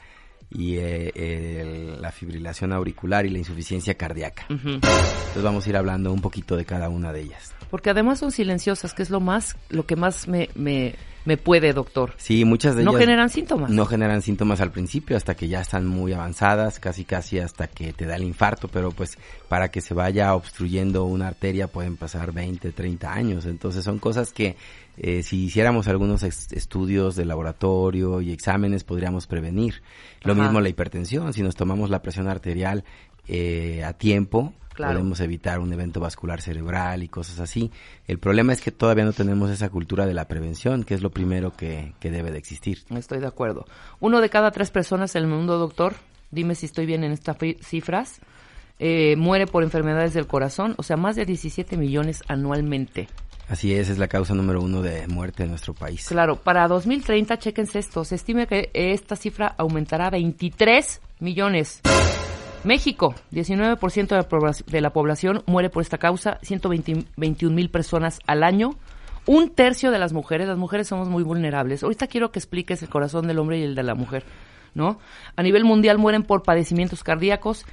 y 0.50 0.76
eh, 0.76 1.12
el- 1.14 2.00
la 2.00 2.10
fibrilación 2.12 2.72
auricular 2.72 3.26
y 3.26 3.30
la 3.30 3.38
insuficiencia 3.38 3.94
cardíaca. 3.94 4.46
Entonces 4.48 5.42
vamos 5.42 5.66
a 5.66 5.68
ir 5.70 5.76
hablando 5.76 6.12
un 6.12 6.20
poquito 6.20 6.56
de 6.56 6.64
cada 6.64 6.88
una 6.88 7.12
de 7.12 7.22
ellas. 7.22 7.52
Porque 7.70 7.90
además 7.90 8.18
son 8.18 8.32
silenciosas, 8.32 8.94
que 8.94 9.02
es 9.02 9.10
lo 9.10 9.20
más, 9.20 9.56
lo 9.68 9.84
que 9.84 9.94
más 9.96 10.26
me, 10.26 10.48
me, 10.54 10.94
me 11.28 11.36
puede, 11.36 11.74
doctor. 11.74 12.14
Sí, 12.16 12.46
muchas 12.46 12.74
de 12.74 12.84
No 12.84 12.92
ellas 12.92 13.00
generan 13.02 13.28
síntomas. 13.28 13.70
no 13.70 13.84
generan 13.84 14.22
síntomas 14.22 14.62
al 14.62 14.70
principio 14.70 15.14
hasta 15.14 15.34
que 15.34 15.46
ya 15.46 15.60
están 15.60 15.86
muy 15.86 16.14
avanzadas, 16.14 16.80
casi 16.80 17.04
casi 17.04 17.38
hasta 17.38 17.66
que 17.66 17.92
te 17.92 18.06
da 18.06 18.16
el 18.16 18.22
infarto, 18.22 18.68
pero 18.68 18.92
pues 18.92 19.18
para 19.46 19.70
que 19.70 19.82
se 19.82 19.92
vaya 19.92 20.34
obstruyendo 20.34 21.04
una 21.04 21.28
arteria 21.28 21.68
pueden 21.68 21.98
pasar 21.98 22.32
20, 22.32 22.72
30 22.72 23.12
años. 23.12 23.44
Entonces 23.44 23.84
son 23.84 23.98
cosas 23.98 24.32
que 24.32 24.56
eh, 24.96 25.22
si 25.22 25.44
hiciéramos 25.44 25.86
algunos 25.86 26.22
estudios 26.22 27.14
de 27.14 27.26
laboratorio 27.26 28.22
y 28.22 28.32
exámenes 28.32 28.82
podríamos 28.82 29.26
prevenir. 29.26 29.82
Lo 30.22 30.32
Ajá. 30.32 30.44
mismo 30.44 30.62
la 30.62 30.70
hipertensión, 30.70 31.34
si 31.34 31.42
nos 31.42 31.56
tomamos 31.56 31.90
la 31.90 32.00
presión 32.00 32.26
arterial 32.28 32.84
eh, 33.26 33.84
a 33.84 33.92
tiempo, 33.92 34.54
Claro. 34.78 34.94
podemos 34.94 35.18
evitar 35.18 35.58
un 35.58 35.72
evento 35.72 35.98
vascular 35.98 36.40
cerebral 36.40 37.02
y 37.02 37.08
cosas 37.08 37.40
así. 37.40 37.72
El 38.06 38.20
problema 38.20 38.52
es 38.52 38.60
que 38.60 38.70
todavía 38.70 39.04
no 39.04 39.12
tenemos 39.12 39.50
esa 39.50 39.70
cultura 39.70 40.06
de 40.06 40.14
la 40.14 40.28
prevención, 40.28 40.84
que 40.84 40.94
es 40.94 41.02
lo 41.02 41.10
primero 41.10 41.52
que, 41.52 41.94
que 41.98 42.12
debe 42.12 42.30
de 42.30 42.38
existir. 42.38 42.84
Estoy 42.90 43.18
de 43.18 43.26
acuerdo. 43.26 43.66
Uno 43.98 44.20
de 44.20 44.30
cada 44.30 44.52
tres 44.52 44.70
personas 44.70 45.16
en 45.16 45.24
el 45.24 45.28
mundo, 45.28 45.58
doctor, 45.58 45.94
dime 46.30 46.54
si 46.54 46.66
estoy 46.66 46.86
bien 46.86 47.02
en 47.02 47.10
estas 47.10 47.36
cifras, 47.60 48.20
eh, 48.78 49.16
muere 49.16 49.48
por 49.48 49.64
enfermedades 49.64 50.14
del 50.14 50.28
corazón, 50.28 50.74
o 50.76 50.84
sea, 50.84 50.96
más 50.96 51.16
de 51.16 51.24
17 51.24 51.76
millones 51.76 52.22
anualmente. 52.28 53.08
Así 53.48 53.74
es, 53.74 53.88
es 53.88 53.98
la 53.98 54.06
causa 54.06 54.32
número 54.32 54.62
uno 54.62 54.80
de 54.80 55.08
muerte 55.08 55.42
en 55.42 55.50
nuestro 55.50 55.74
país. 55.74 56.06
Claro, 56.06 56.36
para 56.36 56.68
2030, 56.68 57.36
chequense 57.40 57.80
esto, 57.80 58.04
se 58.04 58.14
estima 58.14 58.46
que 58.46 58.70
esta 58.74 59.16
cifra 59.16 59.56
aumentará 59.58 60.06
a 60.06 60.10
23 60.10 61.00
millones. 61.18 61.80
México, 62.64 63.14
19% 63.32 64.64
de 64.66 64.80
la, 64.80 64.90
población 64.90 65.42
muere 65.46 65.70
por 65.70 65.82
esta 65.82 65.98
causa, 65.98 66.38
121 66.42 67.54
mil 67.54 67.70
personas 67.70 68.18
al 68.26 68.42
año. 68.42 68.70
Un 69.26 69.50
tercio 69.50 69.90
de 69.90 69.98
las 69.98 70.12
mujeres, 70.12 70.48
las 70.48 70.58
mujeres 70.58 70.88
somos 70.88 71.08
muy 71.08 71.22
vulnerables. 71.22 71.82
Ahorita 71.82 72.06
quiero 72.06 72.32
que 72.32 72.38
expliques 72.38 72.82
el 72.82 72.88
corazón 72.88 73.26
del 73.26 73.38
hombre 73.38 73.58
y 73.58 73.62
el 73.62 73.74
de 73.74 73.82
la 73.82 73.94
mujer, 73.94 74.24
¿no? 74.74 74.98
A 75.36 75.42
nivel 75.42 75.64
mundial 75.64 75.98
mueren 75.98 76.22
por 76.22 76.42
padecimientos 76.42 77.04
cardíacos. 77.04 77.64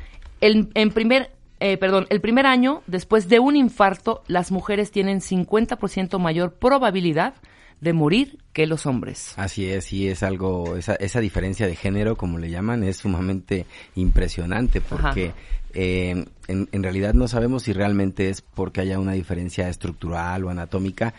El, 0.41 0.69
en 0.75 0.91
primer, 0.91 1.31
eh, 1.59 1.77
perdón, 1.77 2.05
el 2.09 2.21
primer 2.21 2.45
año, 2.45 2.83
después 2.87 3.27
de 3.29 3.39
un 3.39 3.55
infarto, 3.55 4.23
las 4.27 4.51
mujeres 4.51 4.91
tienen 4.91 5.19
50% 5.19 6.19
mayor 6.19 6.53
probabilidad 6.53 7.35
de 7.81 7.93
morir 7.93 8.39
que 8.53 8.67
los 8.67 8.85
hombres. 8.85 9.33
Así 9.37 9.67
es, 9.67 9.85
sí 9.85 10.07
es 10.07 10.23
algo, 10.23 10.77
esa, 10.77 10.95
esa 10.95 11.19
diferencia 11.19 11.67
de 11.67 11.75
género, 11.75 12.15
como 12.15 12.37
le 12.37 12.49
llaman, 12.49 12.83
es 12.83 12.97
sumamente 12.97 13.65
impresionante 13.95 14.81
porque 14.81 15.33
eh, 15.73 16.25
en, 16.47 16.69
en 16.71 16.83
realidad 16.83 17.13
no 17.13 17.27
sabemos 17.27 17.63
si 17.63 17.73
realmente 17.73 18.29
es 18.29 18.41
porque 18.41 18.81
haya 18.81 18.97
una 18.97 19.11
diferencia 19.11 19.67
estructural 19.67 20.45
o 20.45 20.49
anatómica, 20.49 21.13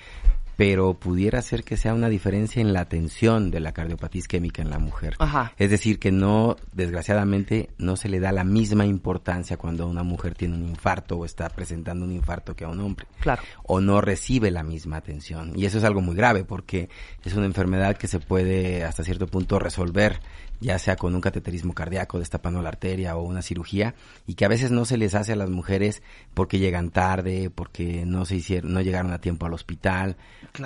pero 0.57 0.94
pudiera 0.94 1.42
ser 1.42 1.64
que 1.64 1.76
sea 1.76 1.94
una 1.94 2.09
diferencia 2.09 2.61
en 2.61 2.72
la 2.72 2.86
tensión 2.86 3.50
de 3.50 3.61
la 3.61 3.72
cardiopatía 3.72 4.20
isquémica 4.20 4.62
en 4.62 4.70
la 4.70 4.78
mujer. 4.78 5.14
Ajá. 5.18 5.52
Es 5.59 5.70
decir, 5.70 5.98
que 5.98 6.11
no, 6.11 6.57
desgraciadamente, 6.72 7.70
no 7.78 7.96
se 7.96 8.09
le 8.09 8.20
da 8.20 8.32
la 8.32 8.44
misma 8.44 8.86
importancia 8.86 9.59
cuando 9.59 9.86
una 9.86 10.02
mujer 10.02 10.34
tiene 10.34 10.54
un 10.57 10.66
infarto 10.66 11.18
o 11.18 11.24
está 11.24 11.48
presentando 11.50 12.04
un 12.04 12.12
infarto 12.12 12.57
que 12.57 12.64
a 12.64 12.68
un 12.68 12.80
hombre. 12.80 13.07
Claro. 13.20 13.42
O 13.64 13.80
no 13.80 14.00
recibe 14.00 14.50
la 14.50 14.62
misma 14.62 14.96
atención. 14.96 15.52
Y 15.54 15.66
eso 15.66 15.78
es 15.78 15.84
algo 15.84 16.00
muy 16.00 16.16
grave 16.16 16.44
porque 16.44 16.88
es 17.24 17.34
una 17.34 17.46
enfermedad 17.46 17.96
que 17.96 18.09
se 18.09 18.18
puede 18.18 18.84
hasta 18.84 19.04
cierto 19.04 19.26
punto 19.26 19.59
resolver, 19.59 20.20
ya 20.61 20.78
sea 20.78 20.96
con 20.96 21.14
un 21.14 21.20
cateterismo 21.20 21.74
cardíaco 21.74 22.18
destapando 22.18 22.62
la 22.62 22.70
arteria 22.70 23.16
o 23.16 23.22
una 23.22 23.42
cirugía, 23.42 23.94
y 24.26 24.34
que 24.34 24.46
a 24.46 24.48
veces 24.48 24.70
no 24.70 24.86
se 24.86 24.96
les 24.96 25.14
hace 25.14 25.32
a 25.32 25.36
las 25.36 25.50
mujeres 25.50 26.02
porque 26.32 26.59
llegan 26.59 26.90
tarde, 26.90 27.50
porque 27.54 28.04
no 28.07 28.24
se 28.24 28.36
hicieron, 28.36 28.72
no 28.72 28.80
llegaron 28.80 29.12
a 29.12 29.20
tiempo 29.20 29.46
al 29.46 29.52
hospital, 29.52 30.16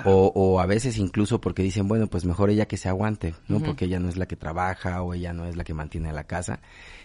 o, 0.05 0.31
o 0.33 0.59
a 0.59 0.65
veces 0.65 0.97
incluso 0.97 1.41
porque 1.41 1.63
dicen, 1.63 1.87
bueno, 1.87 2.07
pues 2.07 2.25
mejor 2.25 2.49
ella 2.49 2.67
que 2.67 2.77
se 2.77 2.89
aguante, 2.89 3.35
¿no? 3.47 3.59
Porque 3.59 3.85
ella 3.85 3.99
no 3.99 4.09
es 4.09 4.17
la 4.17 4.25
que 4.25 4.35
trabaja 4.35 5.01
o 5.01 5.13
ella 5.13 5.33
no 5.33 5.45
es 5.45 5.55
la 5.55 5.63
que 5.63 5.73
mantiene 5.73 6.11
la 6.13 6.25
casa. 6.25 6.59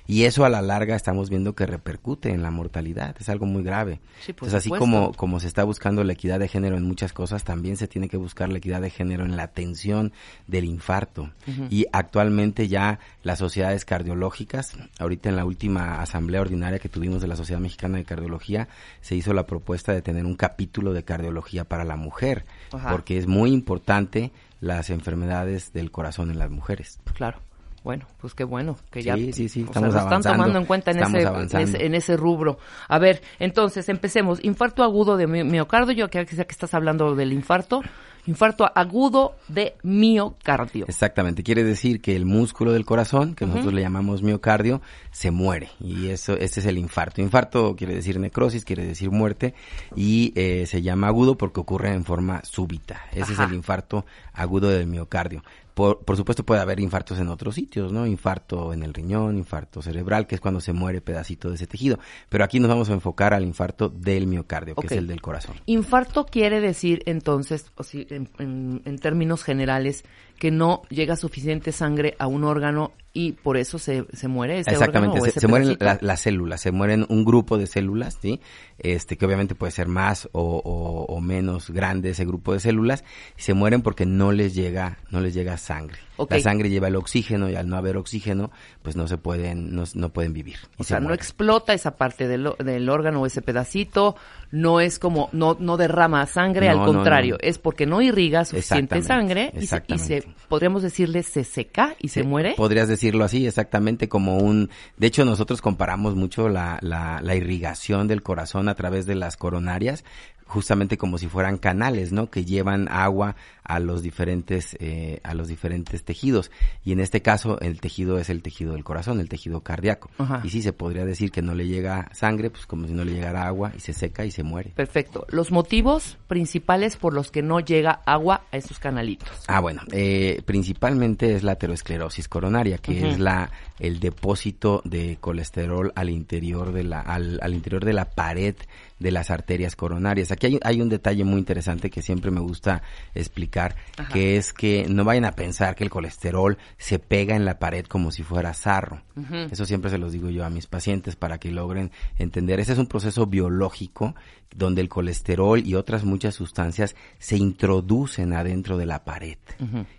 Y 0.07 0.25
eso 0.25 0.45
a 0.45 0.49
la 0.49 0.63
larga 0.63 0.95
estamos 0.95 1.31
viendo 1.31 1.55
que 1.55 1.67
repercute 1.67 2.31
en 2.31 2.43
la 2.43 2.51
mortalidad, 2.51 3.17
es 3.19 3.29
algo 3.29 3.47
muy 3.47 3.63
grave. 3.63 4.01
Sí, 4.21 4.31
Entonces, 4.31 4.55
así 4.55 4.71
como, 4.71 5.13
como 5.13 5.41
se 5.41 5.49
está 5.49 5.65
buscando 5.65 6.05
la 6.05 6.13
equidad 6.13 6.39
de 6.39 6.49
género 6.49 6.77
en 6.77 6.85
muchas 6.85 7.13
cosas, 7.13 7.45
también 7.45 7.77
se 7.77 7.89
tiene 7.89 8.09
que 8.09 8.17
buscar 8.17 8.49
la 8.49 8.59
equidad 8.59 8.81
de 8.81 8.91
género 8.91 9.25
en 9.25 9.37
la 9.37 9.45
atención 9.45 10.13
del 10.47 10.65
infarto. 10.65 11.31
Y 11.71 11.87
actualmente 11.93 12.69
ya 12.69 12.99
las 13.23 13.39
sociedades 13.39 13.85
cardiológicas, 13.85 14.73
ahorita 14.99 15.29
en 15.29 15.37
la 15.37 15.45
última 15.45 16.01
asamblea 16.01 16.41
ordinaria 16.41 16.79
que 16.79 16.89
tuvimos 16.89 17.21
de 17.21 17.29
la 17.29 17.37
Sociedad 17.37 17.61
Mexicana 17.61 17.99
de 17.99 18.05
Cardiología, 18.05 18.69
se 19.01 19.17
hizo 19.17 19.33
la 19.33 19.47
propuesta 19.47 19.93
de 19.93 20.03
tener 20.03 20.25
un 20.27 20.37
capítulo 20.37 20.93
de 20.93 21.05
cardiología 21.05 21.65
para 21.65 21.85
la 21.85 21.97
mujer, 21.97 22.45
Ajá. 22.73 22.91
porque 22.91 23.19
es 23.19 23.27
muy 23.27 23.53
importante 23.53 24.33
las 24.61 24.91
enfermedades 24.91 25.73
del 25.73 25.91
corazón 25.91 26.31
en 26.31 26.39
las 26.39 26.51
mujeres. 26.51 26.99
Claro. 27.15 27.39
Bueno, 27.87 28.05
pues 28.21 28.35
qué 28.35 28.43
bueno 28.43 28.77
que 28.91 29.01
ya 29.01 29.15
Sí, 29.15 29.33
sí, 29.33 29.49
sí, 29.49 29.63
sea, 29.63 29.69
estamos 29.87 29.95
están 29.95 30.21
tomando 30.33 30.59
en 30.59 30.65
cuenta 30.65 30.91
en 30.91 30.99
ese, 31.05 31.23
en 31.23 31.61
ese 31.61 31.87
en 31.87 31.95
ese 31.95 32.17
rubro. 32.17 32.59
A 32.89 32.99
ver, 32.99 33.23
entonces 33.39 33.89
empecemos. 33.89 34.43
Infarto 34.45 34.83
agudo 34.83 35.17
de 35.17 35.29
mi- 35.29 35.45
miocardio, 35.45 35.93
yo 35.95 36.11
que 36.11 36.27
sé 36.27 36.45
que 36.47 36.51
estás 36.53 36.75
hablando 36.75 37.15
del 37.15 37.33
infarto. 37.33 37.83
Infarto 38.27 38.69
agudo 38.75 39.37
de 39.47 39.77
miocardio. 39.85 40.87
Exactamente, 40.89 41.45
quiere 41.45 41.63
decir 41.63 42.01
que 42.01 42.17
el 42.17 42.25
músculo 42.27 42.73
del 42.73 42.85
corazón, 42.85 43.37
que 43.37 43.47
nosotros 43.47 43.73
le 43.73 43.83
llamamos 43.83 44.21
miocardio, 44.21 44.83
se 45.13 45.31
muere 45.31 45.69
y 45.79 46.09
eso 46.09 46.33
ese 46.37 46.59
es 46.59 46.67
el 46.67 46.79
infarto. 46.79 47.21
Infarto 47.23 47.77
quiere 47.77 47.95
decir 47.95 48.19
necrosis, 48.19 48.65
quiere 48.65 48.85
decir 48.85 49.13
muerte 49.13 49.55
y 49.95 50.33
eh, 50.35 50.67
se 50.67 50.83
llama 50.83 51.07
agudo 51.07 51.39
porque 51.39 51.61
ocurre 51.61 51.93
en 51.93 52.05
forma 52.05 52.43
súbita. 52.43 53.03
Ese 53.13 53.35
Ajá. 53.35 53.45
es 53.45 53.51
el 53.51 53.55
infarto 53.55 54.05
agudo 54.33 54.71
del 54.71 54.89
miocardio. 54.89 55.45
Por, 55.77 56.07
por 56.07 56.17
supuesto 56.17 56.43
puede 56.47 56.63
haber 56.63 56.81
infartos 56.81 57.19
en 57.19 57.29
otros 57.29 57.55
sitios, 57.55 57.93
¿no? 57.93 58.07
Infarto 58.07 58.73
en 58.73 58.83
el 58.83 58.95
riñón, 58.95 59.37
infarto 59.37 59.83
cerebral, 59.83 60.27
que 60.27 60.35
es 60.37 60.41
cuando 60.41 60.59
se 60.63 60.73
muere 60.73 61.03
pedacito 61.03 61.51
de 61.51 61.57
ese 61.57 61.67
tejido. 61.67 61.99
Pero 62.31 62.45
aquí 62.45 62.59
nos 62.61 62.71
vamos 62.71 62.89
a 62.89 62.95
enfocar 62.95 63.35
al 63.35 63.45
infarto 63.45 63.91
del 63.91 64.27
miocardio, 64.27 64.75
que 64.75 64.87
es 64.87 64.93
el 64.93 65.07
del 65.07 65.21
corazón. 65.21 65.55
Infarto 65.67 66.25
quiere 66.25 66.63
decir 66.63 67.03
entonces, 67.05 67.71
o 67.77 67.83
sí, 67.83 68.07
en, 68.09 68.31
en- 68.39 68.81
en 68.87 68.99
términos 68.99 69.45
generales, 69.45 70.05
que 70.39 70.51
no 70.51 70.81
llega 70.89 71.15
suficiente 71.15 71.73
sangre 71.73 72.15
a 72.19 72.27
un 72.27 72.45
órgano 72.45 72.93
y 73.19 73.33
por 73.33 73.57
eso 73.57 73.79
se, 73.79 74.05
se 74.13 74.29
muere 74.29 74.59
ese 74.61 74.71
Exactamente, 74.73 75.13
órgano 75.19 75.23
o 75.23 75.25
se, 75.25 75.31
ese 75.31 75.41
se 75.41 75.47
mueren 75.49 75.69
pedacito. 75.77 75.85
la- 75.85 75.99
las 76.13 76.21
células, 76.21 76.61
se 76.61 76.71
mueren 76.71 77.07
un 77.09 77.25
grupo 77.25 77.57
de 77.57 77.67
células, 77.67 78.19
¿sí? 78.21 78.41
Este, 78.79 79.17
que 79.17 79.25
obviamente 79.25 79.55
puede 79.55 79.73
ser 79.73 79.89
más 79.89 80.29
o, 80.33 80.43
o- 80.43 81.05
o 81.15 81.21
menos 81.21 81.71
grande 81.71 82.11
ese 82.11 82.27
grupo 82.27 82.53
de 82.53 82.61
células, 82.61 83.05
y 83.39 83.43
se 83.43 83.55
mueren 83.55 83.81
porque 83.81 84.05
no 84.05 84.33
les 84.33 84.55
llega, 84.55 84.99
no 85.11 85.21
les 85.21 85.33
llega 85.33 85.57
sangre. 85.57 85.99
La 86.31 86.41
sangre 86.41 86.71
lleva 86.71 86.89
el 86.89 86.97
oxígeno 86.97 87.51
y 87.51 87.57
al 87.57 87.69
no 87.69 87.77
haber 87.77 87.97
oxígeno, 87.99 88.51
pues 88.83 88.97
no 88.97 89.07
se 89.07 89.19
pueden, 89.19 89.75
no, 89.75 89.85
no 89.95 90.09
pueden 90.11 90.33
vivir. 90.33 90.57
O 90.79 90.83
se 90.83 90.89
sea, 90.89 90.99
no 90.99 91.05
mueren. 91.09 91.19
explota 91.19 91.75
esa 91.75 91.97
parte 91.97 92.27
del, 92.27 92.49
del 92.65 92.89
órgano 92.89 93.21
o 93.21 93.27
ese 93.27 93.43
pedacito, 93.43 94.17
no 94.51 94.81
es 94.81 94.99
como, 94.99 95.29
no, 95.33 95.57
no 95.61 95.77
derrama 95.77 96.25
sangre, 96.27 96.71
No, 96.73 96.81
al 96.81 96.87
contrario, 96.87 97.35
no. 97.35 97.47
es 97.49 97.59
porque 97.59 97.85
no 97.85 98.01
irriga 98.01 98.45
suficiente 98.47 99.03
sangre 99.03 99.53
y 99.61 99.67
se, 99.67 99.83
y 99.89 99.99
se, 99.99 100.25
podríamos 100.49 100.83
decirle, 100.83 101.23
se 101.23 101.45
seca 101.45 101.95
y 102.01 102.09
se 102.09 102.23
muere. 102.23 102.55
Podrías 102.57 102.89
decirlo 103.07 103.25
así, 103.25 103.47
exactamente 103.47 104.09
como 104.09 104.39
un... 104.39 104.69
De 104.97 105.07
hecho, 105.07 105.25
nosotros 105.25 105.63
comparamos 105.63 106.17
mucho 106.17 106.49
la, 106.49 106.79
la, 106.83 107.21
la 107.23 107.35
irrigación 107.37 108.09
del 108.09 108.23
corazón 108.23 108.69
a 108.69 108.75
través 108.75 109.07
de 109.07 109.15
las 109.15 109.37
coronarias, 109.37 110.05
justamente 110.47 110.97
como 110.97 111.19
si 111.19 111.29
fueran 111.29 111.59
canales, 111.59 112.13
¿no? 112.13 112.31
Que 112.31 112.45
llevan 112.45 112.89
agua 112.91 113.37
a 113.65 113.81
los 113.81 114.03
diferentes 114.03 114.77
eh, 114.79 115.21
a 115.25 115.35
los 115.35 115.49
diferentes 115.49 116.05
tejidos 116.05 116.53
y 116.85 116.93
en 116.93 117.01
este 117.01 117.21
caso 117.21 117.59
el 117.61 117.81
tejido 117.81 118.19
es 118.21 118.31
el 118.31 118.41
tejido 118.41 118.75
del 118.75 118.85
corazón 118.85 119.19
el 119.19 119.29
tejido 119.29 119.61
cardíaco 119.63 120.09
Ajá. 120.19 120.41
y 120.45 120.51
sí 120.51 120.63
se 120.63 120.73
podría 120.73 121.05
decir 121.05 121.33
que 121.33 121.43
no 121.43 121.53
le 121.53 121.67
llega 121.67 122.09
sangre 122.13 122.49
pues 122.49 122.65
como 122.65 122.87
si 122.87 122.93
no 122.93 123.05
le 123.05 123.15
llegara 123.15 123.45
agua 123.45 123.73
y 123.77 123.81
se 123.81 123.93
seca 123.93 124.25
y 124.25 124.31
se 124.31 124.45
muere 124.45 124.71
Perfecto. 124.71 125.27
Los 125.31 125.51
motivos 125.51 126.17
principales 126.29 126.97
por 126.97 127.13
los 127.13 127.31
que 127.31 127.43
no 127.43 127.61
llega 127.61 128.03
agua 128.07 128.43
a 128.53 128.57
esos 128.57 128.79
canalitos. 128.79 129.29
Ah, 129.49 129.61
bueno, 129.61 129.83
eh, 129.93 130.43
principalmente 130.45 131.35
es 131.35 131.43
la 131.43 131.53
aterosclerosis 131.53 132.29
coronaria, 132.29 132.79
que 132.79 133.11
es 133.11 133.19
la 133.19 133.51
el 133.79 134.01
depósito 134.01 134.81
de 134.85 135.19
colesterol 135.21 135.93
al 135.95 136.11
interior 136.11 136.73
de 136.73 136.85
la 136.85 137.01
al, 137.01 137.39
al 137.43 137.55
interior 137.55 137.85
de 137.85 137.93
la 137.93 138.07
pared 138.11 138.55
de 138.99 139.11
las 139.11 139.31
arterias 139.31 139.77
coronarias. 139.77 140.31
Aquí 140.33 140.47
hay, 140.47 140.59
hay 140.63 140.81
un 140.81 140.89
detalle 140.89 141.25
muy 141.25 141.39
interesante 141.39 141.91
que 141.91 142.03
siempre 142.03 142.31
me 142.31 142.41
gusta 142.41 142.83
explicar, 143.15 143.77
Ajá. 143.97 144.13
que 144.13 144.37
es 144.37 144.53
que 144.53 144.87
no 144.89 145.05
vayan 145.05 145.25
a 145.25 145.33
pensar 145.33 145.75
que 145.75 145.85
el 145.85 145.91
colesterol 145.91 146.57
se 146.79 146.99
pega 146.99 147.37
en 147.37 147.45
la 147.45 147.59
pared 147.59 147.85
como 147.87 148.11
si 148.11 148.23
fuera 148.23 148.55
sarro. 148.55 149.03
Eso 149.51 149.65
siempre 149.65 149.91
se 149.91 149.99
los 149.99 150.13
digo 150.13 150.29
yo 150.31 150.45
a 150.45 150.51
mis 150.51 150.67
pacientes 150.67 151.17
para 151.17 151.39
que 151.39 151.51
logren 151.51 151.91
entender. 152.19 152.61
Ese 152.61 152.73
es 152.73 152.79
un 152.79 152.87
proceso 152.87 153.27
biológico 153.27 154.15
donde 154.55 154.81
el 154.81 154.89
colesterol 154.89 155.67
y 155.67 155.75
otras 155.75 156.05
muchas 156.05 156.35
sustancias 156.35 156.97
se 157.19 157.37
introducen 157.37 158.33
adentro 158.33 158.79
de 158.79 158.87
la 158.87 159.05
pared. 159.05 159.39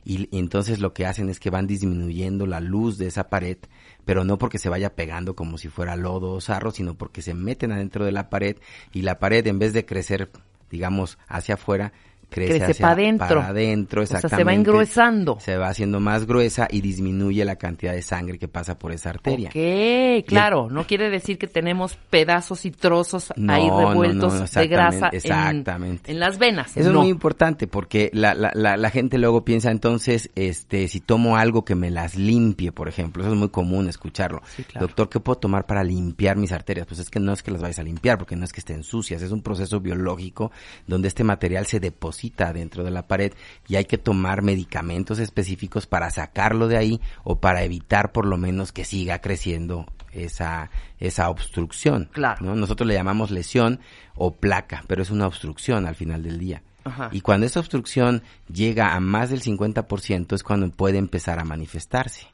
Y, 0.03 0.27
y 0.35 0.39
entonces 0.39 0.79
lo 0.79 0.93
que 0.93 1.05
hacen 1.05 1.29
es 1.29 1.39
que 1.39 1.49
van 1.49 1.67
disminuyendo 1.67 2.47
la 2.47 2.59
luz 2.59 2.97
de 2.97 3.07
esa 3.07 3.29
pared, 3.29 3.57
pero 4.05 4.23
no 4.23 4.37
porque 4.37 4.57
se 4.57 4.69
vaya 4.69 4.95
pegando 4.95 5.35
como 5.35 5.57
si 5.57 5.67
fuera 5.67 5.95
lodo 5.95 6.33
o 6.33 6.41
sarro, 6.41 6.71
sino 6.71 6.95
porque 6.95 7.21
se 7.21 7.33
meten 7.33 7.71
adentro 7.71 8.05
de 8.05 8.11
la 8.11 8.29
pared 8.29 8.57
y 8.93 9.01
la 9.01 9.19
pared 9.19 9.45
en 9.47 9.59
vez 9.59 9.73
de 9.73 9.85
crecer, 9.85 10.29
digamos, 10.71 11.17
hacia 11.27 11.55
afuera, 11.55 11.93
crece, 12.30 12.57
Crece 12.57 12.71
hacia 12.71 12.86
pa' 12.88 12.95
dentro. 12.95 13.28
para 13.28 13.47
adentro, 13.47 14.01
O 14.03 14.05
sea, 14.05 14.19
se 14.19 14.28
va 14.28 14.28
exactamente. 14.28 14.69
engruesando. 14.69 15.38
Se 15.39 15.57
va 15.57 15.69
haciendo 15.69 15.99
más 15.99 16.25
gruesa 16.25 16.67
y 16.69 16.82
disminuye 16.82 17.43
la 17.45 17.55
cantidad 17.55 17.93
de 17.93 18.01
sangre 18.01 18.38
que 18.38 18.47
pasa 18.47 18.78
por 18.78 18.91
esa 18.91 19.11
arteria. 19.11 19.49
Ok, 19.49 20.25
claro. 20.28 20.69
No 20.69 20.86
quiere 20.86 21.09
decir 21.09 21.38
que 21.38 21.47
tenemos 21.47 21.97
pedazos 22.09 22.65
y 22.65 22.71
trozos 22.71 23.32
No, 23.38 23.53
ahí 23.53 23.67
no, 23.67 23.82
no, 23.82 23.89
revueltos 23.89 24.34
de 24.38 24.43
exactamente, 24.43 24.75
grasa 24.75 25.07
en- 25.09 25.15
exactamente. 25.15 26.11
En, 26.11 26.19
las 26.19 26.38
venas. 26.38 26.75
Eso 26.75 26.89
es 26.89 26.95
muy 26.95 27.07
importante 27.07 27.67
porque 27.67 28.09
la, 28.13 28.34
la, 28.34 28.51
la, 28.53 28.75
la 28.78 28.89
gente 28.89 29.17
luego 29.17 29.45
piensa 29.45 29.71
entonces, 29.71 30.30
este, 30.36 30.88
si 30.88 30.99
tomo 30.99 31.38
algo 31.38 31.63
que 31.63 31.75
me 31.75 31.89
las 31.91 32.15
limpie, 32.15 32.71
por 32.71 32.88
ejemplo, 32.89 33.23
eso 33.23 33.32
es 33.34 33.38
muy 33.39 33.49
común 33.49 33.88
escucharlo. 33.88 34.41
Sí, 34.55 34.63
claro. 34.63 34.88
Doctor, 34.88 35.09
¿qué 35.09 35.19
puedo 35.19 35.38
tomar 35.38 35.65
para 35.65 35.84
limpiar 35.84 36.36
mis 36.38 36.51
arterias? 36.51 36.88
Pues 36.88 36.99
es 36.99 37.09
que 37.09 37.19
no 37.19 37.32
es 37.34 37.41
que 37.43 37.51
las 37.51 37.61
vayas 37.61 37.80
a 37.80 37.84
limpiar 37.84 38.17
porque 38.17 38.36
no 38.36 38.43
es 38.43 38.51
que 38.51 38.59
estén 38.59 38.84
sucias, 38.84 39.21
es 39.21 39.32
un 39.32 39.41
proceso 39.41 39.80
biológico 39.80 40.51
donde 40.88 41.07
este 41.07 41.23
material 41.23 41.65
se 41.67 41.80
deposita 41.80 42.16
dentro 42.53 42.84
de 42.84 42.91
la 42.91 43.07
pared 43.07 43.34
y 43.68 43.76
hay 43.76 43.86
que 43.86 43.97
tomar 43.97 44.41
medicamentos 44.41 45.20
específicos 45.20 45.86
para 45.88 46.09
sacarlo 46.09 46.68
de 46.68 46.78
ahí 46.78 47.01
o 47.24 47.39
para 47.39 47.63
evitar 47.63 48.11
por 48.11 48.26
lo 48.26 48.38
menos 48.38 48.72
que 48.72 48.86
siga 48.86 49.20
creciendo 49.22 49.86
esa, 50.11 50.70
esa 50.99 51.30
obstrucción. 51.30 52.09
Claro. 52.11 52.45
¿no? 52.45 52.55
Nosotros 52.55 52.88
le 52.88 52.95
llamamos 52.95 53.32
lesión 53.32 53.80
o 54.15 54.36
placa, 54.36 54.84
pero 54.88 55.01
es 55.01 55.11
una 55.11 55.28
obstrucción 55.28 55.86
al 55.86 55.95
final 55.95 56.24
del 56.24 56.39
día. 56.39 56.63
Ajá. 56.84 57.09
Y 57.11 57.22
cuando 57.22 57.45
esa 57.45 57.59
obstrucción 57.59 58.24
llega 58.51 58.95
a 58.95 58.99
más 58.99 59.30
del 59.30 59.41
50% 59.41 60.34
es 60.34 60.43
cuando 60.43 60.70
puede 60.70 60.97
empezar 60.97 61.39
a 61.39 61.43
manifestarse 61.43 62.28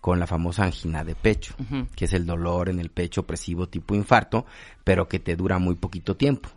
con 0.00 0.18
la 0.18 0.26
famosa 0.26 0.64
angina 0.64 1.04
de 1.04 1.14
pecho, 1.14 1.54
que 1.94 2.06
es 2.06 2.12
el 2.14 2.24
dolor 2.24 2.70
en 2.70 2.80
el 2.80 2.90
pecho 2.90 3.20
opresivo 3.20 3.68
tipo 3.68 3.94
infarto, 3.94 4.46
pero 4.82 5.08
que 5.08 5.18
te 5.18 5.36
dura 5.36 5.58
muy 5.58 5.74
poquito 5.74 6.16
tiempo. 6.16 6.48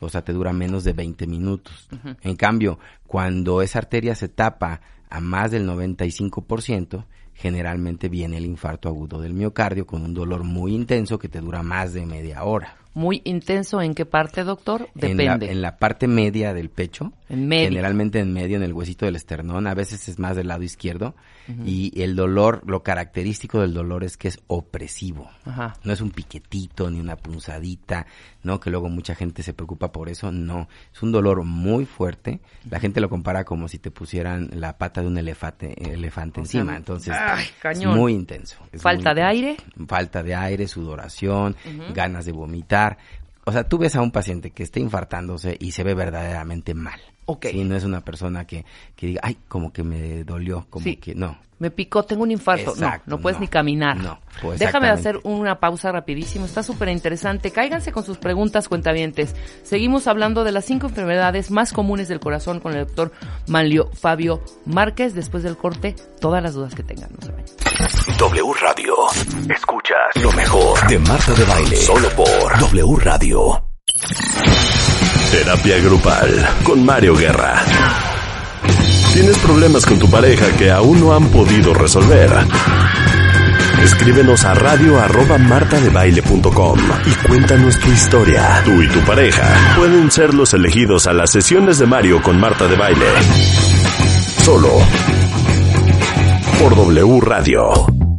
O 0.00 0.08
sea, 0.08 0.22
te 0.22 0.32
dura 0.32 0.52
menos 0.52 0.82
de 0.84 0.92
20 0.92 1.26
minutos. 1.26 1.88
En 2.22 2.36
cambio, 2.36 2.78
cuando 3.06 3.62
esa 3.62 3.78
arteria 3.78 4.14
se 4.14 4.28
tapa 4.28 4.80
a 5.08 5.20
más 5.20 5.50
del 5.50 5.68
95%, 5.68 7.04
generalmente 7.34 8.08
viene 8.08 8.38
el 8.38 8.46
infarto 8.46 8.88
agudo 8.88 9.20
del 9.20 9.34
miocardio 9.34 9.86
con 9.86 10.02
un 10.02 10.14
dolor 10.14 10.44
muy 10.44 10.74
intenso 10.74 11.18
que 11.18 11.28
te 11.28 11.40
dura 11.40 11.62
más 11.62 11.92
de 11.92 12.06
media 12.06 12.44
hora. 12.44 12.79
Muy 12.92 13.22
intenso. 13.24 13.80
¿En 13.80 13.94
qué 13.94 14.04
parte, 14.04 14.42
doctor? 14.42 14.88
En 14.96 15.16
la, 15.16 15.24
Depende. 15.24 15.50
en 15.52 15.62
la 15.62 15.76
parte 15.76 16.08
media 16.08 16.52
del 16.52 16.70
pecho, 16.70 17.12
En 17.28 17.46
medio. 17.46 17.68
generalmente 17.68 18.18
en 18.18 18.32
medio, 18.32 18.56
en 18.56 18.64
el 18.64 18.72
huesito 18.72 19.06
del 19.06 19.16
esternón, 19.16 19.66
a 19.68 19.74
veces 19.74 20.08
es 20.08 20.18
más 20.18 20.34
del 20.36 20.48
lado 20.48 20.62
izquierdo, 20.62 21.14
y 21.64 22.00
el 22.00 22.14
dolor, 22.14 22.62
lo 22.64 22.84
característico 22.84 23.60
del 23.60 23.74
dolor 23.74 24.04
es 24.04 24.16
que 24.16 24.28
es 24.28 24.38
opresivo. 24.46 25.28
Ajá. 25.44 25.74
No 25.82 25.92
es 25.92 26.00
un 26.00 26.10
piquetito 26.10 26.88
ni 26.90 27.00
una 27.00 27.16
punzadita, 27.16 28.06
¿no? 28.44 28.60
Que 28.60 28.70
luego 28.70 28.88
mucha 28.88 29.16
gente 29.16 29.42
se 29.42 29.52
preocupa 29.52 29.90
por 29.90 30.08
eso, 30.08 30.30
no. 30.30 30.68
Es 30.92 31.02
un 31.02 31.10
dolor 31.10 31.42
muy 31.42 31.86
fuerte. 31.86 32.40
La 32.68 32.78
gente 32.78 33.00
lo 33.00 33.08
compara 33.08 33.44
como 33.44 33.66
si 33.66 33.78
te 33.78 33.90
pusieran 33.90 34.48
la 34.52 34.78
pata 34.78 35.00
de 35.00 35.08
un 35.08 35.18
elefante, 35.18 35.74
elefante 35.92 36.40
O 36.40 36.44
sea, 36.44 36.60
encima. 36.60 36.76
Entonces, 36.76 37.14
ay, 37.18 37.46
es 37.72 37.84
muy 37.84 38.12
intenso. 38.12 38.56
es 38.70 38.80
¿Falta 38.80 39.10
muy 39.10 39.16
de 39.16 39.22
aire? 39.24 39.56
Falta 39.88 40.22
de 40.22 40.34
aire, 40.36 40.68
sudoración, 40.68 41.56
ganas 41.92 42.26
de 42.26 42.32
vomitar. 42.32 42.79
O 43.44 43.52
sea, 43.52 43.64
tú 43.64 43.78
ves 43.78 43.96
a 43.96 44.02
un 44.02 44.10
paciente 44.10 44.50
que 44.50 44.62
esté 44.62 44.80
infartándose 44.80 45.56
y 45.58 45.72
se 45.72 45.82
ve 45.82 45.94
verdaderamente 45.94 46.74
mal. 46.74 47.00
Ok. 47.32 47.46
Sí, 47.52 47.62
no 47.64 47.76
es 47.76 47.84
una 47.84 48.00
persona 48.00 48.44
que, 48.44 48.64
que 48.96 49.06
diga, 49.06 49.20
ay, 49.22 49.36
como 49.46 49.72
que 49.72 49.84
me 49.84 50.24
dolió, 50.24 50.66
como 50.68 50.82
Sí. 50.82 50.96
que 50.96 51.14
no. 51.14 51.38
Me 51.60 51.70
picó, 51.70 52.02
tengo 52.04 52.22
un 52.22 52.30
infarto. 52.30 52.70
Exacto, 52.70 53.04
no, 53.06 53.16
no 53.16 53.22
puedes 53.22 53.36
no. 53.36 53.42
ni 53.42 53.48
caminar. 53.48 53.96
No, 53.98 54.18
pues, 54.40 54.58
Déjame 54.58 54.88
hacer 54.88 55.20
una 55.24 55.60
pausa 55.60 55.92
rapidísimo. 55.92 56.46
Está 56.46 56.62
súper 56.62 56.88
interesante. 56.88 57.50
Cáiganse 57.50 57.92
con 57.92 58.02
sus 58.02 58.16
preguntas, 58.16 58.66
cuentavientes. 58.66 59.36
Seguimos 59.62 60.06
hablando 60.06 60.42
de 60.42 60.52
las 60.52 60.64
cinco 60.64 60.86
enfermedades 60.86 61.50
más 61.50 61.74
comunes 61.74 62.08
del 62.08 62.18
corazón 62.18 62.60
con 62.60 62.72
el 62.72 62.86
doctor 62.86 63.12
Manlio 63.46 63.90
Fabio 63.92 64.42
Márquez. 64.64 65.14
Después 65.14 65.42
del 65.42 65.58
corte, 65.58 65.94
todas 66.18 66.42
las 66.42 66.54
dudas 66.54 66.74
que 66.74 66.82
tengan. 66.82 67.10
No 67.12 67.26
se 67.26 67.30
vayan. 67.32 68.16
W 68.18 68.52
Radio. 68.62 68.94
Escuchas 69.54 70.16
lo 70.22 70.32
mejor 70.32 70.88
de 70.88 70.98
Marta 70.98 71.32
de 71.34 71.44
Baile. 71.44 71.76
Solo 71.76 72.08
por 72.16 72.58
W 72.58 72.96
Radio. 73.04 73.66
Terapia 75.30 75.78
grupal 75.78 76.28
con 76.64 76.84
Mario 76.84 77.14
Guerra. 77.14 77.62
¿Tienes 79.12 79.38
problemas 79.38 79.86
con 79.86 79.96
tu 79.96 80.10
pareja 80.10 80.44
que 80.56 80.72
aún 80.72 80.98
no 80.98 81.14
han 81.14 81.28
podido 81.28 81.72
resolver? 81.72 82.30
Escríbenos 83.80 84.44
a 84.44 84.54
radio 84.54 84.98
arroba 84.98 85.38
martadebaile.com 85.38 86.78
y 87.06 87.28
cuéntanos 87.28 87.78
tu 87.78 87.88
historia. 87.92 88.60
Tú 88.64 88.82
y 88.82 88.88
tu 88.88 88.98
pareja 89.00 89.76
pueden 89.76 90.10
ser 90.10 90.34
los 90.34 90.52
elegidos 90.52 91.06
a 91.06 91.12
las 91.12 91.30
sesiones 91.30 91.78
de 91.78 91.86
Mario 91.86 92.20
con 92.22 92.38
Marta 92.40 92.66
de 92.66 92.76
Baile. 92.76 93.06
Solo 94.44 94.80
por 96.60 96.74
W 96.74 97.20
Radio. 97.20 97.70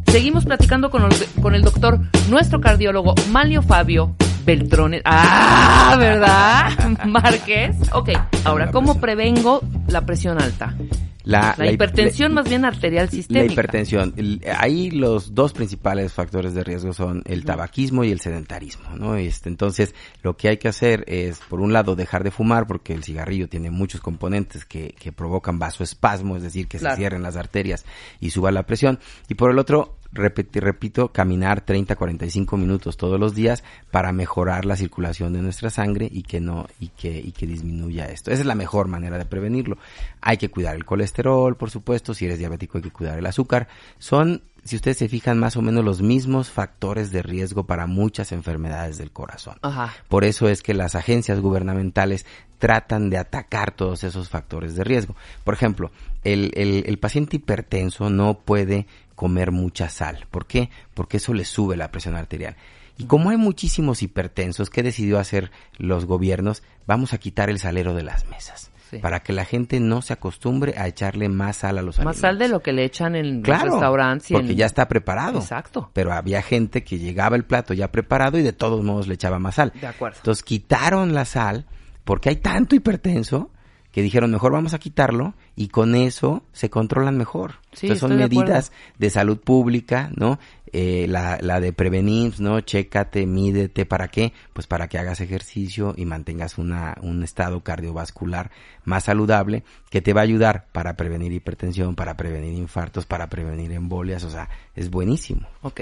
Seguimos 0.07 0.45
platicando 0.45 0.89
con 0.89 1.03
el, 1.03 1.41
con 1.41 1.55
el 1.55 1.62
doctor, 1.62 1.99
nuestro 2.30 2.62
cardiólogo 2.62 3.16
Manlio 3.32 3.62
Fabio 3.62 4.16
Beltrones. 4.45 5.01
Ah, 5.05 5.95
¿verdad? 5.99 6.71
Márquez. 7.05 7.75
Ok, 7.93 8.09
ahora, 8.45 8.71
¿cómo 8.71 8.99
prevengo 8.99 9.61
la 9.87 10.05
presión 10.05 10.41
alta? 10.41 10.75
La, 11.23 11.53
La 11.55 11.65
la- 11.65 11.71
hipertensión 11.71 12.33
más 12.33 12.49
bien 12.49 12.65
arterial 12.65 13.05
La 13.05 13.11
sistémica. 13.11 13.53
hipertensión. 13.53 14.11
El- 14.17 14.41
ahí 14.57 14.89
los 14.89 15.35
dos 15.35 15.53
principales 15.53 16.11
factores 16.13 16.55
de 16.55 16.63
riesgo 16.63 16.93
son 16.93 17.21
el 17.27 17.45
tabaquismo 17.45 18.03
y 18.03 18.11
el 18.11 18.19
sedentarismo, 18.19 18.89
¿no? 18.97 19.15
Este, 19.15 19.47
entonces, 19.47 19.93
lo 20.23 20.35
que 20.35 20.49
hay 20.49 20.57
que 20.57 20.67
hacer 20.67 21.03
es, 21.07 21.37
por 21.47 21.61
un 21.61 21.73
lado, 21.73 21.95
dejar 21.95 22.23
de 22.23 22.31
fumar 22.31 22.65
porque 22.65 22.93
el 22.95 23.03
cigarrillo 23.03 23.47
tiene 23.47 23.69
muchos 23.69 24.01
componentes 24.01 24.65
que, 24.65 24.95
que 24.99 25.11
provocan 25.11 25.59
vasoespasmo, 25.59 26.37
es 26.37 26.43
decir, 26.43 26.67
que 26.67 26.79
Claro. 26.79 26.95
se 26.95 27.01
cierren 27.01 27.21
las 27.21 27.35
arterias 27.37 27.85
y 28.19 28.31
suba 28.31 28.49
la 28.51 28.63
presión. 28.63 28.97
Y 29.29 29.35
por 29.35 29.51
el 29.51 29.59
otro, 29.59 29.97
repeti- 30.14 30.59
repito, 30.59 31.12
caminar 31.12 31.62
30, 31.62 31.95
45 31.95 32.57
minutos 32.57 32.97
todos 32.97 33.20
los 33.20 33.34
días 33.36 33.64
para 33.91 34.12
mejorar 34.12 34.66
la 34.66 34.76
circulación 34.76 35.34
de 35.34 35.41
nuestra 35.41 35.70
sangre 35.70 36.07
y 36.12 36.24
que 36.24 36.39
no, 36.39 36.68
y 36.80 36.89
que, 36.89 37.18
y 37.20 37.32
que 37.32 37.47
disminuya 37.47 38.05
esto. 38.05 38.32
Esa 38.32 38.42
es 38.42 38.47
la 38.47 38.55
mejor 38.55 38.88
manera 38.88 39.17
de 39.17 39.25
prevenirlo. 39.25 39.78
Hay 40.21 40.38
que 40.38 40.50
cuidar 40.50 40.75
el 40.75 40.86
colesterol, 40.86 41.55
por 41.58 41.70
supuesto, 41.70 42.13
si 42.13 42.25
eres 42.25 42.39
diabético 42.39 42.78
hay 42.78 42.83
que 42.83 42.92
cuidar 42.92 43.17
el 43.17 43.25
azúcar. 43.25 43.67
Son, 44.00 44.42
si 44.63 44.75
ustedes 44.75 44.97
se 44.97 45.08
fijan, 45.09 45.39
más 45.39 45.58
o 45.58 45.62
menos 45.62 45.83
los 45.86 46.01
mismos 46.01 46.50
factores 46.51 47.12
de 47.12 47.24
riesgo 47.24 47.66
para 47.66 47.88
muchas 47.88 48.32
enfermedades 48.32 48.97
del 48.97 49.12
corazón. 49.12 49.58
Ajá. 49.62 49.93
Por 50.08 50.24
eso 50.24 50.47
es 50.50 50.62
que 50.62 50.74
las 50.74 50.96
agencias 50.96 51.39
gubernamentales 51.39 52.25
tratan 52.59 53.09
de 53.09 53.17
atacar 53.17 53.71
todos 53.71 54.04
esos 54.04 54.29
factores 54.29 54.75
de 54.75 54.83
riesgo. 54.83 55.16
Por 55.43 55.55
ejemplo, 55.55 55.89
el, 56.24 56.51
el- 56.54 56.83
el 56.86 57.00
paciente 57.00 57.38
hipertenso 57.38 58.12
no 58.12 58.36
puede 58.36 58.86
comer 59.21 59.51
mucha 59.51 59.87
sal. 59.87 60.25
¿Por 60.31 60.47
qué? 60.47 60.71
Porque 60.95 61.17
eso 61.17 61.35
le 61.35 61.45
sube 61.45 61.77
la 61.77 61.91
presión 61.91 62.15
arterial. 62.15 62.55
Y 62.97 63.05
como 63.05 63.29
hay 63.29 63.37
muchísimos 63.37 64.01
hipertensos, 64.01 64.71
¿qué 64.71 64.81
decidió 64.81 65.19
hacer 65.19 65.51
los 65.77 66.05
gobiernos? 66.05 66.63
Vamos 66.87 67.13
a 67.13 67.19
quitar 67.19 67.51
el 67.51 67.59
salero 67.59 67.93
de 67.93 68.01
las 68.01 68.25
mesas. 68.29 68.71
Sí. 68.89 68.97
Para 68.97 69.19
que 69.21 69.31
la 69.31 69.45
gente 69.45 69.79
no 69.79 70.01
se 70.01 70.13
acostumbre 70.13 70.73
a 70.75 70.87
echarle 70.87 71.29
más 71.29 71.57
sal 71.57 71.77
a 71.77 71.83
los 71.83 71.99
Más 71.99 72.17
sal 72.17 72.39
de 72.39 72.47
lo 72.47 72.61
que 72.63 72.73
le 72.73 72.83
echan 72.83 73.15
en 73.15 73.35
los 73.37 73.43
Claro, 73.45 73.73
restaurantes. 73.73 74.31
y 74.31 74.33
porque 74.33 74.53
en- 74.53 74.57
ya 74.57 74.65
está 74.65 74.87
preparado. 74.87 75.37
Exacto. 75.39 75.91
Pero 75.93 76.11
había 76.13 76.41
gente 76.41 76.83
que 76.83 76.97
llegaba 76.97 77.35
el 77.35 77.45
plato 77.45 77.75
ya 77.75 77.91
preparado 77.91 78.39
y 78.39 78.41
de 78.41 78.53
todos 78.53 78.83
modos 78.83 79.07
le 79.07 79.13
echaba 79.13 79.37
más 79.37 79.53
sal. 79.53 79.71
De 79.79 79.85
acuerdo. 79.85 80.17
Entonces 80.17 80.43
quitaron 80.43 81.13
la 81.13 81.25
sal 81.25 81.67
porque 82.05 82.29
hay 82.29 82.37
tanto 82.37 82.75
hipertenso 82.75 83.51
que 83.92 84.01
dijeron 84.01 84.32
mejor 84.32 84.51
vamos 84.51 84.74
a 84.74 84.80
quitarlo 84.80 85.34
y 85.55 85.68
con 85.68 85.96
eso 85.96 86.43
se 86.54 86.70
controlan 86.70 87.18
mejor. 87.18 87.55
Sí, 87.74 87.88
Entonces 87.88 88.00
son 88.00 88.12
de 88.12 88.28
medidas 88.28 88.72
de 88.97 89.09
salud 89.09 89.39
pública, 89.39 90.09
¿no? 90.16 90.39
Eh, 90.74 91.05
la, 91.09 91.38
la 91.42 91.59
de 91.59 91.74
prevenir, 91.74 92.39
¿no? 92.39 92.62
Chécate, 92.62 93.26
mídete, 93.26 93.86
¿para 93.86 94.08
qué? 94.08 94.32
Pues 94.54 94.68
para 94.68 94.88
que 94.88 94.97
hagas 94.97 95.20
ejercicio 95.20 95.93
y 95.97 96.05
mantengas 96.05 96.58
una, 96.58 96.96
un 97.01 97.24
estado 97.24 97.62
cardiovascular 97.62 98.51
más 98.86 99.04
saludable 99.04 99.63
que 99.89 100.01
te 100.01 100.13
va 100.13 100.22
a 100.22 100.24
ayudar 100.24 100.68
para 100.72 100.96
prevenir 100.96 101.34
hipertensión, 101.34 101.96
para 101.96 102.16
prevenir 102.16 102.54
infartos, 102.54 103.05
para 103.05 103.28
prevenir 103.28 103.74
embolias, 103.74 104.24
o 104.24 104.30
sea, 104.30 104.47
es 104.74 104.89
buenísimo. 104.89 105.46
Ok, 105.62 105.82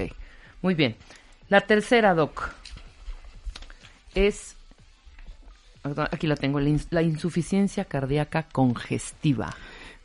muy 0.60 0.74
bien. 0.74 0.96
La 1.48 1.60
tercera, 1.60 2.14
Doc, 2.14 2.52
es, 4.14 4.56
aquí 5.82 6.26
la 6.26 6.36
tengo, 6.36 6.60
la, 6.60 6.68
ins- 6.68 6.88
la 6.90 7.02
insuficiencia 7.02 7.84
cardíaca 7.84 8.44
congestiva. 8.50 9.54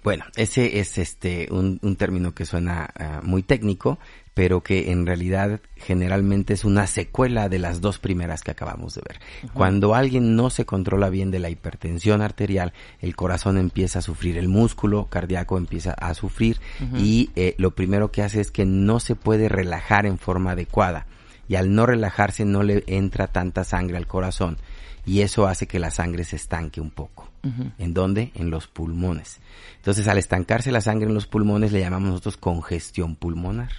Bueno, 0.03 0.23
ese 0.35 0.79
es 0.79 0.99
este 0.99 1.47
un, 1.49 1.79
un 1.81 1.95
término 1.95 2.35
que 2.35 2.45
suena 2.45 2.87
ah, 2.95 3.21
muy 3.23 3.41
técnico, 3.41 3.97
pero 4.35 4.61
que 4.61 4.91
en 4.91 5.07
realidad 5.07 5.61
generalmente 5.77 6.53
es 6.53 6.63
una 6.63 6.85
secuela 6.85 7.49
de 7.49 7.57
las 7.57 7.81
dos 7.81 7.97
primeras 7.97 8.43
que 8.43 8.51
acabamos 8.51 8.93
de 8.93 9.01
ver. 9.07 9.19
Cuando 9.53 9.95
alguien 9.95 10.35
no 10.35 10.51
se 10.51 10.65
controla 10.65 11.09
bien 11.09 11.31
de 11.31 11.39
la 11.39 11.49
hipertensión 11.49 12.21
arterial, 12.21 12.71
el 12.99 13.15
corazón 13.15 13.57
empieza 13.57 13.99
a 13.99 14.01
sufrir, 14.03 14.37
el 14.37 14.47
músculo 14.47 15.07
cardíaco 15.09 15.57
empieza 15.57 15.93
a 15.93 16.13
sufrir 16.13 16.59
y 16.95 17.31
eh, 17.35 17.55
lo 17.57 17.71
primero 17.71 18.11
que 18.11 18.21
hace 18.21 18.41
es 18.41 18.51
que 18.51 18.65
no 18.65 18.99
se 18.99 19.15
puede 19.15 19.49
relajar 19.49 20.05
en 20.05 20.19
forma 20.19 20.51
adecuada 20.51 21.07
y 21.47 21.55
al 21.55 21.73
no 21.73 21.87
relajarse 21.87 22.45
no 22.45 22.61
le 22.61 22.83
entra 22.85 23.25
tanta 23.27 23.63
sangre 23.63 23.97
al 23.97 24.05
corazón 24.05 24.57
y 25.05 25.21
eso 25.21 25.47
hace 25.47 25.67
que 25.67 25.79
la 25.79 25.91
sangre 25.91 26.23
se 26.23 26.35
estanque 26.35 26.81
un 26.81 26.91
poco. 26.91 27.29
¿En 27.77 27.93
dónde? 27.93 28.31
En 28.33 28.49
los 28.49 28.65
pulmones. 28.67 29.39
Entonces, 29.77 30.07
al 30.07 30.17
estancarse 30.17 30.71
la 30.71 30.81
sangre 30.81 31.07
en 31.07 31.13
los 31.13 31.27
pulmones, 31.27 31.71
le 31.71 31.79
llamamos 31.79 32.09
nosotros 32.09 32.37
congestión 32.37 33.15
pulmonar. 33.15 33.69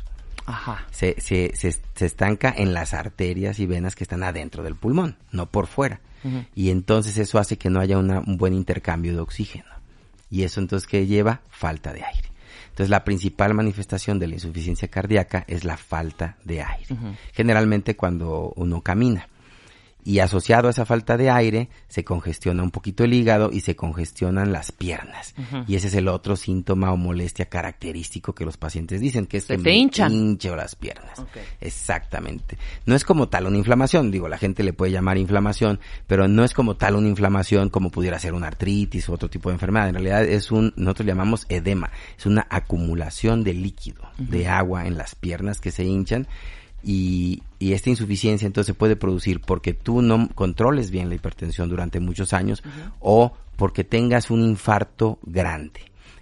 Ajá. 0.47 0.87
Se, 0.93 1.21
se, 1.21 1.51
se, 1.57 1.73
se 1.73 2.07
estanca 2.07 2.55
en 2.57 2.73
las 2.75 2.95
arterias 2.95 3.59
y 3.59 3.67
venas 3.67 3.97
que 3.97 4.05
están 4.05 4.23
adentro 4.23 4.63
del 4.63 4.77
pulmón, 4.77 5.17
no 5.33 5.47
por 5.47 5.67
fuera. 5.67 6.01
Y 6.55 6.71
entonces 6.71 7.19
eso 7.19 7.39
hace 7.39 7.57
que 7.59 7.71
no 7.71 7.81
haya 7.81 7.99
una- 7.99 8.21
un 8.21 8.37
buen 8.37 8.53
intercambio 8.53 9.13
de 9.13 9.21
oxígeno. 9.21 9.67
Y 10.31 10.43
eso 10.45 10.61
entonces 10.61 10.87
que 10.89 11.07
lleva 11.07 11.41
falta 11.51 11.93
de 11.93 12.05
aire. 12.05 12.29
Entonces 12.71 12.91
la 12.91 13.05
principal 13.05 13.55
manifestación 13.55 14.19
de 14.19 14.27
la 14.29 14.35
insuficiencia 14.35 14.89
cardíaca 14.89 15.45
es 15.49 15.65
la 15.65 15.77
falta 15.77 16.37
de 16.45 16.63
aire. 16.63 16.97
Generalmente 17.33 17.97
cuando 17.97 18.53
uno 18.57 18.81
camina. 18.83 19.29
Y 20.07 20.21
asociado 20.21 20.69
a 20.69 20.71
esa 20.71 20.87
falta 20.87 21.17
de 21.17 21.31
aire, 21.31 21.69
se 21.89 22.05
congestiona 22.05 22.63
un 22.63 22.71
poquito 22.71 23.03
el 23.03 23.13
hígado 23.13 23.51
y 23.53 23.59
se 23.61 23.75
congestionan 23.75 24.53
las 24.53 24.71
piernas. 24.71 25.35
Y 25.67 25.75
ese 25.75 25.89
es 25.89 25.95
el 25.95 26.07
otro 26.07 26.37
síntoma 26.37 26.93
o 26.93 26.97
molestia 26.97 27.47
característico 27.47 28.33
que 28.33 28.45
los 28.45 28.57
pacientes 28.57 29.01
dicen, 29.01 29.27
que 29.27 29.39
es 29.39 29.45
Se 29.45 29.57
que 29.57 29.63
te 29.65 29.69
me 29.71 29.77
hinchan. 29.77 30.13
hincho 30.13 30.55
las 30.55 30.77
piernas. 30.77 31.21
Exactamente. 31.61 32.57
No 32.87 32.95
es 32.95 33.05
como 33.05 33.29
tal 33.29 33.47
una 33.47 33.59
inflamación, 33.59 34.13
digo, 34.13 34.29
la 34.29 34.39
gente 34.39 34.63
le 34.63 34.73
puede 34.73 34.93
llamar 34.93 35.19
inflamación, 35.19 35.81
pero 36.07 36.29
no 36.29 36.45
es 36.45 36.55
como 36.55 36.77
tal 36.77 36.95
una 36.95 37.09
inflamación 37.09 37.69
como 37.69 37.91
pudiera 37.91 38.21
ser 38.21 38.33
una 38.35 38.47
artritis 38.47 39.09
u 39.09 39.13
otro 39.15 39.29
tipo 39.29 39.49
de 39.49 39.55
enfermedad. 39.55 39.89
En 39.89 39.95
realidad 39.95 40.25
es 40.25 40.53
un, 40.53 40.73
nosotros 40.77 41.07
le 41.07 41.13
llamamos 41.13 41.47
edema, 41.49 41.91
es 42.17 42.27
una 42.27 42.47
acumulación 42.49 43.43
de 43.43 43.55
líquido, 43.55 44.03
de 44.19 44.47
agua 44.47 44.87
en 44.87 44.97
las 44.97 45.17
piernas 45.17 45.61
que 45.61 45.73
se 45.73 45.85
hinchan 45.85 46.29
y, 46.87 47.43
y 47.59 47.73
esta 47.73 47.91
insuficiencia 47.91 48.47
entonces 48.47 48.75
puede 48.77 48.95
producir 48.95 49.41
porque 49.41 49.75
tú 49.75 50.01
no 50.03 50.29
controles 50.35 50.91
bien 50.93 51.09
la 51.09 51.17
hipertensión 51.17 51.69
durante 51.69 51.99
muchos 51.99 52.33
años 52.33 52.63
o 53.01 53.33
porque 53.57 53.83
tengas 53.85 54.31
un 54.31 54.41
infarto 54.43 55.19
grande. 55.25 55.81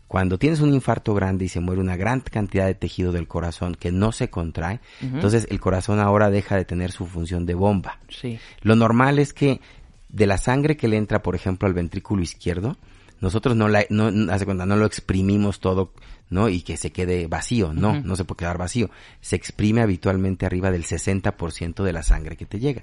Cuando 0.09 0.39
tienes 0.39 0.61
un 0.61 0.73
infarto 0.73 1.13
grande 1.13 1.45
y 1.45 1.49
se 1.49 1.61
muere 1.61 1.81
una 1.81 1.97
gran 1.97 2.21
cantidad 2.21 2.67
de 2.67 2.75
tejido 2.75 3.13
del 3.13 3.27
corazón 3.29 3.75
que 3.75 3.91
no 3.93 4.11
se 4.13 4.31
contrae, 4.31 4.81
entonces 5.03 5.47
el 5.51 5.61
corazón 5.61 5.99
ahora 6.01 6.31
deja 6.31 6.57
de 6.57 6.65
tener 6.65 6.93
su 6.93 7.05
función 7.07 7.45
de 7.47 7.55
bomba. 7.55 7.99
Sí. 8.09 8.39
Lo 8.63 8.75
normal 8.77 9.19
es 9.19 9.33
que 9.35 9.61
de 10.09 10.27
la 10.27 10.39
sangre 10.39 10.77
que 10.77 10.89
le 10.89 10.97
entra, 10.97 11.23
por 11.23 11.35
ejemplo, 11.35 11.67
al 11.69 11.75
ventrículo 11.75 12.23
izquierdo, 12.23 12.77
nosotros 13.21 13.57
no 13.57 13.69
la, 13.69 13.85
no, 13.91 14.11
no- 14.13 14.33
hace 14.33 14.45
cuenta, 14.45 14.65
no 14.67 14.77
lo 14.77 14.87
exprimimos 14.87 15.59
todo, 15.59 15.93
¿no? 16.35 16.49
Y 16.49 16.63
que 16.63 16.77
se 16.77 16.91
quede 16.91 17.29
vacío, 17.29 17.73
no, 17.73 18.03
no 18.03 18.17
se 18.17 18.25
puede 18.25 18.39
quedar 18.39 18.59
vacío. 18.59 18.91
Se 19.21 19.37
exprime 19.37 19.83
habitualmente 19.83 20.45
arriba 20.45 20.73
del 20.73 20.85
60% 20.85 21.85
de 21.85 21.93
la 21.93 22.03
sangre 22.03 22.37
que 22.37 22.45
te 22.45 22.59
llega. 22.59 22.83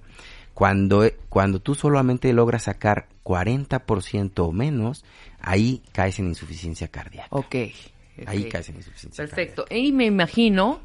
Cuando, 0.53 1.03
cuando 1.27 1.59
tú 1.59 1.75
solamente 1.75 2.31
logras 2.31 2.63
sacar 2.63 3.09
40% 3.25 4.31
o 4.39 4.51
menos, 4.53 5.03
ahí 5.41 5.83
caes 5.91 6.17
en 6.19 6.27
insuficiencia 6.27 6.87
cardíaca. 6.87 7.27
Ok. 7.31 7.55
Ahí 8.25 8.43
ok. 8.45 8.51
caes 8.51 8.69
en 8.69 8.77
insuficiencia 8.77 9.25
Perfecto. 9.25 9.65
Y 9.69 9.91
me 9.91 10.05
imagino 10.05 10.79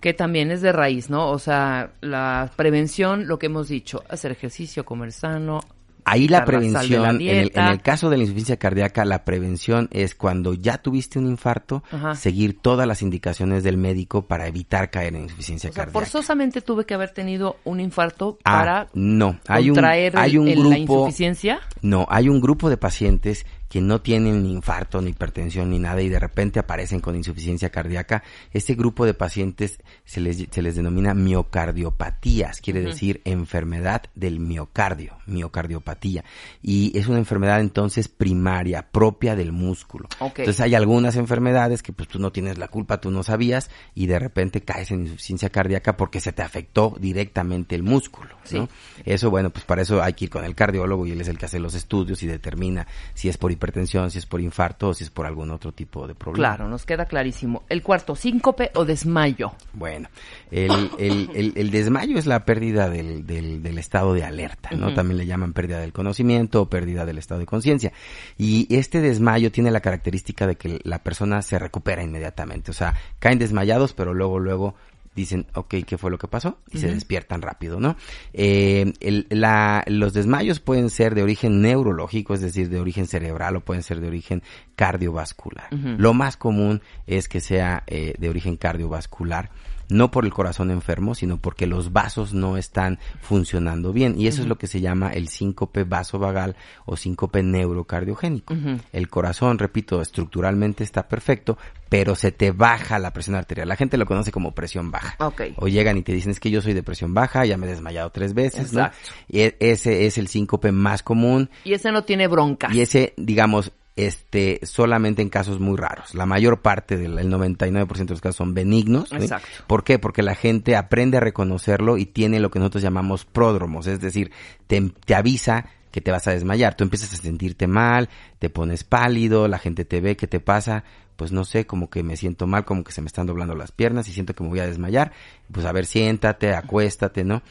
que 0.00 0.14
también 0.14 0.52
es 0.52 0.62
de 0.62 0.70
raíz, 0.70 1.10
¿no? 1.10 1.28
O 1.28 1.40
sea, 1.40 1.92
la 2.00 2.52
prevención, 2.54 3.26
lo 3.26 3.38
que 3.38 3.46
hemos 3.46 3.68
dicho, 3.68 4.04
hacer 4.08 4.30
ejercicio, 4.30 4.84
comer 4.84 5.10
sano. 5.10 5.60
Ahí 6.04 6.26
la 6.28 6.44
prevención, 6.44 7.20
en 7.20 7.28
el, 7.38 7.52
en 7.54 7.64
el 7.66 7.80
caso 7.80 8.10
de 8.10 8.16
la 8.16 8.22
insuficiencia 8.24 8.56
cardíaca, 8.56 9.04
la 9.04 9.24
prevención 9.24 9.88
es 9.92 10.14
cuando 10.14 10.54
ya 10.54 10.78
tuviste 10.78 11.18
un 11.18 11.28
infarto, 11.28 11.82
Ajá. 11.92 12.14
seguir 12.14 12.58
todas 12.60 12.86
las 12.88 13.02
indicaciones 13.02 13.62
del 13.62 13.76
médico 13.76 14.22
para 14.22 14.46
evitar 14.48 14.90
caer 14.90 15.14
en 15.14 15.22
insuficiencia 15.22 15.70
O 15.70 15.72
sea, 15.72 15.84
cardíaca. 15.84 15.98
forzosamente 16.00 16.60
tuve 16.60 16.84
que 16.86 16.94
haber 16.94 17.10
tenido 17.10 17.56
un 17.64 17.80
infarto 17.80 18.38
Ah, 18.44 18.58
para 18.58 18.86
no, 18.94 19.38
hay 19.46 19.70
un, 19.70 19.84
hay 19.84 20.38
un 20.38 20.48
el- 20.48 20.68
la 20.68 20.78
insuficiencia. 20.78 21.60
no, 21.82 22.06
hay 22.10 22.28
un 22.28 22.40
grupo 22.40 22.68
de 22.68 22.76
pacientes 22.76 23.46
que 23.72 23.80
no 23.80 24.02
tienen 24.02 24.42
ni 24.42 24.52
infarto, 24.52 25.00
ni 25.00 25.12
hipertensión, 25.12 25.70
ni 25.70 25.78
nada, 25.78 26.02
y 26.02 26.10
de 26.10 26.18
repente 26.18 26.60
aparecen 26.60 27.00
con 27.00 27.16
insuficiencia 27.16 27.70
cardíaca. 27.70 28.22
Este 28.52 28.74
grupo 28.74 29.06
de 29.06 29.14
pacientes 29.14 29.78
se 30.04 30.20
les, 30.20 30.46
se 30.50 30.60
les 30.60 30.76
denomina 30.76 31.14
miocardiopatías, 31.14 32.60
quiere 32.60 32.82
decir 32.82 33.22
enfermedad 33.24 34.02
del 34.14 34.40
miocardio, 34.40 35.16
miocardiopatía. 35.24 36.22
Y 36.60 36.98
es 36.98 37.06
una 37.06 37.16
enfermedad 37.16 37.62
entonces 37.62 38.08
primaria, 38.08 38.90
propia 38.92 39.36
del 39.36 39.52
músculo. 39.52 40.06
Ok. 40.18 40.40
Entonces 40.40 40.60
hay 40.60 40.74
algunas 40.74 41.16
enfermedades 41.16 41.82
que 41.82 41.94
pues 41.94 42.10
tú 42.10 42.18
no 42.18 42.30
tienes 42.30 42.58
la 42.58 42.68
culpa, 42.68 43.00
tú 43.00 43.10
no 43.10 43.22
sabías, 43.22 43.70
y 43.94 44.04
de 44.04 44.18
repente 44.18 44.60
caes 44.60 44.90
en 44.90 45.06
insuficiencia 45.06 45.48
cardíaca 45.48 45.96
porque 45.96 46.20
se 46.20 46.34
te 46.34 46.42
afectó 46.42 46.94
directamente 47.00 47.74
el 47.74 47.84
músculo. 47.84 48.36
¿no? 48.50 48.68
Eso, 49.06 49.30
bueno, 49.30 49.48
pues 49.48 49.64
para 49.64 49.80
eso 49.80 50.02
hay 50.02 50.12
que 50.12 50.26
ir 50.26 50.30
con 50.30 50.44
el 50.44 50.54
cardiólogo 50.54 51.06
y 51.06 51.12
él 51.12 51.22
es 51.22 51.28
el 51.28 51.38
que 51.38 51.46
hace 51.46 51.58
los 51.58 51.74
estudios 51.74 52.22
y 52.22 52.26
determina 52.26 52.86
si 53.14 53.30
es 53.30 53.38
por 53.38 53.50
hipertensión, 53.62 54.10
si 54.10 54.18
es 54.18 54.26
por 54.26 54.40
infarto 54.40 54.88
o 54.88 54.94
si 54.94 55.04
es 55.04 55.10
por 55.10 55.26
algún 55.26 55.50
otro 55.50 55.72
tipo 55.72 56.06
de 56.08 56.14
problema. 56.14 56.56
Claro, 56.56 56.68
nos 56.68 56.84
queda 56.84 57.06
clarísimo. 57.06 57.62
El 57.68 57.82
cuarto, 57.82 58.16
síncope 58.16 58.70
o 58.74 58.84
desmayo. 58.84 59.52
Bueno, 59.72 60.08
el, 60.50 60.90
el, 60.98 61.30
el, 61.34 61.52
el 61.54 61.70
desmayo 61.70 62.18
es 62.18 62.26
la 62.26 62.44
pérdida 62.44 62.90
del, 62.90 63.24
del, 63.26 63.62
del 63.62 63.78
estado 63.78 64.14
de 64.14 64.24
alerta, 64.24 64.70
¿no? 64.72 64.92
También 64.94 65.18
le 65.18 65.26
llaman 65.26 65.52
pérdida 65.52 65.78
del 65.78 65.92
conocimiento 65.92 66.62
o 66.62 66.66
pérdida 66.68 67.06
del 67.06 67.18
estado 67.18 67.40
de 67.40 67.46
conciencia. 67.46 67.92
Y 68.36 68.74
este 68.74 69.00
desmayo 69.00 69.52
tiene 69.52 69.70
la 69.70 69.80
característica 69.80 70.46
de 70.46 70.56
que 70.56 70.80
la 70.82 71.02
persona 71.02 71.42
se 71.42 71.58
recupera 71.58 72.02
inmediatamente. 72.02 72.70
O 72.70 72.74
sea, 72.74 72.94
caen 73.18 73.38
desmayados, 73.38 73.92
pero 73.92 74.12
luego, 74.12 74.38
luego 74.38 74.74
dicen, 75.14 75.46
ok, 75.54 75.74
¿qué 75.86 75.98
fue 75.98 76.10
lo 76.10 76.18
que 76.18 76.26
pasó? 76.28 76.58
Y 76.70 76.78
se 76.78 76.86
despiertan 76.94 77.42
rápido, 77.42 77.78
¿no? 77.80 77.96
Eh, 78.32 78.92
el- 79.00 79.26
la- 79.30 79.84
los 79.86 80.12
desmayos 80.14 80.58
pueden 80.60 80.88
ser 80.90 81.14
de 81.14 81.22
origen 81.22 81.60
neurológico, 81.60 82.34
es 82.34 82.40
decir, 82.40 82.68
de 82.70 82.80
origen 82.80 83.06
cerebral 83.06 83.56
o 83.56 83.60
pueden 83.60 83.82
ser 83.82 84.00
de 84.00 84.08
origen 84.08 84.42
cardiovascular. 84.76 85.68
Lo 85.98 86.14
más 86.14 86.36
común 86.36 86.82
es 87.06 87.28
que 87.28 87.40
sea 87.40 87.82
eh, 87.86 88.14
de 88.18 88.28
origen 88.28 88.56
cardiovascular, 88.56 89.50
no 89.92 90.10
por 90.10 90.24
el 90.24 90.32
corazón 90.32 90.70
enfermo, 90.70 91.14
sino 91.14 91.38
porque 91.38 91.66
los 91.66 91.92
vasos 91.92 92.34
no 92.34 92.56
están 92.56 92.98
funcionando 93.20 93.92
bien. 93.92 94.18
Y 94.18 94.26
eso 94.26 94.42
es 94.42 94.48
lo 94.48 94.56
que 94.58 94.66
se 94.66 94.80
llama 94.80 95.10
el 95.10 95.28
síncope 95.28 95.84
vasovagal 95.84 96.56
o 96.84 96.96
síncope 96.96 97.42
neurocardiogénico. 97.42 98.54
El 98.92 99.08
corazón, 99.08 99.58
repito, 99.58 100.00
estructuralmente 100.00 100.84
está 100.84 101.08
perfecto, 101.08 101.58
pero 101.88 102.14
se 102.14 102.32
te 102.32 102.52
baja 102.52 102.98
la 102.98 103.12
presión 103.12 103.36
arterial. 103.36 103.68
La 103.68 103.76
gente 103.76 103.96
lo 103.96 104.06
conoce 104.06 104.32
como 104.32 104.54
presión 104.54 104.90
baja. 104.90 105.16
Ok. 105.24 105.42
O 105.56 105.68
llegan 105.68 105.98
y 105.98 106.02
te 106.02 106.12
dicen 106.12 106.30
es 106.30 106.40
que 106.40 106.50
yo 106.50 106.60
soy 106.62 106.72
de 106.72 106.82
presión 106.82 107.12
baja, 107.14 107.44
ya 107.44 107.56
me 107.56 107.66
he 107.66 107.70
desmayado 107.70 108.10
tres 108.10 108.34
veces, 108.34 108.72
¿no? 108.72 108.90
Y 109.28 109.40
e- 109.40 109.56
ese 109.60 110.06
es 110.06 110.16
el 110.18 110.28
síncope 110.28 110.72
más 110.72 111.02
común 111.02 111.50
Y 111.64 111.74
ese 111.74 111.92
no 111.92 112.04
tiene 112.04 112.28
bronca. 112.28 112.68
y 112.72 112.80
ese, 112.80 113.12
digamos, 113.16 113.72
este, 113.96 114.60
solamente 114.62 115.22
en 115.22 115.28
casos 115.28 115.60
muy 115.60 115.76
raros. 115.76 116.14
La 116.14 116.26
mayor 116.26 116.60
parte 116.60 116.96
del 116.96 117.18
el 117.18 117.30
99% 117.30 117.88
de 117.92 118.04
los 118.06 118.20
casos 118.20 118.36
son 118.36 118.54
benignos. 118.54 119.10
¿sí? 119.10 119.16
Exacto. 119.16 119.48
¿Por 119.66 119.84
qué? 119.84 119.98
Porque 119.98 120.22
la 120.22 120.34
gente 120.34 120.76
aprende 120.76 121.18
a 121.18 121.20
reconocerlo 121.20 121.98
y 121.98 122.06
tiene 122.06 122.40
lo 122.40 122.50
que 122.50 122.58
nosotros 122.58 122.82
llamamos 122.82 123.24
pródromos, 123.24 123.86
es 123.86 124.00
decir, 124.00 124.32
te, 124.66 124.80
te 125.04 125.14
avisa 125.14 125.66
que 125.90 126.00
te 126.00 126.10
vas 126.10 126.26
a 126.26 126.32
desmayar. 126.32 126.74
Tú 126.74 126.84
empiezas 126.84 127.12
a 127.12 127.16
sentirte 127.16 127.66
mal, 127.66 128.08
te 128.38 128.48
pones 128.48 128.82
pálido, 128.82 129.46
la 129.46 129.58
gente 129.58 129.84
te 129.84 130.00
ve, 130.00 130.16
¿qué 130.16 130.26
te 130.26 130.40
pasa? 130.40 130.84
pues 131.22 131.30
no 131.30 131.44
sé, 131.44 131.66
como 131.66 131.88
que 131.88 132.02
me 132.02 132.16
siento 132.16 132.48
mal, 132.48 132.64
como 132.64 132.82
que 132.82 132.90
se 132.90 133.00
me 133.00 133.06
están 133.06 133.26
doblando 133.26 133.54
las 133.54 133.70
piernas 133.70 134.08
y 134.08 134.12
siento 134.12 134.34
que 134.34 134.42
me 134.42 134.48
voy 134.48 134.58
a 134.58 134.66
desmayar, 134.66 135.12
pues 135.52 135.66
a 135.66 135.72
ver, 135.72 135.86
siéntate, 135.86 136.54
acuéstate, 136.54 137.24
¿no? 137.24 137.42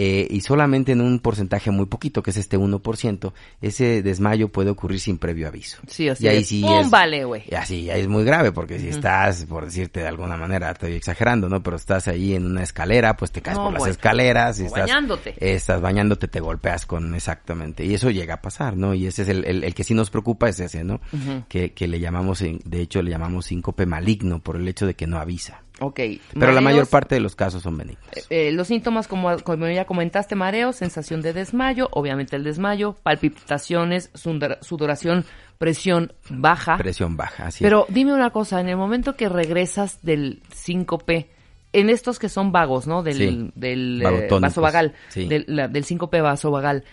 Eh, 0.00 0.28
y 0.30 0.42
solamente 0.42 0.92
en 0.92 1.00
un 1.00 1.18
porcentaje 1.18 1.72
muy 1.72 1.86
poquito, 1.86 2.22
que 2.22 2.30
es 2.30 2.36
este 2.36 2.56
1%, 2.56 3.32
ese 3.60 4.00
desmayo 4.02 4.46
puede 4.48 4.70
ocurrir 4.70 5.00
sin 5.00 5.18
previo 5.18 5.48
aviso. 5.48 5.78
Sí, 5.88 6.08
así 6.08 6.24
y 6.24 6.28
ahí 6.28 6.36
es. 6.38 6.48
sí 6.48 6.60
¡Pum! 6.62 6.78
es- 6.82 6.90
vale, 6.90 7.24
güey. 7.24 7.42
y 7.50 7.54
así 7.56 7.82
ya 7.84 7.96
es 7.96 8.06
muy 8.06 8.22
grave, 8.22 8.52
porque 8.52 8.78
si 8.78 8.88
estás, 8.90 9.46
por 9.46 9.64
decirte 9.64 10.00
de 10.00 10.06
alguna 10.06 10.36
manera, 10.36 10.70
estoy 10.70 10.92
exagerando, 10.92 11.48
¿no? 11.48 11.64
Pero 11.64 11.76
estás 11.76 12.06
ahí 12.06 12.34
en 12.34 12.46
una 12.46 12.62
escalera, 12.62 13.16
pues 13.16 13.32
te 13.32 13.42
caes 13.42 13.56
No, 13.58 13.64
por 13.64 13.72
las 13.80 13.86
escaleras. 13.88 14.60
Y 14.60 14.66
estás, 14.66 14.82
bañándote. 14.82 15.34
Estás 15.40 15.80
bañándote, 15.80 16.28
te 16.28 16.38
golpeas 16.38 16.86
con 16.86 17.12
exactamente. 17.16 17.84
Y 17.84 17.94
eso 17.94 18.10
llega 18.10 18.34
a 18.34 18.42
pasar, 18.42 18.76
¿no? 18.76 18.94
Y 18.94 19.08
ese 19.08 19.22
es 19.22 19.28
el, 19.30 19.44
el, 19.46 19.64
el 19.64 19.74
que 19.74 19.82
sí 19.82 19.94
nos 19.94 20.10
preocupa, 20.10 20.48
es 20.48 20.60
ese, 20.60 20.84
¿no? 20.84 21.00
Que, 21.48 21.72
que 21.72 21.88
le 21.88 21.98
llamamos, 21.98 22.38
de 22.40 22.80
hecho, 22.80 23.02
le 23.02 23.10
llamamos 23.10 23.46
síncope 23.46 23.84
maligno 23.84 24.38
por 24.40 24.54
el 24.54 24.68
hecho 24.68 24.86
de 24.86 24.94
que 24.94 25.08
no 25.08 25.18
avisa. 25.18 25.62
Ok. 25.80 26.00
Pero 26.38 26.52
la 26.52 26.60
mayor 26.60 26.86
parte 26.88 27.14
de 27.14 27.20
los 27.20 27.36
casos 27.36 27.62
son 27.62 27.76
benignos. 27.76 28.04
eh, 28.30 28.50
los 28.52 28.66
síntomas, 28.68 29.06
como, 29.06 29.36
como 29.38 29.68
ya 29.68 29.84
comentaste, 29.84 30.34
mareo, 30.34 30.72
sensación 30.72 31.22
de 31.22 31.32
desmayo, 31.32 31.88
obviamente 31.92 32.34
el 32.36 32.42
desmayo, 32.44 32.96
palpitaciones, 33.04 34.12
sudor- 34.14 34.58
sudoración, 34.62 35.24
presión 35.58 36.12
baja. 36.30 36.76
Presión 36.78 37.16
baja, 37.16 37.46
así 37.46 37.62
Pero 37.62 37.86
dime 37.88 38.12
una 38.12 38.30
cosa, 38.30 38.60
en 38.60 38.68
el 38.68 38.76
momento 38.76 39.14
que 39.16 39.28
regresas 39.28 40.00
del 40.02 40.42
síncope, 40.54 41.30
en 41.72 41.90
estos 41.90 42.18
que 42.18 42.28
son 42.28 42.50
vagos, 42.50 42.86
¿no? 42.86 43.02
Del, 43.02 43.16
Sí, 43.16 43.50
del 43.54 44.02
eh, 44.04 44.28
vasovagal, 44.40 44.94
sí. 45.08 45.26
del, 45.28 45.44
la- 45.48 45.68
del 45.68 45.84
síncope 45.84 46.20
vasovagal. 46.20 46.84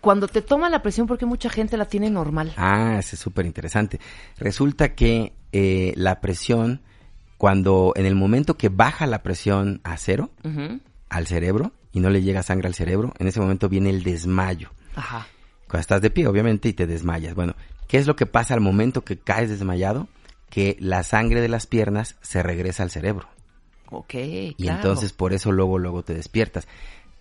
Cuando 0.00 0.28
te 0.28 0.42
toman 0.42 0.70
la 0.70 0.82
presión, 0.82 1.06
porque 1.06 1.24
mucha 1.26 1.48
gente 1.48 1.76
la 1.76 1.86
tiene 1.86 2.10
normal. 2.10 2.52
Ah, 2.56 2.96
ese 2.98 3.16
es 3.16 3.20
súper 3.20 3.46
interesante. 3.46 4.00
Resulta 4.38 4.94
que 4.94 5.32
eh, 5.52 5.94
la 5.96 6.20
presión, 6.20 6.82
cuando 7.44 7.92
en 7.94 8.06
el 8.06 8.14
momento 8.14 8.56
que 8.56 8.70
baja 8.70 9.06
la 9.06 9.22
presión 9.22 9.82
a 9.84 9.98
cero, 9.98 10.30
al 11.10 11.26
cerebro, 11.26 11.72
y 11.92 12.00
no 12.00 12.08
le 12.08 12.22
llega 12.22 12.42
sangre 12.42 12.68
al 12.68 12.74
cerebro, 12.74 13.12
en 13.18 13.26
ese 13.26 13.38
momento 13.38 13.68
viene 13.68 13.90
el 13.90 14.02
desmayo. 14.02 14.70
Ajá. 14.96 15.26
Cuando 15.68 15.80
estás 15.82 16.00
de 16.00 16.08
pie, 16.08 16.26
obviamente, 16.26 16.70
y 16.70 16.72
te 16.72 16.86
desmayas. 16.86 17.34
Bueno, 17.34 17.54
¿qué 17.86 17.98
es 17.98 18.06
lo 18.06 18.16
que 18.16 18.24
pasa 18.24 18.54
al 18.54 18.62
momento 18.62 19.04
que 19.04 19.18
caes 19.18 19.50
desmayado? 19.50 20.08
Que 20.48 20.78
la 20.80 21.02
sangre 21.02 21.42
de 21.42 21.48
las 21.50 21.66
piernas 21.66 22.16
se 22.22 22.42
regresa 22.42 22.82
al 22.82 22.90
cerebro. 22.90 23.28
Ok, 23.90 24.14
Y 24.14 24.54
claro. 24.54 24.78
entonces 24.78 25.12
por 25.12 25.34
eso 25.34 25.52
luego, 25.52 25.78
luego 25.78 26.02
te 26.02 26.14
despiertas. 26.14 26.66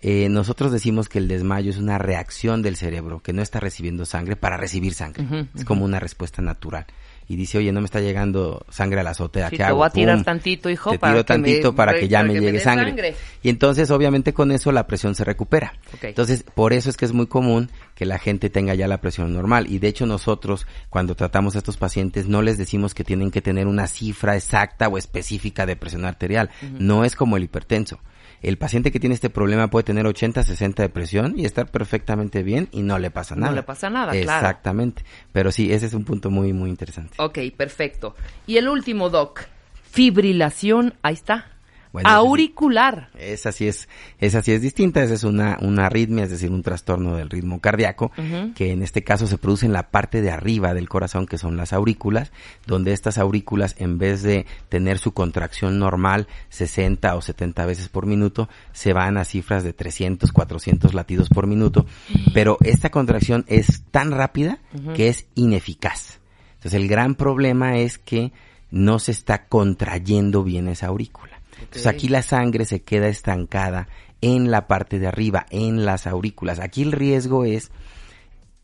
Eh, 0.02 0.30
nosotros 0.30 0.72
decimos 0.72 1.10
que 1.10 1.18
el 1.20 1.28
desmayo 1.28 1.70
es 1.70 1.78
una 1.80 1.98
reacción 1.98 2.62
del 2.62 2.78
cerebro 2.78 3.20
que 3.22 3.34
no 3.34 3.42
está 3.42 3.60
recibiendo 3.60 4.06
sangre 4.06 4.38
para 4.38 4.56
recibir 4.56 4.94
sangre. 4.94 5.50
Es 5.54 5.66
como 5.66 5.84
una 5.84 6.00
respuesta 6.00 6.42
natural. 6.42 6.86
Y 7.28 7.36
dice, 7.38 7.58
oye, 7.58 7.72
no 7.72 7.80
me 7.80 7.86
está 7.86 8.02
llegando 8.02 8.66
sangre 8.70 9.00
a 9.00 9.04
la 9.04 9.12
azotea, 9.12 9.46
Sí, 9.50 9.52
¿qué 9.52 9.58
te 9.58 9.64
hago? 9.64 9.78
voy 9.78 9.88
a 9.88 9.90
tirar 9.90 10.16
Pum, 10.18 10.24
tantito, 10.26 10.70
hijo, 10.70 10.92
Te 10.92 11.00
para 11.00 11.14
tiro 11.14 11.26
que 11.26 11.38
me- 11.38 11.74
para 11.74 11.94
que 11.94 12.08
ya 12.10 12.20
para 12.20 12.28
me 12.28 12.34
que 12.34 12.40
llegue 12.42 12.60
sangre. 12.60 12.88
sangre. 12.90 13.16
Y 13.42 13.50
entonces, 13.50 13.90
obviamente, 13.92 14.34
con 14.34 14.52
eso 14.52 14.72
la 14.72 14.88
presión 14.88 15.16
se 15.16 15.24
recupera. 15.24 15.74
Entonces, 16.02 16.44
por 16.54 16.74
eso 16.74 16.90
es 16.90 16.98
que 16.98 17.06
es 17.06 17.14
muy 17.14 17.28
común 17.28 17.70
que 17.96 18.06
la 18.06 18.20
gente 18.20 18.50
tenga 18.50 18.76
ya 18.76 18.88
la 18.88 19.00
presión 19.00 19.34
normal. 19.34 19.68
Y 19.70 19.80
de 19.80 19.88
hecho, 19.88 20.06
nosotros, 20.06 20.68
cuando 20.90 21.16
tratamos 21.16 21.56
a 21.56 21.60
estos 21.60 21.78
pacientes, 21.78 22.28
no 22.28 22.42
les 22.42 22.58
decimos 22.58 22.94
que 22.94 23.04
tienen 23.04 23.32
que 23.32 23.42
tener 23.42 23.68
una 23.68 23.88
cifra 23.88 24.36
exacta 24.36 24.88
o 24.90 24.98
específica 24.98 25.66
de 25.66 25.76
presión 25.76 26.06
arterial. 26.06 26.50
No 26.78 27.06
es 27.06 27.16
como 27.16 27.38
el 27.38 27.44
hipertenso. 27.44 28.00
El 28.44 28.58
paciente 28.58 28.92
que 28.92 29.00
tiene 29.00 29.16
este 29.16 29.30
problema 29.30 29.70
puede 29.70 29.84
tener 29.86 30.06
80, 30.06 30.44
60 30.44 30.84
de 30.84 30.90
presión 30.90 31.34
y 31.40 31.46
estar 31.46 31.66
perfectamente 31.72 32.44
bien 32.44 32.68
y 32.72 32.82
no 32.84 33.00
le 33.00 33.10
pasa 33.10 33.36
No 33.36 33.42
nada. 33.42 33.54
le 33.56 33.64
pasa 33.64 33.90
nada, 33.90 34.12
claro. 34.12 34.22
Exactamente. 34.40 35.04
Pero 35.32 35.52
sí, 35.52 35.72
ese 35.74 35.86
es 35.86 35.94
un 35.94 36.04
punto 36.04 36.30
muy, 36.30 36.52
muy 36.54 36.70
interesante. 36.70 37.14
Ok, 37.20 37.40
perfecto. 37.58 38.16
Y 38.46 38.58
el 38.58 38.68
último, 38.68 39.10
Doc. 39.10 39.46
Fibrilación, 39.90 40.96
ahí 41.04 41.14
está. 41.14 41.48
Bueno. 41.94 42.10
Auricular. 42.10 43.12
Esa 43.20 43.52
sí 43.52 43.68
es, 43.68 43.88
esa 44.18 44.42
sí 44.42 44.52
es 44.52 44.64
distinta, 44.64 45.04
esa 45.04 45.14
es 45.14 45.24
una, 45.24 45.60
una 45.62 45.86
arritmia, 45.86 46.24
es 46.24 46.32
decir, 46.32 46.50
un 46.50 46.64
trastorno 46.64 47.16
del 47.16 47.30
ritmo 47.30 47.62
cardíaco, 47.62 48.12
que 48.56 48.72
en 48.72 48.82
este 48.82 49.04
caso 49.04 49.28
se 49.28 49.38
produce 49.38 49.68
en 49.68 49.74
la 49.74 49.92
parte 49.92 50.24
de 50.24 50.32
arriba 50.32 50.74
del 50.74 50.90
corazón, 50.90 51.28
que 51.28 51.38
son 51.38 51.56
las 51.56 51.72
aurículas, 51.72 52.32
donde 52.66 52.94
estas 52.94 53.20
aurículas, 53.20 53.76
en 53.78 54.00
vez 54.00 54.24
de 54.24 54.48
tener 54.70 54.98
su 54.98 55.14
contracción 55.14 55.78
normal, 55.78 56.28
60 56.50 57.16
o 57.16 57.22
70 57.22 57.64
veces 57.68 57.90
por 57.90 58.08
minuto, 58.08 58.50
se 58.72 58.92
van 58.92 59.18
a 59.18 59.24
cifras 59.24 59.64
de 59.64 59.74
300, 59.74 60.32
400 60.32 60.96
latidos 60.96 61.30
por 61.30 61.46
minuto, 61.46 61.86
pero 62.34 62.58
esta 62.62 62.90
contracción 62.90 63.46
es 63.48 63.84
tan 63.92 64.10
rápida 64.10 64.58
que 64.96 65.10
es 65.10 65.28
ineficaz. 65.36 66.20
Entonces 66.56 66.74
el 66.74 66.88
gran 66.88 67.14
problema 67.14 67.78
es 67.78 68.00
que 68.00 68.32
no 68.72 68.98
se 68.98 69.12
está 69.12 69.46
contrayendo 69.46 70.44
bien 70.44 70.68
esa 70.68 70.88
aurícula. 70.88 71.33
Entonces 71.64 71.88
aquí 71.88 72.08
la 72.08 72.22
sangre 72.22 72.66
se 72.66 72.82
queda 72.84 73.08
estancada 73.08 73.88
en 74.22 74.52
la 74.52 74.68
parte 74.68 75.00
de 75.00 75.08
arriba, 75.08 75.46
en 75.50 75.86
las 75.86 76.08
aurículas. 76.08 76.60
Aquí 76.60 76.82
el 76.84 76.92
riesgo 76.92 77.46
es 77.46 77.72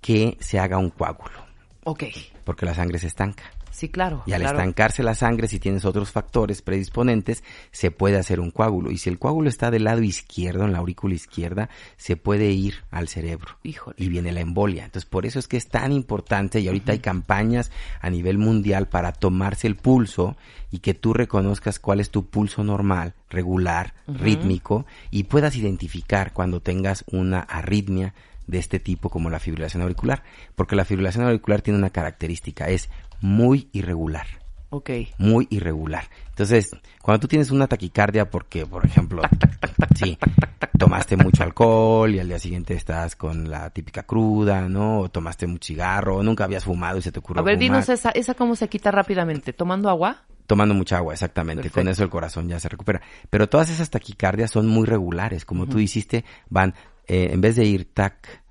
que 0.01 0.37
se 0.39 0.59
haga 0.59 0.77
un 0.77 0.89
coágulo, 0.89 1.39
Ok. 1.83 2.05
porque 2.45 2.65
la 2.65 2.73
sangre 2.73 2.99
se 2.99 3.07
estanca. 3.07 3.43
Sí, 3.71 3.89
claro. 3.89 4.23
Y 4.25 4.33
al 4.33 4.41
claro. 4.41 4.57
estancarse 4.57 5.03
la 5.03 5.15
sangre, 5.15 5.47
si 5.47 5.59
tienes 5.59 5.85
otros 5.85 6.11
factores 6.11 6.61
predisponentes, 6.61 7.43
se 7.71 7.91
puede 7.91 8.17
hacer 8.17 8.39
un 8.39 8.51
coágulo. 8.51 8.91
Y 8.91 8.97
si 8.97 9.09
el 9.09 9.19
coágulo 9.19 9.49
está 9.49 9.71
del 9.71 9.85
lado 9.85 10.01
izquierdo, 10.01 10.65
en 10.65 10.73
la 10.73 10.79
aurícula 10.79 11.15
izquierda, 11.15 11.69
se 11.97 12.17
puede 12.17 12.51
ir 12.51 12.75
al 12.91 13.07
cerebro. 13.07 13.57
Híjole. 13.63 13.95
Y 13.99 14.09
viene 14.09 14.31
la 14.31 14.41
embolia. 14.41 14.85
Entonces, 14.85 15.09
por 15.09 15.25
eso 15.25 15.39
es 15.39 15.47
que 15.47 15.57
es 15.57 15.67
tan 15.67 15.91
importante, 15.91 16.59
y 16.59 16.67
ahorita 16.67 16.91
hay 16.91 16.99
campañas 16.99 17.71
a 18.01 18.09
nivel 18.09 18.37
mundial 18.37 18.87
para 18.87 19.11
tomarse 19.11 19.67
el 19.67 19.75
pulso 19.75 20.37
y 20.71 20.79
que 20.79 20.93
tú 20.93 21.13
reconozcas 21.13 21.79
cuál 21.79 21.99
es 21.99 22.11
tu 22.11 22.27
pulso 22.27 22.63
normal, 22.63 23.13
regular, 23.29 23.93
rítmico, 24.07 24.85
y 25.11 25.23
puedas 25.23 25.55
identificar 25.55 26.33
cuando 26.33 26.61
tengas 26.61 27.03
una 27.07 27.39
arritmia 27.39 28.13
de 28.47 28.57
este 28.57 28.79
tipo 28.79 29.09
como 29.09 29.29
la 29.29 29.39
fibrilación 29.39 29.83
auricular. 29.83 30.23
Porque 30.55 30.75
la 30.75 30.85
fibrilación 30.85 31.25
auricular 31.25 31.61
tiene 31.61 31.79
una 31.79 31.91
característica, 31.91 32.67
es 32.67 32.89
muy 33.21 33.69
irregular 33.73 34.27
Ok. 34.71 34.89
muy 35.17 35.47
irregular. 35.49 36.05
Entonces, 36.29 36.69
cuando 37.01 37.21
tú 37.21 37.27
tienes 37.27 37.49
una 37.51 37.67
taquicardia 37.67 38.29
porque, 38.29 38.65
por 38.65 38.85
ejemplo, 38.85 39.21
sí, 39.95 40.17
tomaste 40.77 41.17
mucho 41.17 41.43
alcohol 41.43 42.13
y 42.13 42.19
al 42.19 42.27
día 42.27 42.39
siguiente 42.39 42.75
estás 42.75 43.15
con 43.15 43.49
la 43.49 43.71
típica 43.71 44.03
cruda, 44.03 44.69
¿no? 44.69 44.99
O 44.99 45.09
tomaste 45.09 45.45
un 45.45 45.59
cigarro, 45.59 46.17
o 46.17 46.23
nunca 46.23 46.43
habías 46.43 46.63
fumado 46.65 46.99
y 46.99 47.01
se 47.01 47.11
te 47.11 47.19
ocurrió 47.19 47.41
A 47.41 47.43
ver, 47.43 47.55
fumar. 47.55 47.59
dinos 47.71 47.89
esa, 47.89 48.11
esa 48.11 48.35
cómo 48.35 48.55
se 48.55 48.69
quita 48.69 48.91
rápidamente. 48.91 49.53
¿Tomando 49.53 49.89
agua? 49.89 50.23
Tomando 50.45 50.73
mucha 50.73 50.97
agua, 50.97 51.13
exactamente. 51.13 51.63
Perfecto. 51.63 51.79
Con 51.81 51.87
eso 51.89 52.03
el 52.03 52.09
corazón 52.09 52.47
ya 52.47 52.59
se 52.59 52.69
recupera. 52.69 53.01
Pero 53.29 53.49
todas 53.49 53.69
esas 53.69 53.89
taquicardias 53.89 54.51
son 54.51 54.67
muy 54.67 54.85
regulares. 54.85 55.45
Como 55.45 55.67
tú 55.67 55.79
hiciste, 55.79 56.25
van, 56.49 56.73
eh, 57.07 57.29
en 57.31 57.41
vez 57.41 57.55
de 57.55 57.65
ir 57.65 57.93
tac, 57.93 58.43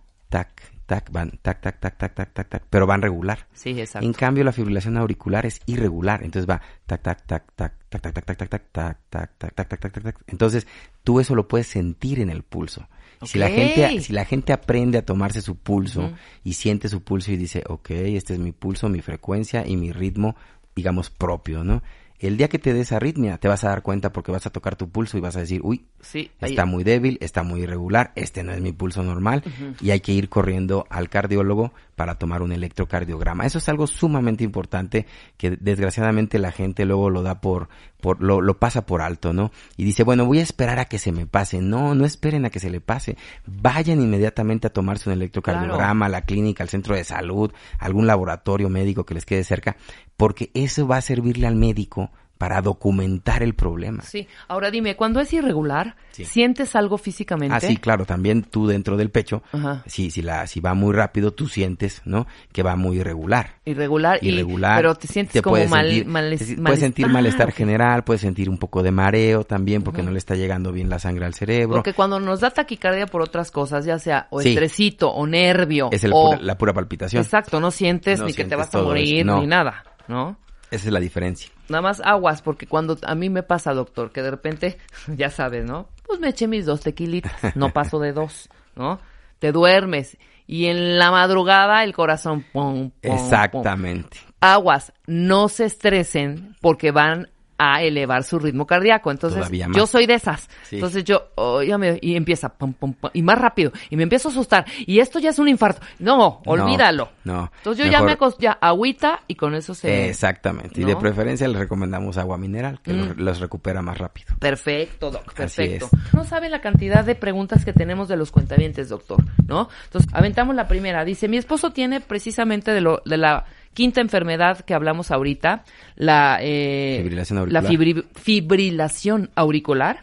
tac, 0.88 1.12
van 1.12 1.38
tac, 1.42 1.60
tac, 1.60 1.78
tac, 1.78 1.98
tac, 1.98 2.14
tac, 2.14 2.32
tac, 2.32 2.48
tac, 2.48 2.62
pero 2.70 2.86
van 2.86 3.02
regular. 3.02 3.46
Sí, 3.52 3.78
exacto. 3.78 4.06
En 4.06 4.14
cambio, 4.14 4.42
la 4.42 4.52
fibrilación 4.52 4.96
auricular 4.96 5.44
es 5.44 5.60
irregular. 5.66 6.22
Entonces 6.24 6.48
va 6.48 6.62
tac, 6.86 7.02
tac, 7.02 7.26
tac, 7.26 7.44
tac, 7.54 7.74
tac, 7.90 8.00
tac, 8.00 8.14
tac, 8.14 8.24
tac, 8.24 8.36
tac, 8.38 8.48
tac, 8.48 8.62
tac, 8.72 8.98
tac, 9.10 9.34
tac, 9.38 9.38
tac, 9.38 9.54
tac, 9.54 9.68
tac, 9.68 9.92
tac, 9.92 10.02
tac. 10.02 10.24
Entonces, 10.26 10.66
tú 11.04 11.20
eso 11.20 11.34
lo 11.34 11.46
puedes 11.46 11.66
sentir 11.66 12.20
en 12.20 12.30
el 12.30 12.42
pulso. 12.42 12.88
Si 13.22 13.38
la 13.38 13.50
gente, 13.50 14.00
si 14.00 14.14
la 14.14 14.24
gente 14.24 14.54
aprende 14.54 14.96
a 14.96 15.04
tomarse 15.04 15.42
su 15.42 15.56
pulso 15.56 16.10
y 16.42 16.54
siente 16.54 16.88
su 16.88 17.02
pulso 17.02 17.32
y 17.32 17.36
dice, 17.36 17.64
ok, 17.68 17.90
este 17.90 18.32
es 18.32 18.38
mi 18.38 18.52
pulso, 18.52 18.88
mi 18.88 19.02
frecuencia 19.02 19.66
y 19.66 19.76
mi 19.76 19.92
ritmo, 19.92 20.36
digamos, 20.74 21.10
propio, 21.10 21.64
¿no? 21.64 21.82
El 22.18 22.36
día 22.36 22.48
que 22.48 22.58
te 22.58 22.74
des 22.74 22.90
arritmia, 22.92 23.38
te 23.38 23.46
vas 23.48 23.62
a 23.64 23.68
dar 23.68 23.82
cuenta 23.82 24.12
porque 24.12 24.32
vas 24.32 24.44
a 24.46 24.50
tocar 24.50 24.74
tu 24.74 24.88
pulso 24.88 25.16
y 25.16 25.20
vas 25.20 25.36
a 25.36 25.40
decir, 25.40 25.60
uy, 25.62 25.84
Sí, 26.00 26.30
ahí- 26.40 26.50
está 26.50 26.64
muy 26.66 26.82
débil, 26.82 27.16
está 27.20 27.42
muy 27.44 27.60
irregular, 27.62 28.12
este 28.16 28.42
no 28.42 28.52
es 28.52 28.60
mi 28.60 28.72
pulso 28.72 29.02
normal 29.04 29.42
y 29.80 29.90
hay 29.92 30.00
que 30.00 30.12
ir 30.12 30.28
corriendo 30.28 30.86
al 30.90 31.08
cardiólogo 31.08 31.72
para 31.98 32.14
tomar 32.14 32.42
un 32.42 32.52
electrocardiograma. 32.52 33.44
Eso 33.44 33.58
es 33.58 33.68
algo 33.68 33.88
sumamente 33.88 34.44
importante 34.44 35.04
que 35.36 35.50
desgraciadamente 35.50 36.38
la 36.38 36.52
gente 36.52 36.84
luego 36.84 37.10
lo 37.10 37.24
da 37.24 37.40
por, 37.40 37.68
por 38.00 38.22
lo, 38.22 38.40
lo 38.40 38.56
pasa 38.60 38.86
por 38.86 39.02
alto, 39.02 39.32
¿no? 39.32 39.50
Y 39.76 39.82
dice, 39.82 40.04
bueno, 40.04 40.24
voy 40.24 40.38
a 40.38 40.42
esperar 40.42 40.78
a 40.78 40.84
que 40.84 40.98
se 40.98 41.10
me 41.10 41.26
pase. 41.26 41.60
No, 41.60 41.96
no 41.96 42.04
esperen 42.04 42.44
a 42.44 42.50
que 42.50 42.60
se 42.60 42.70
le 42.70 42.80
pase. 42.80 43.16
Vayan 43.46 44.00
inmediatamente 44.00 44.68
a 44.68 44.72
tomarse 44.72 45.10
un 45.10 45.14
electrocardiograma 45.14 46.06
a 46.06 46.08
la 46.08 46.22
clínica, 46.22 46.62
al 46.62 46.68
centro 46.68 46.94
de 46.94 47.02
salud, 47.02 47.52
a 47.80 47.86
algún 47.86 48.06
laboratorio 48.06 48.68
médico 48.68 49.04
que 49.04 49.14
les 49.14 49.26
quede 49.26 49.42
cerca, 49.42 49.76
porque 50.16 50.52
eso 50.54 50.86
va 50.86 50.98
a 50.98 51.02
servirle 51.02 51.48
al 51.48 51.56
médico 51.56 52.12
para 52.38 52.62
documentar 52.62 53.42
el 53.42 53.54
problema. 53.54 54.02
Sí. 54.04 54.26
Ahora 54.46 54.70
dime, 54.70 54.94
cuando 54.96 55.20
es 55.20 55.32
irregular, 55.32 55.96
Sí. 56.12 56.24
¿sientes 56.24 56.74
algo 56.76 56.96
físicamente? 56.98 57.54
Ah, 57.54 57.60
sí, 57.60 57.76
claro, 57.76 58.06
también 58.06 58.42
tú 58.42 58.66
dentro 58.66 58.96
del 58.96 59.10
pecho, 59.10 59.42
Ajá. 59.52 59.82
si, 59.86 60.10
si, 60.10 60.22
la, 60.22 60.46
si 60.46 60.60
va 60.60 60.74
muy 60.74 60.94
rápido, 60.94 61.32
tú 61.32 61.48
sientes, 61.48 62.02
¿no? 62.04 62.26
Que 62.52 62.62
va 62.62 62.76
muy 62.76 62.98
irregular. 62.98 63.56
Irregular, 63.64 64.18
y- 64.22 64.28
Irregular. 64.30 64.76
pero 64.78 64.94
te 64.94 65.06
sientes 65.08 65.42
como 65.42 65.54
puedes 65.54 65.68
mal, 65.70 65.86
sentir- 65.90 66.06
mal- 66.06 66.30
te 66.30 66.38
si- 66.38 66.44
malestar. 66.56 66.64
Puedes 66.64 66.80
sentir 66.80 67.08
malestar 67.08 67.48
ok. 67.48 67.54
general, 67.54 68.04
puedes 68.04 68.20
sentir 68.20 68.48
un 68.48 68.58
poco 68.58 68.82
de 68.82 68.90
mareo 68.92 69.44
también 69.44 69.82
porque 69.82 70.02
no 70.02 70.10
le 70.10 70.18
está 70.18 70.34
llegando 70.36 70.72
bien 70.72 70.88
la 70.88 70.98
sangre 70.98 71.26
al 71.26 71.34
cerebro. 71.34 71.74
Porque 71.76 71.92
cuando 71.92 72.18
nos 72.20 72.40
da 72.40 72.50
taquicardia 72.50 73.06
por 73.06 73.20
otras 73.22 73.50
cosas, 73.50 73.84
ya 73.84 73.98
sea 73.98 74.28
o 74.30 74.40
Sí. 74.40 74.50
estresito 74.50 75.10
o 75.10 75.26
nervio 75.26 75.88
Es 75.92 76.04
el 76.04 76.12
o 76.14 76.30
pura- 76.30 76.40
la 76.40 76.56
pura 76.56 76.72
palpitación. 76.72 77.22
exacto, 77.22 77.60
no 77.60 77.70
sientes 77.70 78.20
No 78.20 78.26
ni 78.26 78.32
que 78.32 78.44
te 78.44 78.54
vas 78.56 78.72
a 78.74 78.82
morir 78.82 79.18
eso, 79.18 79.26
no. 79.26 79.40
ni 79.40 79.46
nada, 79.48 79.82
¿no? 80.06 80.36
Esa 80.70 80.86
es 80.86 80.92
la 80.92 81.00
diferencia. 81.00 81.50
Nada 81.68 81.82
más 81.82 82.00
aguas, 82.04 82.42
porque 82.42 82.66
cuando 82.66 82.98
a 83.02 83.14
mí 83.14 83.30
me 83.30 83.42
pasa, 83.42 83.72
doctor, 83.72 84.10
que 84.10 84.22
de 84.22 84.30
repente, 84.30 84.78
ya 85.16 85.30
sabes, 85.30 85.64
¿no? 85.64 85.88
Pues 86.06 86.20
me 86.20 86.28
eché 86.28 86.46
mis 86.46 86.66
dos 86.66 86.80
tequilitas, 86.80 87.56
no 87.56 87.70
paso 87.72 87.98
de 87.98 88.12
dos, 88.12 88.48
¿no? 88.76 89.00
Te 89.38 89.52
duermes 89.52 90.16
y 90.46 90.66
en 90.66 90.98
la 90.98 91.10
madrugada 91.10 91.84
el 91.84 91.94
corazón, 91.94 92.44
pum, 92.52 92.90
pum, 92.90 92.90
pum. 93.02 93.12
Exactamente. 93.12 94.18
Aguas, 94.40 94.92
no 95.06 95.48
se 95.48 95.66
estresen 95.66 96.56
porque 96.60 96.90
van 96.90 97.28
a 97.58 97.82
elevar 97.82 98.22
su 98.24 98.38
ritmo 98.38 98.66
cardíaco. 98.66 99.10
Entonces, 99.10 99.44
yo 99.74 99.86
soy 99.86 100.06
de 100.06 100.14
esas. 100.14 100.48
Sí. 100.62 100.76
Entonces 100.76 101.04
yo, 101.04 101.28
oh, 101.34 101.62
ya 101.62 101.76
me- 101.76 101.98
y 102.00 102.14
empieza, 102.16 102.48
pum, 102.50 102.72
pum, 102.72 102.92
pum, 102.94 103.10
y 103.12 103.22
más 103.22 103.38
rápido, 103.38 103.72
y 103.90 103.96
me 103.96 104.04
empiezo 104.04 104.28
a 104.28 104.32
asustar, 104.32 104.64
y 104.86 105.00
esto 105.00 105.18
ya 105.18 105.30
es 105.30 105.38
un 105.38 105.48
infarto. 105.48 105.80
No, 105.98 106.40
olvídalo. 106.46 107.10
No. 107.24 107.50
Entonces 107.58 107.84
yo 107.84 107.90
ya 107.90 108.00
me 108.02 108.16
ya 108.38 108.52
agüita 108.52 109.20
y 109.26 109.34
con 109.34 109.54
eso 109.54 109.74
se... 109.74 110.08
Exactamente. 110.08 110.80
Y 110.80 110.84
de 110.84 110.96
preferencia 110.96 111.48
les 111.48 111.58
recomendamos 111.58 112.16
agua 112.18 112.38
mineral, 112.38 112.80
que 112.82 112.92
Mm. 112.92 113.14
los, 113.18 113.38
recupera 113.40 113.82
más 113.82 113.98
rápido. 113.98 114.34
Perfecto, 114.38 115.10
doc, 115.10 115.32
perfecto. 115.34 115.88
No 116.12 116.24
sabe 116.24 116.48
la 116.48 116.60
cantidad 116.60 117.04
de 117.04 117.14
preguntas 117.14 117.64
que 117.64 117.72
tenemos 117.72 118.08
de 118.08 118.16
los 118.16 118.30
cuentavientes, 118.30 118.88
doctor, 118.88 119.22
¿no? 119.46 119.68
Entonces, 119.84 120.10
aventamos 120.14 120.54
la 120.54 120.66
primera. 120.68 121.04
Dice, 121.04 121.28
mi 121.28 121.36
esposo 121.36 121.70
tiene 121.72 122.00
precisamente 122.00 122.72
de, 122.72 122.80
lo, 122.80 123.02
de 123.04 123.16
la 123.16 123.44
quinta 123.78 124.00
enfermedad 124.00 124.62
que 124.62 124.74
hablamos 124.74 125.12
ahorita, 125.12 125.62
la, 125.94 126.38
eh, 126.42 126.98
Fibrilación 127.00 127.36
la 127.52 127.60
auricular. 127.60 128.04
fibri- 128.04 128.04
fibrilación 128.16 129.30
auricular, 129.36 130.00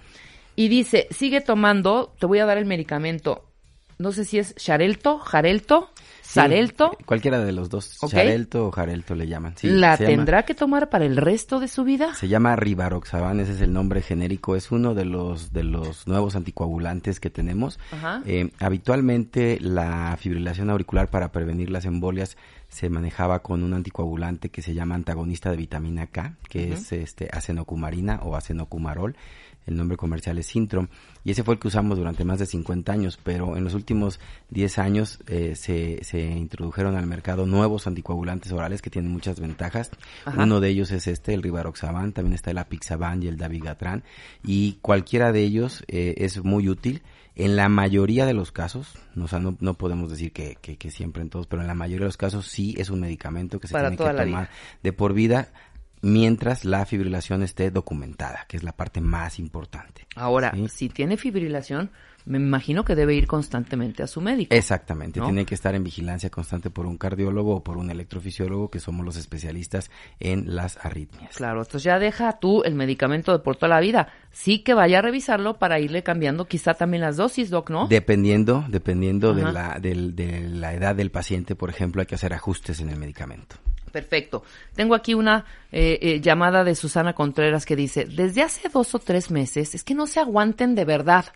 y 0.56 0.70
dice, 0.70 1.08
sigue 1.12 1.42
tomando, 1.42 2.14
te 2.18 2.26
voy 2.26 2.40
a 2.40 2.46
dar 2.46 2.58
el 2.58 2.66
medicamento, 2.66 3.44
no 3.98 4.14
sé 4.14 4.24
si 4.24 4.40
es 4.40 4.56
Xarelto, 4.58 5.20
Jarelto, 5.20 5.90
Sí, 6.22 6.40
Xarelto, 6.42 6.98
Cualquiera 7.06 7.40
de 7.40 7.52
los 7.52 7.70
dos. 7.70 7.98
Ok. 8.02 8.12
Xarelto 8.12 8.66
o 8.68 8.72
Jarelto 8.72 9.14
le 9.14 9.28
llaman. 9.28 9.54
Sí, 9.56 9.68
¿la 9.70 9.96
llama- 9.96 10.08
tendrá 10.10 10.44
que 10.44 10.56
tomar 10.56 10.90
para 10.90 11.06
el 11.06 11.18
resto 11.18 11.60
de 11.60 11.68
su 11.68 11.84
vida? 11.84 12.16
Se 12.16 12.28
llama 12.28 12.56
Rivaroxaban, 12.56 13.40
ese 13.40 13.52
es 13.54 13.62
el 13.62 13.72
nombre 13.72 14.02
genérico, 14.02 14.56
es 14.56 14.72
uno 14.72 14.96
de 14.96 15.06
los 15.06 15.54
de 15.54 15.64
los 15.64 16.08
nuevos 16.08 16.36
anticoagulantes 16.36 17.20
que 17.20 17.30
tenemos. 17.30 17.80
Ajá. 17.92 18.22
Eh, 18.26 18.50
habitualmente 18.60 19.60
la 19.62 20.18
fibrilación 20.20 20.70
auricular 20.72 21.10
para 21.10 21.32
prevenir 21.32 21.70
las 21.70 21.86
embolias 21.86 22.38
se 22.76 22.90
manejaba 22.90 23.42
con 23.42 23.64
un 23.64 23.74
anticoagulante 23.74 24.50
que 24.50 24.62
se 24.62 24.74
llama 24.74 24.96
antagonista 24.96 25.50
de 25.50 25.56
vitamina 25.56 26.08
K, 26.08 26.36
que 26.50 26.74
es 26.74 26.92
este 26.92 27.30
acenocumarina 27.32 28.20
o 28.24 28.36
acenocumarol. 28.36 29.16
El 29.66 29.78
nombre 29.78 29.96
comercial 29.96 30.38
es 30.40 30.48
Sintrom 30.48 30.90
y 31.24 31.32
ese 31.32 31.46
fue 31.46 31.54
el 31.54 31.60
que 31.62 31.70
usamos 31.70 31.98
durante 31.98 32.26
más 32.26 32.38
de 32.38 32.46
50 32.46 32.92
años, 32.92 33.18
pero 33.24 33.56
en 33.56 33.64
los 33.64 33.76
últimos 33.76 34.20
10 34.50 34.78
años 34.80 35.20
eh, 35.28 35.56
se, 35.56 36.04
se 36.04 36.20
introdujeron 36.20 36.98
al 36.98 37.08
mercado 37.08 37.46
nuevos 37.46 37.88
anticoagulantes 37.88 38.52
orales 38.52 38.82
que 38.82 38.90
tienen 38.90 39.10
muchas 39.10 39.40
ventajas. 39.40 39.92
Ajá. 40.26 40.44
Uno 40.44 40.60
de 40.60 40.68
ellos 40.68 40.92
es 40.92 41.08
este, 41.08 41.34
el 41.34 41.44
Rivaroxaban, 41.44 42.12
también 42.12 42.34
está 42.34 42.52
el 42.52 42.58
Apixaban 42.58 43.24
y 43.24 43.28
el 43.28 43.38
Dabigatran 43.38 44.04
y 44.44 44.80
cualquiera 44.82 45.32
de 45.32 45.44
ellos 45.44 45.86
eh, 45.88 46.16
es 46.18 46.44
muy 46.44 46.68
útil. 46.68 47.04
En 47.36 47.56
la 47.56 47.68
mayoría 47.70 48.26
de 48.26 48.34
los 48.34 48.52
casos, 48.52 48.94
no, 49.14 49.26
o 49.26 49.28
sea, 49.28 49.40
no, 49.40 49.57
no 49.60 49.74
podemos 49.74 50.10
decir 50.10 50.32
que, 50.32 50.57
que, 50.62 50.78
que 50.78 50.90
siempre 50.91 51.22
en 51.22 51.30
todos, 51.30 51.48
pero 51.48 51.62
en 51.62 51.68
la 51.68 51.74
mayoría 51.76 52.06
de 52.06 52.10
los 52.10 52.18
casos 52.18 52.48
sí 52.48 52.76
es 52.78 52.90
un 52.90 53.02
medicamento 53.02 53.60
que 53.60 53.68
se 53.68 53.74
Para 53.74 53.90
tiene 53.90 53.98
que 53.98 54.03
tomar 54.03 54.26
vida. 54.26 54.49
de 54.84 54.94
por 54.94 55.14
vida 55.14 55.49
mientras 56.02 56.66
la 56.66 56.86
fibrilación 56.86 57.41
esté 57.41 57.72
documentada, 57.72 58.45
que 58.48 58.57
es 58.57 58.64
la 58.64 58.72
parte 58.74 59.02
más 59.02 59.40
importante. 59.40 60.07
Ahora, 60.16 60.53
si 60.70 60.88
tiene 60.90 61.18
fibrilación, 61.18 61.91
me 62.26 62.38
imagino 62.38 62.84
que 62.84 62.96
debe 62.96 63.16
ir 63.16 63.28
constantemente 63.28 64.04
a 64.04 64.08
su 64.08 64.22
médico. 64.22 64.54
Exactamente, 64.54 65.20
¿no? 65.20 65.28
tiene 65.28 65.46
que 65.46 65.56
estar 65.56 65.76
en 65.76 65.84
vigilancia 65.84 66.30
constante 66.30 66.70
por 66.70 66.86
un 66.86 66.98
cardiólogo 66.98 67.56
o 67.56 67.64
por 67.64 67.78
un 67.78 67.92
electrofisiólogo, 67.92 68.70
que 68.70 68.80
somos 68.80 69.06
los 69.06 69.16
especialistas 69.16 69.92
en 70.20 70.56
las 70.56 70.84
arritmias. 70.84 71.36
Claro, 71.36 71.60
entonces 71.60 71.84
ya 71.84 72.00
deja 72.00 72.40
tú 72.40 72.64
el 72.64 72.76
medicamento 72.76 73.32
de 73.32 73.40
por 73.40 73.56
toda 73.56 73.70
la 73.70 73.80
vida. 73.80 74.10
Sí 74.32 74.60
que 74.60 74.74
vaya 74.74 75.00
a 75.00 75.02
revisarlo 75.02 75.58
para 75.58 75.80
irle 75.80 76.04
cambiando 76.04 76.46
quizá 76.46 76.74
también 76.74 77.02
las 77.02 77.18
dosis, 77.18 77.50
Doc, 77.50 77.70
¿no? 77.70 77.88
Dependiendo, 77.88 78.66
dependiendo 78.68 79.34
la, 79.34 79.80
de 79.80 80.50
la 80.50 80.74
edad 80.74 80.96
del 80.96 81.12
paciente, 81.12 81.56
por 81.56 81.70
ejemplo, 81.70 82.02
hay 82.02 82.08
que 82.08 82.16
hacer 82.16 82.34
ajustes 82.34 82.80
en 82.80 82.90
el 82.90 82.98
medicamento. 82.98 83.58
Perfecto. 83.96 84.44
Tengo 84.76 84.94
aquí 84.94 85.14
una 85.14 85.46
eh, 85.72 86.00
eh, 86.02 86.20
llamada 86.20 86.66
de 86.66 86.76
Susana 86.76 87.14
Contreras 87.14 87.66
que 87.66 87.78
dice, 87.78 88.04
desde 88.04 88.42
hace 88.42 88.68
dos 88.68 88.94
o 88.94 89.00
tres 89.00 89.32
meses, 89.32 89.74
es 89.74 89.86
que 89.86 89.96
no 89.96 90.06
se 90.06 90.20
aguanten 90.20 90.76
de 90.76 90.84
verdad. 90.84 91.28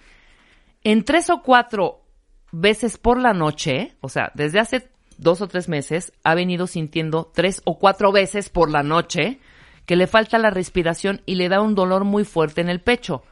En 0.83 1.03
tres 1.03 1.29
o 1.29 1.41
cuatro 1.41 2.05
veces 2.51 2.97
por 2.97 3.19
la 3.19 3.33
noche, 3.33 3.95
o 4.01 4.09
sea, 4.09 4.31
desde 4.33 4.59
hace 4.59 4.89
dos 5.17 5.41
o 5.41 5.47
tres 5.47 5.67
meses, 5.67 6.13
ha 6.23 6.35
venido 6.35 6.67
sintiendo 6.67 7.31
tres 7.33 7.61
o 7.65 7.77
cuatro 7.77 8.11
veces 8.11 8.49
por 8.49 8.71
la 8.71 8.83
noche 8.83 9.39
que 9.85 9.95
le 9.95 10.07
falta 10.07 10.37
la 10.37 10.49
respiración 10.49 11.21
y 11.25 11.35
le 11.35 11.49
da 11.49 11.61
un 11.61 11.75
dolor 11.75 12.05
muy 12.05 12.23
fuerte 12.23 12.61
en 12.61 12.69
el 12.69 12.79
pecho. 12.79 13.23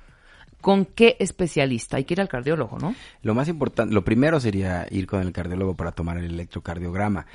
¿Con 0.60 0.86
qué 0.86 1.16
especialista? 1.20 1.98
Hay 1.98 2.04
que 2.04 2.16
ir 2.16 2.22
al 2.22 2.28
cardiólogo, 2.28 2.80
¿no? 2.80 2.96
Lo 3.22 3.36
más 3.36 3.48
importante, 3.48 3.94
lo 3.94 4.04
primero 4.04 4.40
sería 4.40 4.88
ir 4.90 5.06
con 5.06 5.22
el 5.22 5.32
cardiólogo 5.32 5.76
para 5.76 5.92
tomar 5.92 6.18
el 6.18 6.26
electrocardiograma. 6.26 7.28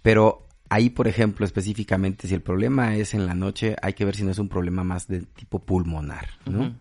Pero 0.00 0.46
ahí, 0.68 0.90
por 0.90 1.08
ejemplo, 1.08 1.44
específicamente, 1.44 2.28
si 2.28 2.34
el 2.34 2.40
problema 2.40 2.94
es 2.94 3.14
en 3.14 3.26
la 3.26 3.34
noche, 3.34 3.74
hay 3.82 3.94
que 3.94 4.04
ver 4.04 4.14
si 4.14 4.22
no 4.22 4.30
es 4.30 4.38
un 4.38 4.48
problema 4.48 4.84
más 4.84 5.08
de 5.08 5.22
tipo 5.22 5.58
pulmonar, 5.58 6.28
¿no? 6.46 6.60
Ujú. 6.60 6.74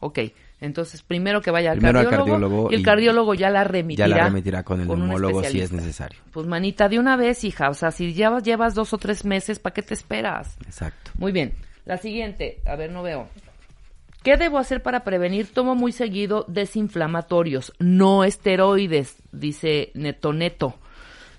Ok, 0.00 0.18
entonces 0.60 1.02
primero 1.02 1.40
que 1.40 1.50
vaya 1.50 1.72
al 1.72 1.78
cardiólogo, 1.78 2.16
cardiólogo 2.16 2.68
y 2.70 2.74
el 2.74 2.82
cardiólogo 2.82 3.34
ya 3.34 3.50
la 3.50 3.64
remitirá. 3.64 4.08
Ya 4.08 4.16
la 4.16 4.24
remitirá 4.24 4.62
con 4.62 4.80
el 4.80 4.90
un 4.90 5.00
neumólogo 5.00 5.42
si 5.44 5.60
es 5.60 5.72
necesario. 5.72 6.20
Pues 6.32 6.46
manita, 6.46 6.88
de 6.88 6.98
una 6.98 7.16
vez, 7.16 7.44
hija, 7.44 7.70
o 7.70 7.74
sea, 7.74 7.90
si 7.90 8.12
llevas, 8.12 8.42
llevas 8.42 8.74
dos 8.74 8.92
o 8.92 8.98
tres 8.98 9.24
meses, 9.24 9.58
¿para 9.58 9.74
qué 9.74 9.82
te 9.82 9.94
esperas? 9.94 10.56
Exacto. 10.66 11.12
Muy 11.18 11.32
bien, 11.32 11.54
la 11.84 11.96
siguiente, 11.96 12.60
a 12.66 12.76
ver, 12.76 12.92
no 12.92 13.02
veo. 13.02 13.28
¿Qué 14.22 14.36
debo 14.36 14.58
hacer 14.58 14.82
para 14.82 15.02
prevenir? 15.02 15.50
Tomo 15.52 15.74
muy 15.74 15.92
seguido 15.92 16.44
desinflamatorios, 16.46 17.72
no 17.78 18.24
esteroides, 18.24 19.16
dice 19.32 19.90
Neto 19.94 20.34
Neto. 20.34 20.74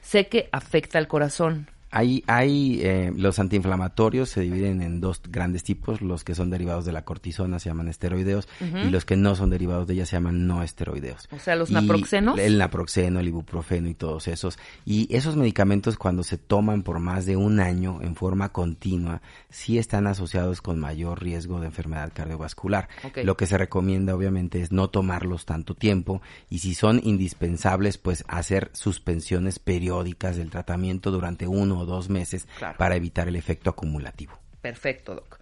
Sé 0.02 0.28
que 0.28 0.50
afecta 0.52 0.98
al 0.98 1.08
corazón. 1.08 1.70
Hay, 1.92 2.24
hay 2.28 2.80
eh, 2.84 3.12
los 3.16 3.38
antiinflamatorios 3.40 4.30
se 4.30 4.42
dividen 4.42 4.82
en 4.82 5.02
dos 5.02 5.22
grandes 5.30 5.64
tipos, 5.64 6.02
los 6.02 6.24
que 6.24 6.36
son 6.36 6.50
derivados 6.50 6.86
de 6.86 6.94
la 6.94 7.04
cortisona 7.04 7.60
se 7.60 7.70
llaman 7.70 7.88
esteroideos 7.88 8.48
y 8.60 8.90
los 8.90 9.06
que 9.06 9.18
no 9.18 9.36
son 9.36 9.50
derivados 9.50 9.88
de 9.88 9.96
ella 9.96 10.06
se 10.06 10.16
llaman 10.16 10.48
no 10.48 10.64
esteroideos. 10.64 11.28
O 11.32 11.40
sea, 11.40 11.56
los 11.56 11.70
Y 11.70 11.74
naproxenos. 11.74 12.40
El 12.40 12.58
naproxeno, 12.58 13.20
el 13.20 13.28
ibuprofeno 13.28 13.90
y 13.90 13.94
todos 13.94 14.28
esos. 14.28 14.58
Y 14.86 15.14
esos 15.16 15.36
medicamentos 15.36 15.98
cuando 15.98 16.24
se 16.24 16.38
toman 16.38 16.84
por 16.84 17.00
más 17.00 17.26
de 17.26 17.36
un 17.36 17.60
año 17.60 18.00
en 18.02 18.16
forma 18.16 18.50
continua, 18.50 19.22
sí 19.50 19.78
están 19.78 20.08
asociados 20.08 20.62
con 20.62 20.80
mayor 20.80 21.22
riesgo 21.22 21.60
de 21.60 21.68
enfermedad 21.68 22.12
cardiovascular. 22.14 22.88
Lo 23.24 23.36
que 23.38 23.46
se 23.46 23.58
recomienda 23.58 24.16
obviamente 24.16 24.62
es 24.62 24.72
no 24.72 24.90
tomarlos 24.90 25.46
tanto 25.46 25.76
tiempo 25.76 26.22
y 26.50 26.60
si 26.60 26.74
son 26.74 27.02
indispensables 27.04 27.98
pues 27.98 28.24
hacer 28.28 28.70
suspensiones 28.74 29.60
periódicas 29.60 30.38
del 30.38 30.50
tratamiento 30.50 31.12
durante 31.12 31.48
uno 31.48 31.81
o 31.82 31.86
dos 31.86 32.10
meses 32.10 32.48
Claro. 32.58 32.78
para 32.78 32.96
evitar 32.96 33.28
el 33.28 33.36
efecto 33.36 33.70
acumulativo. 33.70 34.34
Perfecto, 34.62 35.16
Doc. 35.16 35.40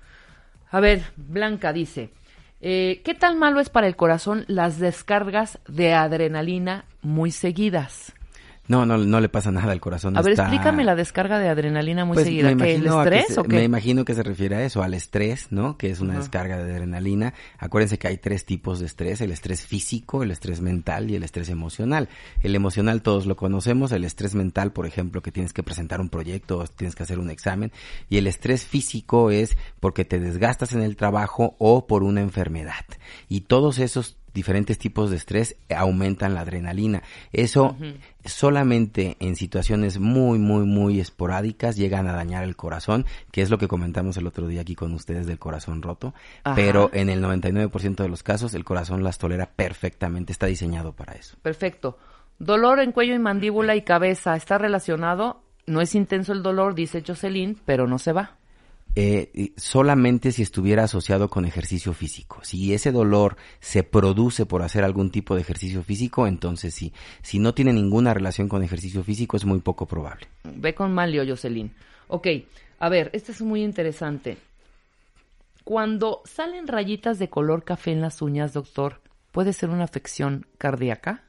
A 0.71 0.79
ver, 0.79 1.03
Blanca 1.15 1.73
dice, 1.73 2.11
eh, 2.61 3.01
¿qué 3.03 3.13
tan 3.13 3.39
malo 3.39 3.59
es 3.59 3.69
para 3.69 3.87
el 3.87 3.95
corazón 3.95 4.45
las 4.47 4.79
descargas 4.79 5.59
de 5.67 5.93
adrenalina 5.93 6.85
muy 7.01 7.31
seguidas? 7.31 8.13
No, 8.69 8.85
no, 8.85 8.97
no 8.97 9.19
le 9.19 9.27
pasa 9.27 9.51
nada 9.51 9.73
al 9.73 9.81
corazón. 9.81 10.15
A 10.15 10.21
ver, 10.21 10.31
está- 10.31 10.43
explícame 10.43 10.85
la 10.85 10.95
descarga 10.95 11.39
de 11.39 11.49
adrenalina 11.49 12.05
muy 12.05 12.13
Pues, 12.13 12.27
seguida. 12.27 12.55
¿Qué, 12.55 12.75
¿El 12.75 12.83
que 12.83 12.87
estrés 12.89 13.25
se- 13.27 13.39
o 13.39 13.43
qué? 13.43 13.55
Me 13.57 13.63
imagino 13.63 14.05
que 14.05 14.13
se 14.13 14.23
refiere 14.23 14.55
a 14.55 14.63
eso, 14.63 14.81
al 14.83 14.93
estrés, 14.93 15.47
¿no? 15.49 15.75
Que 15.77 15.89
es 15.89 15.99
una 15.99 16.17
descarga 16.19 16.63
de 16.63 16.71
adrenalina. 16.71 17.33
Acuérdense 17.57 17.97
que 17.97 18.07
hay 18.07 18.17
tres 18.17 18.45
tipos 18.45 18.79
de 18.79 18.85
estrés, 18.85 19.21
el 19.21 19.31
estrés 19.31 19.63
físico, 19.65 20.21
el 20.21 20.29
estrés 20.29 20.61
mental 20.61 21.09
y 21.09 21.15
el 21.15 21.23
estrés 21.23 21.49
emocional. 21.49 22.09
El 22.43 22.55
emocional 22.55 23.01
todos 23.01 23.25
lo 23.25 23.35
conocemos, 23.35 23.91
el 23.91 24.05
estrés 24.05 24.35
mental, 24.35 24.71
por 24.71 24.85
ejemplo, 24.85 25.21
que 25.23 25.31
tienes 25.31 25.51
que 25.51 25.63
presentar 25.63 25.99
un 25.99 26.09
proyecto, 26.09 26.59
o 26.59 26.67
tienes 26.67 26.93
que 26.93 27.01
hacer 27.01 27.17
un 27.17 27.31
examen. 27.31 27.71
Y 28.07 28.17
el 28.19 28.27
estrés 28.27 28.65
físico 28.67 29.31
es 29.31 29.57
porque 29.79 30.05
te 30.05 30.19
desgastas 30.19 30.73
en 30.73 30.83
el 30.83 30.95
trabajo 30.95 31.55
o 31.57 31.87
por 31.87 32.03
una 32.03 32.21
enfermedad. 32.21 32.85
Y 33.27 33.41
todos 33.41 33.79
esos 33.79 34.18
diferentes 34.39 34.77
tipos 34.77 35.09
de 35.09 35.17
estrés 35.17 35.57
aumentan 35.75 36.33
la 36.33 36.41
adrenalina. 36.41 37.03
Eso 37.33 37.75
solamente 38.23 39.17
en 39.19 39.35
situaciones 39.35 39.99
muy, 39.99 40.39
muy, 40.39 40.65
muy 40.65 41.01
esporádicas 41.01 41.75
llegan 41.75 42.07
a 42.07 42.13
dañar 42.13 42.45
el 42.45 42.55
corazón, 42.55 43.05
que 43.33 43.41
es 43.41 43.49
lo 43.49 43.57
que 43.57 43.67
comentamos 43.67 44.15
el 44.15 44.27
otro 44.27 44.47
día 44.47 44.61
aquí 44.61 44.75
con 44.75 44.93
ustedes 44.93 45.27
del 45.27 45.39
corazón 45.39 45.81
roto. 45.81 46.13
Ajá. 46.45 46.55
Pero 46.55 46.89
en 46.93 47.09
el 47.09 47.21
99% 47.21 47.95
de 47.95 48.07
los 48.07 48.23
casos 48.23 48.53
el 48.53 48.63
corazón 48.63 49.03
las 49.03 49.17
tolera 49.17 49.49
perfectamente, 49.53 50.31
está 50.31 50.45
diseñado 50.45 50.93
para 50.93 51.15
eso. 51.15 51.35
Perfecto. 51.41 51.97
Dolor 52.37 52.79
en 52.79 52.93
cuello 52.93 53.13
y 53.13 53.19
mandíbula 53.19 53.75
y 53.75 53.81
cabeza, 53.81 54.37
¿está 54.37 54.57
relacionado? 54.57 55.43
No 55.65 55.81
es 55.81 55.95
intenso 55.95 56.31
el 56.31 56.43
dolor, 56.43 56.75
dice 56.75 57.03
Jocelyn, 57.05 57.59
pero 57.65 57.87
no 57.87 57.99
se 57.99 58.13
va. 58.13 58.38
Eh, 58.95 59.53
solamente 59.55 60.31
si 60.31 60.41
estuviera 60.41 60.83
asociado 60.83 61.29
con 61.29 61.45
ejercicio 61.45 61.93
físico. 61.93 62.39
Si 62.43 62.73
ese 62.73 62.91
dolor 62.91 63.37
se 63.59 63.83
produce 63.83 64.45
por 64.45 64.61
hacer 64.61 64.83
algún 64.83 65.11
tipo 65.11 65.35
de 65.35 65.41
ejercicio 65.41 65.83
físico, 65.83 66.27
entonces 66.27 66.73
sí. 66.73 66.91
Si 67.21 67.39
no 67.39 67.53
tiene 67.53 67.71
ninguna 67.71 68.13
relación 68.13 68.49
con 68.49 68.63
ejercicio 68.63 69.03
físico, 69.03 69.37
es 69.37 69.45
muy 69.45 69.59
poco 69.59 69.85
probable. 69.85 70.27
Ve 70.43 70.73
con 70.73 70.93
Malio, 70.93 71.23
Jocelyn. 71.25 71.71
Ok, 72.07 72.27
A 72.79 72.89
ver, 72.89 73.09
este 73.13 73.31
es 73.33 73.41
muy 73.41 73.61
interesante. 73.63 74.37
Cuando 75.63 76.21
salen 76.25 76.67
rayitas 76.67 77.19
de 77.19 77.29
color 77.29 77.63
café 77.63 77.91
en 77.91 78.01
las 78.01 78.21
uñas, 78.21 78.53
doctor, 78.53 79.01
¿puede 79.31 79.53
ser 79.53 79.69
una 79.69 79.83
afección 79.83 80.47
cardíaca? 80.57 81.23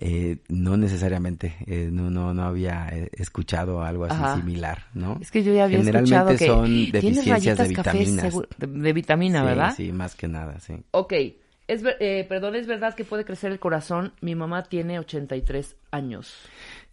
Eh, 0.00 0.36
no 0.48 0.76
necesariamente, 0.76 1.56
eh, 1.66 1.88
no, 1.90 2.08
no, 2.08 2.32
no 2.32 2.44
había 2.44 2.88
eh, 2.92 3.10
escuchado 3.14 3.82
algo 3.82 4.04
así 4.04 4.14
Ajá. 4.14 4.36
similar, 4.36 4.84
¿no? 4.94 5.18
Es 5.20 5.30
que 5.32 5.42
yo 5.42 5.52
ya 5.52 5.64
había 5.64 5.78
Generalmente 5.78 6.14
escuchado 6.14 6.38
que 6.38 6.46
son 6.46 6.90
deficiencias 6.92 7.58
de 7.58 7.72
café 7.72 7.98
vitaminas. 7.98 8.34
de, 8.58 8.66
de 8.68 8.92
vitamina, 8.92 9.40
Sí, 9.40 9.46
¿verdad? 9.46 9.74
Sí, 9.76 9.92
más 9.92 10.14
que 10.14 10.28
nada, 10.28 10.60
sí. 10.60 10.74
Ok, 10.92 11.12
es, 11.66 11.82
ver- 11.82 11.96
eh, 11.98 12.24
perdón, 12.28 12.54
es 12.54 12.68
verdad 12.68 12.94
que 12.94 13.04
puede 13.04 13.24
crecer 13.24 13.50
el 13.50 13.58
corazón. 13.58 14.12
Mi 14.20 14.36
mamá 14.36 14.62
tiene 14.62 15.00
83 15.00 15.74
años. 15.90 16.32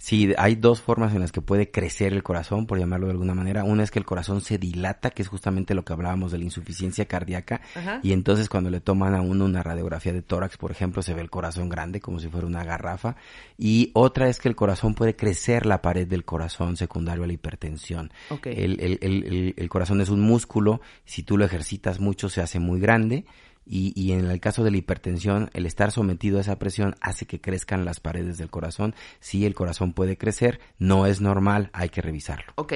Sí, 0.06 0.32
hay 0.38 0.53
dos 0.53 0.82
formas 0.82 1.15
en 1.15 1.22
las 1.22 1.32
que 1.32 1.41
puede 1.41 1.72
crecer 1.72 2.14
el 2.14 2.22
corazón, 2.22 2.68
por 2.68 2.77
llamarlo 2.77 3.07
de 3.07 3.14
alguna 3.14 3.34
manera. 3.34 3.64
Una 3.64 3.82
es 3.82 3.90
que 3.90 3.98
el 3.98 4.06
corazón 4.06 4.40
se 4.41 4.60
dilata, 4.60 5.10
que 5.10 5.23
es 5.23 5.27
justamente 5.27 5.73
lo 5.73 5.84
que 5.84 5.94
hablábamos 5.94 6.32
de 6.32 6.38
la 6.38 6.44
insuficiencia 6.44 7.06
cardíaca. 7.06 7.61
Ajá. 7.73 8.02
Y 8.03 8.14
entonces 8.14 8.48
cuando 8.48 8.69
le 8.69 8.82
toman 8.82 9.15
a 9.15 9.22
uno 9.22 9.45
una 9.45 9.64
radiografía 9.64 10.14
de 10.14 10.22
tórax, 10.22 10.57
por 10.57 10.69
ejemplo, 10.69 11.02
se 11.02 11.15
ve 11.15 11.22
el 11.22 11.32
corazón 11.32 11.69
grande, 11.69 12.02
como 12.02 12.19
si 12.19 12.27
fuera 12.30 12.45
una 12.45 12.64
garrafa. 12.64 13.15
Y 13.57 13.90
otra 13.95 14.30
es 14.30 14.38
que 14.40 14.48
el 14.48 14.56
corazón 14.56 14.94
puede 14.94 15.15
crecer 15.15 15.65
la 15.65 15.82
pared 15.82 16.07
del 16.07 16.23
corazón 16.23 16.77
secundario 16.77 17.23
a 17.23 17.27
la 17.27 17.34
hipertensión. 17.34 18.11
Ok. 18.30 18.45
El, 18.45 18.80
el- 18.82 18.99
el- 19.02 19.23
el- 19.26 19.53
el 19.57 19.69
corazón 19.69 20.02
es 20.02 20.10
un 20.10 20.22
músculo, 20.22 20.82
si 21.06 21.23
tú 21.23 21.36
lo 21.36 21.45
ejercitas 21.45 21.99
mucho 21.99 22.30
se 22.30 22.41
hace 22.41 22.60
muy 22.60 22.80
grande. 22.80 23.26
Y, 23.66 23.94
y 23.96 24.12
en 24.12 24.26
el 24.26 24.40
caso 24.40 24.64
de 24.64 24.72
la 24.72 24.78
hipertensión, 24.78 25.50
el 25.54 25.66
estar 25.66 25.92
sometido 25.92 26.38
a 26.38 26.42
esa 26.42 26.60
presión 26.60 26.96
hace 27.02 27.26
que 27.26 27.42
crezcan 27.42 27.86
las 27.86 28.00
paredes 28.00 28.38
del 28.38 28.50
corazón. 28.50 28.94
Sí, 29.20 29.46
el 29.46 29.56
corazón 29.56 29.94
puede 29.94 30.18
crecer, 30.18 30.60
no 30.78 31.06
es 31.06 31.22
normal, 31.22 31.70
hay 31.74 31.90
que 31.90 32.02
revisarlo. 32.02 32.54
Ok, 32.56 32.74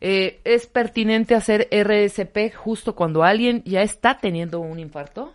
eh, 0.00 0.40
¿es 0.44 0.66
pertinente 0.66 1.34
hacer 1.34 1.68
RSP 1.70 2.54
justo 2.54 2.94
cuando 2.94 3.22
alguien 3.22 3.62
ya 3.64 3.82
está 3.82 4.18
teniendo 4.18 4.60
un 4.60 4.78
infarto? 4.78 5.34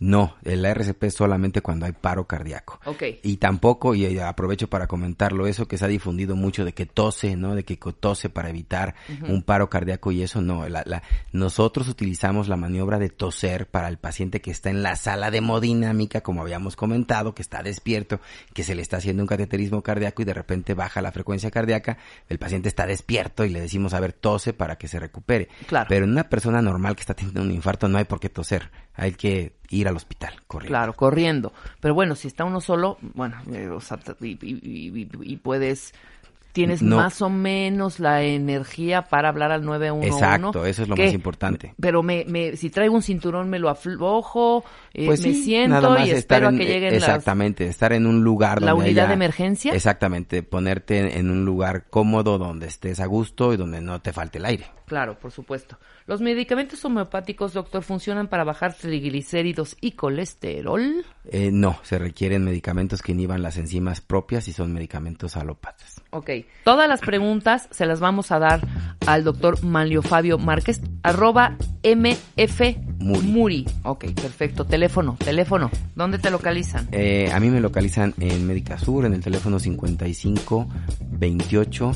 No, 0.00 0.36
el 0.44 0.64
RCP 0.64 1.04
es 1.04 1.14
solamente 1.14 1.60
cuando 1.60 1.84
hay 1.86 1.92
paro 1.92 2.26
cardíaco. 2.26 2.78
Ok. 2.84 3.02
Y 3.24 3.38
tampoco, 3.38 3.96
y 3.96 4.04
eh, 4.04 4.22
aprovecho 4.22 4.68
para 4.68 4.86
comentarlo, 4.86 5.46
eso 5.48 5.66
que 5.66 5.76
se 5.76 5.84
ha 5.84 5.88
difundido 5.88 6.36
mucho 6.36 6.64
de 6.64 6.72
que 6.72 6.86
tose, 6.86 7.34
¿no? 7.36 7.56
De 7.56 7.64
que 7.64 7.76
tose 7.76 8.28
para 8.30 8.48
evitar 8.50 8.94
un 9.26 9.42
paro 9.42 9.68
cardíaco 9.68 10.12
y 10.12 10.22
eso 10.22 10.40
no. 10.40 10.68
La, 10.68 10.82
la- 10.86 11.02
nosotros 11.32 11.88
utilizamos 11.88 12.48
la 12.48 12.56
maniobra 12.56 12.98
de 12.98 13.08
toser 13.08 13.66
para 13.66 13.88
el 13.88 13.98
paciente 13.98 14.40
que 14.40 14.50
está 14.52 14.70
en 14.70 14.82
la 14.84 14.94
sala 14.94 15.30
de 15.32 15.38
hemodinámica, 15.38 16.20
como 16.20 16.42
habíamos 16.42 16.76
comentado, 16.76 17.34
que 17.34 17.42
está 17.42 17.62
despierto, 17.62 18.20
que 18.54 18.62
se 18.62 18.74
le 18.76 18.82
está 18.82 18.98
haciendo 18.98 19.22
un 19.24 19.26
cateterismo 19.26 19.82
cardíaco 19.82 20.22
y 20.22 20.24
de 20.24 20.34
repente 20.34 20.74
baja 20.74 21.02
la 21.02 21.10
frecuencia 21.10 21.50
cardíaca, 21.50 21.98
el 22.28 22.38
paciente 22.38 22.68
está 22.68 22.86
despierto 22.86 23.44
y 23.44 23.48
le 23.50 23.60
decimos, 23.60 23.94
a 23.94 24.00
ver, 24.00 24.12
tose 24.12 24.52
para 24.52 24.76
que 24.76 24.86
se 24.86 25.00
recupere. 25.00 25.48
Claro. 25.66 25.86
Pero 25.88 26.04
en 26.04 26.12
una 26.12 26.28
persona 26.28 26.62
normal 26.62 26.94
que 26.94 27.00
está 27.00 27.14
teniendo 27.14 27.42
un 27.42 27.50
infarto 27.50 27.88
no 27.88 27.98
hay 27.98 28.04
por 28.04 28.20
qué 28.20 28.28
toser, 28.28 28.70
hay 28.98 29.12
que 29.12 29.52
ir 29.70 29.88
al 29.88 29.96
hospital, 29.96 30.34
corriendo. 30.46 30.72
Claro, 30.72 30.92
corriendo. 30.94 31.52
Pero 31.80 31.94
bueno, 31.94 32.14
si 32.14 32.28
está 32.28 32.44
uno 32.44 32.60
solo, 32.60 32.98
bueno, 33.14 33.36
eh, 33.52 33.68
o 33.68 33.80
sea, 33.80 33.98
y, 34.20 34.26
y- 34.26 34.38
y- 34.42 35.00
y- 35.02 35.08
y 35.22 35.36
puedes, 35.36 35.94
tienes 36.52 36.82
No. 36.82 36.96
más 36.96 37.22
o 37.22 37.28
menos 37.30 38.00
la 38.00 38.22
energía 38.22 39.02
para 39.02 39.28
hablar 39.28 39.52
al 39.52 39.64
911. 39.64 40.08
Exacto, 40.08 40.66
eso 40.66 40.82
es 40.82 40.88
lo 40.88 40.96
que- 40.96 41.04
más 41.04 41.14
importante. 41.14 41.74
Pero 41.78 42.02
me, 42.02 42.24
me, 42.26 42.56
si 42.56 42.70
traigo 42.70 42.94
un 42.96 43.02
cinturón 43.02 43.48
me 43.50 43.58
lo 43.60 43.68
aflojo, 43.68 44.64
eh, 44.94 45.06
Pues 45.06 45.20
me 45.20 45.34
sí, 45.34 45.44
siento 45.44 45.96
y 46.04 46.10
espero 46.10 46.48
en- 46.48 46.56
a 46.56 46.58
que 46.58 46.64
lleguen 46.64 46.94
las... 46.94 47.02
exactamente, 47.04 47.66
estar 47.68 47.92
en 47.92 48.06
un 48.06 48.24
lugar 48.24 48.60
¿La 48.62 48.72
donde 48.72 48.86
unidad 48.86 49.04
haya- 49.04 49.08
de 49.08 49.14
emergencia? 49.14 49.72
Exactamente, 49.74 50.42
ponerte 50.42 50.98
en, 50.98 51.06
en 51.18 51.30
un 51.30 51.44
lugar 51.44 51.84
cómodo 51.90 52.38
donde 52.38 52.66
estés 52.66 52.98
a 52.98 53.06
gusto 53.06 53.52
y 53.52 53.56
donde 53.56 53.80
no 53.80 54.00
te 54.00 54.12
falte 54.12 54.38
el 54.38 54.46
aire. 54.46 54.64
Claro, 54.88 55.18
por 55.18 55.30
supuesto. 55.30 55.78
Los 56.06 56.20
medicamentos 56.20 56.84
homeopáticos, 56.84 57.52
doctor, 57.52 57.82
funcionan 57.82 58.28
para 58.28 58.44
bajar 58.44 58.74
triglicéridos 58.74 59.76
y 59.80 59.92
colesterol. 59.92 61.04
Eh, 61.30 61.50
no, 61.52 61.78
se 61.82 61.98
requieren 61.98 62.44
medicamentos 62.44 63.02
que 63.02 63.12
inhiban 63.12 63.42
las 63.42 63.58
enzimas 63.58 64.00
propias 64.00 64.48
y 64.48 64.52
son 64.52 64.72
medicamentos 64.72 65.36
alópatas. 65.36 66.00
Ok. 66.10 66.30
Todas 66.64 66.88
las 66.88 67.00
preguntas 67.00 67.68
se 67.70 67.84
las 67.84 68.00
vamos 68.00 68.32
a 68.32 68.38
dar 68.38 68.66
al 69.06 69.24
doctor 69.24 69.62
Manlio 69.62 70.02
Fabio 70.02 70.38
Márquez, 70.38 70.80
arroba 71.02 71.56
MF 71.82 72.60
Muri. 72.98 73.66
Ok, 73.82 74.06
perfecto. 74.14 74.64
Teléfono, 74.64 75.16
teléfono. 75.22 75.70
¿Dónde 75.94 76.18
te 76.18 76.30
localizan? 76.30 76.88
Eh, 76.92 77.30
a 77.32 77.38
mí 77.40 77.50
me 77.50 77.60
localizan 77.60 78.14
en 78.18 78.46
Médica 78.46 78.78
Sur 78.78 79.04
en 79.04 79.12
el 79.12 79.22
teléfono 79.22 79.58
55 79.58 80.66
28 81.10 81.92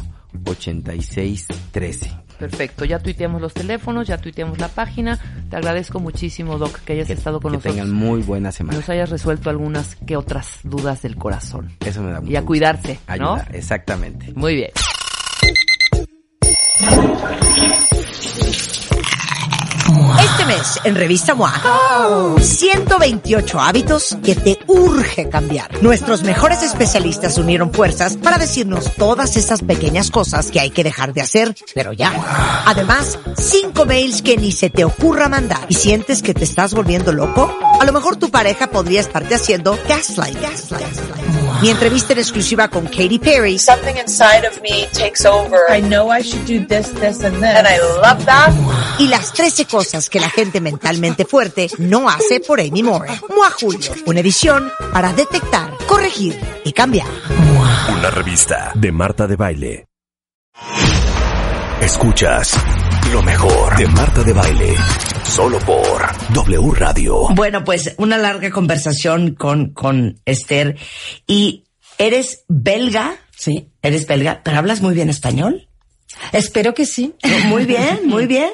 86 0.46 1.46
13. 1.70 2.10
Perfecto. 2.42 2.84
Ya 2.84 2.98
tuiteamos 2.98 3.40
los 3.40 3.54
teléfonos, 3.54 4.08
ya 4.08 4.18
tuiteamos 4.18 4.58
la 4.58 4.66
página. 4.66 5.16
Te 5.48 5.56
agradezco 5.56 6.00
muchísimo, 6.00 6.58
Doc, 6.58 6.80
que 6.80 6.94
hayas 6.94 7.08
estado 7.08 7.40
con 7.40 7.52
que 7.52 7.58
nosotros. 7.58 7.74
tengan 7.76 7.92
muy 7.92 8.20
buena 8.22 8.50
semana. 8.50 8.76
nos 8.78 8.88
hayas 8.88 9.10
resuelto 9.10 9.48
algunas 9.48 9.94
que 9.94 10.16
otras 10.16 10.58
dudas 10.64 11.02
del 11.02 11.14
corazón. 11.16 11.70
Eso 11.86 12.02
me 12.02 12.10
da 12.10 12.20
mucho 12.20 12.32
Y 12.32 12.36
a 12.36 12.40
gusto. 12.40 12.46
cuidarse, 12.48 12.98
¿no? 13.06 13.12
Ayudar, 13.34 13.48
exactamente. 13.54 14.32
Muy 14.34 14.56
bien. 14.56 14.70
Este 20.20 20.44
mes, 20.46 20.80
en 20.84 20.94
Revista 20.94 21.34
MOA, 21.34 22.36
128 22.40 23.60
hábitos 23.60 24.16
que 24.22 24.34
te 24.34 24.58
urge 24.66 25.28
cambiar. 25.28 25.82
Nuestros 25.82 26.22
mejores 26.22 26.62
especialistas 26.62 27.38
unieron 27.38 27.72
fuerzas 27.72 28.16
para 28.16 28.38
decirnos 28.38 28.94
todas 28.94 29.36
esas 29.36 29.62
pequeñas 29.62 30.10
cosas 30.10 30.50
que 30.50 30.60
hay 30.60 30.70
que 30.70 30.84
dejar 30.84 31.12
de 31.12 31.22
hacer, 31.22 31.54
pero 31.74 31.92
ya. 31.92 32.12
Además, 32.66 33.18
5 33.36 33.84
mails 33.84 34.22
que 34.22 34.36
ni 34.36 34.52
se 34.52 34.70
te 34.70 34.84
ocurra 34.84 35.28
mandar. 35.28 35.66
¿Y 35.68 35.74
sientes 35.74 36.22
que 36.22 36.34
te 36.34 36.44
estás 36.44 36.74
volviendo 36.74 37.12
loco? 37.12 37.52
A 37.80 37.84
lo 37.84 37.92
mejor 37.92 38.16
tu 38.16 38.30
pareja 38.30 38.68
podría 38.68 39.00
estarte 39.00 39.34
haciendo 39.34 39.78
gaslight. 39.88 40.40
gaslight. 40.40 41.41
Mi 41.60 41.70
entrevista 41.70 42.12
en 42.12 42.18
exclusiva 42.20 42.68
con 42.68 42.86
Katy 42.86 43.18
Perry. 43.18 43.58
Something 43.58 43.96
inside 43.96 44.46
of 44.46 44.60
me 44.62 44.86
takes 44.92 45.24
over. 45.24 45.58
I 45.68 45.80
know 45.82 46.10
I 46.10 46.22
should 46.22 46.46
do 46.46 46.64
this, 46.66 46.90
this, 46.94 47.22
and 47.24 47.36
this. 47.36 47.54
And 47.56 47.66
I 47.66 47.78
love 47.78 48.24
that. 48.24 48.52
y 48.98 49.08
las 49.08 49.32
13 49.32 49.66
cosas 49.66 50.08
que 50.08 50.20
la 50.20 50.30
gente 50.30 50.60
mentalmente 50.60 51.24
fuerte 51.24 51.68
no 51.78 52.08
hace 52.08 52.40
por 52.40 52.60
Amy 52.60 52.82
Moore. 52.82 53.10
Mua 53.34 53.50
Julio, 53.50 53.92
una 54.06 54.20
edición 54.20 54.70
para 54.92 55.12
detectar, 55.12 55.70
corregir 55.86 56.38
y 56.64 56.72
cambiar. 56.72 57.08
Una 57.96 58.10
revista 58.10 58.72
de 58.74 58.92
Marta 58.92 59.26
de 59.26 59.36
Baile. 59.36 59.86
Escuchas 61.80 62.56
lo 63.12 63.22
mejor 63.22 63.76
de 63.76 63.86
Marta 63.88 64.22
de 64.22 64.32
Baile. 64.32 64.76
Solo 65.24 65.58
por 65.60 66.02
W 66.34 66.70
Radio. 66.74 67.28
Bueno, 67.34 67.64
pues 67.64 67.94
una 67.96 68.18
larga 68.18 68.50
conversación 68.50 69.34
con, 69.34 69.70
con 69.70 70.20
Esther. 70.24 70.76
¿Y 71.26 71.64
eres 71.98 72.44
belga? 72.48 73.16
Sí. 73.36 73.70
¿Eres 73.82 74.06
belga? 74.06 74.42
¿Pero 74.44 74.58
hablas 74.58 74.82
muy 74.82 74.94
bien 74.94 75.08
español? 75.08 75.68
Espero 76.32 76.74
que 76.74 76.84
sí. 76.86 77.14
Muy 77.46 77.64
bien, 77.64 78.00
muy 78.06 78.26
bien. 78.26 78.50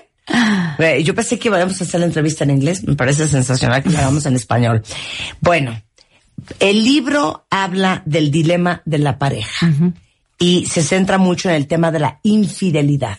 Yo 1.02 1.14
pensé 1.14 1.38
que 1.38 1.48
íbamos 1.48 1.80
a 1.80 1.84
hacer 1.84 2.00
la 2.00 2.06
entrevista 2.06 2.44
en 2.44 2.50
inglés. 2.50 2.84
Me 2.84 2.94
parece 2.94 3.26
sensacional 3.26 3.82
que 3.82 3.90
la 3.90 4.00
hagamos 4.00 4.26
en 4.26 4.36
español. 4.36 4.82
Bueno, 5.40 5.80
el 6.60 6.84
libro 6.84 7.46
habla 7.50 8.02
del 8.06 8.30
dilema 8.30 8.82
de 8.84 8.98
la 8.98 9.18
pareja. 9.18 9.72
Y 10.38 10.66
se 10.66 10.82
centra 10.82 11.18
mucho 11.18 11.48
en 11.48 11.56
el 11.56 11.66
tema 11.66 11.90
de 11.90 11.98
la 11.98 12.20
infidelidad. 12.22 13.18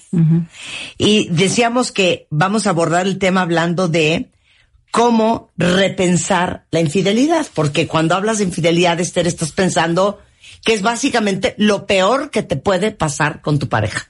Y 0.98 1.28
decíamos 1.30 1.92
que 1.92 2.28
vamos 2.30 2.66
a 2.66 2.70
abordar 2.70 3.08
el 3.08 3.18
tema 3.18 3.42
hablando 3.42 3.88
de 3.90 4.30
cómo 4.92 5.52
repensar 5.58 6.66
la 6.72 6.80
infidelidad. 6.80 7.46
Porque 7.54 7.88
cuando 7.88 8.16
hablas 8.16 8.38
de 8.38 8.46
infidelidad, 8.46 9.00
Esther, 9.00 9.28
estás 9.28 9.52
pensando 9.52 10.20
que 10.64 10.74
es 10.74 10.82
básicamente 10.82 11.56
lo 11.58 11.86
peor 11.86 12.30
que 12.32 12.44
te 12.44 12.56
puede 12.56 12.92
pasar 12.92 13.42
con 13.42 13.60
tu 13.60 13.68
pareja. 13.68 14.10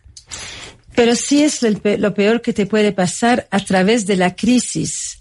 Pero 0.95 1.15
sí 1.15 1.43
es 1.43 1.61
lo 1.63 2.13
peor 2.13 2.41
que 2.41 2.53
te 2.53 2.65
puede 2.65 2.91
pasar 2.91 3.47
a 3.51 3.59
través 3.59 4.05
de 4.05 4.17
la 4.17 4.35
crisis, 4.35 5.17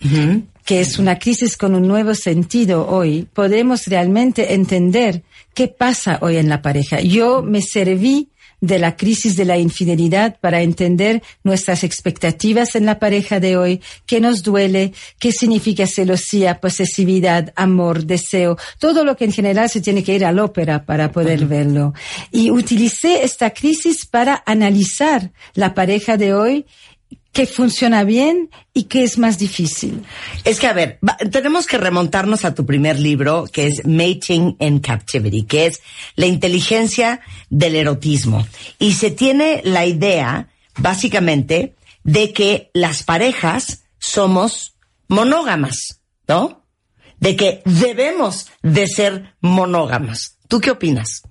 que 0.65 0.81
es 0.81 0.99
una 0.99 1.19
crisis 1.19 1.57
con 1.57 1.75
un 1.75 1.87
nuevo 1.87 2.15
sentido 2.15 2.89
hoy. 2.89 3.29
Podemos 3.33 3.87
realmente 3.87 4.55
entender 4.55 5.23
qué 5.55 5.69
pasa 5.69 6.19
hoy 6.23 6.37
en 6.37 6.49
la 6.49 6.63
pareja. 6.63 7.01
Yo 7.01 7.43
me 7.43 7.63
serví 7.63 8.31
de 8.61 8.79
la 8.79 8.97
crisis 8.97 9.37
de 9.37 9.45
la 9.45 9.59
infidelidad 9.59 10.39
para 10.41 10.63
entender 10.63 11.23
nuestras 11.45 11.85
expectativas 11.85 12.75
en 12.75 12.87
la 12.87 12.99
pareja 12.99 13.41
de 13.41 13.57
hoy, 13.57 13.81
qué 14.07 14.21
nos 14.21 14.43
duele, 14.43 14.93
qué 15.19 15.33
significa 15.33 15.87
celosía, 15.87 16.61
posesividad, 16.61 17.53
amor, 17.57 18.05
deseo, 18.05 18.57
todo 18.79 19.05
lo 19.05 19.17
que 19.17 19.25
en 19.25 19.33
general 19.33 19.71
se 19.71 19.81
tiene 19.81 20.03
que 20.03 20.15
ir 20.15 20.25
al 20.25 20.39
ópera 20.39 20.85
para 20.85 21.13
poder 21.13 21.47
verlo. 21.47 21.95
Y 22.33 22.51
utilicé 22.51 23.23
esta 23.23 23.51
crisis 23.51 24.07
para 24.07 24.43
analizar 24.45 25.31
la 25.55 25.75
pareja 25.75 26.17
de 26.17 26.35
hoy, 26.35 26.67
qué 27.33 27.47
funciona 27.47 28.05
bien 28.05 28.51
y 28.75 28.85
qué 28.85 29.05
es 29.05 29.17
más 29.17 29.39
difícil. 29.39 30.03
Es 30.45 30.59
que, 30.59 30.67
a 30.67 30.73
ver, 30.73 30.99
tenemos 31.31 31.67
que 31.67 31.79
remontarnos 31.79 32.45
a 32.45 32.55
tu 32.55 32.67
primer 32.67 32.99
libro, 32.99 33.45
que 33.53 33.69
es 33.69 33.87
Mating 33.87 34.57
in 34.59 34.81
Captivity, 34.81 35.45
que 35.45 35.67
es 35.67 35.81
la 36.17 36.27
inteligencia 36.27 37.21
del 37.49 37.77
erotismo. 37.77 38.47
Y 38.79 38.95
se 38.95 39.11
tiene 39.11 39.61
la 39.65 39.87
idea, 39.87 40.49
básicamente 40.79 41.77
de 42.03 42.33
que 42.33 42.71
las 42.75 43.03
parejas 43.03 43.85
somos 43.99 44.75
monógamas, 45.07 46.01
¿no? 46.27 46.65
De 47.21 47.37
que 47.37 47.63
debemos 47.65 48.49
de 48.63 48.87
ser 48.87 49.35
monógamas. 49.41 50.39
¿Tú 50.49 50.61
qué 50.61 50.71
opinas? 50.71 51.23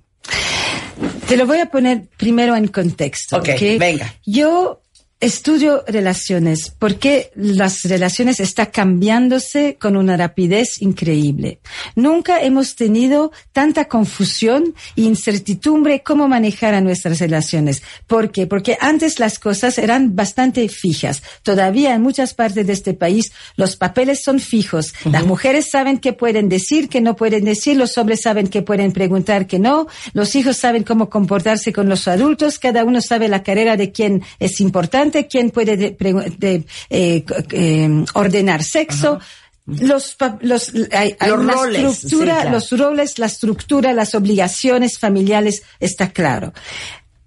Te 1.27 1.35
lo 1.35 1.45
voy 1.45 1.59
a 1.59 1.65
poner 1.65 2.07
primero 2.15 2.55
en 2.55 2.67
contexto. 2.67 3.37
Ok, 3.37 3.49
¿ok? 3.55 3.61
venga. 3.77 4.13
Yo 4.25 4.81
estudio 5.19 5.83
relaciones 5.87 6.71
porque 6.77 7.31
las 7.35 7.83
relaciones 7.83 8.39
están 8.39 8.67
cambiándose 8.67 9.77
con 9.79 9.97
una 9.97 10.15
rapidez 10.15 10.81
increíble. 10.81 11.59
Nunca 11.95 12.41
hemos 12.41 12.75
tenido 12.75 13.31
tanta 13.51 13.85
confusión 13.85 14.75
e 14.95 15.01
incertidumbre 15.01 16.03
cómo 16.03 16.27
manejar 16.27 16.75
a 16.75 16.81
nuestras 16.81 17.19
relaciones. 17.19 17.81
¿Por 18.05 18.31
qué? 18.31 18.45
Porque 18.45 18.77
antes 18.79 19.19
las 19.19 19.39
cosas 19.39 19.79
eran 19.79 20.15
bastante 20.15 20.69
fijas. 20.69 21.23
Todavía 21.41 21.95
en 21.95 22.01
muchas 22.03 22.35
partes 22.35 22.67
de 22.67 22.73
este 22.73 22.93
país 22.93 23.31
los 23.55 23.75
papeles 23.75 24.21
son 24.23 24.39
fijos. 24.39 24.93
Las 25.05 25.25
mujeres 25.25 25.69
saben 25.71 25.97
qué 25.97 26.13
pueden 26.13 26.47
decir, 26.47 26.89
qué 26.89 27.01
no 27.01 27.15
pueden 27.15 27.43
decir, 27.43 27.75
los 27.75 27.97
hombres 27.97 28.21
saben 28.21 28.47
qué 28.47 28.61
pueden 28.61 28.91
preguntar, 28.91 29.47
que 29.47 29.57
no, 29.57 29.87
los 30.13 30.35
hijos 30.35 30.57
saben 30.57 30.83
cómo 30.83 31.09
comportarse 31.09 31.73
con 31.73 31.89
los 31.89 32.07
adultos, 32.07 32.59
cada 32.59 32.83
uno 32.83 33.01
sabe 33.01 33.27
la 33.27 33.41
carrera 33.41 33.77
de 33.77 33.91
quién 33.91 34.23
es 34.39 34.59
importante, 34.61 35.06
quién 35.27 35.51
puede 35.51 35.77
de- 35.77 35.97
pregu- 35.97 36.35
de, 36.37 36.65
eh, 36.89 37.23
eh, 37.51 38.05
ordenar 38.13 38.63
sexo. 38.63 39.19
Los, 39.65 40.15
los, 40.41 40.71
hay, 40.93 41.15
hay 41.19 41.29
Los 41.29 41.39
una 41.39 41.53
roles, 41.53 41.81
estructura, 41.81 42.35
sí, 42.35 42.41
claro. 42.41 42.49
los 42.51 42.71
roles, 42.79 43.19
la 43.19 43.25
estructura, 43.25 43.93
las 43.93 44.15
obligaciones 44.15 44.97
familiares, 44.97 45.63
está 45.79 46.11
claro. 46.11 46.53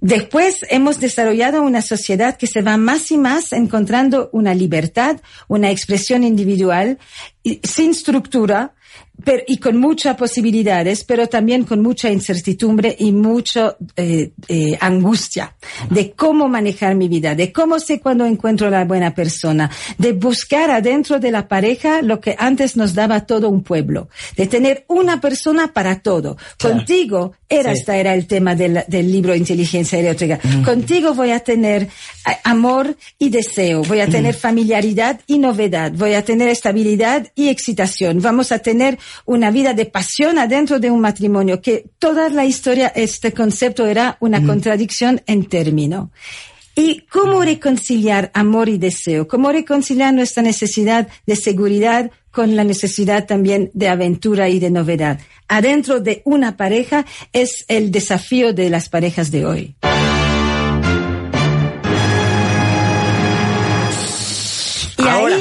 Después 0.01 0.65
hemos 0.71 0.99
desarrollado 0.99 1.61
una 1.61 1.83
sociedad 1.83 2.39
que 2.39 2.47
se 2.47 2.63
va 2.63 2.79
más 2.79 3.11
y 3.11 3.19
más 3.19 3.53
encontrando 3.53 4.31
una 4.33 4.55
libertad, 4.55 5.21
una 5.49 5.71
expresión 5.71 6.25
individual, 6.25 6.99
sin 7.63 7.91
estructura, 7.91 8.73
pero, 9.25 9.43
y 9.47 9.59
con 9.59 9.77
muchas 9.79 10.17
posibilidades, 10.17 11.05
pero 11.05 11.27
también 11.29 11.65
con 11.65 11.81
mucha 11.83 12.11
incertidumbre 12.11 12.95
y 12.99 13.13
mucha 13.13 13.77
eh, 13.97 14.31
eh, 14.49 14.77
angustia 14.81 15.55
de 15.89 16.13
cómo 16.13 16.49
manejar 16.49 16.95
mi 16.95 17.09
vida, 17.09 17.35
de 17.35 17.53
cómo 17.53 17.79
sé 17.81 18.01
cuando 18.01 18.25
encuentro 18.27 18.69
a 18.69 18.71
la 18.71 18.85
buena 18.85 19.15
persona, 19.15 19.71
de 19.99 20.13
buscar 20.13 20.71
adentro 20.71 21.19
de 21.19 21.31
la 21.31 21.49
pareja 21.49 22.03
lo 22.03 22.21
que 22.21 22.37
antes 22.39 22.77
nos 22.77 22.95
daba 22.95 23.27
todo 23.27 23.49
un 23.49 23.63
pueblo, 23.63 24.09
de 24.37 24.47
tener 24.47 24.85
una 24.89 25.21
persona 25.21 25.73
para 25.73 26.01
todo. 26.01 26.37
Contigo 26.61 27.33
era, 27.49 27.73
Sí. 27.75 27.81
esta 27.81 27.97
era 27.97 28.15
el 28.15 28.27
tema 28.27 28.55
del, 28.55 28.85
del 28.87 29.11
libro 29.11 29.35
Inteligencia 29.35 29.99
Eléctrica. 29.99 30.39
Contigo 30.65 31.15
voy 31.15 31.31
a 31.31 31.41
tener 31.41 31.83
eh, 31.83 31.89
amor 32.45 32.97
y 33.19 33.31
deseo, 33.31 33.83
voy 33.83 34.01
a 34.01 34.07
tener 34.09 34.35
familiaridad 34.35 35.21
y 35.27 35.39
novedad, 35.39 35.93
voy 35.93 36.15
a 36.15 36.25
tener 36.25 36.49
estabilidad 36.49 37.27
y 37.35 37.49
excitación, 37.49 38.21
vamos 38.21 38.53
a 38.53 38.59
tener 38.61 38.99
una 39.25 39.51
vida 39.51 39.75
de 39.75 39.87
pasión 39.87 40.39
adentro 40.39 40.79
de 40.79 40.91
un 40.91 41.01
matrimonio, 41.01 41.61
que 41.61 41.87
toda 41.99 42.29
la 42.29 42.45
historia, 42.45 42.89
este 42.89 43.33
concepto 43.33 43.87
era 43.87 44.17
una 44.21 44.45
contradicción 44.45 45.23
en 45.27 45.47
término. 45.47 46.11
¿Y 46.75 47.01
cómo 47.11 47.43
reconciliar 47.43 48.31
amor 48.33 48.69
y 48.69 48.79
deseo? 48.79 49.29
¿Cómo 49.29 49.53
reconciliar 49.53 50.15
nuestra 50.15 50.43
necesidad 50.43 51.09
de 51.27 51.37
seguridad 51.37 52.11
con 52.31 52.57
la 52.57 52.65
necesidad 52.65 53.27
también 53.27 53.71
de 53.75 53.89
aventura 53.89 54.49
y 54.49 54.61
de 54.61 54.71
novedad? 54.71 55.21
Adentro 55.49 56.01
de 56.01 56.23
una 56.25 56.57
pareja 56.57 57.05
es 57.33 57.65
el 57.69 57.91
desafío 57.91 58.53
de 58.53 58.71
las 58.71 58.89
parejas 58.89 59.31
de 59.31 59.45
hoy. 59.45 59.75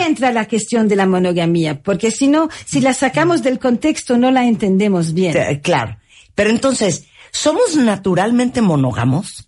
Entra 0.10 0.34
la 0.34 0.45
cuestión 0.48 0.88
de 0.90 0.95
la 0.98 1.06
monogamía, 1.06 1.81
porque 1.81 2.11
si 2.11 2.27
no, 2.27 2.49
si 2.65 2.81
la 2.81 2.94
sacamos 2.94 3.41
del 3.44 3.57
contexto 3.60 4.18
no 4.18 4.30
la 4.31 4.44
entendemos 4.45 5.14
bien. 5.14 5.38
Eh, 5.38 5.61
Claro. 5.61 5.98
Pero 6.36 6.49
entonces, 6.49 7.06
¿somos 7.31 7.76
naturalmente 7.77 8.61
monógamos? 8.61 9.45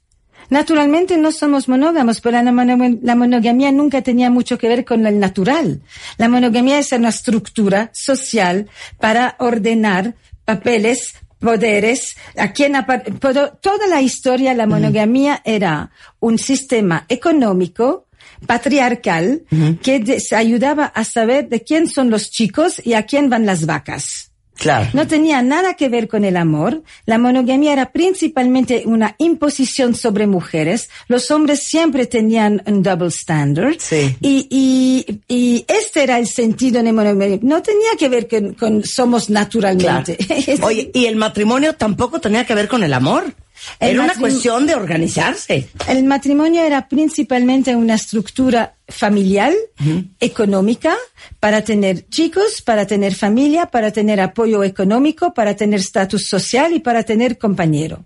Naturalmente 0.49 1.15
no 1.17 1.31
somos 1.31 1.69
monógamos, 1.69 2.19
pero 2.19 2.41
la, 2.41 2.51
mono- 2.51 2.99
la 3.01 3.15
monogamía 3.15 3.71
nunca 3.71 4.01
tenía 4.01 4.29
mucho 4.29 4.57
que 4.57 4.67
ver 4.67 4.83
con 4.83 5.05
el 5.07 5.17
natural. 5.17 5.81
La 6.17 6.27
monogamía 6.27 6.77
es 6.79 6.91
una 6.91 7.07
estructura 7.09 7.89
social 7.93 8.67
para 8.99 9.35
ordenar 9.39 10.15
papeles, 10.43 11.13
poderes, 11.39 12.17
a 12.37 12.51
quien 12.51 12.73
toda 13.61 13.87
la 13.87 14.01
historia, 14.01 14.53
la 14.53 14.67
monogamía 14.67 15.41
era 15.45 15.91
un 16.19 16.37
sistema 16.37 17.05
económico 17.07 18.07
patriarcal 18.45 19.43
que 19.81 19.99
des- 19.99 20.33
ayudaba 20.33 20.85
a 20.85 21.03
saber 21.03 21.49
de 21.49 21.61
quién 21.61 21.87
son 21.87 22.09
los 22.09 22.29
chicos 22.31 22.81
y 22.83 22.93
a 22.93 23.03
quién 23.05 23.29
van 23.29 23.45
las 23.45 23.65
vacas. 23.65 24.27
Claro. 24.53 24.89
No 24.93 25.07
tenía 25.07 25.41
nada 25.41 25.73
que 25.73 25.89
ver 25.89 26.07
con 26.07 26.23
el 26.23 26.37
amor. 26.37 26.83
La 27.07 27.17
monogamia 27.17 27.73
era 27.73 27.91
principalmente 27.91 28.83
una 28.85 29.15
imposición 29.17 29.95
sobre 29.95 30.27
mujeres. 30.27 30.87
Los 31.07 31.31
hombres 31.31 31.63
siempre 31.63 32.05
tenían 32.05 32.61
un 32.67 32.83
double 32.83 33.07
standard. 33.07 33.77
Sí. 33.79 34.15
Y, 34.21 34.45
y, 34.51 35.21
y 35.27 35.65
este 35.67 36.03
era 36.03 36.19
el 36.19 36.27
sentido 36.27 36.83
de 36.83 36.93
monogamia. 36.93 37.39
No 37.41 37.63
tenía 37.63 37.91
que 37.97 38.07
ver 38.07 38.27
con, 38.27 38.53
con 38.53 38.83
somos 38.83 39.27
Claro. 39.27 39.45
naturalmente. 39.45 40.17
Oye, 40.61 40.91
y 40.93 41.05
el 41.05 41.15
matrimonio 41.15 41.73
tampoco 41.73 42.19
tenía 42.21 42.45
que 42.45 42.53
ver 42.53 42.67
con 42.67 42.83
el 42.83 42.93
amor. 42.93 43.33
Era 43.79 44.03
una 44.03 44.15
cuestión 44.15 44.65
de 44.67 44.75
organizarse. 44.75 45.69
El 45.87 46.03
matrimonio 46.03 46.63
era 46.63 46.87
principalmente 46.87 47.75
una 47.75 47.95
estructura 47.95 48.75
familiar, 48.87 49.53
económica, 50.19 50.95
para 51.39 51.63
tener 51.63 52.07
chicos, 52.09 52.61
para 52.61 52.85
tener 52.85 53.15
familia, 53.15 53.67
para 53.67 53.91
tener 53.91 54.19
apoyo 54.19 54.63
económico, 54.63 55.33
para 55.33 55.55
tener 55.55 55.79
estatus 55.79 56.27
social 56.27 56.73
y 56.73 56.79
para 56.79 57.03
tener 57.03 57.37
compañero. 57.37 58.05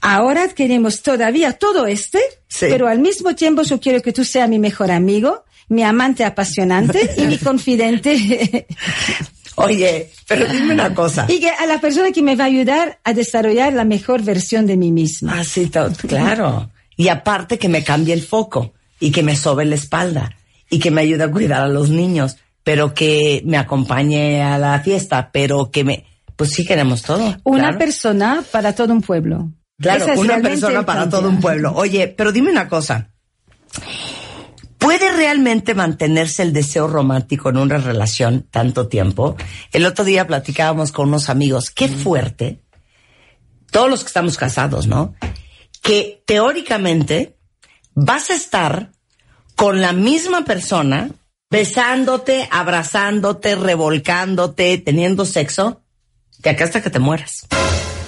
Ahora 0.00 0.48
queremos 0.48 1.02
todavía 1.02 1.52
todo 1.52 1.86
este, 1.86 2.20
Sí. 2.48 2.66
pero 2.68 2.88
al 2.88 2.98
mismo 2.98 3.34
tiempo 3.34 3.62
yo 3.62 3.78
quiero 3.78 4.00
que 4.02 4.12
tú 4.12 4.24
seas 4.24 4.48
mi 4.48 4.58
mejor 4.58 4.90
amigo, 4.90 5.44
mi 5.68 5.82
amante 5.82 6.24
apasionante 6.24 7.10
y 7.16 7.26
mi 7.26 7.38
confidente. 7.48 8.66
Oye, 9.64 10.10
pero 10.26 10.46
dime 10.46 10.74
una 10.74 10.94
cosa. 10.94 11.26
y 11.28 11.40
que 11.40 11.50
a 11.50 11.66
la 11.66 11.80
persona 11.80 12.10
que 12.12 12.22
me 12.22 12.36
va 12.36 12.44
a 12.44 12.46
ayudar 12.48 12.98
a 13.04 13.12
desarrollar 13.12 13.72
la 13.72 13.84
mejor 13.84 14.22
versión 14.22 14.66
de 14.66 14.76
mí 14.76 14.90
misma. 14.92 15.38
Ah, 15.40 15.44
sí, 15.44 15.66
to- 15.66 15.90
claro. 16.06 16.70
Y 16.96 17.08
aparte 17.08 17.58
que 17.58 17.68
me 17.68 17.82
cambie 17.84 18.14
el 18.14 18.22
foco 18.22 18.72
y 18.98 19.10
que 19.10 19.22
me 19.22 19.36
sobe 19.36 19.64
la 19.64 19.74
espalda 19.74 20.36
y 20.68 20.78
que 20.78 20.90
me 20.90 21.00
ayude 21.02 21.24
a 21.24 21.30
cuidar 21.30 21.62
a 21.62 21.68
los 21.68 21.90
niños, 21.90 22.36
pero 22.62 22.94
que 22.94 23.42
me 23.44 23.56
acompañe 23.56 24.42
a 24.42 24.58
la 24.58 24.80
fiesta, 24.80 25.30
pero 25.32 25.70
que 25.70 25.84
me... 25.84 26.04
Pues 26.36 26.52
sí 26.52 26.64
queremos 26.64 27.02
todo. 27.02 27.36
Una 27.44 27.64
claro. 27.64 27.78
persona 27.78 28.44
para 28.50 28.74
todo 28.74 28.92
un 28.94 29.02
pueblo. 29.02 29.50
Claro, 29.78 30.06
es 30.12 30.18
una 30.18 30.40
persona 30.40 30.84
para 30.86 31.08
todo 31.08 31.28
un 31.28 31.40
pueblo. 31.40 31.72
Oye, 31.74 32.08
pero 32.08 32.32
dime 32.32 32.50
una 32.50 32.68
cosa. 32.68 33.09
¿Puede 34.90 35.12
realmente 35.12 35.76
mantenerse 35.76 36.42
el 36.42 36.52
deseo 36.52 36.88
romántico 36.88 37.48
en 37.48 37.58
una 37.58 37.78
relación 37.78 38.48
tanto 38.50 38.88
tiempo? 38.88 39.36
El 39.70 39.86
otro 39.86 40.04
día 40.04 40.26
platicábamos 40.26 40.90
con 40.90 41.06
unos 41.06 41.28
amigos. 41.30 41.70
Qué 41.70 41.86
fuerte. 41.86 42.64
Todos 43.70 43.88
los 43.88 44.00
que 44.00 44.08
estamos 44.08 44.36
casados, 44.36 44.88
¿no? 44.88 45.14
Que 45.80 46.24
teóricamente 46.26 47.38
vas 47.94 48.30
a 48.30 48.34
estar 48.34 48.90
con 49.54 49.80
la 49.80 49.92
misma 49.92 50.44
persona 50.44 51.10
besándote, 51.50 52.48
abrazándote, 52.50 53.54
revolcándote, 53.54 54.76
teniendo 54.78 55.24
sexo, 55.24 55.82
de 56.38 56.50
acá 56.50 56.64
hasta 56.64 56.82
que 56.82 56.90
te 56.90 56.98
mueras. 56.98 57.46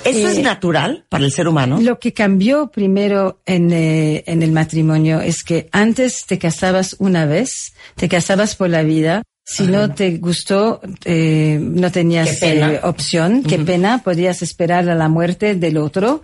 ¿Eso 0.05 0.29
es 0.29 0.39
natural 0.39 1.05
para 1.09 1.25
el 1.25 1.33
ser 1.33 1.49
humano? 1.49 1.81
Lo 1.81 1.99
que 1.99 2.13
cambió 2.13 2.71
primero 2.71 3.41
en, 3.47 3.73
eh, 3.73 4.25
en 4.27 4.43
el 4.43 4.53
matrimonio 4.53 5.21
es 5.21 5.45
que 5.45 5.69
antes 5.73 6.27
te 6.27 6.39
casabas 6.39 6.97
una 6.99 7.27
vez, 7.27 7.75
te 7.97 8.09
casabas 8.09 8.57
por 8.57 8.71
la 8.71 8.83
vida. 8.83 9.23
Si 9.45 9.65
no 9.65 9.93
te 9.93 10.19
gustó, 10.19 10.81
eh, 11.05 11.59
no 11.61 11.91
tenías 11.91 12.39
Qué 12.39 12.61
eh, 12.61 12.81
opción. 12.85 13.43
Qué 13.43 13.59
pena, 13.59 14.03
podías 14.03 14.41
esperar 14.41 14.89
a 14.89 14.95
la 14.95 15.09
muerte 15.09 15.57
del 15.57 15.79
otro. 15.79 16.23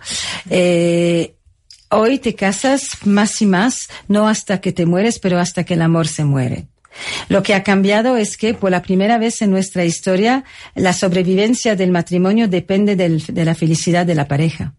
Eh, 0.49 1.35
hoy 1.89 2.19
te 2.19 2.33
casas 2.33 2.91
más 3.03 3.41
y 3.41 3.45
más, 3.45 3.89
no 4.07 4.27
hasta 4.27 4.61
que 4.61 4.71
te 4.71 4.85
mueres, 4.85 5.19
pero 5.19 5.37
hasta 5.37 5.65
que 5.65 5.73
el 5.73 5.81
amor 5.81 6.07
se 6.07 6.23
muere. 6.23 6.67
Lo 7.27 7.43
que 7.43 7.53
ha 7.53 7.63
cambiado 7.63 8.17
es 8.17 8.37
que 8.37 8.53
por 8.53 8.71
la 8.71 8.81
primera 8.81 9.17
vez 9.17 9.41
en 9.41 9.51
nuestra 9.51 9.85
historia 9.85 10.43
la 10.75 10.93
sobrevivencia 10.93 11.75
del 11.75 11.91
matrimonio 11.91 12.47
depende 12.47 12.95
de 12.95 13.45
la 13.45 13.55
felicidad 13.55 14.05
de 14.05 14.15
la 14.15 14.27
pareja. 14.27 14.73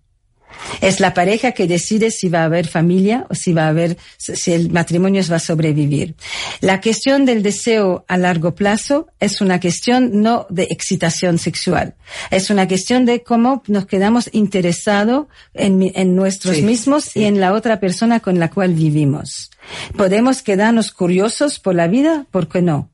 Es 0.81 1.01
la 1.01 1.14
pareja 1.14 1.52
que 1.52 1.66
decide 1.66 2.10
si 2.10 2.28
va 2.28 2.43
a 2.43 2.44
haber 2.44 2.66
familia 2.66 3.27
o 3.28 3.35
si 3.35 3.52
va 3.52 3.64
a 3.64 3.68
haber, 3.68 3.97
si 4.18 4.52
el 4.52 4.70
matrimonio 4.70 5.22
va 5.31 5.36
a 5.36 5.40
sobrevivir. 5.40 6.14
La 6.60 6.81
cuestión 6.81 7.24
del 7.24 7.43
deseo 7.43 8.05
a 8.09 8.16
largo 8.16 8.55
plazo 8.55 9.09
es 9.18 9.40
una 9.40 9.60
cuestión 9.60 10.22
no 10.22 10.47
de 10.51 10.64
excitación 10.64 11.39
sexual. 11.39 11.94
Es 12.31 12.51
una 12.51 12.66
cuestión 12.66 13.05
de 13.05 13.22
cómo 13.22 13.62
nos 13.66 13.86
quedamos 13.86 14.31
interesados 14.32 15.27
en, 15.55 15.90
en 15.94 16.14
nuestros 16.16 16.56
Sí, 16.56 16.62
mismos 16.62 17.16
y 17.16 17.24
en 17.24 17.40
la 17.40 17.52
otra 17.52 17.81
persona 17.81 18.20
con 18.20 18.39
la 18.39 18.51
cual 18.51 18.74
vivimos. 18.74 19.51
Podemos 19.97 20.43
quedarnos 20.43 20.93
curiosos 20.93 21.59
por 21.59 21.74
la 21.74 21.89
vida, 21.89 22.27
¿por 22.31 22.48
qué 22.48 22.62
no? 22.62 22.90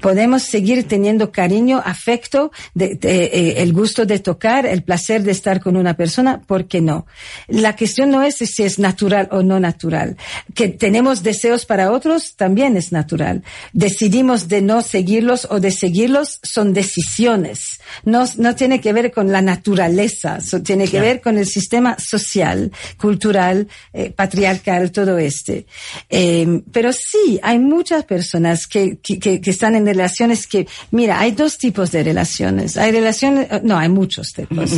Podemos 0.00 0.42
seguir 0.42 0.86
teniendo 0.86 1.32
cariño, 1.32 1.82
afecto, 1.84 2.50
de- 2.74 2.94
de, 2.96 3.24
eh, 3.24 3.62
el 3.62 3.72
gusto 3.72 4.04
de 4.06 4.18
tocar, 4.18 4.66
el 4.66 4.82
placer 4.82 5.22
de 5.22 5.32
estar 5.32 5.60
con 5.60 5.76
una 5.76 5.94
persona, 5.94 6.40
¿por 6.46 6.66
qué 6.66 6.80
no? 6.80 7.06
La 7.48 7.76
cuestión 7.76 8.10
no 8.10 8.22
es 8.22 8.36
si 8.36 8.62
es 8.62 8.78
natural 8.78 9.28
o 9.30 9.42
no 9.42 9.58
natural. 9.60 10.16
Que 10.54 10.68
tenemos 10.68 11.22
deseos 11.22 11.66
para 11.66 11.92
otros 11.92 12.36
también 12.36 12.76
es 12.76 12.92
natural. 12.92 13.42
Decidimos 13.72 14.48
de 14.48 14.60
no 14.62 14.82
seguirlos 14.82 15.46
o 15.50 15.60
de 15.60 15.70
seguirlos 15.70 16.40
son 16.42 16.72
decisiones. 16.72 17.80
No, 18.04 18.24
no 18.36 18.54
tiene 18.54 18.80
que 18.80 18.92
ver 18.92 19.10
con 19.12 19.32
la 19.32 19.42
naturaleza, 19.42 20.40
so- 20.40 20.62
tiene 20.62 20.88
que 20.88 21.00
ver 21.00 21.20
con 21.20 21.38
el 21.38 21.46
sistema 21.46 21.96
social, 21.98 22.70
cultural, 22.98 23.68
eh, 23.92 24.10
patriarcal, 24.10 24.90
todo 24.92 25.18
este. 25.18 25.66
Eh, 26.08 26.62
pero 26.72 26.92
sí, 26.92 27.38
hay 27.42 27.58
muchas 27.58 28.04
personas 28.04 28.66
que, 28.66 28.98
que, 28.98 29.18
que- 29.18 29.40
que 29.40 29.50
están 29.60 29.74
en 29.74 29.84
relaciones 29.84 30.46
que, 30.46 30.66
mira, 30.90 31.20
hay 31.20 31.32
dos 31.32 31.58
tipos 31.58 31.92
de 31.92 32.02
relaciones. 32.02 32.78
Hay 32.78 32.92
relaciones, 32.92 33.46
eh, 33.50 33.60
no, 33.62 33.76
hay 33.76 33.90
muchos 33.90 34.32
tipos. 34.32 34.70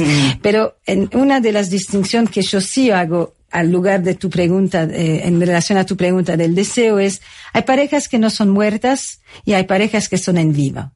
Pero 0.42 0.76
en 0.86 1.08
una 1.14 1.38
de 1.38 1.52
las 1.52 1.70
distinciones 1.70 2.30
que 2.30 2.42
yo 2.42 2.60
sí 2.60 2.90
hago 2.90 3.36
al 3.52 3.70
lugar 3.70 4.02
de 4.02 4.14
tu 4.14 4.28
pregunta, 4.28 4.82
eh, 4.82 5.22
en 5.24 5.40
relación 5.40 5.78
a 5.78 5.86
tu 5.86 5.96
pregunta 5.96 6.36
del 6.36 6.56
deseo 6.56 6.98
es, 6.98 7.20
hay 7.52 7.62
parejas 7.62 8.08
que 8.08 8.18
no 8.18 8.28
son 8.28 8.50
muertas 8.50 9.20
y 9.44 9.52
hay 9.52 9.64
parejas 9.64 10.08
que 10.08 10.18
son 10.18 10.36
en 10.36 10.52
viva. 10.52 10.92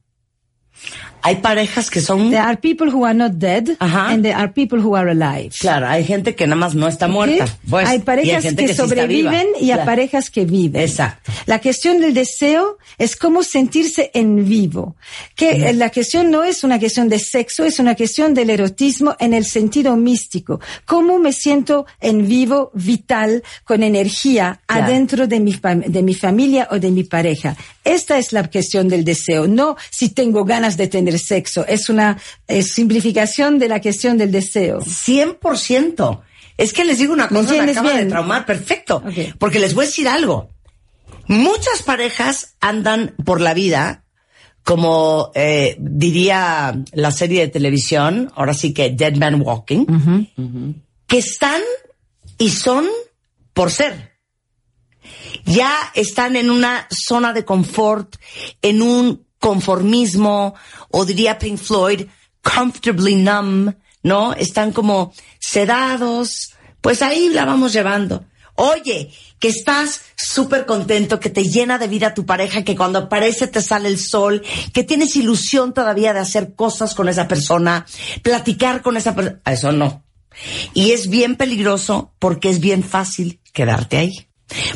Hay 1.21 1.37
parejas 1.37 1.89
que 1.89 1.99
son... 2.01 2.29
There 2.29 2.37
are 2.41 2.57
people 2.57 2.87
who 2.91 3.05
are 3.05 3.13
not 3.17 3.33
dead 3.33 3.69
and 3.79 4.23
there 4.23 4.35
are 4.35 4.51
people 4.51 4.79
who 4.79 4.95
are 4.95 5.09
alive. 5.11 5.49
Claro, 5.59 5.87
hay 5.87 6.03
gente 6.05 6.35
que 6.35 6.45
nada 6.47 6.55
más 6.55 6.73
no 6.75 6.87
está 6.87 7.07
muerta. 7.07 7.43
¿Ok? 7.45 7.49
Pues, 7.69 7.87
hay 7.87 7.97
y 7.97 8.01
parejas 8.01 8.43
gente 8.43 8.65
que, 8.65 8.73
sí 8.73 8.73
viva. 8.81 8.87
sobreviven 8.87 9.47
y 9.59 9.65
hay 9.71 9.77
Claro. 9.77 9.85
parejas 9.85 10.29
que 10.29 10.45
viven. 10.45 10.81
Exacto. 10.81 11.31
La 11.45 11.59
cuestión 11.59 11.99
del 11.99 12.13
deseo 12.13 12.77
es 12.97 13.15
cómo 13.15 13.43
sentirse 13.43 14.09
en 14.13 14.47
vivo. 14.47 14.95
Que 15.35 15.69
eh, 15.69 15.73
la 15.73 15.89
cuestión 15.91 16.31
no 16.31 16.43
es 16.43 16.63
una 16.63 16.79
cuestión 16.79 17.09
de 17.09 17.19
sexo, 17.19 17.65
es 17.65 17.79
una 17.79 17.95
cuestión 17.95 18.33
del 18.33 18.49
erotismo 18.49 19.15
en 19.19 19.33
el 19.33 19.45
sentido 19.45 19.95
místico. 19.97 20.59
Cómo 20.85 21.19
me 21.19 21.33
siento 21.33 21.85
en 21.99 22.27
vivo, 22.27 22.71
vital, 22.73 23.43
con 23.65 23.83
energía 23.83 24.61
Claro. 24.65 24.85
adentro 24.85 25.27
de 25.27 25.39
mi, 25.39 25.55
de 25.87 26.03
mi 26.03 26.13
familia 26.13 26.67
o 26.71 26.79
de 26.79 26.91
mi 26.91 27.03
pareja. 27.03 27.55
Esta 27.87 28.17
es 28.17 28.33
la 28.33 28.49
cuestión 28.49 28.89
del 28.89 29.05
deseo, 29.05 29.47
no 29.47 29.77
si 29.89 30.09
tengo 30.09 30.43
ganas 30.43 30.75
de 30.75 30.87
tener 30.87 31.17
sexo. 31.19 31.65
Es 31.65 31.89
una 31.89 32.17
eh, 32.47 32.61
simplificación 32.61 33.59
de 33.59 33.69
la 33.69 33.81
cuestión 33.81 34.17
del 34.17 34.31
deseo. 34.31 34.79
100%. 34.79 36.21
Es 36.57 36.73
que 36.73 36.83
les 36.83 36.97
digo 36.97 37.13
una 37.13 37.27
¿Me 37.29 37.39
cosa, 37.39 37.41
me 37.41 37.47
entiendes 37.59 37.77
acaba 37.77 37.97
de 37.97 38.05
traumar, 38.07 38.45
perfecto. 38.45 39.03
Porque 39.39 39.59
les 39.59 39.73
voy 39.73 39.85
a 39.85 39.87
decir 39.87 40.07
algo. 40.07 40.49
Muchas 41.27 41.81
parejas 41.83 42.55
andan 42.59 43.15
por 43.23 43.39
la 43.39 43.53
vida, 43.53 44.03
como 44.63 45.31
eh, 45.33 45.77
diría 45.79 46.77
la 46.91 47.11
serie 47.11 47.41
de 47.41 47.47
televisión, 47.47 48.31
ahora 48.35 48.53
sí 48.53 48.73
que 48.73 48.89
Dead 48.89 49.15
Man 49.15 49.41
Walking, 49.41 49.85
que 51.07 51.17
están 51.17 51.61
y 52.37 52.49
son 52.49 52.85
por 53.53 53.71
ser. 53.71 54.16
Ya 55.45 55.75
están 55.93 56.35
en 56.35 56.49
una 56.49 56.87
zona 56.89 57.33
de 57.33 57.45
confort, 57.45 58.15
en 58.61 58.81
un 58.81 59.25
conformismo, 59.39 60.55
o 60.89 61.05
diría 61.05 61.37
Pink 61.37 61.57
Floyd, 61.57 62.07
comfortably 62.41 63.15
numb, 63.15 63.73
¿no? 64.03 64.33
Están 64.33 64.71
como 64.71 65.13
sedados, 65.39 66.53
pues 66.81 67.01
ahí 67.01 67.29
la 67.29 67.45
vamos 67.45 67.73
llevando. 67.73 68.25
Oye, 68.55 69.11
que 69.39 69.49
estás 69.49 70.01
súper 70.15 70.65
contento, 70.65 71.19
que 71.19 71.29
te 71.29 71.43
llena 71.43 71.77
de 71.77 71.87
vida 71.87 72.15
tu 72.15 72.25
pareja, 72.25 72.63
que 72.63 72.75
cuando 72.75 72.99
aparece 72.99 73.47
te 73.47 73.61
sale 73.61 73.87
el 73.87 73.99
sol, 73.99 74.41
que 74.73 74.83
tienes 74.83 75.15
ilusión 75.15 75.73
todavía 75.73 76.13
de 76.13 76.19
hacer 76.19 76.55
cosas 76.55 76.95
con 76.95 77.07
esa 77.07 77.27
persona, 77.27 77.85
platicar 78.23 78.81
con 78.81 78.97
esa 78.97 79.13
persona. 79.13 79.41
Eso 79.45 79.71
no. 79.71 80.03
Y 80.73 80.91
es 80.91 81.09
bien 81.09 81.35
peligroso 81.35 82.13
porque 82.19 82.49
es 82.49 82.59
bien 82.59 82.83
fácil 82.83 83.39
quedarte 83.53 83.97
ahí. 83.97 84.26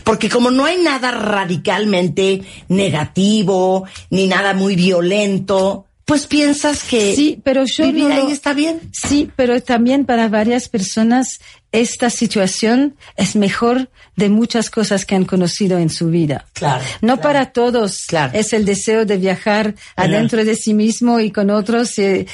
Porque 0.04 0.30
como 0.30 0.52
no 0.52 0.66
hay 0.66 0.78
nada 0.78 1.12
radicalmente 1.12 2.42
negativo, 2.68 3.86
ni 4.10 4.28
nada 4.28 4.54
muy 4.54 4.76
violento, 4.76 5.86
pues 6.06 6.28
piensas 6.28 6.84
que 6.84 7.16
Sí, 7.16 7.40
pero 7.44 7.64
yo 7.66 7.86
vivir 7.86 8.10
no 8.10 8.14
ahí 8.14 8.32
está 8.32 8.54
bien. 8.54 8.82
Sí, 8.92 9.30
pero 9.36 9.62
también 9.62 10.06
para 10.06 10.28
varias 10.28 10.68
personas 10.68 11.40
esta 11.72 12.10
situación 12.10 12.96
es 13.16 13.36
mejor 13.36 13.90
de 14.18 14.30
muchas 14.30 14.70
cosas 14.70 15.06
que 15.06 15.16
han 15.16 15.24
conocido 15.26 15.78
en 15.78 15.90
su 15.90 16.10
vida. 16.10 16.46
Claro. 16.54 16.84
No 17.02 17.22
para 17.22 17.54
todos 17.54 18.06
es 18.34 18.52
el 18.54 18.66
deseo 18.66 19.06
de 19.06 19.18
viajar 19.18 19.76
adentro 19.96 20.44
de 20.44 20.56
sí 20.56 20.74
mismo 20.74 21.20
y 21.22 21.32
con 21.32 21.50
otros. 21.50 21.98
eh, 22.00 22.26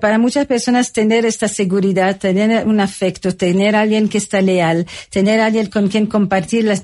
para 0.00 0.18
muchas 0.18 0.46
personas 0.46 0.92
tener 0.92 1.24
esta 1.24 1.46
seguridad, 1.48 2.18
tener 2.18 2.66
un 2.66 2.80
afecto, 2.80 3.36
tener 3.36 3.76
alguien 3.76 4.08
que 4.08 4.18
está 4.18 4.40
leal, 4.40 4.86
tener 5.10 5.40
alguien 5.40 5.66
con 5.68 5.88
quien 5.88 6.06
compartir 6.06 6.64
las 6.64 6.82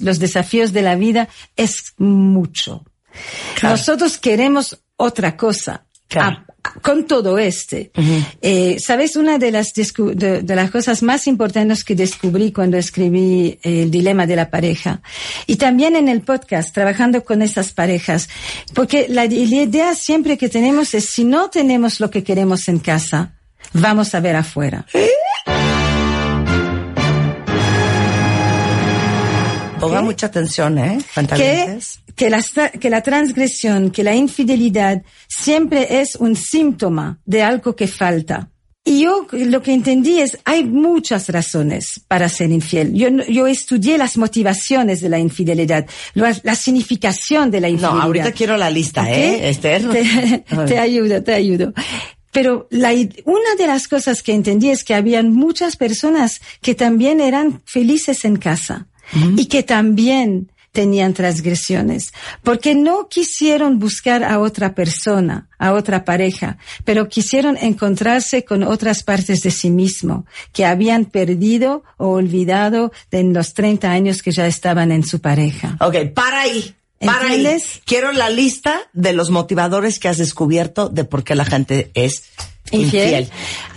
los 0.00 0.18
desafíos 0.18 0.72
de 0.72 0.82
la 0.82 0.96
vida 0.96 1.28
es 1.56 1.94
mucho. 1.96 2.84
Nosotros 3.62 4.18
queremos 4.18 4.78
otra 4.96 5.36
cosa. 5.36 5.86
A- 6.16 6.44
con 6.80 7.06
todo 7.06 7.38
este. 7.38 7.90
Eh, 8.40 8.78
Sabes, 8.78 9.16
una 9.16 9.38
de 9.38 9.50
las, 9.50 9.72
de, 9.74 10.42
de 10.42 10.56
las 10.56 10.70
cosas 10.70 11.02
más 11.02 11.26
importantes 11.26 11.84
que 11.84 11.94
descubrí 11.94 12.52
cuando 12.52 12.76
escribí 12.76 13.58
eh, 13.62 13.82
El 13.82 13.90
dilema 13.90 14.26
de 14.26 14.36
la 14.36 14.50
pareja, 14.50 15.02
y 15.46 15.56
también 15.56 15.96
en 15.96 16.08
el 16.08 16.22
podcast, 16.22 16.72
trabajando 16.74 17.24
con 17.24 17.42
esas 17.42 17.72
parejas, 17.72 18.28
porque 18.74 19.06
la, 19.08 19.24
la 19.24 19.32
idea 19.32 19.94
siempre 19.94 20.38
que 20.38 20.48
tenemos 20.48 20.94
es, 20.94 21.06
si 21.06 21.24
no 21.24 21.50
tenemos 21.50 22.00
lo 22.00 22.10
que 22.10 22.22
queremos 22.22 22.68
en 22.68 22.78
casa, 22.78 23.34
vamos 23.72 24.14
a 24.14 24.20
ver 24.20 24.36
afuera. 24.36 24.86
Ponga 29.82 30.02
mucha 30.02 30.26
atención, 30.26 30.78
¿eh? 30.78 30.98
que, 31.36 31.78
que, 32.16 32.30
la, 32.30 32.42
que 32.80 32.88
la 32.90 33.02
transgresión, 33.02 33.90
que 33.90 34.02
la 34.04 34.14
infidelidad 34.14 35.02
siempre 35.28 36.00
es 36.00 36.16
un 36.16 36.36
síntoma 36.36 37.18
de 37.24 37.42
algo 37.42 37.74
que 37.76 37.86
falta. 37.88 38.48
Y 38.84 39.02
yo 39.02 39.26
lo 39.30 39.62
que 39.62 39.72
entendí 39.72 40.18
es, 40.20 40.38
hay 40.44 40.64
muchas 40.64 41.28
razones 41.28 42.00
para 42.08 42.28
ser 42.28 42.50
infiel. 42.50 42.92
Yo, 42.94 43.10
no- 43.12 43.24
yo 43.26 43.46
estudié 43.46 43.96
las 43.96 44.16
motivaciones 44.16 45.00
de 45.00 45.08
la 45.08 45.20
infidelidad, 45.20 45.86
la, 46.14 46.36
la 46.42 46.54
significación 46.56 47.50
de 47.52 47.60
la 47.60 47.68
No, 47.68 47.74
infidelidad. 47.74 48.02
ahorita 48.04 48.32
quiero 48.32 48.56
la 48.56 48.70
lista. 48.70 49.08
¿eh, 49.08 49.48
Esther? 49.50 49.88
Te, 50.66 50.78
ayudo, 50.80 51.22
te 51.22 51.32
ayudo. 51.32 51.72
Pero 52.32 52.66
la, 52.70 52.92
una 53.24 53.54
de 53.58 53.66
las 53.68 53.86
cosas 53.86 54.22
que 54.22 54.32
entendí 54.32 54.70
es 54.70 54.82
que 54.84 54.94
habían 54.94 55.32
muchas 55.32 55.76
personas 55.76 56.40
que 56.60 56.74
también 56.74 57.20
eran 57.20 57.60
felices 57.66 58.24
en 58.24 58.36
casa 58.36 58.88
y 59.36 59.46
que 59.46 59.62
también 59.62 60.52
tenían 60.72 61.12
transgresiones, 61.12 62.12
porque 62.42 62.74
no 62.74 63.08
quisieron 63.08 63.78
buscar 63.78 64.24
a 64.24 64.40
otra 64.40 64.74
persona, 64.74 65.48
a 65.58 65.74
otra 65.74 66.04
pareja, 66.04 66.56
pero 66.84 67.08
quisieron 67.08 67.58
encontrarse 67.58 68.44
con 68.44 68.62
otras 68.62 69.02
partes 69.02 69.42
de 69.42 69.50
sí 69.50 69.70
mismo 69.70 70.26
que 70.52 70.64
habían 70.64 71.04
perdido 71.04 71.84
o 71.98 72.08
olvidado 72.08 72.90
en 73.10 73.34
los 73.34 73.52
30 73.52 73.90
años 73.90 74.22
que 74.22 74.32
ya 74.32 74.46
estaban 74.46 74.90
en 74.90 75.04
su 75.04 75.20
pareja. 75.20 75.76
Ok, 75.80 76.12
para 76.14 76.40
ahí. 76.40 76.74
Para 76.98 77.28
ahí. 77.28 77.46
Quiero 77.84 78.12
la 78.12 78.30
lista 78.30 78.80
de 78.92 79.12
los 79.12 79.30
motivadores 79.30 79.98
que 79.98 80.08
has 80.08 80.18
descubierto 80.18 80.88
de 80.88 81.04
por 81.04 81.24
qué 81.24 81.34
la 81.34 81.44
gente 81.44 81.90
es 81.94 82.24
infiel. 82.70 83.04
infiel. 83.22 83.28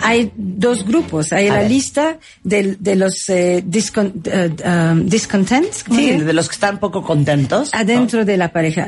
Hay 0.01 0.31
dos 0.35 0.85
grupos. 0.85 1.33
Hay 1.33 1.47
A 1.47 1.53
la 1.55 1.59
ver. 1.61 1.71
lista 1.71 2.19
del- 2.43 2.77
de, 2.79 2.95
los 2.95 3.27
eh, 3.29 3.63
discon- 3.65 4.13
eh, 4.25 4.91
um, 4.93 5.05
discontents. 5.07 5.83
¿cómo 5.83 5.99
Sí, 5.99 6.11
de 6.11 6.33
los 6.33 6.47
que 6.47 6.53
están 6.53 6.79
poco 6.79 7.03
contentos. 7.03 7.69
Adentro 7.73 8.23
de 8.25 8.37
la 8.37 8.51
pareja. 8.53 8.87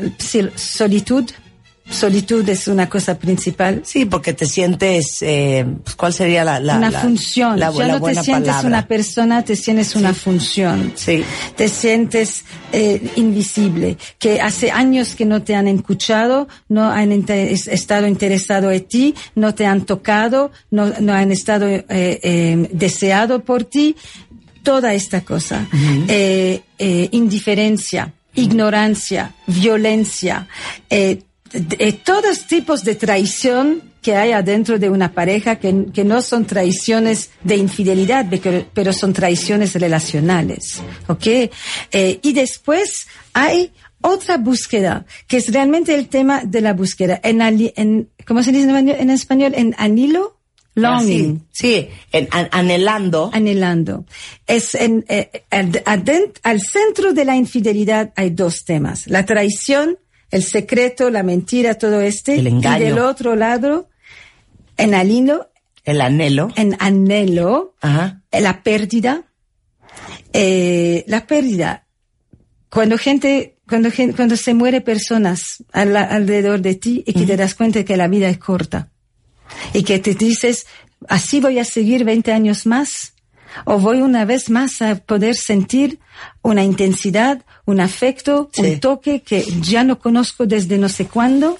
Solitud, 0.56 1.26
solitud 1.90 2.48
es 2.50 2.68
una 2.68 2.90
cosa 2.90 3.18
principal. 3.18 3.82
Sí, 3.86 4.06
porque 4.06 4.34
te 4.34 4.46
sientes, 4.46 5.22
eh, 5.22 5.66
pues, 5.84 5.96
¿cuál 5.96 6.14
sería 6.14 6.44
la, 6.44 6.60
la 6.60 6.78
una 6.78 6.92
la- 6.92 7.00
función. 7.00 7.60
La, 7.60 7.72
ya 7.72 7.88
no 7.88 8.02
te 8.02 8.14
sientes 8.16 8.48
palabra. 8.50 8.68
una 8.68 8.88
persona, 8.88 9.44
te 9.44 9.56
sientes 9.56 9.96
una 9.96 10.14
función. 10.14 10.92
Sí. 10.96 11.24
Te 11.56 11.70
sientes 11.70 12.44
eh, 12.72 13.02
invisible, 13.16 13.98
que 14.20 14.42
hace 14.42 14.72
años 14.72 15.16
que 15.16 15.26
no 15.26 15.42
te 15.44 15.56
han 15.56 15.68
escuchado, 15.68 16.48
no 16.70 16.90
han 16.92 17.12
inter- 17.12 17.52
es- 17.52 17.68
estado 17.68 18.08
interesado 18.08 18.72
en 18.72 18.84
ti, 18.84 19.16
no 19.36 19.56
te 19.56 19.66
han 19.66 19.86
tocado, 19.86 20.52
no, 20.72 20.92
no 21.00 21.14
han 21.14 21.32
estado 21.32 21.68
eh, 21.68 21.84
eh, 21.90 22.70
deseado 22.74 23.44
por 23.44 23.64
ti. 23.64 23.96
Toda 24.64 24.94
esta 24.94 25.22
cosa. 25.22 25.66
Eh, 26.10 26.62
eh, 26.78 27.08
indiferencia, 27.14 28.12
ignorancia, 28.36 29.34
violencia, 29.48 30.48
eh, 30.90 31.22
de- 31.52 31.60
de 31.86 31.92
todos 31.94 32.48
tipos 32.48 32.84
de 32.84 32.96
traición 32.96 33.82
que 34.02 34.16
hay 34.16 34.32
adentro 34.32 34.80
de 34.80 34.90
una 34.90 35.12
pareja 35.12 35.58
que, 35.58 35.86
que 35.94 36.04
no 36.06 36.22
son 36.22 36.46
traiciones 36.46 37.32
de 37.44 37.58
infidelidad, 37.58 38.26
pero, 38.74 38.94
son 38.94 39.12
traiciones 39.14 39.74
relacionales, 39.74 40.82
¿ok? 41.08 41.28
Eh, 41.92 42.20
y 42.22 42.34
después 42.34 43.08
hay 43.34 43.72
otra 44.02 44.38
búsqueda, 44.38 45.06
que 45.28 45.38
es 45.38 45.52
realmente 45.52 45.94
el 45.96 46.08
tema 46.08 46.44
de 46.46 46.62
la 46.62 46.74
búsqueda. 46.74 47.20
En, 47.24 47.42
en 47.42 48.10
¿cómo 48.26 48.44
se 48.44 48.52
dice 48.52 48.70
en 48.70 49.10
español? 49.10 49.54
en 49.56 49.76
anhelo, 49.78 50.38
longing. 50.76 51.44
Sí, 51.52 51.66
sí, 51.82 51.88
en- 52.14 52.28
an- 52.32 52.48
anhelando. 52.52 53.30
Anhelando. 53.34 54.06
Es 54.46 54.76
en, 54.76 55.04
eh, 55.10 55.44
al, 55.50 55.72
adent- 55.84 56.38
al 56.44 56.62
centro 56.62 57.12
de 57.14 57.26
la 57.26 57.36
infidelidad 57.36 58.14
hay 58.16 58.30
dos 58.30 58.64
temas. 58.64 59.08
La 59.08 59.26
traición, 59.26 59.98
el 60.32 60.44
secreto, 60.44 61.10
la 61.10 61.24
mentira, 61.24 61.76
todo 61.76 62.02
este. 62.02 62.36
El 62.36 62.48
engaño. 62.48 62.78
Y 62.84 62.88
del 62.90 63.00
otro 63.00 63.36
lado, 63.36 63.90
en 64.78 64.94
anhelo, 64.94 65.50
El 65.86 66.02
anhelo. 66.02 66.50
en 66.56 66.76
anhelo, 66.80 67.76
Ajá. 67.82 68.22
eh, 68.32 68.42
la 68.42 68.62
pérdida. 68.64 69.24
Eh, 70.34 71.04
la 71.08 71.26
pérdida. 71.28 71.88
Cuando 72.70 72.98
gente, 72.98 73.58
cuando 73.68 73.90
cuando 74.16 74.36
se 74.36 74.54
muere 74.54 74.82
personas 74.82 75.64
al- 75.72 75.96
alrededor 75.96 76.62
de 76.62 76.76
ti 76.76 77.04
y 77.06 77.14
que 77.14 77.26
te 77.26 77.38
das 77.38 77.56
cuenta 77.56 77.84
que 77.84 77.98
la 77.98 78.08
vida 78.08 78.30
es 78.30 78.38
corta. 78.38 78.92
Y 79.74 79.84
que 79.84 80.00
te 80.00 80.14
dices, 80.14 80.68
así 81.08 81.40
voy 81.40 81.60
a 81.60 81.64
seguir 81.66 82.04
20 82.04 82.34
años 82.34 82.66
más. 82.66 83.14
O 83.66 83.80
voy 83.80 84.02
una 84.02 84.26
vez 84.26 84.50
más 84.50 84.82
a 84.82 84.96
poder 84.96 85.36
sentir 85.36 86.00
una 86.42 86.64
intensidad, 86.64 87.42
un 87.66 87.80
afecto, 87.80 88.50
Sí. 88.54 88.62
un 88.62 88.80
toque 88.80 89.22
que 89.22 89.44
ya 89.62 89.84
no 89.84 90.00
conozco 90.00 90.46
desde 90.46 90.78
no 90.78 90.90
sé 90.90 91.06
cuándo. 91.06 91.58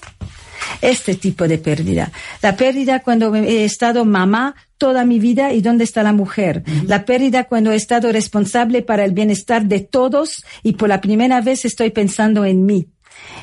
Este 0.80 1.14
tipo 1.14 1.46
de 1.48 1.58
pérdida. 1.58 2.10
La 2.42 2.56
pérdida 2.56 3.00
cuando 3.00 3.34
he 3.34 3.64
estado 3.64 4.04
mamá 4.04 4.54
toda 4.76 5.04
mi 5.04 5.18
vida 5.18 5.52
y 5.52 5.60
dónde 5.60 5.84
está 5.84 6.02
la 6.02 6.12
mujer. 6.12 6.62
La 6.86 7.04
pérdida 7.04 7.44
cuando 7.44 7.72
he 7.72 7.76
estado 7.76 8.12
responsable 8.12 8.82
para 8.82 9.04
el 9.04 9.12
bienestar 9.12 9.64
de 9.66 9.80
todos 9.80 10.44
y 10.62 10.72
por 10.74 10.88
la 10.88 11.00
primera 11.00 11.40
vez 11.40 11.64
estoy 11.64 11.90
pensando 11.90 12.44
en 12.44 12.66
mí. 12.66 12.88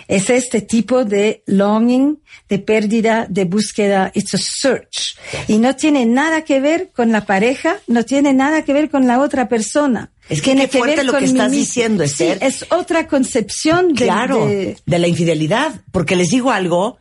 Es 0.07 0.30
este 0.30 0.61
tipo 0.61 1.03
de 1.06 1.44
longing, 1.48 2.19
de 2.48 2.60
pérdida, 2.60 3.26
de 3.30 3.45
búsqueda. 3.45 4.11
It's 4.14 4.34
a 4.36 4.38
search. 4.38 5.18
Y 5.48 5.57
no 5.57 5.76
tiene 5.76 6.06
nada 6.06 6.44
que 6.44 6.60
ver 6.60 6.91
con 6.95 7.11
la 7.11 7.26
pareja, 7.26 7.77
no 7.88 8.03
tiene 8.03 8.34
nada 8.34 8.64
que 8.64 8.73
ver 8.73 8.90
con 8.90 9.07
la 9.07 9.19
otra 9.19 9.48
persona. 9.49 10.11
Es 10.30 10.41
que 10.41 10.52
tiene 10.52 10.69
qué 10.69 10.77
fuerte 10.80 11.03
lo 11.03 11.11
con 11.11 11.22
que 11.22 11.27
mí 11.27 11.32
estás 11.34 11.52
diciendo, 11.52 12.03
Sí, 12.07 12.23
Esther. 12.26 12.38
es 12.41 12.65
otra 12.72 13.07
concepción 13.07 13.94
de, 13.94 14.06
claro, 14.06 14.45
de- 14.48 14.77
de 14.86 14.99
la 14.99 15.07
infidelidad. 15.07 15.82
Porque 15.91 16.15
les 16.15 16.30
digo 16.30 16.52
algo, 16.52 16.98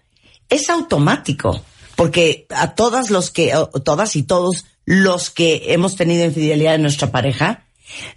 es 0.49 0.71
automático. 0.71 1.63
Porque 1.97 2.47
a 2.51 2.75
todas 2.75 3.11
los 3.11 3.31
que, 3.31 3.53
todas 3.85 4.17
y 4.17 4.23
todos 4.25 4.65
los 4.85 5.31
que 5.31 5.63
hemos 5.69 5.97
tenido 5.97 6.25
infidelidad 6.25 6.75
en 6.75 6.83
nuestra 6.83 7.11
pareja, 7.11 7.65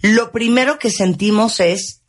lo 0.02 0.32
primero 0.32 0.78
que 0.78 0.90
sentimos 0.90 1.60
es, 1.60 2.00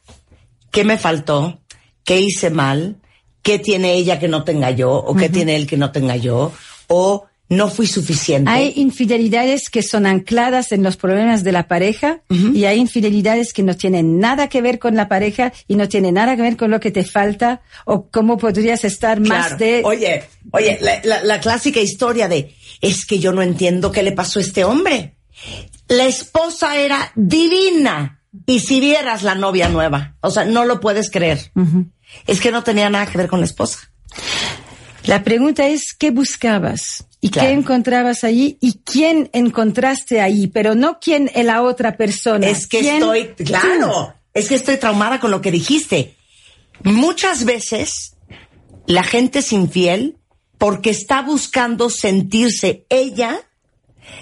¿qué 0.72 0.84
me 0.84 0.98
faltó? 0.98 1.60
¿Qué 2.04 2.20
hice 2.20 2.50
mal? 2.50 2.98
¿Qué 3.42 3.60
tiene 3.60 3.94
ella 3.96 4.20
que 4.20 4.28
no 4.28 4.44
tenga 4.44 4.72
yo? 4.72 4.92
¿O 4.94 5.16
qué 5.16 5.30
tiene 5.30 5.56
él 5.56 5.66
que 5.68 5.78
no 5.78 5.92
tenga 5.92 6.16
yo? 6.18 6.52
¿O 6.88 7.26
no 7.52 7.68
fui 7.70 7.88
suficiente? 7.88 8.50
Hay 8.52 8.74
infidelidades 8.76 9.70
que 9.72 9.82
son 9.82 10.06
ancladas 10.06 10.72
en 10.72 10.84
los 10.84 10.98
problemas 10.98 11.44
de 11.44 11.52
la 11.52 11.68
pareja 11.68 12.22
y 12.56 12.66
hay 12.66 12.78
infidelidades 12.80 13.54
que 13.54 13.64
no 13.64 13.76
tienen 13.76 14.20
nada 14.20 14.50
que 14.50 14.62
ver 14.62 14.78
con 14.78 14.96
la 14.96 15.08
pareja 15.08 15.52
y 15.68 15.76
no 15.76 15.88
tienen 15.88 16.14
nada 16.16 16.36
que 16.36 16.44
ver 16.44 16.58
con 16.58 16.70
lo 16.70 16.80
que 16.80 16.92
te 16.92 17.04
falta 17.04 17.62
o 17.86 18.08
cómo 18.12 18.38
podrías 18.38 18.84
estar 18.84 19.20
más 19.20 19.58
de... 19.58 19.82
Oye, 19.84 20.24
oye, 20.52 20.78
la, 20.82 21.02
la- 21.04 21.24
la 21.24 21.40
clásica 21.40 21.80
historia 21.80 22.28
de 22.28 22.54
es 22.82 23.06
que 23.06 23.18
yo 23.20 23.32
no 23.32 23.42
entiendo 23.42 23.92
qué 23.92 24.04
le 24.04 24.12
pasó 24.12 24.38
a 24.40 24.44
este 24.44 24.64
hombre. 24.64 25.16
La 25.88 26.06
esposa 26.06 26.78
era 26.78 27.12
divina. 27.16 28.19
Y 28.46 28.60
si 28.60 28.80
vieras 28.80 29.24
la 29.24 29.36
novia 29.36 29.70
nueva, 29.70 30.16
o 30.22 30.30
sea, 30.30 30.46
no 30.46 30.66
lo 30.66 30.80
puedes 30.80 31.10
creer. 31.10 31.52
Es 32.28 32.40
que 32.42 32.52
no 32.52 32.64
tenía 32.64 32.90
nada 32.90 33.08
que 33.08 33.18
ver 33.18 33.28
con 33.28 33.40
la 33.40 33.46
esposa. 33.46 33.92
La 35.06 35.24
pregunta 35.24 35.68
es, 35.68 35.94
¿qué 35.94 36.12
buscabas? 36.12 37.06
¿Y 37.22 37.30
Claro. 37.30 37.48
qué 37.48 37.54
encontrabas 37.54 38.24
allí? 38.24 38.58
¿Y 38.62 38.80
quién 38.84 39.30
encontraste 39.34 40.22
ahí? 40.22 40.48
Pero 40.48 40.76
no 40.76 41.00
quién 41.00 41.30
es 41.34 41.46
la 41.46 41.64
otra 41.64 41.98
persona. 41.98 42.48
Es 42.48 42.68
que 42.68 42.80
¿Quién 42.80 42.96
estoy, 42.98 43.26
claro, 43.46 44.14
es 44.34 44.48
que 44.48 44.56
estoy 44.56 44.78
traumada 44.78 45.20
con 45.20 45.32
lo 45.32 45.42
que 45.42 45.52
dijiste. 45.52 46.16
Muchas 46.84 47.46
veces 47.46 48.16
la 48.86 49.04
gente 49.04 49.40
es 49.40 49.52
infiel 49.52 50.18
porque 50.58 50.92
está 50.92 51.22
buscando 51.22 51.90
sentirse 51.90 52.86
ella 52.90 53.42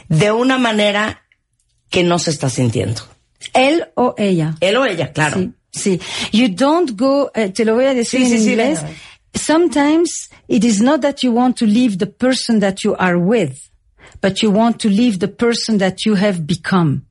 de 0.08 0.32
una 0.32 0.58
manera 0.58 1.24
que 1.90 2.04
no 2.04 2.20
se 2.20 2.32
está 2.32 2.50
sintiendo. 2.50 3.02
Él 3.54 3.86
o 3.96 4.14
ella. 4.18 4.56
Él 4.62 4.76
o 4.78 4.86
ella, 4.86 5.12
claro. 5.14 5.38
Sí, 5.38 5.52
sí. 5.72 6.02
You 6.32 6.50
don't 6.50 6.96
go, 6.98 7.30
eh, 7.36 7.50
te 7.50 7.66
lo 7.66 7.76
voy 7.76 7.86
a 7.86 7.94
decir 7.94 8.26
Sí, 8.26 8.34
en 8.34 8.42
sí, 8.42 8.50
inglés. 8.52 8.82
venga. 8.82 8.96
Sometimes 9.36 10.30
it 10.48 10.64
is 10.64 10.82
not 10.82 11.02
that 11.02 11.24
you 11.24 11.32
want 11.32 11.58
to 11.58 11.66
leave 11.66 11.98
the 12.00 12.08
person 12.08 12.60
that 12.60 12.84
you 12.84 12.96
are 12.98 13.18
with, 13.20 13.70
but 14.22 14.42
you 14.42 14.50
want 14.52 14.80
to 14.80 14.90
leave 14.90 15.20
the 15.20 15.28
person 15.28 15.78
that 15.78 16.06
you 16.06 16.16
have 16.16 16.46
become. 16.48 17.04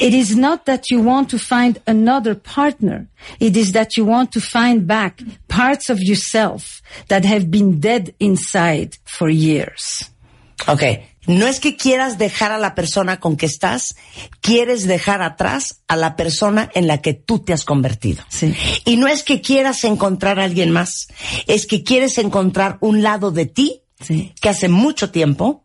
It 0.00 0.14
is 0.14 0.36
not 0.36 0.64
that 0.66 0.90
you 0.90 1.00
want 1.02 1.28
to 1.30 1.38
find 1.38 1.80
another 1.88 2.36
partner. 2.36 3.08
It 3.40 3.56
is 3.56 3.72
that 3.72 3.96
you 3.96 4.04
want 4.04 4.30
to 4.32 4.40
find 4.40 4.86
back 4.86 5.20
parts 5.48 5.90
of 5.90 6.00
yourself 6.00 6.80
that 7.08 7.24
have 7.24 7.50
been 7.50 7.80
dead 7.80 8.14
inside 8.20 8.96
for 9.04 9.28
years. 9.28 10.04
Ok. 10.68 11.02
No 11.28 11.46
es 11.46 11.60
que 11.60 11.76
quieras 11.76 12.18
dejar 12.18 12.50
a 12.50 12.58
la 12.58 12.74
persona 12.74 13.20
con 13.20 13.36
que 13.36 13.46
estás, 13.46 13.94
quieres 14.40 14.86
dejar 14.88 15.22
atrás 15.22 15.82
a 15.86 15.94
la 15.94 16.16
persona 16.16 16.68
en 16.74 16.86
la 16.88 17.00
que 17.00 17.14
tú 17.14 17.38
te 17.38 17.52
has 17.52 17.64
convertido. 17.64 18.24
Sí. 18.28 18.54
Y 18.84 18.96
no 18.96 19.06
es 19.06 19.22
que 19.22 19.40
quieras 19.40 19.84
encontrar 19.84 20.40
a 20.40 20.44
alguien 20.44 20.70
más, 20.72 21.06
es 21.46 21.66
que 21.66 21.84
quieres 21.84 22.18
encontrar 22.18 22.78
un 22.80 23.02
lado 23.02 23.30
de 23.30 23.46
ti 23.46 23.82
Sí. 24.00 24.32
que 24.40 24.48
hace 24.48 24.68
mucho 24.68 25.10
tiempo 25.10 25.62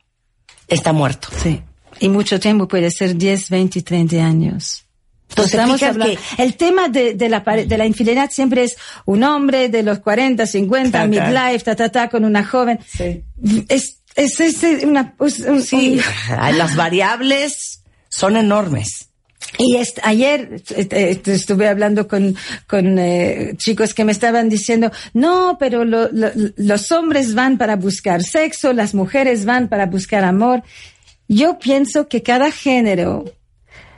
está 0.68 0.92
muerto. 0.94 1.30
Sí. 1.42 1.62
Y 2.00 2.10
mucho 2.10 2.40
tiempo 2.40 2.68
puede 2.68 2.92
ser 2.92 3.16
10, 3.16 3.50
20, 3.50 3.82
30 3.82 4.18
años. 4.26 4.86
Entonces, 5.30 5.60
hablando- 5.60 6.06
que- 6.06 6.20
el 6.44 6.56
tema 6.58 6.90
de, 6.90 7.16
de, 7.16 7.30
la, 7.30 7.40
de 7.40 7.78
la 7.78 7.86
infidelidad 7.88 8.30
siempre 8.32 8.64
es 8.66 8.76
un 9.06 9.24
hombre 9.24 9.70
de 9.70 9.82
los 9.82 10.00
40, 10.00 10.46
50, 10.46 10.92
Claro, 10.92 11.12
claro. 11.12 11.32
midlife, 11.48 11.64
ta, 11.66 11.76
ta, 11.76 11.90
ta, 11.90 12.10
con 12.10 12.24
una 12.26 12.46
joven. 12.46 12.80
Es, 13.68 14.03
es, 14.16 14.40
es 14.40 14.64
una, 14.84 15.16
es 15.26 15.40
un- 15.40 15.62
Sí, 15.62 16.00
un- 16.30 16.58
las 16.58 16.76
variables 16.76 17.82
son 18.10 18.38
enormes. 18.38 19.10
y 19.58 19.76
est- 19.76 20.00
ayer 20.04 20.62
eh, 20.76 20.88
eh, 20.92 21.22
estuve 21.26 21.68
hablando 21.68 22.08
con, 22.08 22.36
con 22.66 22.98
eh, 22.98 23.54
chicos 23.58 23.94
que 23.94 24.06
me 24.06 24.12
estaban 24.14 24.48
diciendo, 24.50 24.90
no, 25.14 25.58
pero 25.60 25.84
lo- 25.86 26.10
lo- 26.12 26.32
los 26.56 26.92
hombres 26.92 27.34
van 27.36 27.58
para 27.58 27.76
buscar 27.76 28.24
sexo, 28.24 28.72
las 28.74 28.94
mujeres 28.96 29.44
van 29.46 29.68
para 29.68 29.86
buscar 29.88 30.24
amor. 30.24 30.64
Yo 31.28 31.60
pienso 31.60 32.08
que 32.08 32.24
cada 32.24 32.52
género 32.52 33.26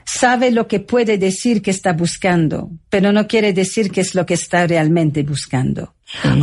sabe 0.06 0.52
lo 0.52 0.68
que 0.68 0.80
puede 0.80 1.18
decir 1.18 1.60
que 1.60 1.72
está 1.72 1.92
buscando, 1.92 2.70
pero 2.88 3.12
no 3.12 3.26
quiere 3.26 3.52
decir 3.52 3.90
que 3.90 4.00
es 4.00 4.14
lo 4.14 4.24
que 4.24 4.34
está 4.34 4.66
realmente 4.66 5.22
buscando. 5.24 5.92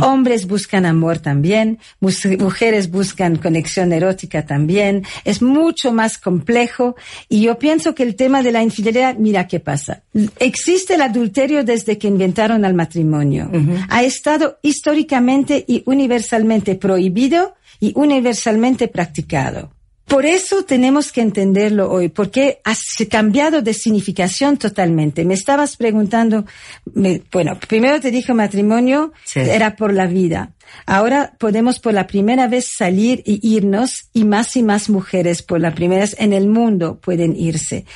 Hombres 0.02 0.46
buscan 0.46 0.84
amor 0.84 1.18
también, 1.20 1.78
mujeres 1.98 2.90
buscan 2.90 3.36
conexión 3.36 3.94
erótica 3.94 4.44
también, 4.44 5.04
es 5.24 5.40
mucho 5.40 5.90
más 5.90 6.18
complejo 6.18 6.96
y 7.30 7.40
yo 7.40 7.58
pienso 7.58 7.94
que 7.94 8.02
el 8.02 8.14
tema 8.14 8.42
de 8.42 8.52
la 8.52 8.62
infidelidad, 8.62 9.16
mira 9.16 9.48
qué 9.48 9.60
pasa. 9.60 10.02
Existe 10.38 10.94
el 10.94 11.00
adulterio 11.00 11.64
desde 11.64 11.96
que 11.96 12.08
inventaron 12.08 12.66
el 12.66 12.74
matrimonio. 12.74 13.50
Ha 13.88 14.02
estado 14.02 14.58
históricamente 14.60 15.64
y 15.66 15.82
universalmente 15.86 16.74
prohibido 16.74 17.54
y 17.80 17.92
universalmente 17.96 18.88
practicado. 18.88 19.72
Por 20.06 20.26
eso 20.26 20.64
tenemos 20.64 21.10
que 21.12 21.20
entenderlo 21.22 21.90
hoy, 21.90 22.08
porque 22.08 22.60
ha 22.64 22.74
cambiado 23.10 23.62
de 23.62 23.72
significación 23.74 24.58
totalmente. 24.58 25.24
Me 25.24 25.34
estabas 25.34 25.76
preguntando, 25.76 26.44
me- 26.92 27.22
bueno, 27.32 27.58
primero 27.68 28.00
te 28.00 28.10
dije 28.10 28.34
matrimonio 28.34 29.12
Sí. 29.24 29.40
era 29.40 29.76
por 29.76 29.92
la 29.94 30.06
vida. 30.06 30.52
Ahora 30.86 31.32
podemos 31.38 31.78
por 31.78 31.94
la 31.94 32.06
primera 32.06 32.46
vez 32.46 32.66
salir 32.66 33.22
y 33.24 33.40
irnos 33.42 34.08
y 34.12 34.24
más 34.24 34.56
y 34.56 34.62
más 34.62 34.90
mujeres 34.90 35.42
por 35.42 35.60
la 35.60 35.74
primera 35.74 36.02
vez 36.02 36.16
en 36.18 36.32
el 36.32 36.46
mundo 36.46 36.98
pueden 37.00 37.36
irse. 37.36 37.86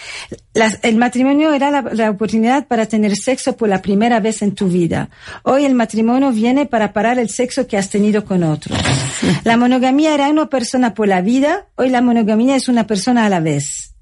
El 0.82 0.96
matrimonio 0.96 1.52
era 1.52 1.82
la, 1.82 2.10
oportunidad 2.10 2.66
para 2.66 2.86
tener 2.86 3.16
sexo 3.16 3.56
por 3.56 3.68
la 3.68 3.82
primera 3.82 4.20
vez 4.20 4.42
en 4.42 4.54
tu 4.54 4.68
vida. 4.68 5.10
Hoy 5.42 5.64
el 5.64 5.74
matrimonio 5.74 6.32
viene 6.32 6.66
para 6.66 6.92
parar 6.92 7.18
el 7.18 7.28
sexo 7.28 7.66
que 7.66 7.76
has 7.76 7.90
tenido 7.90 8.24
con 8.24 8.42
otros. 8.42 8.78
La 9.44 9.56
monogamía 9.56 10.14
era 10.14 10.28
una 10.28 10.46
persona 10.46 10.94
por 10.94 11.08
la 11.08 11.20
vida, 11.20 11.66
hoy 11.76 11.90
la 11.90 12.00
monogamía 12.00 12.56
es 12.56 12.68
una 12.68 12.86
persona 12.86 13.26
a 13.26 13.28
la 13.28 13.40
vez. 13.40 13.94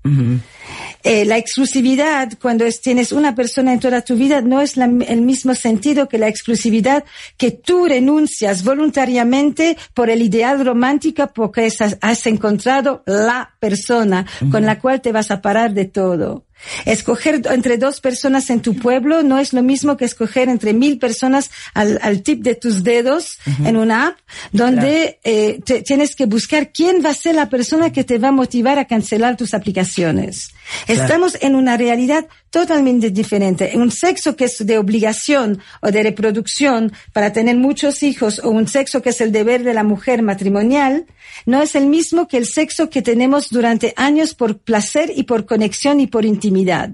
Eh, 1.03 1.25
la 1.25 1.37
exclusividad, 1.39 2.33
cuando 2.41 2.65
es- 2.65 2.81
tienes 2.81 3.13
una 3.13 3.35
persona 3.35 3.73
en 3.73 3.81
toda 3.81 4.01
tu 4.03 4.17
vida, 4.17 4.41
no 4.41 4.61
es 4.61 4.77
la- 4.77 4.87
el 4.87 5.23
mismo 5.23 5.55
sentido 5.55 6.09
que 6.09 6.19
la 6.19 6.29
exclusividad 6.29 7.05
que 7.37 7.51
tú 7.51 7.87
renuncias 7.87 8.65
voluntariamente 8.65 9.77
por 9.95 10.11
el 10.11 10.23
ideal 10.23 10.65
romántico 10.65 11.29
porque 11.35 11.67
has, 11.67 11.99
has 12.01 12.27
encontrado 12.27 13.03
la 13.07 13.51
persona 13.61 14.27
con 14.51 14.65
la 14.65 14.79
cual 14.81 15.01
te 15.01 15.13
vas 15.13 15.31
a 15.31 15.41
parar 15.43 15.75
de 15.75 15.85
todo. 15.85 16.46
Escoger 16.85 17.43
entre 17.51 17.77
dos 17.79 18.01
personas 18.01 18.51
en 18.51 18.61
tu 18.61 18.75
pueblo 18.77 19.23
no 19.23 19.39
es 19.39 19.53
lo 19.53 19.63
mismo 19.63 19.97
que 19.97 20.05
escoger 20.05 20.49
entre 20.49 20.73
mil 20.73 20.99
personas 20.99 21.51
al, 21.75 21.99
al 22.03 22.23
tip 22.23 22.43
de 22.43 22.55
tus 22.55 22.83
dedos 22.83 23.39
en 23.65 23.77
una 23.77 24.09
app 24.09 24.17
donde 24.53 25.19
eh, 25.25 25.61
te- 25.65 25.83
tienes 25.83 26.17
que 26.17 26.27
buscar 26.27 26.73
quién 26.73 27.05
va 27.05 27.11
a 27.11 27.15
ser 27.15 27.35
la 27.35 27.49
persona 27.49 27.93
que 27.93 28.05
te 28.05 28.19
va 28.19 28.29
a 28.29 28.33
motivar 28.33 28.79
a 28.79 28.87
cancelar 28.87 29.37
tus 29.37 29.55
aplicaciones. 29.55 30.51
Estamos 30.89 31.37
en 31.41 31.55
una 31.55 31.77
realidad 31.77 32.27
totalmente 32.51 33.11
diferente. 33.11 33.73
Un 33.75 33.91
sexo 33.91 34.35
que 34.35 34.45
es 34.47 34.65
de 34.67 34.79
obligación 34.79 35.61
o 35.83 35.91
de 35.91 36.03
reproducción 36.03 36.93
para 37.13 37.33
tener 37.33 37.57
muchos 37.57 38.03
hijos 38.03 38.41
o 38.43 38.51
un 38.51 38.67
sexo 38.67 39.03
que 39.03 39.11
es 39.11 39.21
el 39.21 39.31
deber 39.31 39.63
de 39.63 39.75
la 39.75 39.85
mujer 39.85 40.23
matrimonial 40.23 41.07
no 41.45 41.63
es 41.63 41.75
el 41.75 41.87
mismo 41.87 42.29
que 42.29 42.39
el 42.39 42.47
sexo 42.47 42.91
que 42.91 43.03
tenemos 43.03 43.51
durante 43.51 43.93
años 43.97 44.35
por 44.35 44.59
placer 44.59 45.13
y 45.15 45.25
por 45.25 45.47
conexión 45.47 46.01
y 46.01 46.07
por 46.07 46.25
intimidad. 46.25 46.91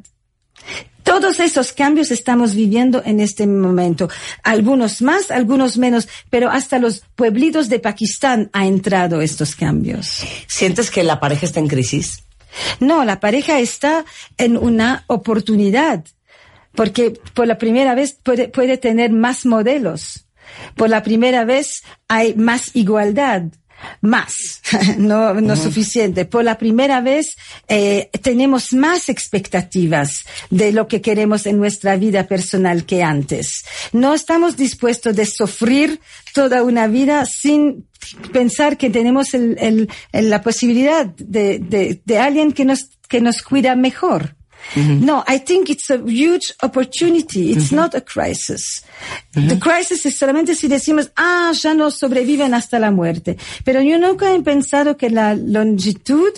Todos 1.03 1.41
esos 1.41 1.73
cambios 1.73 2.11
estamos 2.11 2.55
viviendo 2.55 3.03
en 3.05 3.21
este 3.21 3.47
momento. 3.47 4.09
Algunos 4.45 5.03
más, 5.03 5.31
algunos 5.31 5.77
menos, 5.77 6.09
pero 6.31 6.49
hasta 6.49 6.79
los 6.79 7.03
pueblitos 7.17 7.69
de 7.69 7.81
Pakistán 7.81 8.51
ha 8.53 8.67
entrado 8.67 9.21
estos 9.21 9.57
cambios. 9.57 10.25
¿Sientes 10.47 10.91
que 10.91 11.03
la 11.03 11.19
pareja 11.19 11.47
está 11.47 11.59
en 11.59 11.69
crisis? 11.69 12.23
No, 12.79 13.05
la 13.05 13.19
pareja 13.19 13.59
está 13.59 14.05
en 14.37 14.57
una 14.57 15.05
oportunidad, 15.09 16.05
porque 16.75 17.11
por 17.35 17.47
la 17.47 17.59
primera 17.59 17.95
vez 17.95 18.17
puede, 18.23 18.49
puede 18.49 18.79
tener 18.79 19.11
más 19.11 19.45
modelos. 19.45 20.27
Por 20.77 20.91
la 20.91 21.03
primera 21.03 21.45
vez 21.45 21.83
hay 22.09 22.35
más 22.35 22.77
igualdad. 22.77 23.45
Más, 24.01 24.61
no, 24.99 25.35
no 25.35 25.57
suficiente. 25.57 26.25
Por 26.25 26.45
la 26.45 26.59
primera 26.59 27.01
vez 27.01 27.37
eh, 27.69 28.11
tenemos 28.23 28.73
más 28.73 29.09
expectativas 29.09 30.25
de 30.51 30.73
lo 30.73 30.89
que 30.89 31.01
queremos 31.01 31.47
en 31.47 31.59
nuestra 31.59 31.97
vida 31.97 32.27
personal 32.27 32.85
que 32.85 33.03
antes. 33.03 33.65
No 33.93 34.15
estamos 34.15 34.57
dispuestos 34.57 35.15
de 35.17 35.27
sufrir 35.27 36.01
toda 36.35 36.63
una 36.63 36.87
vida 36.87 37.25
sin 37.27 37.87
pensar 38.33 38.77
que 38.77 38.91
tenemos 38.91 39.35
el, 39.35 39.57
el- 39.61 39.89
el- 40.13 40.31
la 40.31 40.43
posibilidad 40.43 41.07
de, 41.07 41.59
de, 41.59 42.01
de 42.05 42.19
alguien 42.19 42.53
que 42.53 42.65
nos, 42.65 42.89
que 43.09 43.21
nos 43.21 43.43
cuida 43.43 43.77
mejor. 43.77 44.35
No, 44.77 45.23
I 45.29 45.39
think 45.39 45.69
it's 45.69 45.91
a 45.91 45.99
huge 45.99 46.55
opportunity. 46.63 47.53
It's 47.53 47.73
not 47.73 47.95
a 47.95 48.01
crisis. 48.01 48.83
The 49.35 49.59
crisis 49.59 50.07
es 50.07 50.17
solamente 50.17 50.55
si 50.55 50.67
decimos, 50.69 51.11
ah, 51.17 51.53
ya 51.53 51.75
no 51.75 51.91
sobreviven 51.91 52.55
hasta 52.55 52.79
la 52.79 52.91
muerte. 52.91 53.37
Pero 53.65 53.83
yo 53.83 53.99
nunca 53.99 54.33
he 54.33 54.41
pensado 54.41 54.97
que 54.97 55.11
la 55.11 55.35
longitud 55.35 56.33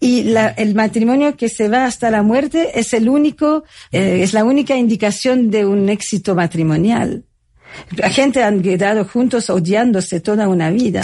y 0.00 0.24
la- 0.24 0.48
el 0.48 0.74
matrimonio 0.74 1.36
que 1.36 1.48
se 1.48 1.68
va 1.68 1.86
hasta 1.86 2.10
la 2.10 2.22
muerte 2.22 2.78
es 2.78 2.92
el 2.92 3.08
único, 3.08 3.64
eh, 3.92 4.20
es 4.22 4.32
la 4.34 4.44
única 4.44 4.76
indicación 4.76 5.50
de 5.50 5.64
un 5.64 5.88
éxito 5.88 6.34
matrimonial. 6.34 7.24
La 7.96 8.10
gente 8.10 8.42
han 8.42 8.60
quedado 8.62 9.04
juntos 9.04 9.50
odiándose 9.50 10.20
toda 10.20 10.48
una 10.48 10.70
vida. 10.70 11.02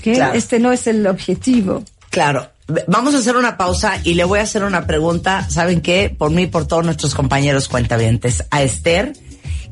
Claro. 0.00 0.34
Este 0.34 0.58
no 0.58 0.72
es 0.72 0.86
el 0.86 1.06
objetivo. 1.06 1.84
Claro. 2.18 2.50
Vamos 2.88 3.14
a 3.14 3.18
hacer 3.18 3.36
una 3.36 3.56
pausa 3.56 4.00
y 4.02 4.14
le 4.14 4.24
voy 4.24 4.40
a 4.40 4.42
hacer 4.42 4.64
una 4.64 4.88
pregunta, 4.88 5.48
¿saben 5.48 5.80
qué? 5.80 6.10
Por 6.10 6.32
mí 6.32 6.42
y 6.42 6.46
por 6.48 6.66
todos 6.66 6.84
nuestros 6.84 7.14
compañeros 7.14 7.68
cuentavientes. 7.68 8.44
A 8.50 8.64
Esther, 8.64 9.12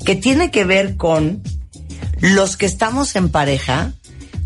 que 0.05 0.15
tiene 0.15 0.53
que 0.53 0.65
ver 0.65 0.97
con 0.97 1.43
los 2.21 2.57
que 2.57 2.67
estamos 2.67 3.17
en 3.17 3.31
pareja, 3.31 3.95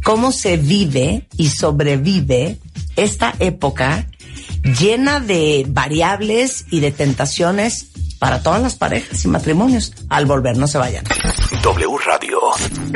cómo 0.02 0.32
se 0.32 0.56
vive 0.56 1.28
y 1.36 1.50
sobrevive 1.50 2.56
esta 2.96 3.34
época 3.38 4.06
llena 4.80 5.20
de 5.20 5.66
variables 5.68 6.64
y 6.70 6.80
de 6.80 6.92
tentaciones 6.92 7.88
para 8.18 8.42
todas 8.42 8.62
las 8.62 8.76
parejas 8.76 9.22
y 9.26 9.28
matrimonios. 9.28 9.92
Al 10.08 10.24
volver, 10.24 10.56
no 10.56 10.66
se 10.66 10.78
vayan. 10.78 11.04
W 11.62 11.98
Radio. 12.06 12.38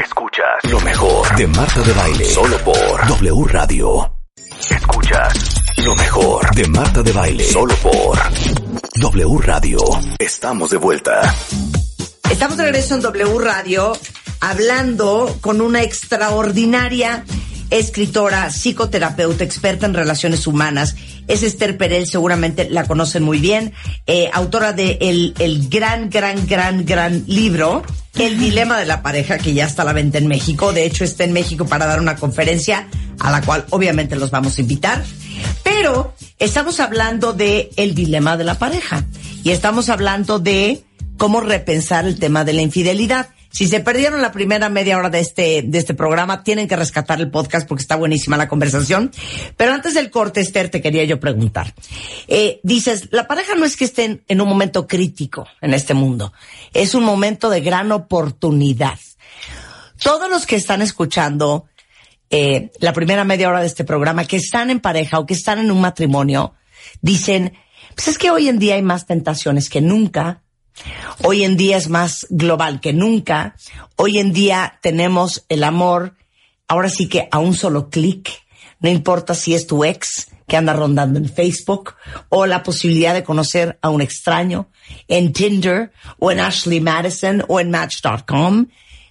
Escuchas 0.02 0.70
lo 0.70 0.80
mejor 0.80 1.36
de 1.36 1.46
Marta 1.46 1.82
de 1.82 1.92
Baile. 1.92 2.24
Solo 2.24 2.56
por 2.64 3.06
W 3.06 3.44
Radio. 3.48 4.13
Escuchas 4.70 5.62
lo 5.84 5.94
mejor 5.96 6.54
de 6.54 6.66
Marta 6.68 7.02
de 7.02 7.12
Baile. 7.12 7.44
Solo 7.44 7.74
por 7.76 8.18
W 8.96 9.38
Radio. 9.40 9.78
Estamos 10.18 10.70
de 10.70 10.76
vuelta. 10.78 11.34
Estamos 12.30 12.56
de 12.56 12.64
regreso 12.64 12.94
en 12.94 13.02
W 13.02 13.38
Radio 13.38 13.92
hablando 14.40 15.36
con 15.40 15.60
una 15.60 15.82
extraordinaria 15.82 17.24
escritora, 17.70 18.50
psicoterapeuta, 18.50 19.44
experta 19.44 19.86
en 19.86 19.94
relaciones 19.94 20.46
humanas. 20.46 20.96
Es 21.28 21.42
Esther 21.42 21.76
Perel, 21.76 22.06
seguramente 22.06 22.68
la 22.70 22.84
conocen 22.84 23.22
muy 23.22 23.38
bien, 23.38 23.72
eh, 24.06 24.30
autora 24.32 24.72
de 24.72 24.98
el, 25.00 25.34
el 25.38 25.68
gran, 25.68 26.10
gran, 26.10 26.46
gran, 26.46 26.84
gran 26.84 27.24
libro, 27.26 27.82
El 28.14 28.38
Dilema 28.38 28.78
de 28.78 28.86
la 28.86 29.02
Pareja, 29.02 29.38
que 29.38 29.54
ya 29.54 29.66
está 29.66 29.82
a 29.82 29.86
la 29.86 29.92
venta 29.92 30.18
en 30.18 30.26
México. 30.26 30.72
De 30.72 30.84
hecho, 30.84 31.04
está 31.04 31.24
en 31.24 31.32
México 31.32 31.66
para 31.66 31.86
dar 31.86 32.00
una 32.00 32.16
conferencia 32.16 32.86
a 33.18 33.30
la 33.30 33.42
cual 33.42 33.64
obviamente 33.70 34.16
los 34.16 34.30
vamos 34.30 34.58
a 34.58 34.60
invitar. 34.60 35.02
Pero 35.62 36.14
estamos 36.38 36.80
hablando 36.80 37.32
de 37.32 37.70
el 37.76 37.94
dilema 37.94 38.36
de 38.36 38.44
la 38.44 38.58
pareja 38.58 39.04
y 39.42 39.50
estamos 39.50 39.88
hablando 39.88 40.38
de 40.38 40.84
cómo 41.16 41.40
repensar 41.40 42.06
el 42.06 42.18
tema 42.18 42.44
de 42.44 42.52
la 42.52 42.62
infidelidad. 42.62 43.28
Si 43.54 43.68
se 43.68 43.78
perdieron 43.78 44.20
la 44.20 44.32
primera 44.32 44.68
media 44.68 44.98
hora 44.98 45.10
de 45.10 45.20
este, 45.20 45.62
de 45.62 45.78
este 45.78 45.94
programa, 45.94 46.42
tienen 46.42 46.66
que 46.66 46.74
rescatar 46.74 47.20
el 47.20 47.30
podcast 47.30 47.68
porque 47.68 47.82
está 47.82 47.94
buenísima 47.94 48.36
la 48.36 48.48
conversación. 48.48 49.12
Pero 49.56 49.72
antes 49.72 49.94
del 49.94 50.10
corte, 50.10 50.40
Esther, 50.40 50.70
te 50.70 50.82
quería 50.82 51.04
yo 51.04 51.20
preguntar. 51.20 51.72
Eh, 52.26 52.58
dices, 52.64 53.10
la 53.12 53.28
pareja 53.28 53.54
no 53.54 53.64
es 53.64 53.76
que 53.76 53.84
estén 53.84 54.24
en 54.26 54.40
un 54.40 54.48
momento 54.48 54.88
crítico 54.88 55.46
en 55.60 55.72
este 55.72 55.94
mundo, 55.94 56.32
es 56.72 56.96
un 56.96 57.04
momento 57.04 57.48
de 57.48 57.60
gran 57.60 57.92
oportunidad. 57.92 58.98
Todos 60.02 60.28
los 60.28 60.46
que 60.46 60.56
están 60.56 60.82
escuchando 60.82 61.66
eh, 62.30 62.72
la 62.80 62.92
primera 62.92 63.22
media 63.22 63.48
hora 63.48 63.60
de 63.60 63.68
este 63.68 63.84
programa, 63.84 64.24
que 64.24 64.38
están 64.38 64.70
en 64.70 64.80
pareja 64.80 65.20
o 65.20 65.26
que 65.26 65.34
están 65.34 65.60
en 65.60 65.70
un 65.70 65.80
matrimonio, 65.80 66.54
dicen, 67.02 67.52
pues 67.94 68.08
es 68.08 68.18
que 68.18 68.32
hoy 68.32 68.48
en 68.48 68.58
día 68.58 68.74
hay 68.74 68.82
más 68.82 69.06
tentaciones 69.06 69.70
que 69.70 69.80
nunca, 69.80 70.42
hoy 71.22 71.44
en 71.44 71.56
día 71.56 71.76
es 71.76 71.88
más 71.88 72.26
global 72.30 72.80
que 72.80 72.92
nunca, 72.92 73.56
hoy 73.96 74.18
en 74.18 74.32
día 74.32 74.78
tenemos 74.82 75.44
el 75.48 75.64
amor, 75.64 76.14
ahora 76.68 76.88
sí 76.88 77.08
que 77.08 77.28
a 77.30 77.38
un 77.38 77.54
solo 77.54 77.90
clic, 77.90 78.30
no 78.80 78.90
importa 78.90 79.34
si 79.34 79.54
es 79.54 79.66
tu 79.66 79.84
ex 79.84 80.28
que 80.46 80.56
anda 80.58 80.74
rondando 80.74 81.18
en 81.18 81.28
Facebook 81.28 81.94
o 82.28 82.44
la 82.44 82.62
posibilidad 82.62 83.14
de 83.14 83.24
conocer 83.24 83.78
a 83.80 83.88
un 83.88 84.02
extraño 84.02 84.68
en 85.08 85.32
Tinder 85.32 85.92
o 86.18 86.30
en 86.30 86.40
Ashley 86.40 86.80
Madison 86.80 87.42
o 87.48 87.60
en 87.60 87.70
Match.com. 87.70 88.66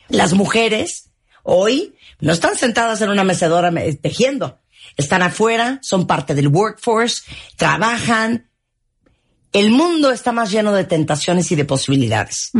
Las 0.09 0.33
mujeres 0.33 1.09
hoy 1.41 1.95
no 2.19 2.33
están 2.33 2.55
sentadas 2.55 3.01
en 3.01 3.09
una 3.09 3.23
mecedora 3.23 3.71
me- 3.71 3.93
tejiendo. 3.95 4.59
Están 4.95 5.23
afuera, 5.23 5.79
son 5.81 6.05
parte 6.05 6.35
del 6.35 6.49
workforce, 6.49 7.23
trabajan. 7.55 8.47
El 9.53 9.69
mundo 9.69 10.11
está 10.11 10.31
más 10.31 10.51
lleno 10.51 10.73
de 10.73 10.83
tentaciones 10.83 11.51
y 11.51 11.55
de 11.55 11.65
posibilidades. 11.65 12.51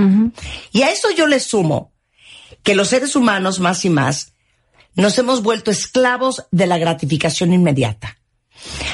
Y 0.71 0.83
a 0.83 0.91
eso 0.91 1.09
yo 1.11 1.27
le 1.27 1.39
sumo 1.39 1.91
que 2.61 2.75
los 2.75 2.89
seres 2.89 3.15
humanos 3.15 3.59
más 3.59 3.83
y 3.83 3.89
más 3.89 4.33
nos 4.95 5.17
hemos 5.17 5.41
vuelto 5.41 5.71
esclavos 5.71 6.45
de 6.51 6.67
la 6.67 6.77
gratificación 6.77 7.51
inmediata, 7.51 8.17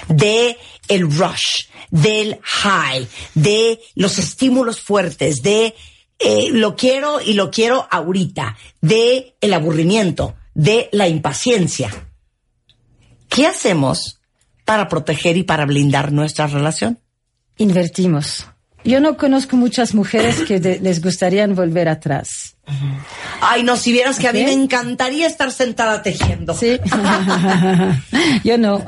de 0.08 0.58
el 0.88 1.12
rush, 1.12 1.66
del 1.92 2.40
high, 2.42 3.08
de 3.36 3.80
los 3.96 4.18
estímulos 4.18 4.80
fuertes, 4.80 5.42
de 5.42 5.76
eh, 6.20 6.50
lo 6.52 6.76
quiero 6.76 7.22
y 7.22 7.34
lo 7.34 7.52
quiero 7.52 7.88
ahorita, 7.92 8.58
de 8.82 9.36
el 9.42 9.54
aburrimiento, 9.54 10.36
de 10.54 10.90
la 10.92 11.08
impaciencia. 11.08 11.92
¿Qué 13.28 13.46
hacemos 13.46 14.20
para 14.66 14.88
proteger 14.88 15.38
y 15.38 15.44
para 15.44 15.66
blindar 15.66 16.12
nuestra 16.12 16.48
relación? 16.48 17.00
Invertimos. 17.60 18.48
Yo 18.86 19.02
no 19.02 19.18
conozco 19.18 19.58
muchas 19.58 19.94
mujeres 19.94 20.38
que 20.48 20.60
de- 20.62 20.80
les 20.80 21.02
gustaría 21.04 21.46
volver 21.48 21.90
atrás. 21.90 22.56
Ay, 23.42 23.64
no, 23.64 23.78
si 23.78 23.92
vieras 23.92 24.20
que 24.20 24.28
a 24.28 24.34
mí 24.34 24.44
me 24.44 24.52
encantaría 24.54 25.28
estar 25.28 25.52
sentada 25.52 26.02
tejiendo. 26.02 26.54
Sí. 26.54 26.80
Yo 28.44 28.58
no. 28.58 28.84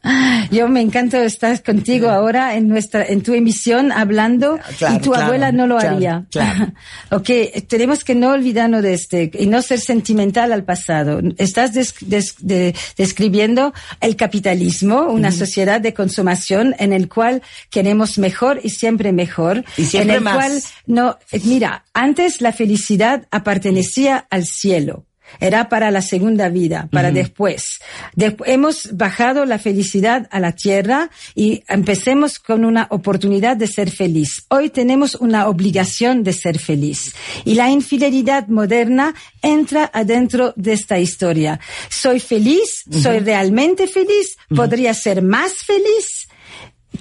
Yo 0.50 0.68
me 0.68 0.80
encanta 0.80 1.22
estar 1.24 1.62
contigo 1.62 2.08
ahora 2.08 2.54
en 2.54 2.68
nuestra, 2.68 3.04
en 3.04 3.22
tu 3.22 3.34
emisión 3.34 3.90
hablando 3.92 4.58
Claro, 4.78 4.94
y 4.94 4.98
tu 5.00 5.10
claro, 5.10 5.26
abuela 5.26 5.52
no 5.52 5.66
lo 5.66 5.76
claro, 5.78 5.96
haría. 5.96 6.24
claro. 6.30 6.72
ok, 7.10 7.30
tenemos 7.68 8.04
que 8.04 8.14
no 8.14 8.30
olvidarnos 8.30 8.82
de 8.82 8.94
este 8.94 9.30
y 9.38 9.46
no 9.46 9.60
ser 9.62 9.80
sentimental 9.80 10.52
al 10.52 10.64
pasado. 10.64 11.20
Estás 11.38 11.72
des- 11.74 11.94
des- 12.00 12.36
de- 12.40 12.74
describiendo 12.96 13.72
el 14.00 14.16
capitalismo, 14.16 15.02
una 15.02 15.32
sociedad 15.32 15.80
de 15.80 15.94
consumación 15.94 16.74
en 16.78 16.92
el 16.92 17.08
cual 17.08 17.42
queremos 17.70 18.18
mejor 18.18 18.60
y 18.62 18.70
siempre 18.70 19.12
mejor. 19.12 19.64
Y 19.76 19.84
siempre 19.84 20.12
en 20.12 20.18
el 20.18 20.24
más. 20.24 20.34
cual 20.36 20.62
no, 20.86 21.18
mira, 21.44 21.84
antes 21.92 22.40
la 22.40 22.52
felicidad 22.52 23.25
pertenecía 23.30 24.26
al 24.30 24.46
cielo. 24.46 25.04
Era 25.40 25.68
para 25.68 25.90
la 25.90 26.02
segunda 26.02 26.48
vida, 26.48 26.88
para 26.92 27.10
después. 27.10 27.80
De- 28.14 28.36
hemos 28.44 28.96
bajado 28.96 29.44
la 29.44 29.58
felicidad 29.58 30.28
a 30.30 30.38
la 30.38 30.52
tierra 30.52 31.10
y 31.34 31.64
empecemos 31.68 32.38
con 32.38 32.64
una 32.64 32.86
oportunidad 32.90 33.56
de 33.56 33.66
ser 33.66 33.90
feliz. 33.90 34.44
Hoy 34.50 34.70
tenemos 34.70 35.16
una 35.16 35.48
obligación 35.48 36.22
de 36.22 36.32
ser 36.32 36.60
feliz. 36.60 37.12
Y 37.44 37.54
la 37.54 37.68
infidelidad 37.70 38.46
moderna 38.46 39.16
entra 39.42 39.90
adentro 39.92 40.52
de 40.56 40.74
esta 40.74 41.00
historia. 41.00 41.58
Soy 41.88 42.20
feliz, 42.20 42.84
soy 42.88 43.18
realmente 43.18 43.88
feliz, 43.88 44.36
podría 44.54 44.94
ser 44.94 45.22
más 45.22 45.54
feliz. 45.54 46.28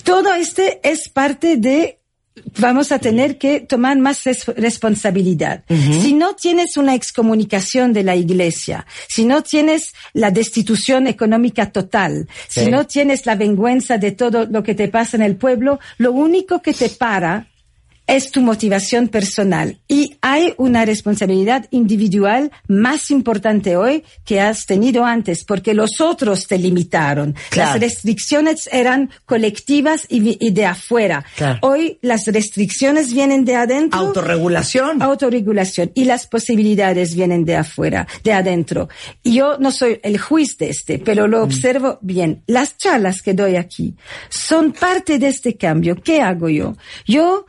Todo 0.03 0.33
este 0.33 0.79
es 0.83 1.09
parte 1.09 1.57
de 1.57 1.99
vamos 2.59 2.91
a 2.91 2.99
tener 2.99 3.37
que 3.37 3.61
tomar 3.61 3.97
más 3.97 4.23
res- 4.23 4.45
responsabilidad. 4.47 5.63
Si 6.01 6.13
no 6.13 6.35
tienes 6.35 6.77
una 6.77 6.95
excomunicación 6.95 7.93
de 7.93 8.03
la 8.03 8.15
iglesia, 8.15 8.85
si 9.07 9.25
no 9.25 9.41
tienes 9.41 9.93
la 10.13 10.31
destitución 10.31 11.07
económica 11.07 11.71
total, 11.71 12.27
si 12.47 12.69
no 12.69 12.85
tienes 12.85 13.25
la 13.25 13.35
vergüenza 13.35 13.97
de 13.97 14.11
todo 14.11 14.45
lo 14.45 14.63
que 14.63 14.75
te 14.75 14.87
pasa 14.87 15.17
en 15.17 15.23
el 15.23 15.35
pueblo, 15.35 15.79
lo 15.97 16.11
único 16.11 16.61
que 16.61 16.73
te 16.73 16.89
para 16.89 17.47
es 18.07 18.31
tu 18.31 18.41
motivación 18.41 19.07
personal. 19.07 19.79
Y 19.87 20.17
hay 20.21 20.53
una 20.57 20.85
responsabilidad 20.85 21.67
individual 21.71 22.51
más 22.67 23.11
importante 23.11 23.77
hoy 23.77 24.03
que 24.23 24.39
has 24.39 24.65
tenido 24.65 25.05
antes, 25.05 25.43
porque 25.43 25.73
los 25.73 26.01
otros 26.01 26.47
te 26.47 26.57
limitaron. 26.57 27.35
Claro. 27.49 27.71
Las 27.71 27.79
restricciones 27.79 28.69
eran 28.71 29.09
colectivas 29.25 30.05
y, 30.09 30.51
de 30.51 30.65
afuera. 30.65 31.25
Claro. 31.35 31.59
Hoy 31.61 31.97
las 32.01 32.25
restricciones 32.27 33.13
vienen 33.13 33.45
de 33.45 33.55
adentro. 33.55 33.99
Autorregulación. 33.99 35.01
Autorregulación. 35.01 35.91
Y 35.95 36.05
las 36.05 36.27
posibilidades 36.27 37.15
vienen 37.15 37.45
de 37.45 37.55
afuera, 37.55 38.07
de 38.23 38.33
adentro. 38.33 38.89
Yo 39.23 39.57
no 39.59 39.71
soy 39.71 39.99
el 40.03 40.17
juez 40.17 40.57
de 40.57 40.69
este, 40.69 40.99
pero 40.99 41.27
Mm. 41.27 41.31
lo 41.31 41.43
observo 41.43 41.99
bien. 42.01 42.43
Las 42.47 42.77
charlas 42.77 43.21
que 43.21 43.33
doy 43.33 43.55
aquí 43.55 43.95
son 44.29 44.71
parte 44.73 45.17
de 45.19 45.29
este 45.29 45.55
cambio. 45.55 45.95
¿Qué 45.95 46.21
hago 46.21 46.49
yo? 46.49 46.75
Yo 47.05 47.45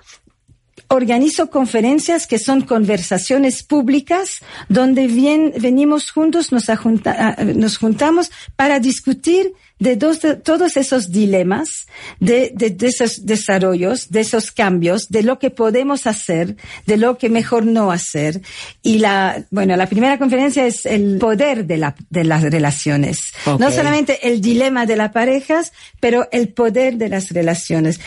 organizo 0.89 1.51
conferencias 1.51 2.27
que 2.27 2.39
son 2.39 2.63
conversaciones 2.63 3.63
públicas 3.63 4.41
donde 4.69 5.07
bien, 5.07 5.53
venimos 5.59 6.11
juntos, 6.11 6.53
nos, 6.53 6.69
ajunta- 6.69 7.17
ah, 7.39 7.45
nos 7.45 7.77
juntamos 7.79 8.31
para 8.57 8.79
discutir 8.81 9.53
de, 9.79 9.97
dos, 9.97 10.23
de 10.23 10.37
todos 10.37 10.77
esos 10.79 11.13
dilemas, 11.13 11.87
de, 12.19 12.51
de, 12.55 12.71
de 12.71 12.87
esos 12.87 13.27
desarrollos, 13.27 14.11
de 14.11 14.21
esos 14.21 14.51
cambios, 14.53 15.09
de 15.09 15.23
lo 15.23 15.39
que 15.39 15.51
podemos 15.51 16.07
hacer, 16.07 16.57
de 16.87 16.97
lo 16.97 17.19
que 17.19 17.29
mejor 17.29 17.67
no 17.67 17.91
hacer. 17.93 18.41
Y 18.83 18.99
la, 18.99 19.45
bueno, 19.51 19.77
la 19.77 19.87
primera 19.87 20.19
conferencia 20.19 20.65
es 20.67 20.87
el 20.87 21.19
poder 21.19 21.67
de, 21.67 21.77
la, 21.77 21.95
de 22.09 22.25
las 22.25 22.43
relaciones. 22.43 23.33
No 23.59 23.71
solamente 23.71 24.29
el 24.29 24.41
dilema 24.41 24.87
de 24.87 24.97
las 24.97 25.13
parejas, 25.13 25.73
pero 26.01 26.27
el 26.33 26.49
poder 26.55 26.97
de 26.97 27.09
las 27.11 27.31
relaciones. 27.33 28.01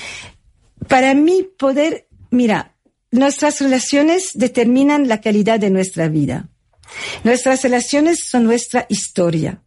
Para 0.88 1.14
mí, 1.14 1.46
poder, 1.58 2.08
mira, 2.30 2.76
nuestras 3.12 3.60
relaciones 3.60 4.32
determinan 4.34 5.08
la 5.08 5.22
calidad 5.22 5.60
de 5.60 5.70
nuestra 5.70 6.08
vida. 6.08 6.50
Nuestras 7.24 7.62
relaciones 7.64 8.24
son 8.24 8.44
nuestra 8.46 8.86
historia. 8.90 9.62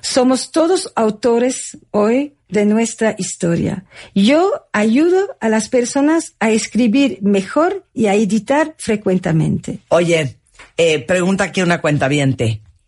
Somos 0.00 0.52
todos 0.52 0.92
autores 0.94 1.78
hoy 1.90 2.36
de 2.48 2.66
nuestra 2.66 3.14
historia. 3.18 3.84
Yo 4.14 4.66
ayudo 4.72 5.36
a 5.40 5.48
las 5.48 5.68
personas 5.68 6.34
a 6.38 6.50
escribir 6.50 7.18
mejor 7.22 7.86
y 7.94 8.06
a 8.06 8.14
editar 8.14 8.74
frecuentemente. 8.78 9.80
Oye, 9.88 10.36
eh, 10.76 11.00
pregunta 11.00 11.44
aquí 11.44 11.62
una 11.62 11.80
cuenta 11.80 12.08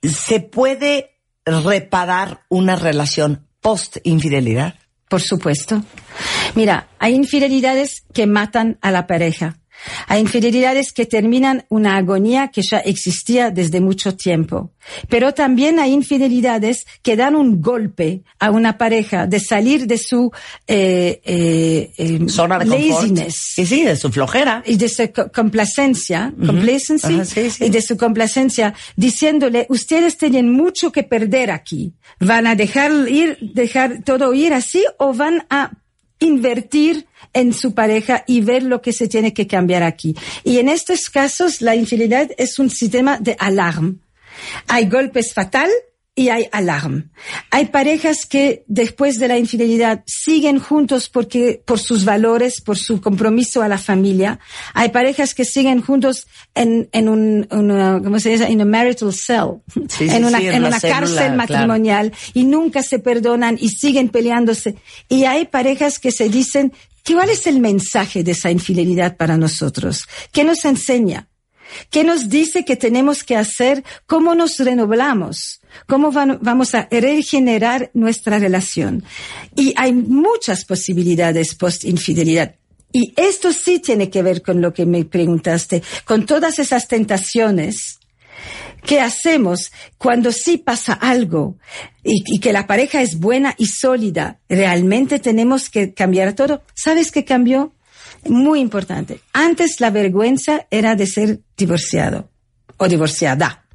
¿Se 0.03 0.41
puede 0.41 1.19
reparar 1.45 2.45
una 2.49 2.77
relación 2.77 3.47
post-infidelidad? 3.61 4.75
Por 5.09 5.21
supuesto. 5.21 5.83
Mira, 6.55 6.89
hay 6.99 7.15
infidelidades 7.15 8.05
que 8.13 8.27
matan 8.27 8.79
a 8.81 8.91
la 8.91 9.07
pareja. 9.07 9.59
Hay 10.09 10.21
infidelidades 10.21 10.93
que 10.93 11.07
terminan 11.07 11.65
una 11.69 11.97
agonía 11.97 12.49
que 12.49 12.63
ya 12.63 12.79
existía 12.79 13.51
desde 13.51 13.81
mucho 13.81 14.17
tiempo. 14.17 14.71
Pero 15.09 15.33
también 15.33 15.79
hay 15.79 15.93
infidelidades 15.93 16.85
que 17.03 17.17
dan 17.17 17.35
un 17.37 17.61
golpe 17.63 18.23
a 18.39 18.51
una 18.51 18.77
pareja 18.77 19.27
de 19.27 19.41
salir 19.41 19.87
de 19.87 19.97
su 19.99 20.31
eh, 20.67 21.21
eh, 21.25 21.93
eh, 21.97 22.21
Zona 22.29 22.59
de 22.59 22.67
laziness 22.67 23.35
Sí, 23.55 23.65
sí, 23.67 23.83
de 23.85 23.97
su 23.97 24.11
flojera. 24.11 24.63
y 24.67 24.77
de 24.77 24.89
su 24.89 25.11
co- 25.13 25.31
complacencia, 25.33 26.33
complacency, 26.47 27.15
Ajá, 27.15 27.25
sí, 27.25 27.51
sí. 27.51 27.65
y 27.65 27.71
de 27.71 27.81
su 27.83 27.97
complacencia, 27.97 28.75
diciéndole, 28.97 29.67
ustedes 29.71 30.19
tienen 30.19 30.51
mucho 30.53 30.93
que 30.93 31.03
perder 31.03 31.51
aquí. 31.51 31.95
¿Van 32.21 32.47
a 32.47 32.55
dejar 32.55 32.91
ir, 33.09 33.39
dejar 33.41 34.03
todo 34.05 34.35
ir 34.35 34.53
así 34.53 34.85
o 34.99 35.15
van 35.15 35.47
a 35.51 35.71
invertir 36.19 37.07
en 37.33 37.53
su 37.53 37.75
pareja 37.75 38.25
y 38.27 38.41
ver 38.41 38.63
lo 38.63 38.81
que 38.81 38.93
se 38.93 39.09
tiene 39.09 39.33
que 39.33 39.47
cambiar 39.47 39.83
aquí? 39.83 40.17
Y 40.43 40.59
en 40.59 40.69
estos 40.69 41.11
casos, 41.11 41.61
la 41.61 41.75
infidelidad 41.77 42.31
es 42.39 42.59
un 42.59 42.71
sistema 42.71 43.19
de 43.19 43.37
alarma. 43.39 43.95
Hay 44.69 44.89
golpes 44.89 45.33
fatal 45.33 45.71
y 46.17 46.29
hay 46.29 46.47
alarma. 46.53 47.07
Hay 47.51 47.67
parejas 47.67 48.25
que 48.25 48.65
después 48.69 49.19
de 49.19 49.27
la 49.27 49.37
infidelidad 49.37 50.05
siguen 50.07 50.61
juntos 50.61 51.09
porque, 51.09 51.61
por 51.65 51.81
sus 51.81 52.05
valores, 52.05 52.61
por 52.61 52.79
su 52.79 53.01
compromiso 53.01 53.63
a 53.63 53.69
la 53.69 53.79
familia. 53.79 54.39
Hay 54.75 54.91
parejas 54.91 55.35
que 55.35 55.45
siguen 55.45 55.83
juntos 55.83 56.29
en, 56.55 56.89
en 56.93 57.09
un, 57.09 57.49
una, 57.51 58.01
¿cómo 58.03 58.21
se 58.21 58.31
dice? 58.31 58.45
En 58.45 58.61
a 58.61 58.65
marital 58.65 59.13
cell. 59.13 59.61
Sí, 59.89 60.09
en 60.09 60.25
una, 60.25 60.39
sí, 60.39 60.47
en 60.47 60.55
en 60.55 60.63
la 60.63 60.69
una 60.69 60.81
célula, 60.81 61.01
cárcel 61.01 61.17
claro. 61.17 61.37
matrimonial 61.37 62.13
y 62.33 62.45
nunca 62.45 62.83
se 62.85 63.01
perdonan 63.01 63.59
y 63.61 63.71
siguen 63.71 64.09
peleándose. 64.09 64.77
Y 65.09 65.25
hay 65.25 65.47
parejas 65.47 65.99
que 65.99 66.13
se 66.13 66.29
dicen, 66.29 66.73
¿cuál 67.05 67.31
es 67.31 67.49
el 67.49 67.59
mensaje 67.59 68.23
de 68.23 68.33
esa 68.33 68.53
infidelidad 68.53 69.17
para 69.17 69.37
nosotros? 69.37 70.07
¿Qué 70.31 70.45
nos 70.45 70.65
enseña? 70.65 71.29
¿Qué 71.91 72.05
nos 72.05 72.29
dice 72.29 72.65
que 72.65 72.77
tenemos 72.77 73.25
que 73.25 73.37
hacer? 73.37 73.85
¿Cómo 74.07 74.35
nos 74.35 74.59
renovamos? 74.59 75.61
¿Cómo 75.87 76.13
vamos 76.13 76.75
a 76.75 76.89
regenerar 76.91 77.91
nuestra 77.95 78.39
relación? 78.39 79.05
Y 79.57 79.75
hay 79.77 79.93
muchas 79.93 80.65
posibilidades 80.65 81.55
post-infidelidad. 81.55 82.57
Y 82.93 83.13
esto 83.17 83.53
sí 83.53 83.81
tiene 83.81 84.09
que 84.09 84.23
ver 84.23 84.43
con 84.43 84.61
lo 84.61 84.73
que 84.73 84.87
me 84.87 85.05
preguntaste, 85.05 85.83
con 86.05 86.27
todas 86.27 86.59
esas 86.59 86.87
tentaciones 86.87 87.99
¿Qué 88.85 89.01
hacemos 89.01 89.73
cuando 89.97 90.31
sí 90.31 90.59
pasa 90.59 90.93
algo 90.93 91.57
y, 92.03 92.23
y 92.27 92.39
que 92.39 92.53
la 92.53 92.67
pareja 92.67 93.01
es 93.01 93.19
buena 93.19 93.55
y 93.57 93.67
sólida? 93.67 94.41
¿Realmente 94.49 95.19
tenemos 95.19 95.71
que 95.71 95.95
cambiar 95.95 96.35
todo? 96.35 96.63
¿Sabes 96.75 97.11
qué 97.11 97.25
cambió? 97.25 97.73
Muy 98.27 98.61
importante. 98.61 99.21
Antes 99.33 99.81
la 99.81 99.91
vergüenza 99.91 100.67
era 100.71 100.95
de 100.95 101.07
ser 101.07 101.41
divorciado 101.57 102.31
o 102.77 102.89
divorciada. 102.89 103.67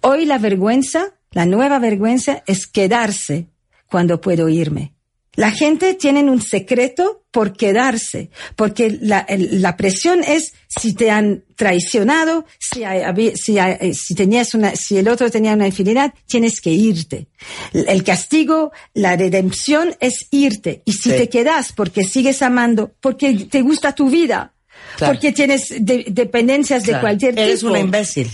Hoy 0.00 0.24
la 0.24 0.38
vergüenza, 0.38 1.14
la 1.32 1.46
nueva 1.46 1.78
vergüenza 1.78 2.42
es 2.46 2.66
quedarse 2.66 3.48
cuando 3.88 4.20
puedo 4.20 4.48
irme. 4.48 4.94
La 5.36 5.52
gente 5.52 5.94
tiene 5.94 6.24
un 6.24 6.42
secreto 6.42 7.22
por 7.30 7.52
quedarse, 7.56 8.30
porque 8.56 8.98
la, 9.00 9.24
la 9.28 9.76
presión 9.76 10.24
es 10.24 10.52
si 10.66 10.92
te 10.94 11.10
han 11.10 11.44
traicionado, 11.54 12.44
si, 12.58 12.82
hay- 12.82 13.36
si, 13.36 13.58
hay- 13.58 13.76
eh, 13.80 13.94
si 13.94 14.14
tenías 14.16 14.54
una, 14.54 14.74
si 14.74 14.98
el 14.98 15.06
otro 15.08 15.30
tenía 15.30 15.54
una 15.54 15.68
infidelidad, 15.68 16.12
tienes 16.26 16.60
que 16.60 16.70
irte. 16.72 17.28
El 17.72 18.02
castigo, 18.02 18.72
la 18.92 19.16
redención 19.16 19.94
es 20.00 20.26
irte. 20.32 20.82
Y 20.84 20.92
si 20.94 21.10
Sí. 21.10 21.16
te 21.16 21.28
quedas 21.28 21.72
porque 21.72 22.02
sigues 22.02 22.42
amando, 22.42 22.92
porque 23.00 23.32
te 23.48 23.62
gusta 23.62 23.94
tu 23.94 24.10
vida, 24.10 24.52
Claro. 24.96 25.12
porque 25.14 25.30
tienes 25.32 25.68
de- 25.78 26.06
dependencias 26.08 26.82
de 26.84 26.98
cualquier 26.98 27.38
Eres 27.38 27.60
tipo. 27.60 27.70
una 27.70 27.78
imbécil. 27.80 28.28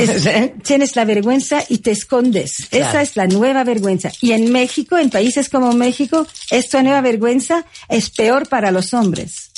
Es- 0.00 0.52
tienes 0.62 0.96
la 0.96 1.04
vergüenza 1.04 1.62
y 1.68 1.78
te 1.78 1.90
escondes. 1.90 2.66
Claro. 2.70 2.88
Esa 2.88 3.02
es 3.02 3.16
la 3.16 3.26
nueva 3.26 3.64
vergüenza. 3.64 4.10
Y 4.20 4.32
en 4.32 4.50
México, 4.52 4.96
en 4.98 5.10
países 5.10 5.48
como 5.48 5.72
México, 5.72 6.26
esta 6.50 6.82
nueva 6.82 7.00
vergüenza 7.00 7.64
es 7.88 8.10
peor 8.10 8.48
para 8.48 8.70
los 8.70 8.94
hombres. 8.94 9.50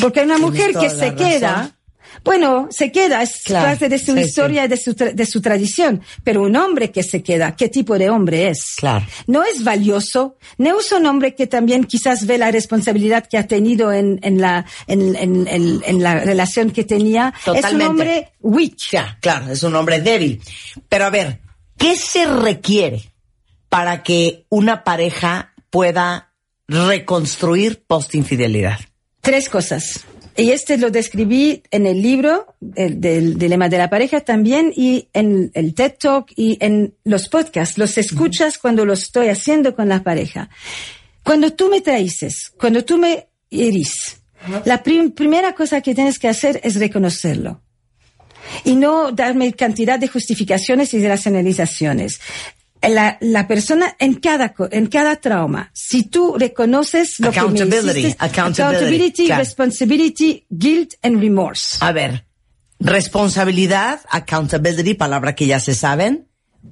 Porque 0.00 0.20
una 0.20 0.38
mujer 0.38 0.72
que 0.74 0.90
se 0.90 1.10
razón. 1.10 1.16
queda, 1.16 1.76
Bueno, 2.24 2.68
se 2.70 2.92
queda, 2.92 3.22
es 3.22 3.42
Claro, 3.44 3.66
parte 3.66 3.88
de 3.88 3.98
su 3.98 4.14
sí, 4.14 4.20
historia 4.20 4.64
y 4.64 4.68
de 4.68 4.76
su, 4.76 4.94
de 4.94 5.26
su 5.26 5.40
tradición. 5.40 6.02
Pero 6.22 6.42
un 6.42 6.54
hombre 6.56 6.90
que 6.92 7.02
se 7.02 7.22
queda, 7.22 7.56
¿qué 7.56 7.68
tipo 7.68 7.98
de 7.98 8.10
hombre 8.10 8.48
es? 8.48 8.74
Claro. 8.76 9.04
No 9.26 9.42
es 9.42 9.64
valioso, 9.64 10.36
no 10.58 10.78
es 10.78 10.92
un 10.92 11.04
hombre 11.06 11.34
que 11.34 11.46
también 11.46 11.84
quizás 11.84 12.26
ve 12.26 12.38
la 12.38 12.50
responsabilidad 12.52 13.26
que 13.26 13.38
ha 13.38 13.46
tenido 13.46 13.92
en, 13.92 14.20
en 14.22 14.40
la, 14.40 14.64
en, 14.86 15.16
en- 15.16 15.48
en- 15.48 15.82
en 15.84 16.02
la 16.02 16.14
relación 16.20 16.70
que 16.70 16.84
tenía. 16.84 17.34
Es 17.40 17.48
un 17.48 17.54
Totalmente. 17.56 17.86
hombre 17.86 18.32
weak. 18.40 18.76
Ya, 18.92 19.18
claro, 19.20 19.50
es 19.50 19.62
un 19.62 19.74
hombre 19.74 20.00
débil. 20.00 20.40
Pero 20.88 21.06
a 21.06 21.10
ver, 21.10 21.40
¿qué 21.76 21.96
se 21.96 22.26
requiere 22.26 23.02
para 23.68 24.02
que 24.02 24.46
una 24.48 24.84
pareja 24.84 25.52
pueda 25.70 26.32
reconstruir 26.68 27.82
post-infidelidad? 27.86 28.78
Tres 29.20 29.48
cosas. 29.48 30.04
Y 30.36 30.50
este 30.50 30.78
lo 30.78 30.90
describí 30.90 31.62
en 31.70 31.86
el 31.86 32.00
libro 32.00 32.54
el, 32.74 33.00
del 33.00 33.38
dilema 33.38 33.68
de 33.68 33.78
la 33.78 33.90
pareja 33.90 34.20
también 34.20 34.72
y 34.74 35.08
en 35.12 35.50
el 35.54 35.74
TED 35.74 35.94
Talk 35.98 36.32
y 36.36 36.56
en 36.60 36.94
los 37.04 37.28
podcasts. 37.28 37.76
Los 37.76 37.98
escuchas 37.98 38.56
cuando 38.58 38.84
lo 38.86 38.94
estoy 38.94 39.28
haciendo 39.28 39.74
con 39.76 39.88
la 39.88 40.02
pareja. 40.02 40.48
Cuando 41.22 41.52
tú 41.52 41.68
me 41.68 41.80
traices, 41.82 42.50
cuando 42.58 42.84
tú 42.84 42.96
me 42.98 43.28
herís, 43.50 44.22
la 44.64 44.82
prim- 44.82 45.12
primera 45.12 45.54
cosa 45.54 45.80
que 45.82 45.94
tienes 45.94 46.18
que 46.18 46.28
hacer 46.28 46.60
es 46.64 46.76
reconocerlo 46.76 47.60
y 48.64 48.74
no 48.74 49.12
darme 49.12 49.52
cantidad 49.52 49.98
de 49.98 50.08
justificaciones 50.08 50.94
y 50.94 50.98
de 50.98 51.08
racionalizaciones. 51.08 52.20
La, 52.82 53.16
la 53.20 53.46
persona 53.46 53.94
en 53.98 54.14
cada, 54.14 54.54
en 54.70 54.86
cada 54.86 55.16
trauma, 55.16 55.70
si 55.72 56.04
tú 56.04 56.34
reconoces 56.36 57.20
lo 57.20 57.30
que 57.30 57.40
me 57.40 57.46
Accountability, 57.46 58.00
hiciste, 58.00 58.16
accountability, 58.18 58.62
accountability, 58.62 59.26
claro. 59.26 59.40
responsibility, 59.40 60.46
guilt 60.50 60.94
and 61.02 61.20
remorse. 61.20 61.78
A 61.80 61.92
ver, 61.92 62.26
responsabilidad, 62.80 64.00
accountability, 64.10 64.94
palabra 64.94 65.34
que 65.34 65.46
ya 65.46 65.60
se 65.60 65.74
saben, 65.74 66.28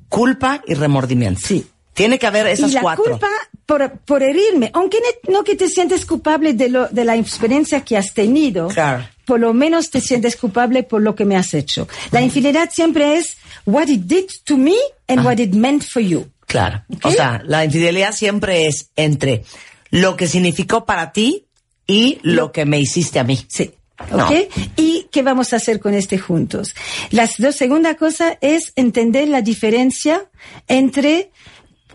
culpa 0.08 0.62
y 0.66 0.74
remordimiento. 0.74 1.40
Sí. 1.44 1.66
Tiene 2.00 2.18
que 2.18 2.26
haber 2.26 2.46
esas 2.46 2.70
y 2.70 2.74
la 2.74 2.80
cuatro. 2.82 3.04
culpa 3.04 3.28
por, 3.66 3.90
por 4.00 4.22
herirme, 4.22 4.70
aunque 4.74 4.98
no 5.28 5.44
que 5.44 5.54
te 5.54 5.68
sientes 5.68 6.04
culpable 6.06 6.54
de, 6.54 6.68
lo, 6.68 6.88
de 6.88 7.04
la 7.04 7.16
experiencia 7.16 7.82
que 7.84 7.96
has 7.96 8.14
tenido, 8.14 8.68
Claro. 8.68 9.06
por 9.24 9.38
lo 9.38 9.52
menos 9.54 9.90
te 9.90 10.00
sientes 10.00 10.36
culpable 10.36 10.82
por 10.82 11.02
lo 11.02 11.14
que 11.14 11.24
me 11.24 11.36
has 11.36 11.54
hecho. 11.54 11.86
La 12.10 12.20
infidelidad 12.20 12.70
siempre 12.72 13.16
es 13.16 13.36
what 13.66 13.88
it 13.88 14.02
did 14.06 14.26
to 14.44 14.56
me 14.56 14.74
and 15.08 15.24
what 15.24 15.38
it 15.38 15.54
meant 15.54 15.84
for 15.84 16.02
you. 16.02 16.26
Claro. 16.46 16.82
¿Ok? 16.96 17.04
O 17.06 17.10
sea, 17.12 17.40
la 17.44 17.64
infidelidad 17.64 18.12
siempre 18.12 18.66
es 18.66 18.90
entre 18.96 19.44
lo 19.90 20.16
que 20.16 20.26
significó 20.26 20.84
para 20.84 21.12
ti 21.12 21.46
y 21.86 22.18
lo 22.22 22.50
que 22.50 22.64
me 22.64 22.80
hiciste 22.80 23.18
a 23.20 23.24
mí. 23.24 23.38
Sí. 23.48 23.70
No. 24.16 24.24
¿Ok? 24.24 24.32
¿Y 24.76 25.08
qué 25.12 25.20
vamos 25.22 25.52
a 25.52 25.56
hacer 25.56 25.78
con 25.78 25.92
este 25.94 26.18
juntos? 26.18 26.74
La 27.10 27.26
segunda 27.26 27.96
cosa 27.96 28.38
es 28.40 28.72
entender 28.74 29.28
la 29.28 29.42
diferencia 29.42 30.24
entre 30.68 31.30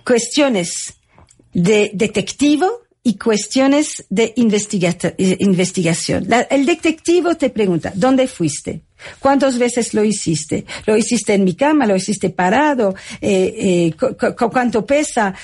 cuestiones 0.05 0.93
de 1.53 1.91
detectivo 1.93 2.81
y 3.03 3.17
cuestiones 3.17 4.05
de 4.09 4.33
eh, 4.35 5.37
investigación. 5.39 6.25
La- 6.27 6.41
el 6.41 6.65
detectivo 6.65 7.35
te 7.35 7.49
pregunta, 7.49 7.91
¿dónde 7.95 8.27
fuiste? 8.27 8.81
¿Cuántas 9.19 9.57
veces 9.59 9.93
lo 9.93 10.03
hiciste? 10.03 10.65
¿Lo 10.85 10.97
hiciste 10.97 11.33
en 11.33 11.43
mi 11.43 11.53
cama? 11.55 11.85
¿Lo 11.85 11.95
hiciste 11.95 12.29
parado? 12.29 12.95
Eh, 13.21 13.53
eh, 13.57 13.93
cu- 13.99 14.15
cu- 14.35 14.49
¿Cuánto 14.49 14.85
pesa? 14.85 15.35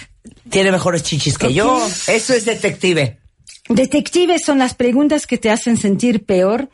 Tiene 0.50 0.72
mejores 0.72 1.04
chichis 1.04 1.38
que 1.38 1.54
yo. 1.54 1.86
Eso 2.08 2.34
es 2.34 2.46
detective. 2.46 3.20
Detectives 3.70 4.44
son 4.44 4.58
las 4.60 4.74
preguntas 4.74 5.28
que 5.28 5.38
te 5.38 5.50
hacen 5.52 5.78
sentir 5.78 6.24
peor 6.26 6.70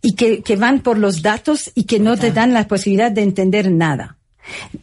y 0.00 0.14
que, 0.16 0.42
que 0.42 0.56
van 0.56 0.80
por 0.82 0.98
los 0.98 1.22
datos 1.22 1.70
y 1.74 1.84
que 1.84 2.00
no 2.00 2.16
te 2.16 2.32
dan 2.32 2.52
la 2.52 2.66
posibilidad 2.66 3.12
de 3.12 3.22
entender 3.22 3.70
nada. 3.70 4.18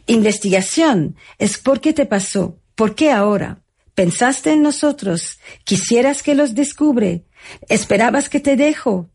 Investigación 0.06 1.16
es 1.38 1.58
por 1.58 1.80
qué 1.80 1.92
te 1.92 2.06
pasó, 2.06 2.58
por 2.74 2.94
qué 2.94 3.10
ahora. 3.10 3.62
Pensaste 3.94 4.52
en 4.52 4.62
nosotros, 4.62 5.38
quisieras 5.64 6.22
que 6.22 6.34
los 6.34 6.54
descubre, 6.54 7.24
esperabas 7.68 8.28
que 8.28 8.40
te 8.40 8.56
dejo, 8.56 9.10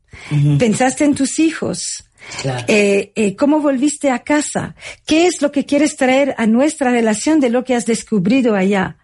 pensaste 0.60 1.06
en 1.06 1.16
tus 1.16 1.40
hijos. 1.40 2.04
Eh, 2.68 3.12
eh, 3.16 3.36
¿Cómo 3.36 3.62
volviste 3.62 4.12
a 4.12 4.20
casa? 4.20 4.76
¿Qué 5.06 5.28
es 5.28 5.42
lo 5.42 5.52
que 5.52 5.66
quieres 5.66 5.96
traer 5.96 6.36
a 6.38 6.46
nuestra 6.46 6.92
relación 6.92 7.40
de 7.40 7.50
lo 7.50 7.64
que 7.64 7.76
has 7.76 7.86
descubrido 7.86 8.56
allá? 8.56 8.98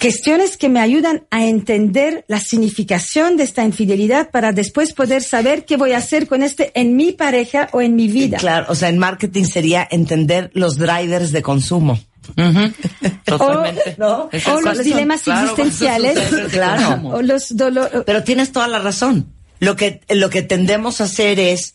Cuestiones 0.00 0.56
que 0.56 0.68
me 0.68 0.80
ayudan 0.80 1.26
a 1.30 1.44
entender 1.44 2.24
la 2.28 2.40
significación 2.40 3.36
de 3.36 3.44
esta 3.44 3.64
infidelidad 3.64 4.30
para 4.30 4.52
después 4.52 4.92
poder 4.92 5.22
saber 5.22 5.64
qué 5.64 5.76
voy 5.76 5.92
a 5.92 5.98
hacer 5.98 6.26
con 6.26 6.42
este 6.42 6.72
en 6.74 6.96
mi 6.96 7.12
pareja 7.12 7.68
o 7.72 7.80
en 7.80 7.96
mi 7.96 8.08
vida. 8.08 8.38
Claro, 8.38 8.66
o 8.68 8.74
sea, 8.74 8.88
en 8.88 8.98
marketing 8.98 9.44
sería 9.44 9.86
entender 9.90 10.50
los 10.54 10.76
drivers 10.76 11.32
de 11.32 11.42
consumo. 11.42 11.98
Totalmente. 13.24 13.94
¿No? 13.98 14.28
Eso 14.32 14.56
O 14.56 14.60
los 14.60 14.82
dilemas 14.82 15.26
existenciales. 15.26 16.18
Claro. 16.50 17.08
O 17.08 17.22
los 17.22 17.56
dolor. 17.56 18.04
Pero 18.06 18.22
tienes 18.22 18.52
toda 18.52 18.68
la 18.68 18.78
razón. 18.78 19.32
Lo 19.60 19.76
que, 19.76 20.00
lo 20.08 20.30
que 20.30 20.42
tendemos 20.42 21.00
a 21.00 21.04
hacer 21.04 21.38
es, 21.38 21.74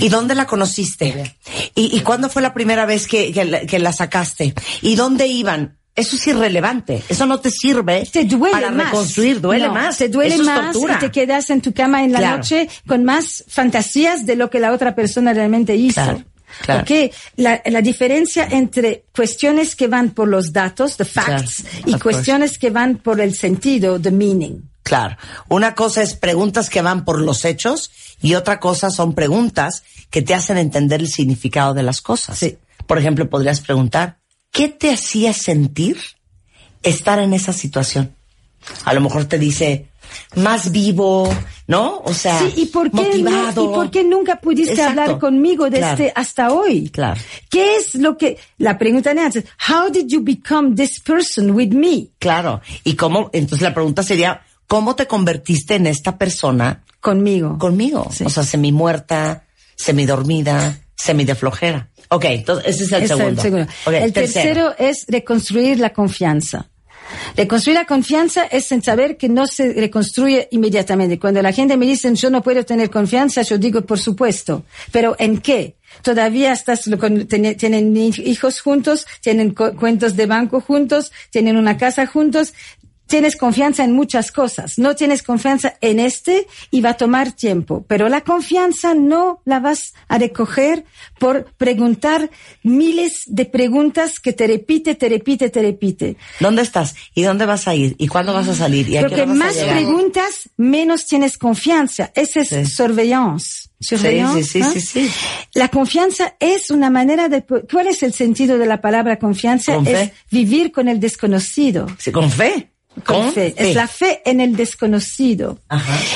¿y 0.00 0.08
dónde 0.08 0.34
la 0.34 0.46
conociste? 0.46 1.36
¿Y, 1.74 1.96
y 1.96 2.00
cuándo 2.00 2.28
fue 2.28 2.42
la 2.42 2.54
primera 2.54 2.86
vez 2.86 3.06
que, 3.06 3.32
que 3.32 3.44
la, 3.44 3.60
que 3.60 3.78
la 3.78 3.92
sacaste? 3.92 4.54
¿Y 4.82 4.96
dónde 4.96 5.26
iban? 5.26 5.78
Eso 5.96 6.16
es 6.16 6.26
irrelevante. 6.26 7.02
Eso 7.08 7.24
no 7.26 7.40
te 7.40 7.50
sirve 7.50 8.06
te 8.12 8.24
duele 8.24 8.52
para 8.52 8.70
más. 8.70 8.86
reconstruir. 8.90 9.40
Duele 9.40 9.66
No, 9.68 9.72
más. 9.74 9.96
Te 9.98 10.08
duele 10.10 10.34
Eso 10.34 10.44
más 10.44 10.76
y 10.76 10.98
te 11.00 11.10
quedas 11.10 11.48
en 11.50 11.62
tu 11.62 11.72
cama 11.72 12.04
en 12.04 12.12
la 12.12 12.18
Claro. 12.18 12.36
noche 12.36 12.68
con 12.86 13.02
más 13.04 13.44
fantasías 13.48 14.26
de 14.26 14.36
lo 14.36 14.50
que 14.50 14.60
la 14.60 14.72
otra 14.72 14.94
persona 14.94 15.32
realmente 15.32 15.74
hizo. 15.74 15.94
Claro, 16.02 16.22
claro. 16.64 16.82
¿Ok? 16.82 17.12
La, 17.36 17.62
la 17.66 17.80
diferencia 17.80 18.46
entre 18.50 19.06
cuestiones 19.14 19.74
que 19.74 19.88
van 19.88 20.10
por 20.10 20.28
los 20.28 20.52
datos, 20.52 20.96
the 20.98 21.04
facts, 21.06 21.64
y 21.86 21.98
cuestiones 21.98 22.58
que 22.58 22.70
van 22.70 22.98
por 22.98 23.20
el 23.20 23.34
sentido, 23.34 23.98
the 24.00 24.10
meaning. 24.10 24.60
Claro. 24.82 25.16
Una 25.48 25.74
cosa 25.74 26.02
es 26.02 26.14
preguntas 26.14 26.70
que 26.70 26.80
van 26.82 27.04
por 27.04 27.20
los 27.20 27.44
hechos 27.44 27.90
y 28.20 28.34
otra 28.34 28.60
cosa 28.60 28.90
son 28.90 29.14
preguntas 29.14 29.82
que 30.10 30.22
te 30.22 30.32
hacen 30.34 30.58
entender 30.58 31.00
el 31.00 31.08
significado 31.08 31.74
de 31.74 31.82
las 31.82 32.00
cosas. 32.02 32.38
Sí. 32.38 32.56
Por 32.86 32.98
ejemplo, 32.98 33.28
podrías 33.28 33.60
preguntar, 33.60 34.18
¿qué 34.56 34.68
te 34.68 34.90
hacía 34.92 35.32
sentir 35.32 35.98
estar 36.82 37.18
en 37.18 37.32
esa 37.34 37.52
situación? 37.52 38.14
A 38.84 38.94
lo 38.94 39.00
mejor 39.00 39.26
te 39.26 39.38
dice, 39.38 39.86
más 40.34 40.72
vivo, 40.72 41.28
¿no? 41.68 41.98
O 42.04 42.12
sea, 42.14 42.38
Sí, 42.40 42.62
¿y 42.62 42.66
por 42.66 42.90
qué, 42.90 42.96
motivado. 42.96 43.64
no- 43.64 43.70
¿y 43.70 43.74
por 43.74 43.90
qué 43.90 44.02
nunca 44.04 44.40
pudiste 44.40 44.72
Exacto. 44.72 45.00
hablar 45.02 45.18
conmigo 45.18 45.70
desde 45.70 45.96
Claro. 45.96 46.12
hasta 46.16 46.52
hoy? 46.52 46.88
Claro. 46.90 47.20
¿Qué 47.50 47.76
es 47.76 47.94
lo 47.94 48.16
que, 48.16 48.38
la 48.58 48.76
pregunta 48.78 49.14
de 49.14 49.20
antes, 49.20 49.44
how 49.68 49.90
did 49.90 50.06
you 50.08 50.20
become 50.22 50.74
this 50.74 50.98
person 51.00 51.50
with 51.50 51.68
me? 51.72 52.08
Claro. 52.18 52.60
Y 52.82 52.94
cómo, 52.94 53.30
entonces 53.32 53.62
la 53.62 53.74
pregunta 53.74 54.02
sería, 54.02 54.42
¿cómo 54.66 54.96
te 54.96 55.06
convertiste 55.06 55.74
en 55.76 55.86
esta 55.86 56.16
persona 56.18 56.82
Conmigo. 57.00 57.56
conmigo? 57.58 58.08
Sí. 58.12 58.24
O 58.24 58.30
sea, 58.30 58.42
semi-muerta, 58.42 59.44
semi-dormida, 59.76 60.80
semi-de 60.96 61.34
flojera. 61.36 61.88
Ok, 62.08 62.24
entonces 62.26 62.74
ese 62.74 62.84
es 62.84 62.92
el 62.92 63.02
es 63.02 63.08
segundo. 63.08 63.28
el 63.30 63.38
segundo. 63.40 63.66
Ok, 63.86 63.92
el 63.94 64.12
tercero. 64.12 64.74
es 64.78 65.04
reconstruir 65.08 65.78
la 65.80 65.90
confianza. 65.92 66.68
Reconstruir 67.36 67.76
la 67.78 67.84
confianza 67.84 68.44
es 68.44 68.70
en 68.72 68.82
saber 68.82 69.16
que 69.16 69.28
no 69.28 69.46
se 69.46 69.72
reconstruye 69.74 70.48
inmediatamente. 70.50 71.18
Cuando 71.20 71.40
la 71.40 71.52
gente 71.52 71.76
me 71.76 71.86
dice 71.86 72.12
yo 72.14 72.30
no 72.30 72.42
puedo 72.42 72.64
tener 72.64 72.90
confianza, 72.90 73.42
yo 73.42 73.58
digo 73.58 73.82
por 73.82 73.98
supuesto. 74.00 74.64
Pero 74.90 75.14
¿en 75.18 75.38
qué? 75.38 75.76
Todavía 76.02 76.52
estás 76.52 76.88
con- 76.98 77.26
tiene- 77.26 77.54
tienen 77.54 77.96
hijos 77.96 78.60
juntos, 78.60 79.06
tienen 79.20 79.54
cu- 79.54 79.74
cuentos 79.76 80.16
de 80.16 80.26
banco 80.26 80.60
juntos, 80.60 81.12
tienen 81.30 81.56
una 81.56 81.76
casa 81.78 82.06
juntos. 82.06 82.52
Tienes 83.06 83.36
confianza 83.36 83.84
en 83.84 83.92
muchas 83.92 84.32
cosas. 84.32 84.78
No 84.78 84.96
tienes 84.96 85.22
confianza 85.22 85.74
en 85.80 86.00
este 86.00 86.46
y 86.70 86.80
va 86.80 86.90
a 86.90 86.96
tomar 86.96 87.32
tiempo. 87.32 87.84
Pero 87.86 88.08
la 88.08 88.22
confianza 88.22 88.94
no 88.94 89.40
la 89.44 89.60
vas 89.60 89.94
a 90.08 90.18
recoger 90.18 90.84
por 91.18 91.52
preguntar 91.56 92.30
miles 92.62 93.22
de 93.26 93.44
preguntas 93.44 94.18
que 94.20 94.32
te 94.32 94.46
repite, 94.46 94.94
te 94.94 95.08
repite, 95.08 95.50
te 95.50 95.62
repite. 95.62 96.16
¿Dónde 96.40 96.62
estás? 96.62 96.94
¿Y 97.14 97.22
dónde 97.22 97.46
vas 97.46 97.68
a 97.68 97.74
ir? 97.74 97.94
¿Y 97.98 98.08
cuándo 98.08 98.32
vas 98.32 98.48
a 98.48 98.54
salir? 98.54 98.88
¿Y 98.88 98.96
a 98.96 99.02
Porque 99.02 99.22
vas 99.22 99.30
a 99.30 99.34
más 99.34 99.54
llegar? 99.54 99.76
preguntas, 99.76 100.48
menos 100.56 101.06
tienes 101.06 101.38
confianza. 101.38 102.10
Ese 102.14 102.40
es 102.40 102.48
Sí. 102.48 102.64
surveillance. 102.66 103.68
Surveillance, 103.78 104.42
sí, 104.42 104.62
sí, 104.62 104.80
sí, 104.80 104.80
sí. 104.80 105.10
La 105.54 105.68
confianza 105.68 106.34
es 106.40 106.70
una 106.70 106.88
manera 106.90 107.28
de... 107.28 107.44
¿Cuál 107.44 107.88
es 107.88 108.02
el 108.02 108.12
sentido 108.14 108.56
de 108.58 108.66
la 108.66 108.80
palabra 108.80 109.18
confianza? 109.18 109.74
Con 109.74 109.84
fe. 109.84 110.02
Es 110.02 110.12
vivir 110.30 110.72
con 110.72 110.88
el 110.88 110.98
desconocido. 110.98 111.86
Con 112.12 112.30
fe. 112.30 112.70
Con 113.04 113.32
fe. 113.32 113.54
Es 113.56 113.74
la 113.74 113.88
fe 113.88 114.22
en 114.24 114.40
el 114.40 114.56
desconocido. 114.56 115.58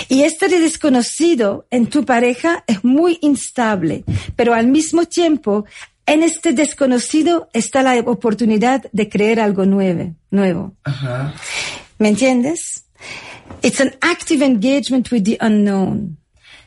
Y 0.08 0.22
este 0.22 0.48
de 0.48 0.60
desconocido 0.60 1.66
en 1.70 1.86
tu 1.86 2.04
pareja 2.04 2.64
es 2.66 2.84
muy 2.84 3.18
instable, 3.20 4.04
pero 4.36 4.54
al 4.54 4.66
mismo 4.66 5.04
tiempo, 5.04 5.64
en 6.06 6.22
este 6.22 6.52
desconocido 6.52 7.48
está 7.52 7.82
la 7.82 7.98
oportunidad 8.00 8.86
de 8.92 9.08
creer 9.08 9.40
algo 9.40 9.66
nuevo. 9.66 10.14
nuevo. 10.30 10.74
¿Me 11.98 12.08
entiendes? 12.08 12.84
It's 13.62 13.80
an 13.80 13.94
active 14.00 14.42
engagement 14.44 15.10
with 15.10 15.24
the 15.24 15.36
unknown. 15.40 16.19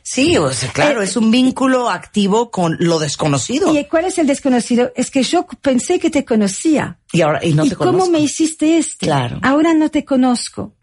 Sí, 0.06 0.36
o 0.36 0.52
sea, 0.52 0.70
claro, 0.70 1.00
Eh, 1.00 1.04
es 1.04 1.16
un 1.16 1.30
vínculo 1.30 1.88
activo 1.88 2.50
con 2.50 2.76
lo 2.78 2.98
desconocido. 2.98 3.74
¿Y 3.74 3.82
cuál 3.86 4.04
es 4.04 4.18
el 4.18 4.26
desconocido? 4.26 4.92
Es 4.94 5.10
que 5.10 5.22
yo 5.22 5.46
pensé 5.62 5.98
que 5.98 6.10
te 6.10 6.26
conocía. 6.26 6.98
Y 7.10 7.22
ahora, 7.22 7.42
y 7.42 7.54
no 7.54 7.64
¿Y 7.64 7.70
te 7.70 7.74
cómo 7.76 7.92
conozco. 7.92 8.10
me 8.12 8.20
hiciste 8.20 8.76
este? 8.76 9.06
Claro. 9.06 9.38
Ahora 9.42 9.72
no 9.72 9.90
te 9.90 10.04
conozco. 10.04 10.74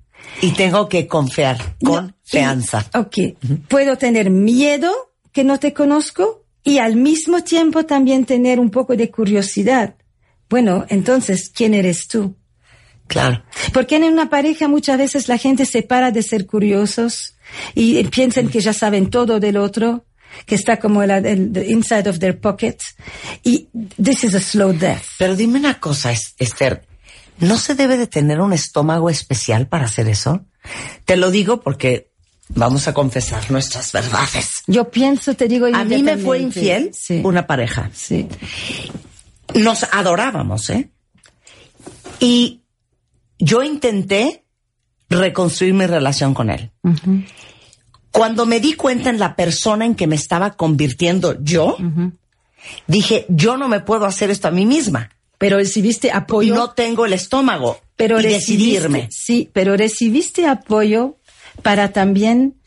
Y 0.41 0.51
tengo 0.53 0.89
que 0.89 1.05
confiar, 1.05 1.75
confianza. 1.83 2.87
Ok. 2.95 3.37
Puedo 3.67 3.95
tener 3.97 4.31
miedo 4.31 4.91
que 5.31 5.43
no 5.43 5.59
te 5.59 5.71
conozco 5.71 6.43
y 6.63 6.79
al 6.79 6.95
mismo 6.95 7.43
tiempo 7.43 7.85
también 7.85 8.25
tener 8.25 8.59
un 8.59 8.71
poco 8.71 8.95
de 8.95 9.11
curiosidad. 9.11 9.95
Bueno, 10.49 10.85
entonces, 10.89 11.51
¿quién 11.53 11.75
eres 11.75 12.07
tú? 12.07 12.35
Claro. 13.05 13.43
Porque 13.71 13.97
en 13.97 14.05
una 14.05 14.29
pareja 14.31 14.67
muchas 14.67 14.97
veces 14.97 15.27
la 15.27 15.37
gente 15.37 15.65
se 15.65 15.83
para 15.83 16.09
de 16.11 16.23
ser 16.23 16.47
curiosos 16.47 17.35
y 17.75 18.03
piensan 18.05 18.47
que 18.49 18.59
ya 18.61 18.73
saben 18.73 19.09
todo 19.09 19.39
del 19.39 19.57
otro, 19.57 20.05
que 20.45 20.55
está 20.55 20.79
como 20.79 21.03
el, 21.03 21.11
el- 21.11 21.51
the 21.51 21.65
inside 21.69 22.09
of 22.09 22.19
their 22.19 22.39
pocket. 22.39 22.77
Y 23.43 23.67
this 24.01 24.23
is 24.23 24.33
a 24.35 24.39
slow 24.39 24.71
death. 24.73 25.03
Pero 25.17 25.35
dime 25.35 25.59
una 25.59 25.79
cosa, 25.79 26.11
Es- 26.11 26.35
Esther, 26.37 26.85
¿no 27.39 27.57
se 27.57 27.75
debe 27.75 27.97
de 27.97 28.07
tener 28.07 28.39
un 28.39 28.53
estómago 28.53 29.09
especial 29.09 29.67
para 29.67 29.85
hacer 29.85 30.07
eso? 30.07 30.45
Te 31.05 31.17
lo 31.17 31.31
digo 31.31 31.61
porque 31.61 32.11
vamos 32.49 32.87
a 32.87 32.93
confesar 32.93 33.49
nuestras 33.51 33.91
verdades. 33.91 34.63
Yo 34.67 34.89
pienso, 34.91 35.33
te 35.35 35.47
digo 35.47 35.67
A 35.73 35.83
mí 35.83 36.03
me 36.03 36.17
fue 36.17 36.39
infiel 36.39 36.91
Sí. 36.93 37.21
una 37.23 37.47
pareja. 37.47 37.89
Sí. 37.93 38.27
Nos 39.55 39.83
adorábamos, 39.91 40.69
¿eh? 40.69 40.89
Y 42.19 42.61
yo 43.39 43.63
intenté 43.63 44.45
reconstruir 45.11 45.73
mi 45.73 45.85
relación 45.85 46.33
con 46.33 46.49
él. 46.49 46.71
Cuando 48.11 48.45
me 48.45 48.59
di 48.59 48.73
cuenta 48.73 49.09
en 49.09 49.19
la 49.19 49.35
persona 49.35 49.85
en 49.85 49.95
que 49.95 50.07
me 50.07 50.15
estaba 50.15 50.51
convirtiendo 50.51 51.37
yo, 51.41 51.77
dije, 52.87 53.25
yo 53.29 53.57
no 53.57 53.67
me 53.67 53.79
puedo 53.79 54.05
hacer 54.05 54.29
esto 54.31 54.47
a 54.47 54.51
mí 54.51 54.65
misma. 54.65 55.09
Pero 55.37 55.57
recibiste 55.57 56.11
apoyo. 56.11 56.53
Y 56.53 56.57
no 56.57 56.71
tengo 56.71 57.05
el 57.05 57.13
estómago. 57.13 57.79
pero 57.95 58.19
y 58.19 58.23
decidirme. 58.23 59.07
Sí, 59.11 59.49
pero 59.53 59.75
recibiste 59.75 60.45
apoyo 60.47 61.17
para 61.63 61.91
también. 61.91 62.57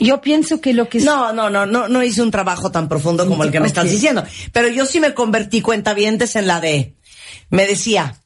Yo 0.00 0.20
pienso 0.20 0.60
que 0.60 0.74
lo 0.74 0.88
que 0.88 0.98
No, 0.98 1.32
no, 1.32 1.50
no, 1.50 1.66
no, 1.66 1.86
no 1.86 2.02
hice 2.02 2.22
un 2.22 2.32
trabajo 2.32 2.72
tan 2.72 2.88
profundo 2.88 3.28
como 3.28 3.44
el 3.44 3.52
que 3.52 3.60
me 3.60 3.68
estás 3.68 3.88
diciendo. 3.88 4.24
Pero 4.52 4.66
yo 4.68 4.86
sí 4.86 4.98
me 4.98 5.14
convertí 5.14 5.60
cuentavientes 5.60 6.34
en 6.34 6.48
la 6.48 6.60
de, 6.60 6.96
me 7.50 7.64
decía, 7.66 8.20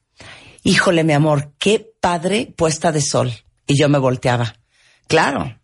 híjole, 0.63 1.05
mi 1.05 1.13
amor, 1.13 1.53
qué 1.59 1.93
padre 2.01 2.55
puesta 2.57 2.93
de 2.93 3.03
sol. 3.03 3.31
Y 3.71 3.77
yo 3.79 3.89
me 3.89 3.99
volteaba. 3.99 4.55
Claro. 5.07 5.57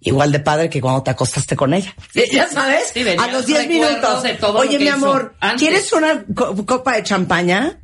Igual 0.00 0.32
de 0.32 0.40
padre 0.40 0.68
que 0.68 0.80
cuando 0.80 1.02
te 1.04 1.10
acostaste 1.12 1.54
con 1.56 1.72
ella. 1.72 1.94
Ya 2.32 2.48
sabes, 2.48 2.90
Sí, 2.92 3.00
a 3.08 3.26
los 3.28 3.46
10 3.46 3.66
recuerdos 3.68 3.90
minutos. 3.92 4.22
de 4.24 4.34
todo 4.34 4.52
lo 4.54 4.58
Oye, 4.60 4.78
mi 4.78 4.88
amor, 4.88 5.34
antes. 5.40 5.60
¿quieres 5.60 5.92
una 5.92 6.24
co- 6.34 6.66
copa 6.66 6.96
de 6.96 7.04
champaña? 7.04 7.80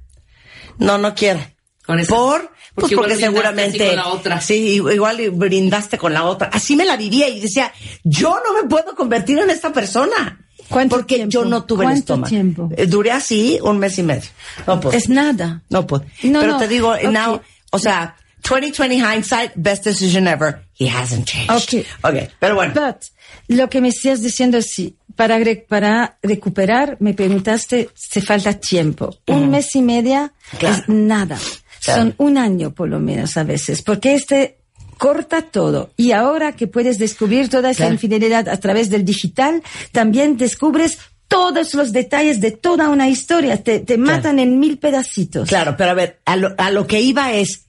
No, 0.79 0.99
no 0.99 1.15
quiero. 1.15 1.41
Con 1.87 2.01
esa- 2.01 2.15
¿Por? 2.15 2.51
Pues 2.75 2.93
porque 2.95 2.95
igual 2.95 3.09
porque 3.09 3.15
brindaste 3.17 3.27
seguramente. 3.27 3.87
con 3.87 3.97
la 3.97 4.07
otra. 4.09 4.41
Sí, 4.41 4.57
igual 4.75 5.31
brindaste 5.31 5.99
con 5.99 6.13
la 6.13 6.25
otra. 6.25 6.51
Así 6.53 6.75
me 6.77 6.85
la 6.85 6.97
vivía 6.97 7.29
y 7.29 7.41
decía, 7.41 7.73
yo 8.05 8.41
no 8.45 8.61
me 8.61 8.69
puedo 8.69 8.95
convertir 8.97 9.39
en 9.39 9.51
esta 9.51 9.73
persona. 9.73 10.47
¿Cuánto 10.69 10.97
porque 10.97 11.17
tiempo? 11.17 11.33
yo 11.33 11.45
no 11.45 11.65
tuve 11.65 11.85
el 11.85 11.91
¿Cuánto 11.91 12.01
estómago. 12.15 12.29
tiempo? 12.29 12.69
Eh, 12.77 12.87
Duré 12.87 13.13
así 13.13 13.59
un 13.63 13.79
mes 13.79 13.99
y 13.99 14.03
medio. 14.03 14.29
No 14.67 14.79
pude. 14.81 14.97
es 14.97 15.09
nada. 15.09 15.63
No 15.71 15.87
pude. 15.87 16.07
No, 16.25 16.41
Pero 16.41 16.53
no. 16.53 16.59
te 16.59 16.69
digo, 16.69 16.95
now, 17.11 17.41
o 17.71 17.79
sea, 17.79 18.17
2020 18.43 18.99
hindsight, 19.01 19.53
best 19.57 19.85
decision 19.85 20.27
ever. 20.27 20.61
He 20.79 20.89
hasn't 20.89 21.27
changed. 21.27 21.51
Ok. 21.51 21.85
Ok, 22.03 22.31
pero 22.39 22.55
bueno. 22.55 22.73
But, 22.75 23.05
lo 23.49 23.69
que 23.69 23.81
me 23.81 23.89
estás 23.89 24.23
diciendo 24.23 24.61
sí, 24.63 24.97
para, 25.17 25.39
para 25.69 26.19
recuperar, 26.23 26.97
me 27.01 27.15
preguntaste, 27.15 27.89
se 27.95 28.21
falta 28.23 28.55
tiempo. 28.55 29.17
Un 29.27 29.51
mes 29.51 29.75
y 29.77 29.83
media 29.83 30.33
Claro. 30.59 30.77
es 30.77 30.89
nada. 30.89 31.39
Claro. 31.85 32.03
Son 32.03 32.15
un 32.19 32.39
año 32.39 32.73
por 32.73 32.89
lo 32.89 32.99
menos 33.01 33.37
a 33.37 33.45
veces, 33.45 33.83
porque 33.83 34.15
este 34.15 34.57
corta 34.99 35.43
todo. 35.43 35.91
Y 35.97 36.13
ahora 36.13 36.53
que 36.53 36.67
puedes 36.67 36.99
descubrir 36.99 37.49
toda 37.49 37.71
esa 37.71 37.79
Claro. 37.85 37.95
infidelidad 37.95 38.49
a 38.49 38.57
través 38.59 38.91
del 38.91 39.05
digital, 39.05 39.63
también 39.93 40.37
descubres 40.37 40.99
todos 41.27 41.73
los 41.75 41.93
detalles 41.93 42.41
de 42.41 42.51
toda 42.51 42.89
una 42.89 43.09
historia. 43.09 43.63
Te, 43.63 43.81
te 43.81 43.97
matan 43.97 44.39
en 44.41 44.59
mil 44.59 44.79
pedacitos. 44.79 45.49
Claro, 45.49 45.75
pero 45.79 45.91
a 45.93 45.95
ver, 45.95 46.21
a 46.27 46.37
lo, 46.37 46.55
a 46.59 46.71
lo 46.71 46.87
que 46.87 47.01
iba 47.01 47.33
es, 47.33 47.67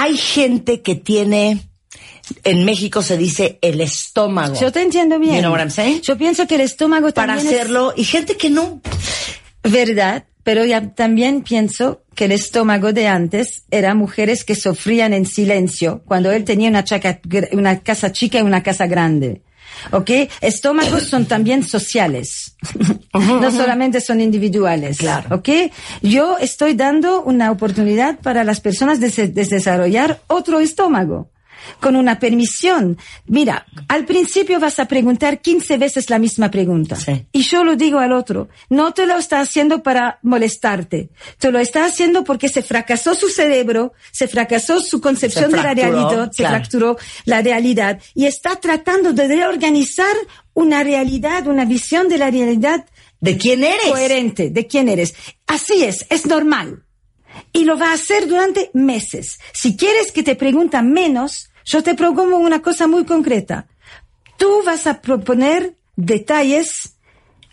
hay 0.00 0.16
gente 0.16 0.80
que 0.82 0.94
tiene, 0.94 1.60
en 2.44 2.64
México 2.64 3.02
se 3.02 3.16
dice 3.16 3.58
el 3.62 3.80
estómago. 3.80 4.58
Yo 4.60 4.72
te 4.72 4.82
entiendo 4.82 5.18
bien. 5.18 5.34
You 5.36 5.40
know 5.40 5.52
what 5.52 5.60
I'm 5.60 5.70
saying? 5.70 6.00
Yo 6.02 6.16
pienso 6.16 6.46
que 6.46 6.54
el 6.56 6.62
estómago 6.62 7.10
para 7.12 7.34
también 7.34 7.46
es- 7.54 7.60
hacerlo, 7.60 7.92
y 7.96 8.04
gente 8.04 8.36
que 8.36 8.50
no. 8.50 8.80
Verdad, 9.62 10.24
pero 10.42 10.64
ya 10.64 10.94
también 10.94 11.42
pienso 11.42 12.02
que 12.14 12.24
el 12.24 12.32
estómago 12.32 12.92
de 12.92 13.06
antes 13.08 13.64
era 13.70 13.94
mujeres 13.94 14.44
que 14.44 14.54
sufrían 14.54 15.12
en 15.12 15.26
silencio 15.26 16.02
cuando 16.06 16.30
él 16.32 16.44
tenía 16.44 16.70
una, 16.70 16.82
chaca- 16.84 17.20
una 17.52 17.80
casa 17.80 18.10
chica 18.12 18.38
y 18.38 18.42
una 18.42 18.62
casa 18.62 18.86
grande. 18.86 19.42
¿Ok? 19.90 20.10
Estómagos 20.40 21.04
son 21.04 21.26
también 21.26 21.62
sociales. 21.62 22.56
no 23.14 23.50
solamente 23.50 24.00
son 24.00 24.20
individuales. 24.20 24.98
Claro. 24.98 25.36
¿Ok? 25.36 25.48
Yo 26.02 26.38
estoy 26.38 26.74
dando 26.74 27.22
una 27.22 27.50
oportunidad 27.50 28.18
para 28.20 28.44
las 28.44 28.60
personas 28.60 29.00
de 29.00 29.28
desarrollar 29.28 30.20
otro 30.26 30.60
estómago. 30.60 31.30
Con 31.80 31.96
una 31.96 32.18
permisión. 32.18 32.98
Mira, 33.26 33.66
al 33.88 34.04
principio 34.04 34.60
vas 34.60 34.78
a 34.78 34.86
preguntar 34.86 35.40
15 35.40 35.78
veces 35.78 36.10
la 36.10 36.18
misma 36.18 36.50
pregunta. 36.50 36.96
Sí. 36.96 37.26
Y 37.32 37.42
yo 37.42 37.64
lo 37.64 37.76
digo 37.76 37.98
al 37.98 38.12
otro, 38.12 38.48
no 38.68 38.92
te 38.92 39.06
lo 39.06 39.16
está 39.16 39.40
haciendo 39.40 39.82
para 39.82 40.18
molestarte, 40.22 41.10
te 41.38 41.50
lo 41.52 41.58
está 41.58 41.84
haciendo 41.84 42.24
porque 42.24 42.48
se 42.48 42.62
fracasó 42.62 43.14
su 43.14 43.28
cerebro, 43.28 43.92
se 44.12 44.28
fracasó 44.28 44.80
su 44.80 45.00
concepción 45.00 45.50
Se 45.50 45.56
de 45.56 45.62
la 45.62 45.72
fracturó, 45.72 45.92
realidad, 45.92 46.30
se 46.32 46.42
claro. 46.42 46.56
fracturó 46.56 46.96
la 47.24 47.42
realidad 47.42 48.00
y 48.14 48.26
está 48.26 48.56
tratando 48.56 49.12
de 49.12 49.28
reorganizar 49.28 50.14
una 50.54 50.82
realidad, 50.82 51.46
una 51.46 51.64
visión 51.64 52.08
de 52.08 52.18
la 52.18 52.30
realidad 52.30 52.84
¿De 53.20 53.36
quién 53.36 53.62
eres? 53.62 53.86
coherente 53.86 54.50
de 54.50 54.66
quién 54.66 54.88
eres. 54.88 55.14
Así 55.46 55.84
es, 55.84 56.06
es 56.10 56.26
normal. 56.26 56.84
Y 57.52 57.64
lo 57.64 57.78
va 57.78 57.90
a 57.90 57.94
hacer 57.94 58.26
durante 58.26 58.70
meses. 58.74 59.38
Si 59.52 59.76
quieres 59.76 60.12
que 60.12 60.22
te 60.22 60.36
preguntan 60.36 60.92
menos, 60.92 61.49
yo 61.64 61.82
te 61.82 61.94
propongo 61.94 62.36
una 62.38 62.62
cosa 62.62 62.86
muy 62.86 63.04
concreta. 63.04 63.66
Tú 64.36 64.62
vas 64.64 64.86
a 64.86 65.00
proponer 65.00 65.76
detalles 65.96 66.96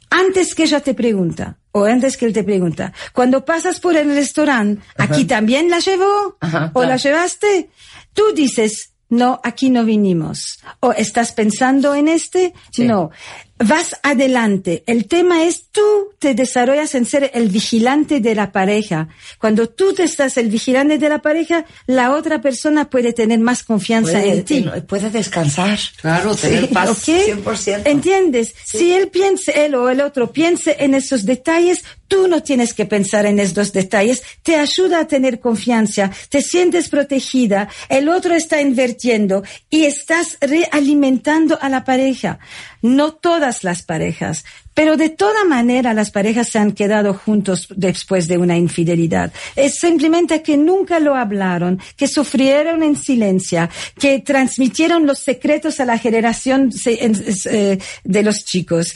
antes 0.10 0.56
que 0.56 0.64
ella 0.64 0.80
te 0.80 0.94
pregunta 0.94 1.58
o 1.72 1.86
antes 1.86 2.18
que 2.18 2.26
él 2.26 2.34
te 2.34 2.44
pregunta. 2.44 2.94
Cuando 3.14 3.46
pasas 3.46 3.80
por 3.80 3.96
el 3.96 4.14
restaurante, 4.14 4.82
¿aquí 4.98 5.26
también 5.26 5.70
la 5.70 5.80
llevó? 5.80 6.38
Ajá, 6.40 6.72
¿O 6.74 6.84
la 6.84 6.98
llevaste? 6.98 7.70
Tú 8.14 8.24
dices, 8.34 8.94
no, 9.10 9.40
aquí 9.44 9.70
no 9.70 9.86
vinimos. 9.86 10.60
¿O 10.80 10.92
estás 10.92 11.32
pensando 11.32 11.94
en 11.94 12.08
este? 12.08 12.54
No. 12.80 13.12
Vas 13.60 13.96
adelante. 14.04 14.84
El 14.86 15.08
tema 15.08 15.44
es 15.44 15.66
tú 15.72 15.82
te 16.20 16.36
desarrollas 16.36 16.94
en 16.94 17.06
ser 17.06 17.32
el 17.34 17.50
vigilante 17.50 18.20
de 18.20 18.36
la 18.36 18.52
pareja. 18.52 19.08
Cuando 19.40 19.68
tú 19.68 19.94
te 19.94 20.04
estás 20.04 20.38
el 20.38 20.50
vigilante 20.50 21.00
de 21.00 21.10
la 21.10 21.24
pareja, 21.24 21.66
la 21.88 22.12
otra 22.16 22.40
persona 22.40 22.90
puede 22.90 23.14
tener 23.14 23.40
más 23.40 23.64
confianza 23.64 24.12
Puede, 24.14 24.32
en 24.32 24.46
ti. 24.46 24.66
puede 24.88 25.10
descansar. 25.10 25.80
Claro, 26.00 26.36
tener 26.36 26.70
paz. 26.70 26.90
¿Ok? 26.90 27.44
100%. 27.44 27.82
¿Entiendes? 27.86 28.54
Si 28.64 28.94
él 28.94 29.08
piensa, 29.10 29.52
él 29.52 29.74
o 29.74 29.90
el 29.90 30.02
otro 30.02 30.32
piense 30.32 30.76
en 30.80 30.94
esos 30.94 31.26
detalles, 31.26 31.84
tú 32.08 32.28
no 32.28 32.44
tienes 32.44 32.74
que 32.74 32.86
pensar 32.86 33.26
en 33.26 33.40
esos 33.40 33.74
detalles. 33.74 34.22
Te 34.44 34.56
ayuda 34.56 35.02
a 35.02 35.08
tener 35.08 35.40
confianza, 35.40 36.12
te 36.30 36.42
sientes 36.42 36.90
protegida, 36.90 37.70
el 37.90 38.10
otro 38.10 38.36
está 38.36 38.62
invirtiendo 38.62 39.44
y 39.70 39.86
estás 39.86 40.38
realimentando 40.42 41.58
a 41.62 41.70
la 41.70 41.84
pareja. 41.84 42.40
No 42.82 43.14
todas 43.14 43.64
las 43.64 43.82
parejas, 43.82 44.46
pero 44.74 44.98
de 44.98 45.10
toda 45.10 45.44
manera 45.46 45.94
las 45.94 46.12
parejas 46.12 46.50
se 46.50 46.60
han 46.60 46.74
quedado 46.74 47.14
juntos 47.14 47.68
después 47.76 48.28
de 48.28 48.38
una 48.38 48.58
infidelidad. 48.58 49.34
Es 49.56 49.80
simplemente 49.80 50.44
que 50.44 50.58
nunca 50.58 51.00
lo 51.00 51.16
hablaron, 51.16 51.82
que 51.96 52.08
sufrieron 52.08 52.84
en 52.84 52.96
silencio, 52.96 53.70
que 54.00 54.20
transmitieron 54.20 55.08
los 55.08 55.20
secretos 55.20 55.80
a 55.80 55.86
la 55.86 55.98
generación 55.98 56.70
eh, 56.86 57.80
de 58.04 58.24
los 58.24 58.46
chicos, 58.46 58.94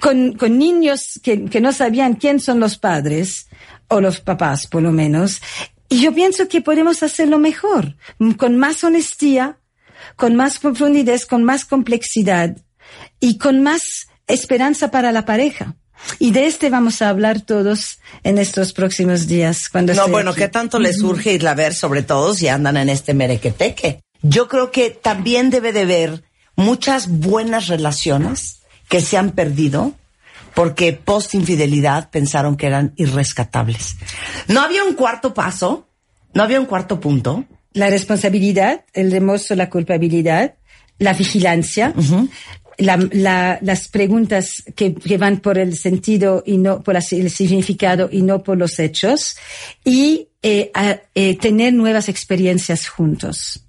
con, 0.00 0.34
con 0.34 0.58
niños 0.58 1.20
que, 1.22 1.46
que 1.46 1.60
no 1.60 1.72
sabían 1.72 2.14
quién 2.14 2.40
son 2.40 2.60
los 2.60 2.76
padres, 2.76 3.48
o 3.88 4.00
los 4.00 4.20
papás 4.20 4.66
por 4.66 4.82
lo 4.82 4.92
menos. 4.92 5.40
Y 5.88 6.00
yo 6.00 6.14
pienso 6.14 6.48
que 6.48 6.60
podemos 6.60 7.02
hacerlo 7.02 7.38
mejor, 7.38 7.96
con 8.36 8.56
más 8.56 8.82
honestidad, 8.84 9.56
con 10.16 10.34
más 10.34 10.58
profundidad, 10.58 11.20
con 11.22 11.44
más 11.44 11.64
complejidad 11.64 12.56
y 13.24 13.38
con 13.38 13.62
más 13.62 14.08
esperanza 14.26 14.90
para 14.90 15.10
la 15.10 15.24
pareja. 15.24 15.76
Y 16.18 16.32
de 16.32 16.44
este 16.44 16.68
vamos 16.68 17.00
a 17.00 17.08
hablar 17.08 17.40
todos 17.40 17.98
en 18.22 18.36
estos 18.36 18.74
próximos 18.74 19.26
días. 19.26 19.70
Cuando 19.70 19.94
No, 19.94 20.08
bueno, 20.08 20.32
aquí. 20.32 20.40
¿qué 20.40 20.48
tanto 20.48 20.78
les 20.78 20.98
surge 20.98 21.32
irla 21.32 21.52
a 21.52 21.54
ver, 21.54 21.72
sobre 21.72 22.02
todo 22.02 22.34
si 22.34 22.48
andan 22.48 22.76
en 22.76 22.90
este 22.90 23.14
merequeteque? 23.14 24.00
Yo 24.20 24.46
creo 24.46 24.70
que 24.70 24.90
también 24.90 25.48
debe 25.48 25.72
de 25.72 25.86
ver 25.86 26.24
muchas 26.54 27.08
buenas 27.08 27.68
relaciones 27.68 28.58
que 28.90 29.00
se 29.00 29.16
han 29.16 29.30
perdido 29.30 29.94
porque 30.52 30.92
post 30.92 31.32
infidelidad 31.34 32.10
pensaron 32.10 32.58
que 32.58 32.66
eran 32.66 32.92
irrescatables. 32.96 33.96
No 34.48 34.60
había 34.60 34.84
un 34.84 34.92
cuarto 34.92 35.32
paso, 35.32 35.88
no 36.34 36.42
había 36.42 36.60
un 36.60 36.66
cuarto 36.66 37.00
punto. 37.00 37.46
La 37.72 37.88
responsabilidad, 37.88 38.84
el 38.92 39.10
remorso, 39.10 39.54
la 39.54 39.70
culpabilidad, 39.70 40.56
la 40.98 41.12
vigilancia, 41.12 41.92
la, 42.78 42.96
la, 43.12 43.58
las 43.62 43.88
preguntas 43.88 44.62
que, 44.74 44.94
que, 44.94 45.18
van 45.18 45.38
por 45.38 45.58
el 45.58 45.76
sentido 45.76 46.42
y 46.44 46.58
no 46.58 46.82
por 46.82 46.96
el 46.96 47.30
significado 47.30 48.08
y 48.10 48.22
no 48.22 48.42
por 48.42 48.58
los 48.58 48.78
hechos 48.78 49.36
y 49.84 50.28
eh, 50.42 50.70
a, 50.74 50.98
eh, 51.14 51.36
tener 51.38 51.72
nuevas 51.72 52.08
experiencias 52.08 52.88
juntos. 52.88 53.64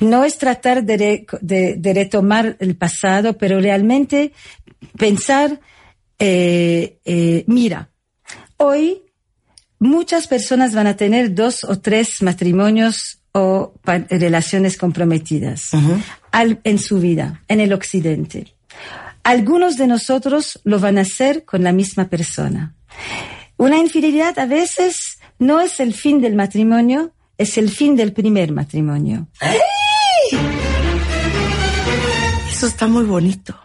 No 0.00 0.24
es 0.24 0.38
tratar 0.38 0.84
de, 0.84 0.96
re, 0.96 1.26
de, 1.40 1.74
de, 1.76 1.94
retomar 1.94 2.56
el 2.60 2.76
pasado, 2.76 3.36
pero 3.36 3.60
realmente 3.60 4.32
pensar, 4.96 5.60
eh, 6.18 6.98
eh, 7.04 7.44
mira, 7.46 7.90
hoy 8.56 9.02
muchas 9.78 10.26
personas 10.26 10.74
van 10.74 10.86
a 10.86 10.96
tener 10.96 11.34
dos 11.34 11.64
o 11.64 11.78
tres 11.78 12.22
matrimonios 12.22 13.19
o 13.32 13.72
relaciones 13.84 14.76
comprometidas 14.76 15.72
uh 15.72 15.78
-huh. 15.78 16.02
al, 16.32 16.60
en 16.64 16.78
su 16.78 16.98
vida, 16.98 17.42
en 17.48 17.60
el 17.60 17.72
occidente. 17.72 18.54
Algunos 19.22 19.76
de 19.76 19.86
nosotros 19.86 20.60
lo 20.64 20.78
van 20.80 20.98
a 20.98 21.02
hacer 21.02 21.44
con 21.44 21.62
la 21.62 21.72
misma 21.72 22.08
persona. 22.08 22.74
Una 23.56 23.78
infidelidad 23.78 24.38
a 24.38 24.46
veces 24.46 25.18
no 25.38 25.60
es 25.60 25.80
el 25.80 25.92
fin 25.94 26.20
del 26.20 26.34
matrimonio, 26.34 27.12
es 27.36 27.58
el 27.58 27.70
fin 27.70 27.96
del 27.96 28.12
primer 28.12 28.52
matrimonio. 28.52 29.28
¡Ay! 29.40 29.58
Eso 32.50 32.66
está 32.66 32.86
muy 32.86 33.04
bonito. 33.04 33.58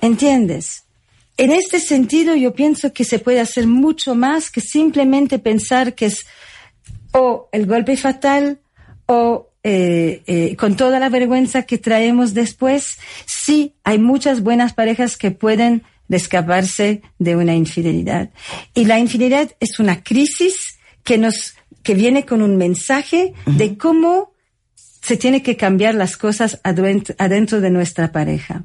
¿Entiendes? 0.00 0.84
En 1.36 1.50
este 1.52 1.80
sentido, 1.80 2.34
yo 2.34 2.54
pienso 2.54 2.92
que 2.92 3.04
se 3.04 3.18
puede 3.18 3.40
hacer 3.40 3.66
mucho 3.66 4.14
más 4.14 4.50
que 4.50 4.60
simplemente 4.60 5.38
pensar 5.38 5.94
que 5.94 6.06
es 6.06 6.26
o 7.12 7.48
el 7.52 7.66
golpe 7.66 7.96
fatal 7.96 8.60
o 9.10 9.50
eh, 9.64 10.22
eh, 10.26 10.56
con 10.56 10.76
toda 10.76 11.00
la 11.00 11.08
vergüenza 11.08 11.64
que 11.64 11.78
traemos 11.78 12.32
después, 12.32 12.98
sí 13.26 13.74
hay 13.82 13.98
muchas 13.98 14.40
buenas 14.40 14.72
parejas 14.72 15.16
que 15.16 15.32
pueden 15.32 15.82
escaparse 16.08 17.02
de 17.18 17.34
una 17.34 17.54
infidelidad. 17.54 18.30
Y 18.72 18.84
la 18.84 19.00
infidelidad 19.00 19.50
es 19.58 19.80
una 19.80 20.04
crisis 20.04 20.78
que 21.02 21.18
nos, 21.18 21.54
que 21.82 21.94
viene 21.94 22.24
con 22.24 22.40
un 22.40 22.56
mensaje 22.56 23.32
uh 23.46 23.50
-huh. 23.50 23.56
de 23.56 23.76
cómo 23.76 24.32
se 25.02 25.16
tiene 25.16 25.42
que 25.42 25.56
cambiar 25.56 25.94
las 25.94 26.16
cosas 26.16 26.60
adentro, 26.62 27.60
de 27.60 27.70
nuestra 27.70 28.12
pareja. 28.12 28.64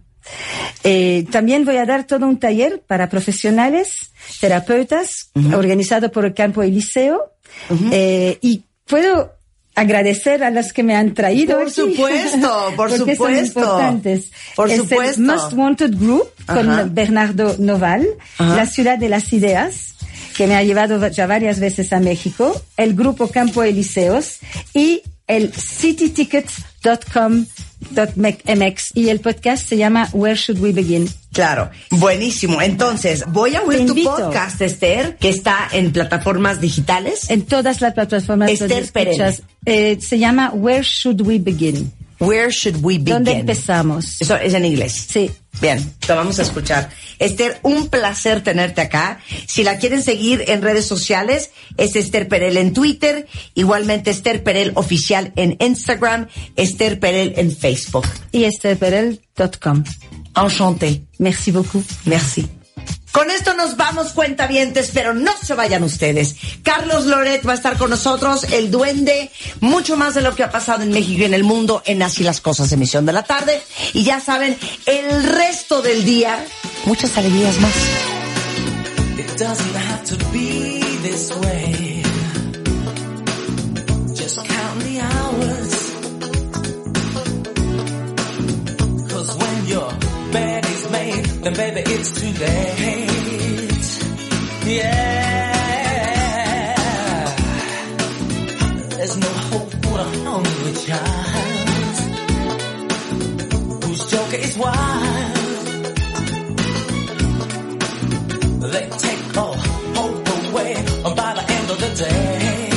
Eh, 0.83 1.25
también 1.31 1.65
voy 1.65 1.77
a 1.77 1.85
dar 1.85 2.05
todo 2.05 2.27
un 2.27 2.37
taller 2.37 2.81
para 2.85 3.09
profesionales, 3.09 4.11
terapeutas, 4.39 5.31
uh 5.33 5.41
-huh. 5.41 5.55
organizado 5.55 6.11
por 6.11 6.25
el 6.25 6.33
Campo 6.33 6.61
Eliseo. 6.61 7.33
Uh 7.69 7.75
-huh. 7.75 7.89
eh, 7.93 8.37
y 8.41 8.63
puedo 8.85 9.34
agradecer 9.75 10.43
a 10.43 10.49
los 10.49 10.73
que 10.73 10.83
me 10.83 10.95
han 10.95 11.13
traído 11.13 11.57
por 11.57 11.67
aquí, 11.67 11.71
supuesto 11.75 12.73
por 12.75 12.89
porque 12.89 13.15
supuesto 13.15 13.23
son 13.23 13.45
importantes 13.45 14.31
por 14.55 14.71
es 14.71 14.77
supuesto 14.77 15.21
el 15.21 15.27
Most 15.27 15.53
Wanted 15.53 15.95
Group 15.97 16.27
con 16.45 16.69
Ajá. 16.69 16.87
Bernardo 16.89 17.55
Noval 17.59 18.07
Ajá. 18.37 18.55
la 18.55 18.65
ciudad 18.65 18.97
de 18.97 19.09
las 19.09 19.31
ideas 19.33 19.95
que 20.35 20.47
me 20.47 20.55
ha 20.55 20.63
llevado 20.63 21.05
ya 21.09 21.27
varias 21.27 21.59
veces 21.59 21.93
a 21.93 21.99
México 21.99 22.59
el 22.77 22.95
grupo 22.95 23.27
Campo 23.27 23.63
Elíseos 23.63 24.39
y 24.73 25.01
el 25.27 25.51
citytickets.com 25.53 26.74
MX 28.45 28.91
y 28.95 29.09
el 29.09 29.19
podcast 29.19 29.67
se 29.67 29.77
llama 29.77 30.09
Where 30.13 30.35
Should 30.35 30.61
We 30.61 30.71
Begin. 30.71 31.09
Claro, 31.33 31.69
buenísimo. 31.91 32.61
Entonces, 32.61 33.25
voy 33.27 33.55
a 33.55 33.63
oír 33.63 33.85
tu 33.85 33.95
podcast, 34.03 34.61
Esther, 34.61 35.17
que 35.17 35.29
está 35.29 35.67
en 35.71 35.91
plataformas 35.91 36.61
digitales. 36.61 37.29
En 37.29 37.43
todas 37.43 37.81
las 37.81 37.93
plataformas. 37.93 38.49
Esther 38.49 38.91
Pérez. 38.91 39.43
Eh, 39.65 39.97
se 39.99 40.19
llama 40.19 40.51
Where 40.53 40.83
Should 40.83 41.21
We 41.21 41.39
Begin. 41.39 41.91
Where 42.19 42.49
should 42.51 42.77
we 42.81 42.97
begin? 42.97 43.13
¿Dónde 43.13 43.33
empezamos? 43.33 44.21
Eso 44.21 44.35
es 44.37 44.53
en 44.53 44.65
inglés. 44.65 45.07
Sí. 45.09 45.31
Bien, 45.61 45.93
lo 46.07 46.15
vamos 46.15 46.39
a 46.39 46.41
escuchar. 46.41 46.89
Esther, 47.17 47.59
un 47.63 47.87
placer 47.87 48.43
tenerte 48.43 48.81
acá. 48.81 49.19
Si 49.47 49.63
la 49.63 49.77
quieren 49.77 50.03
seguir 50.03 50.43
en 50.47 50.61
redes 50.61 50.85
sociales, 50.85 51.51
es 51.77 51.95
Esther 51.95 52.27
Perel 52.27 52.57
en 52.57 52.73
Twitter, 52.73 53.27
igualmente 53.53 54.11
Esther 54.11 54.43
Perel 54.43 54.73
oficial 54.75 55.31
en 55.35 55.55
Instagram, 55.59 56.27
Esther 56.55 56.99
Perel 56.99 57.33
en 57.37 57.55
Facebook. 57.55 58.05
Y 58.31 58.43
estherperel.com. 58.43 59.83
Enchanté. 60.35 61.03
Merci 61.19 61.51
beaucoup. 61.51 61.85
Merci. 62.05 62.45
Con 63.15 63.31
esto 63.31 63.53
nos 63.53 63.77
vamos 63.77 64.11
cuentavientes, 64.11 64.91
pero 64.93 65.13
no 65.13 65.31
se 65.41 65.53
vayan 65.53 65.83
ustedes. 65.83 66.35
Carlos 66.63 67.05
Loret 67.05 67.47
va 67.47 67.53
a 67.53 67.55
estar 67.55 67.77
con 67.77 67.89
nosotros, 67.89 68.43
el 68.51 68.69
duende, 68.69 69.31
mucho 69.61 69.95
más 69.95 70.15
de 70.15 70.21
lo 70.21 70.35
que 70.35 70.43
ha 70.43 70.51
pasado 70.51 70.83
en 70.83 70.89
México 70.89 71.21
y 71.21 71.23
en 71.23 71.33
el 71.33 71.45
mundo 71.45 71.81
en 71.85 72.03
Así 72.03 72.25
las 72.25 72.41
Cosas, 72.41 72.73
emisión 72.73 73.05
de 73.05 73.13
la 73.13 73.23
tarde. 73.23 73.63
Y 73.93 74.03
ya 74.03 74.19
saben, 74.19 74.57
el 74.85 75.23
resto 75.23 75.81
del 75.81 76.03
día, 76.03 76.45
muchas 76.83 77.17
alegrías 77.17 77.57
más. 77.61 77.71
Then 91.45 91.53
baby 91.53 91.81
it's 91.85 92.09
too 92.09 92.31
late. 92.41 93.05
Yeah. 94.65 95.55
There's 98.89 99.17
no 99.17 99.27
hope 99.27 99.71
for 99.85 99.99
a 99.99 100.07
hungry 100.25 100.73
child 100.85 101.97
whose 103.83 104.05
joker 104.09 104.37
is 104.37 104.57
wild. 104.57 105.35
They 108.73 108.89
take 108.97 109.37
all 109.37 109.53
hope 109.53 110.27
away 110.49 110.73
by 111.03 111.31
the 111.37 111.45
end 111.57 111.69
of 111.69 111.77
the 111.79 111.91
day. 112.03 112.69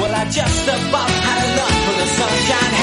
Well, 0.00 0.14
I 0.14 0.24
just 0.30 0.68
about 0.68 1.10
had 1.10 1.44
enough 1.52 1.88
of 1.90 1.96
the 2.00 2.06
sunshine. 2.16 2.75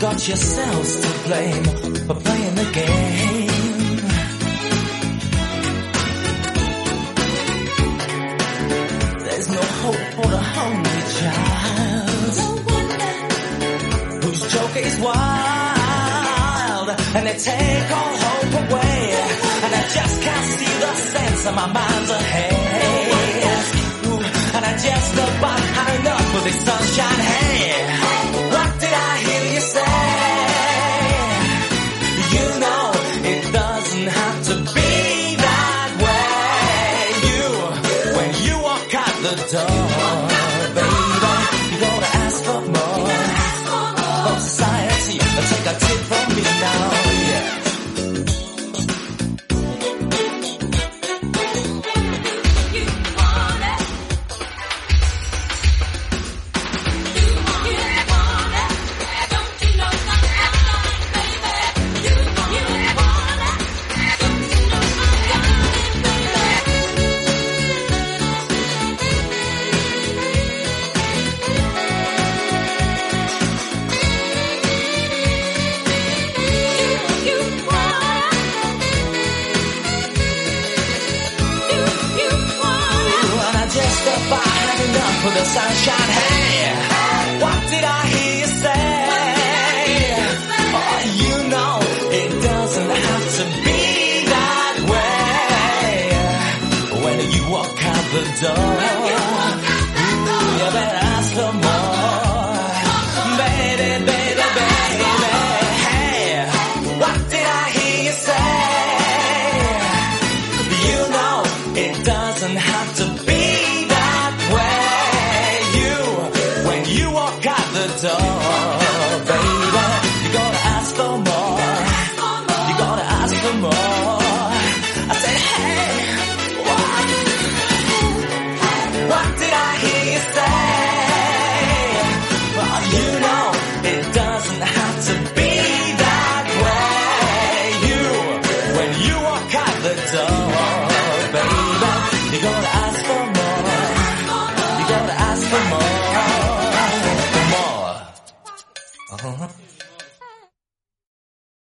Got 0.00 0.28
yourselves 0.28 1.00
to 1.00 1.08
blame 1.26 1.64
for 2.06 2.14
playing 2.14 2.54
the 2.54 2.70
game. 2.72 3.46
There's 9.24 9.48
no 9.48 9.62
hope 9.82 10.04
for 10.16 10.28
the 10.34 10.42
hungry 10.56 11.02
child 11.18 12.36
whose 14.24 14.42
joke 14.52 14.76
is 14.76 14.98
wild 15.00 16.88
and 17.16 17.26
they 17.26 17.38
take 17.38 17.90
all 17.96 18.16
hope 18.24 18.54
away. 18.64 19.00
And 19.64 19.74
I 19.74 19.82
just 19.96 20.22
can't 20.22 20.46
see 20.56 20.74
the 20.84 20.94
sense 20.94 21.46
of 21.46 21.54
my 21.54 21.66
mind's 21.72 22.10
ahead. 22.10 23.64
Ooh, 24.06 24.20
and 24.56 24.64
I 24.64 24.72
just 24.76 25.14
about 25.14 25.60
had 25.76 26.00
enough 26.00 26.36
of 26.36 26.44
this 26.44 26.60
sunshine. 26.66 27.20
Hey, 27.32 27.95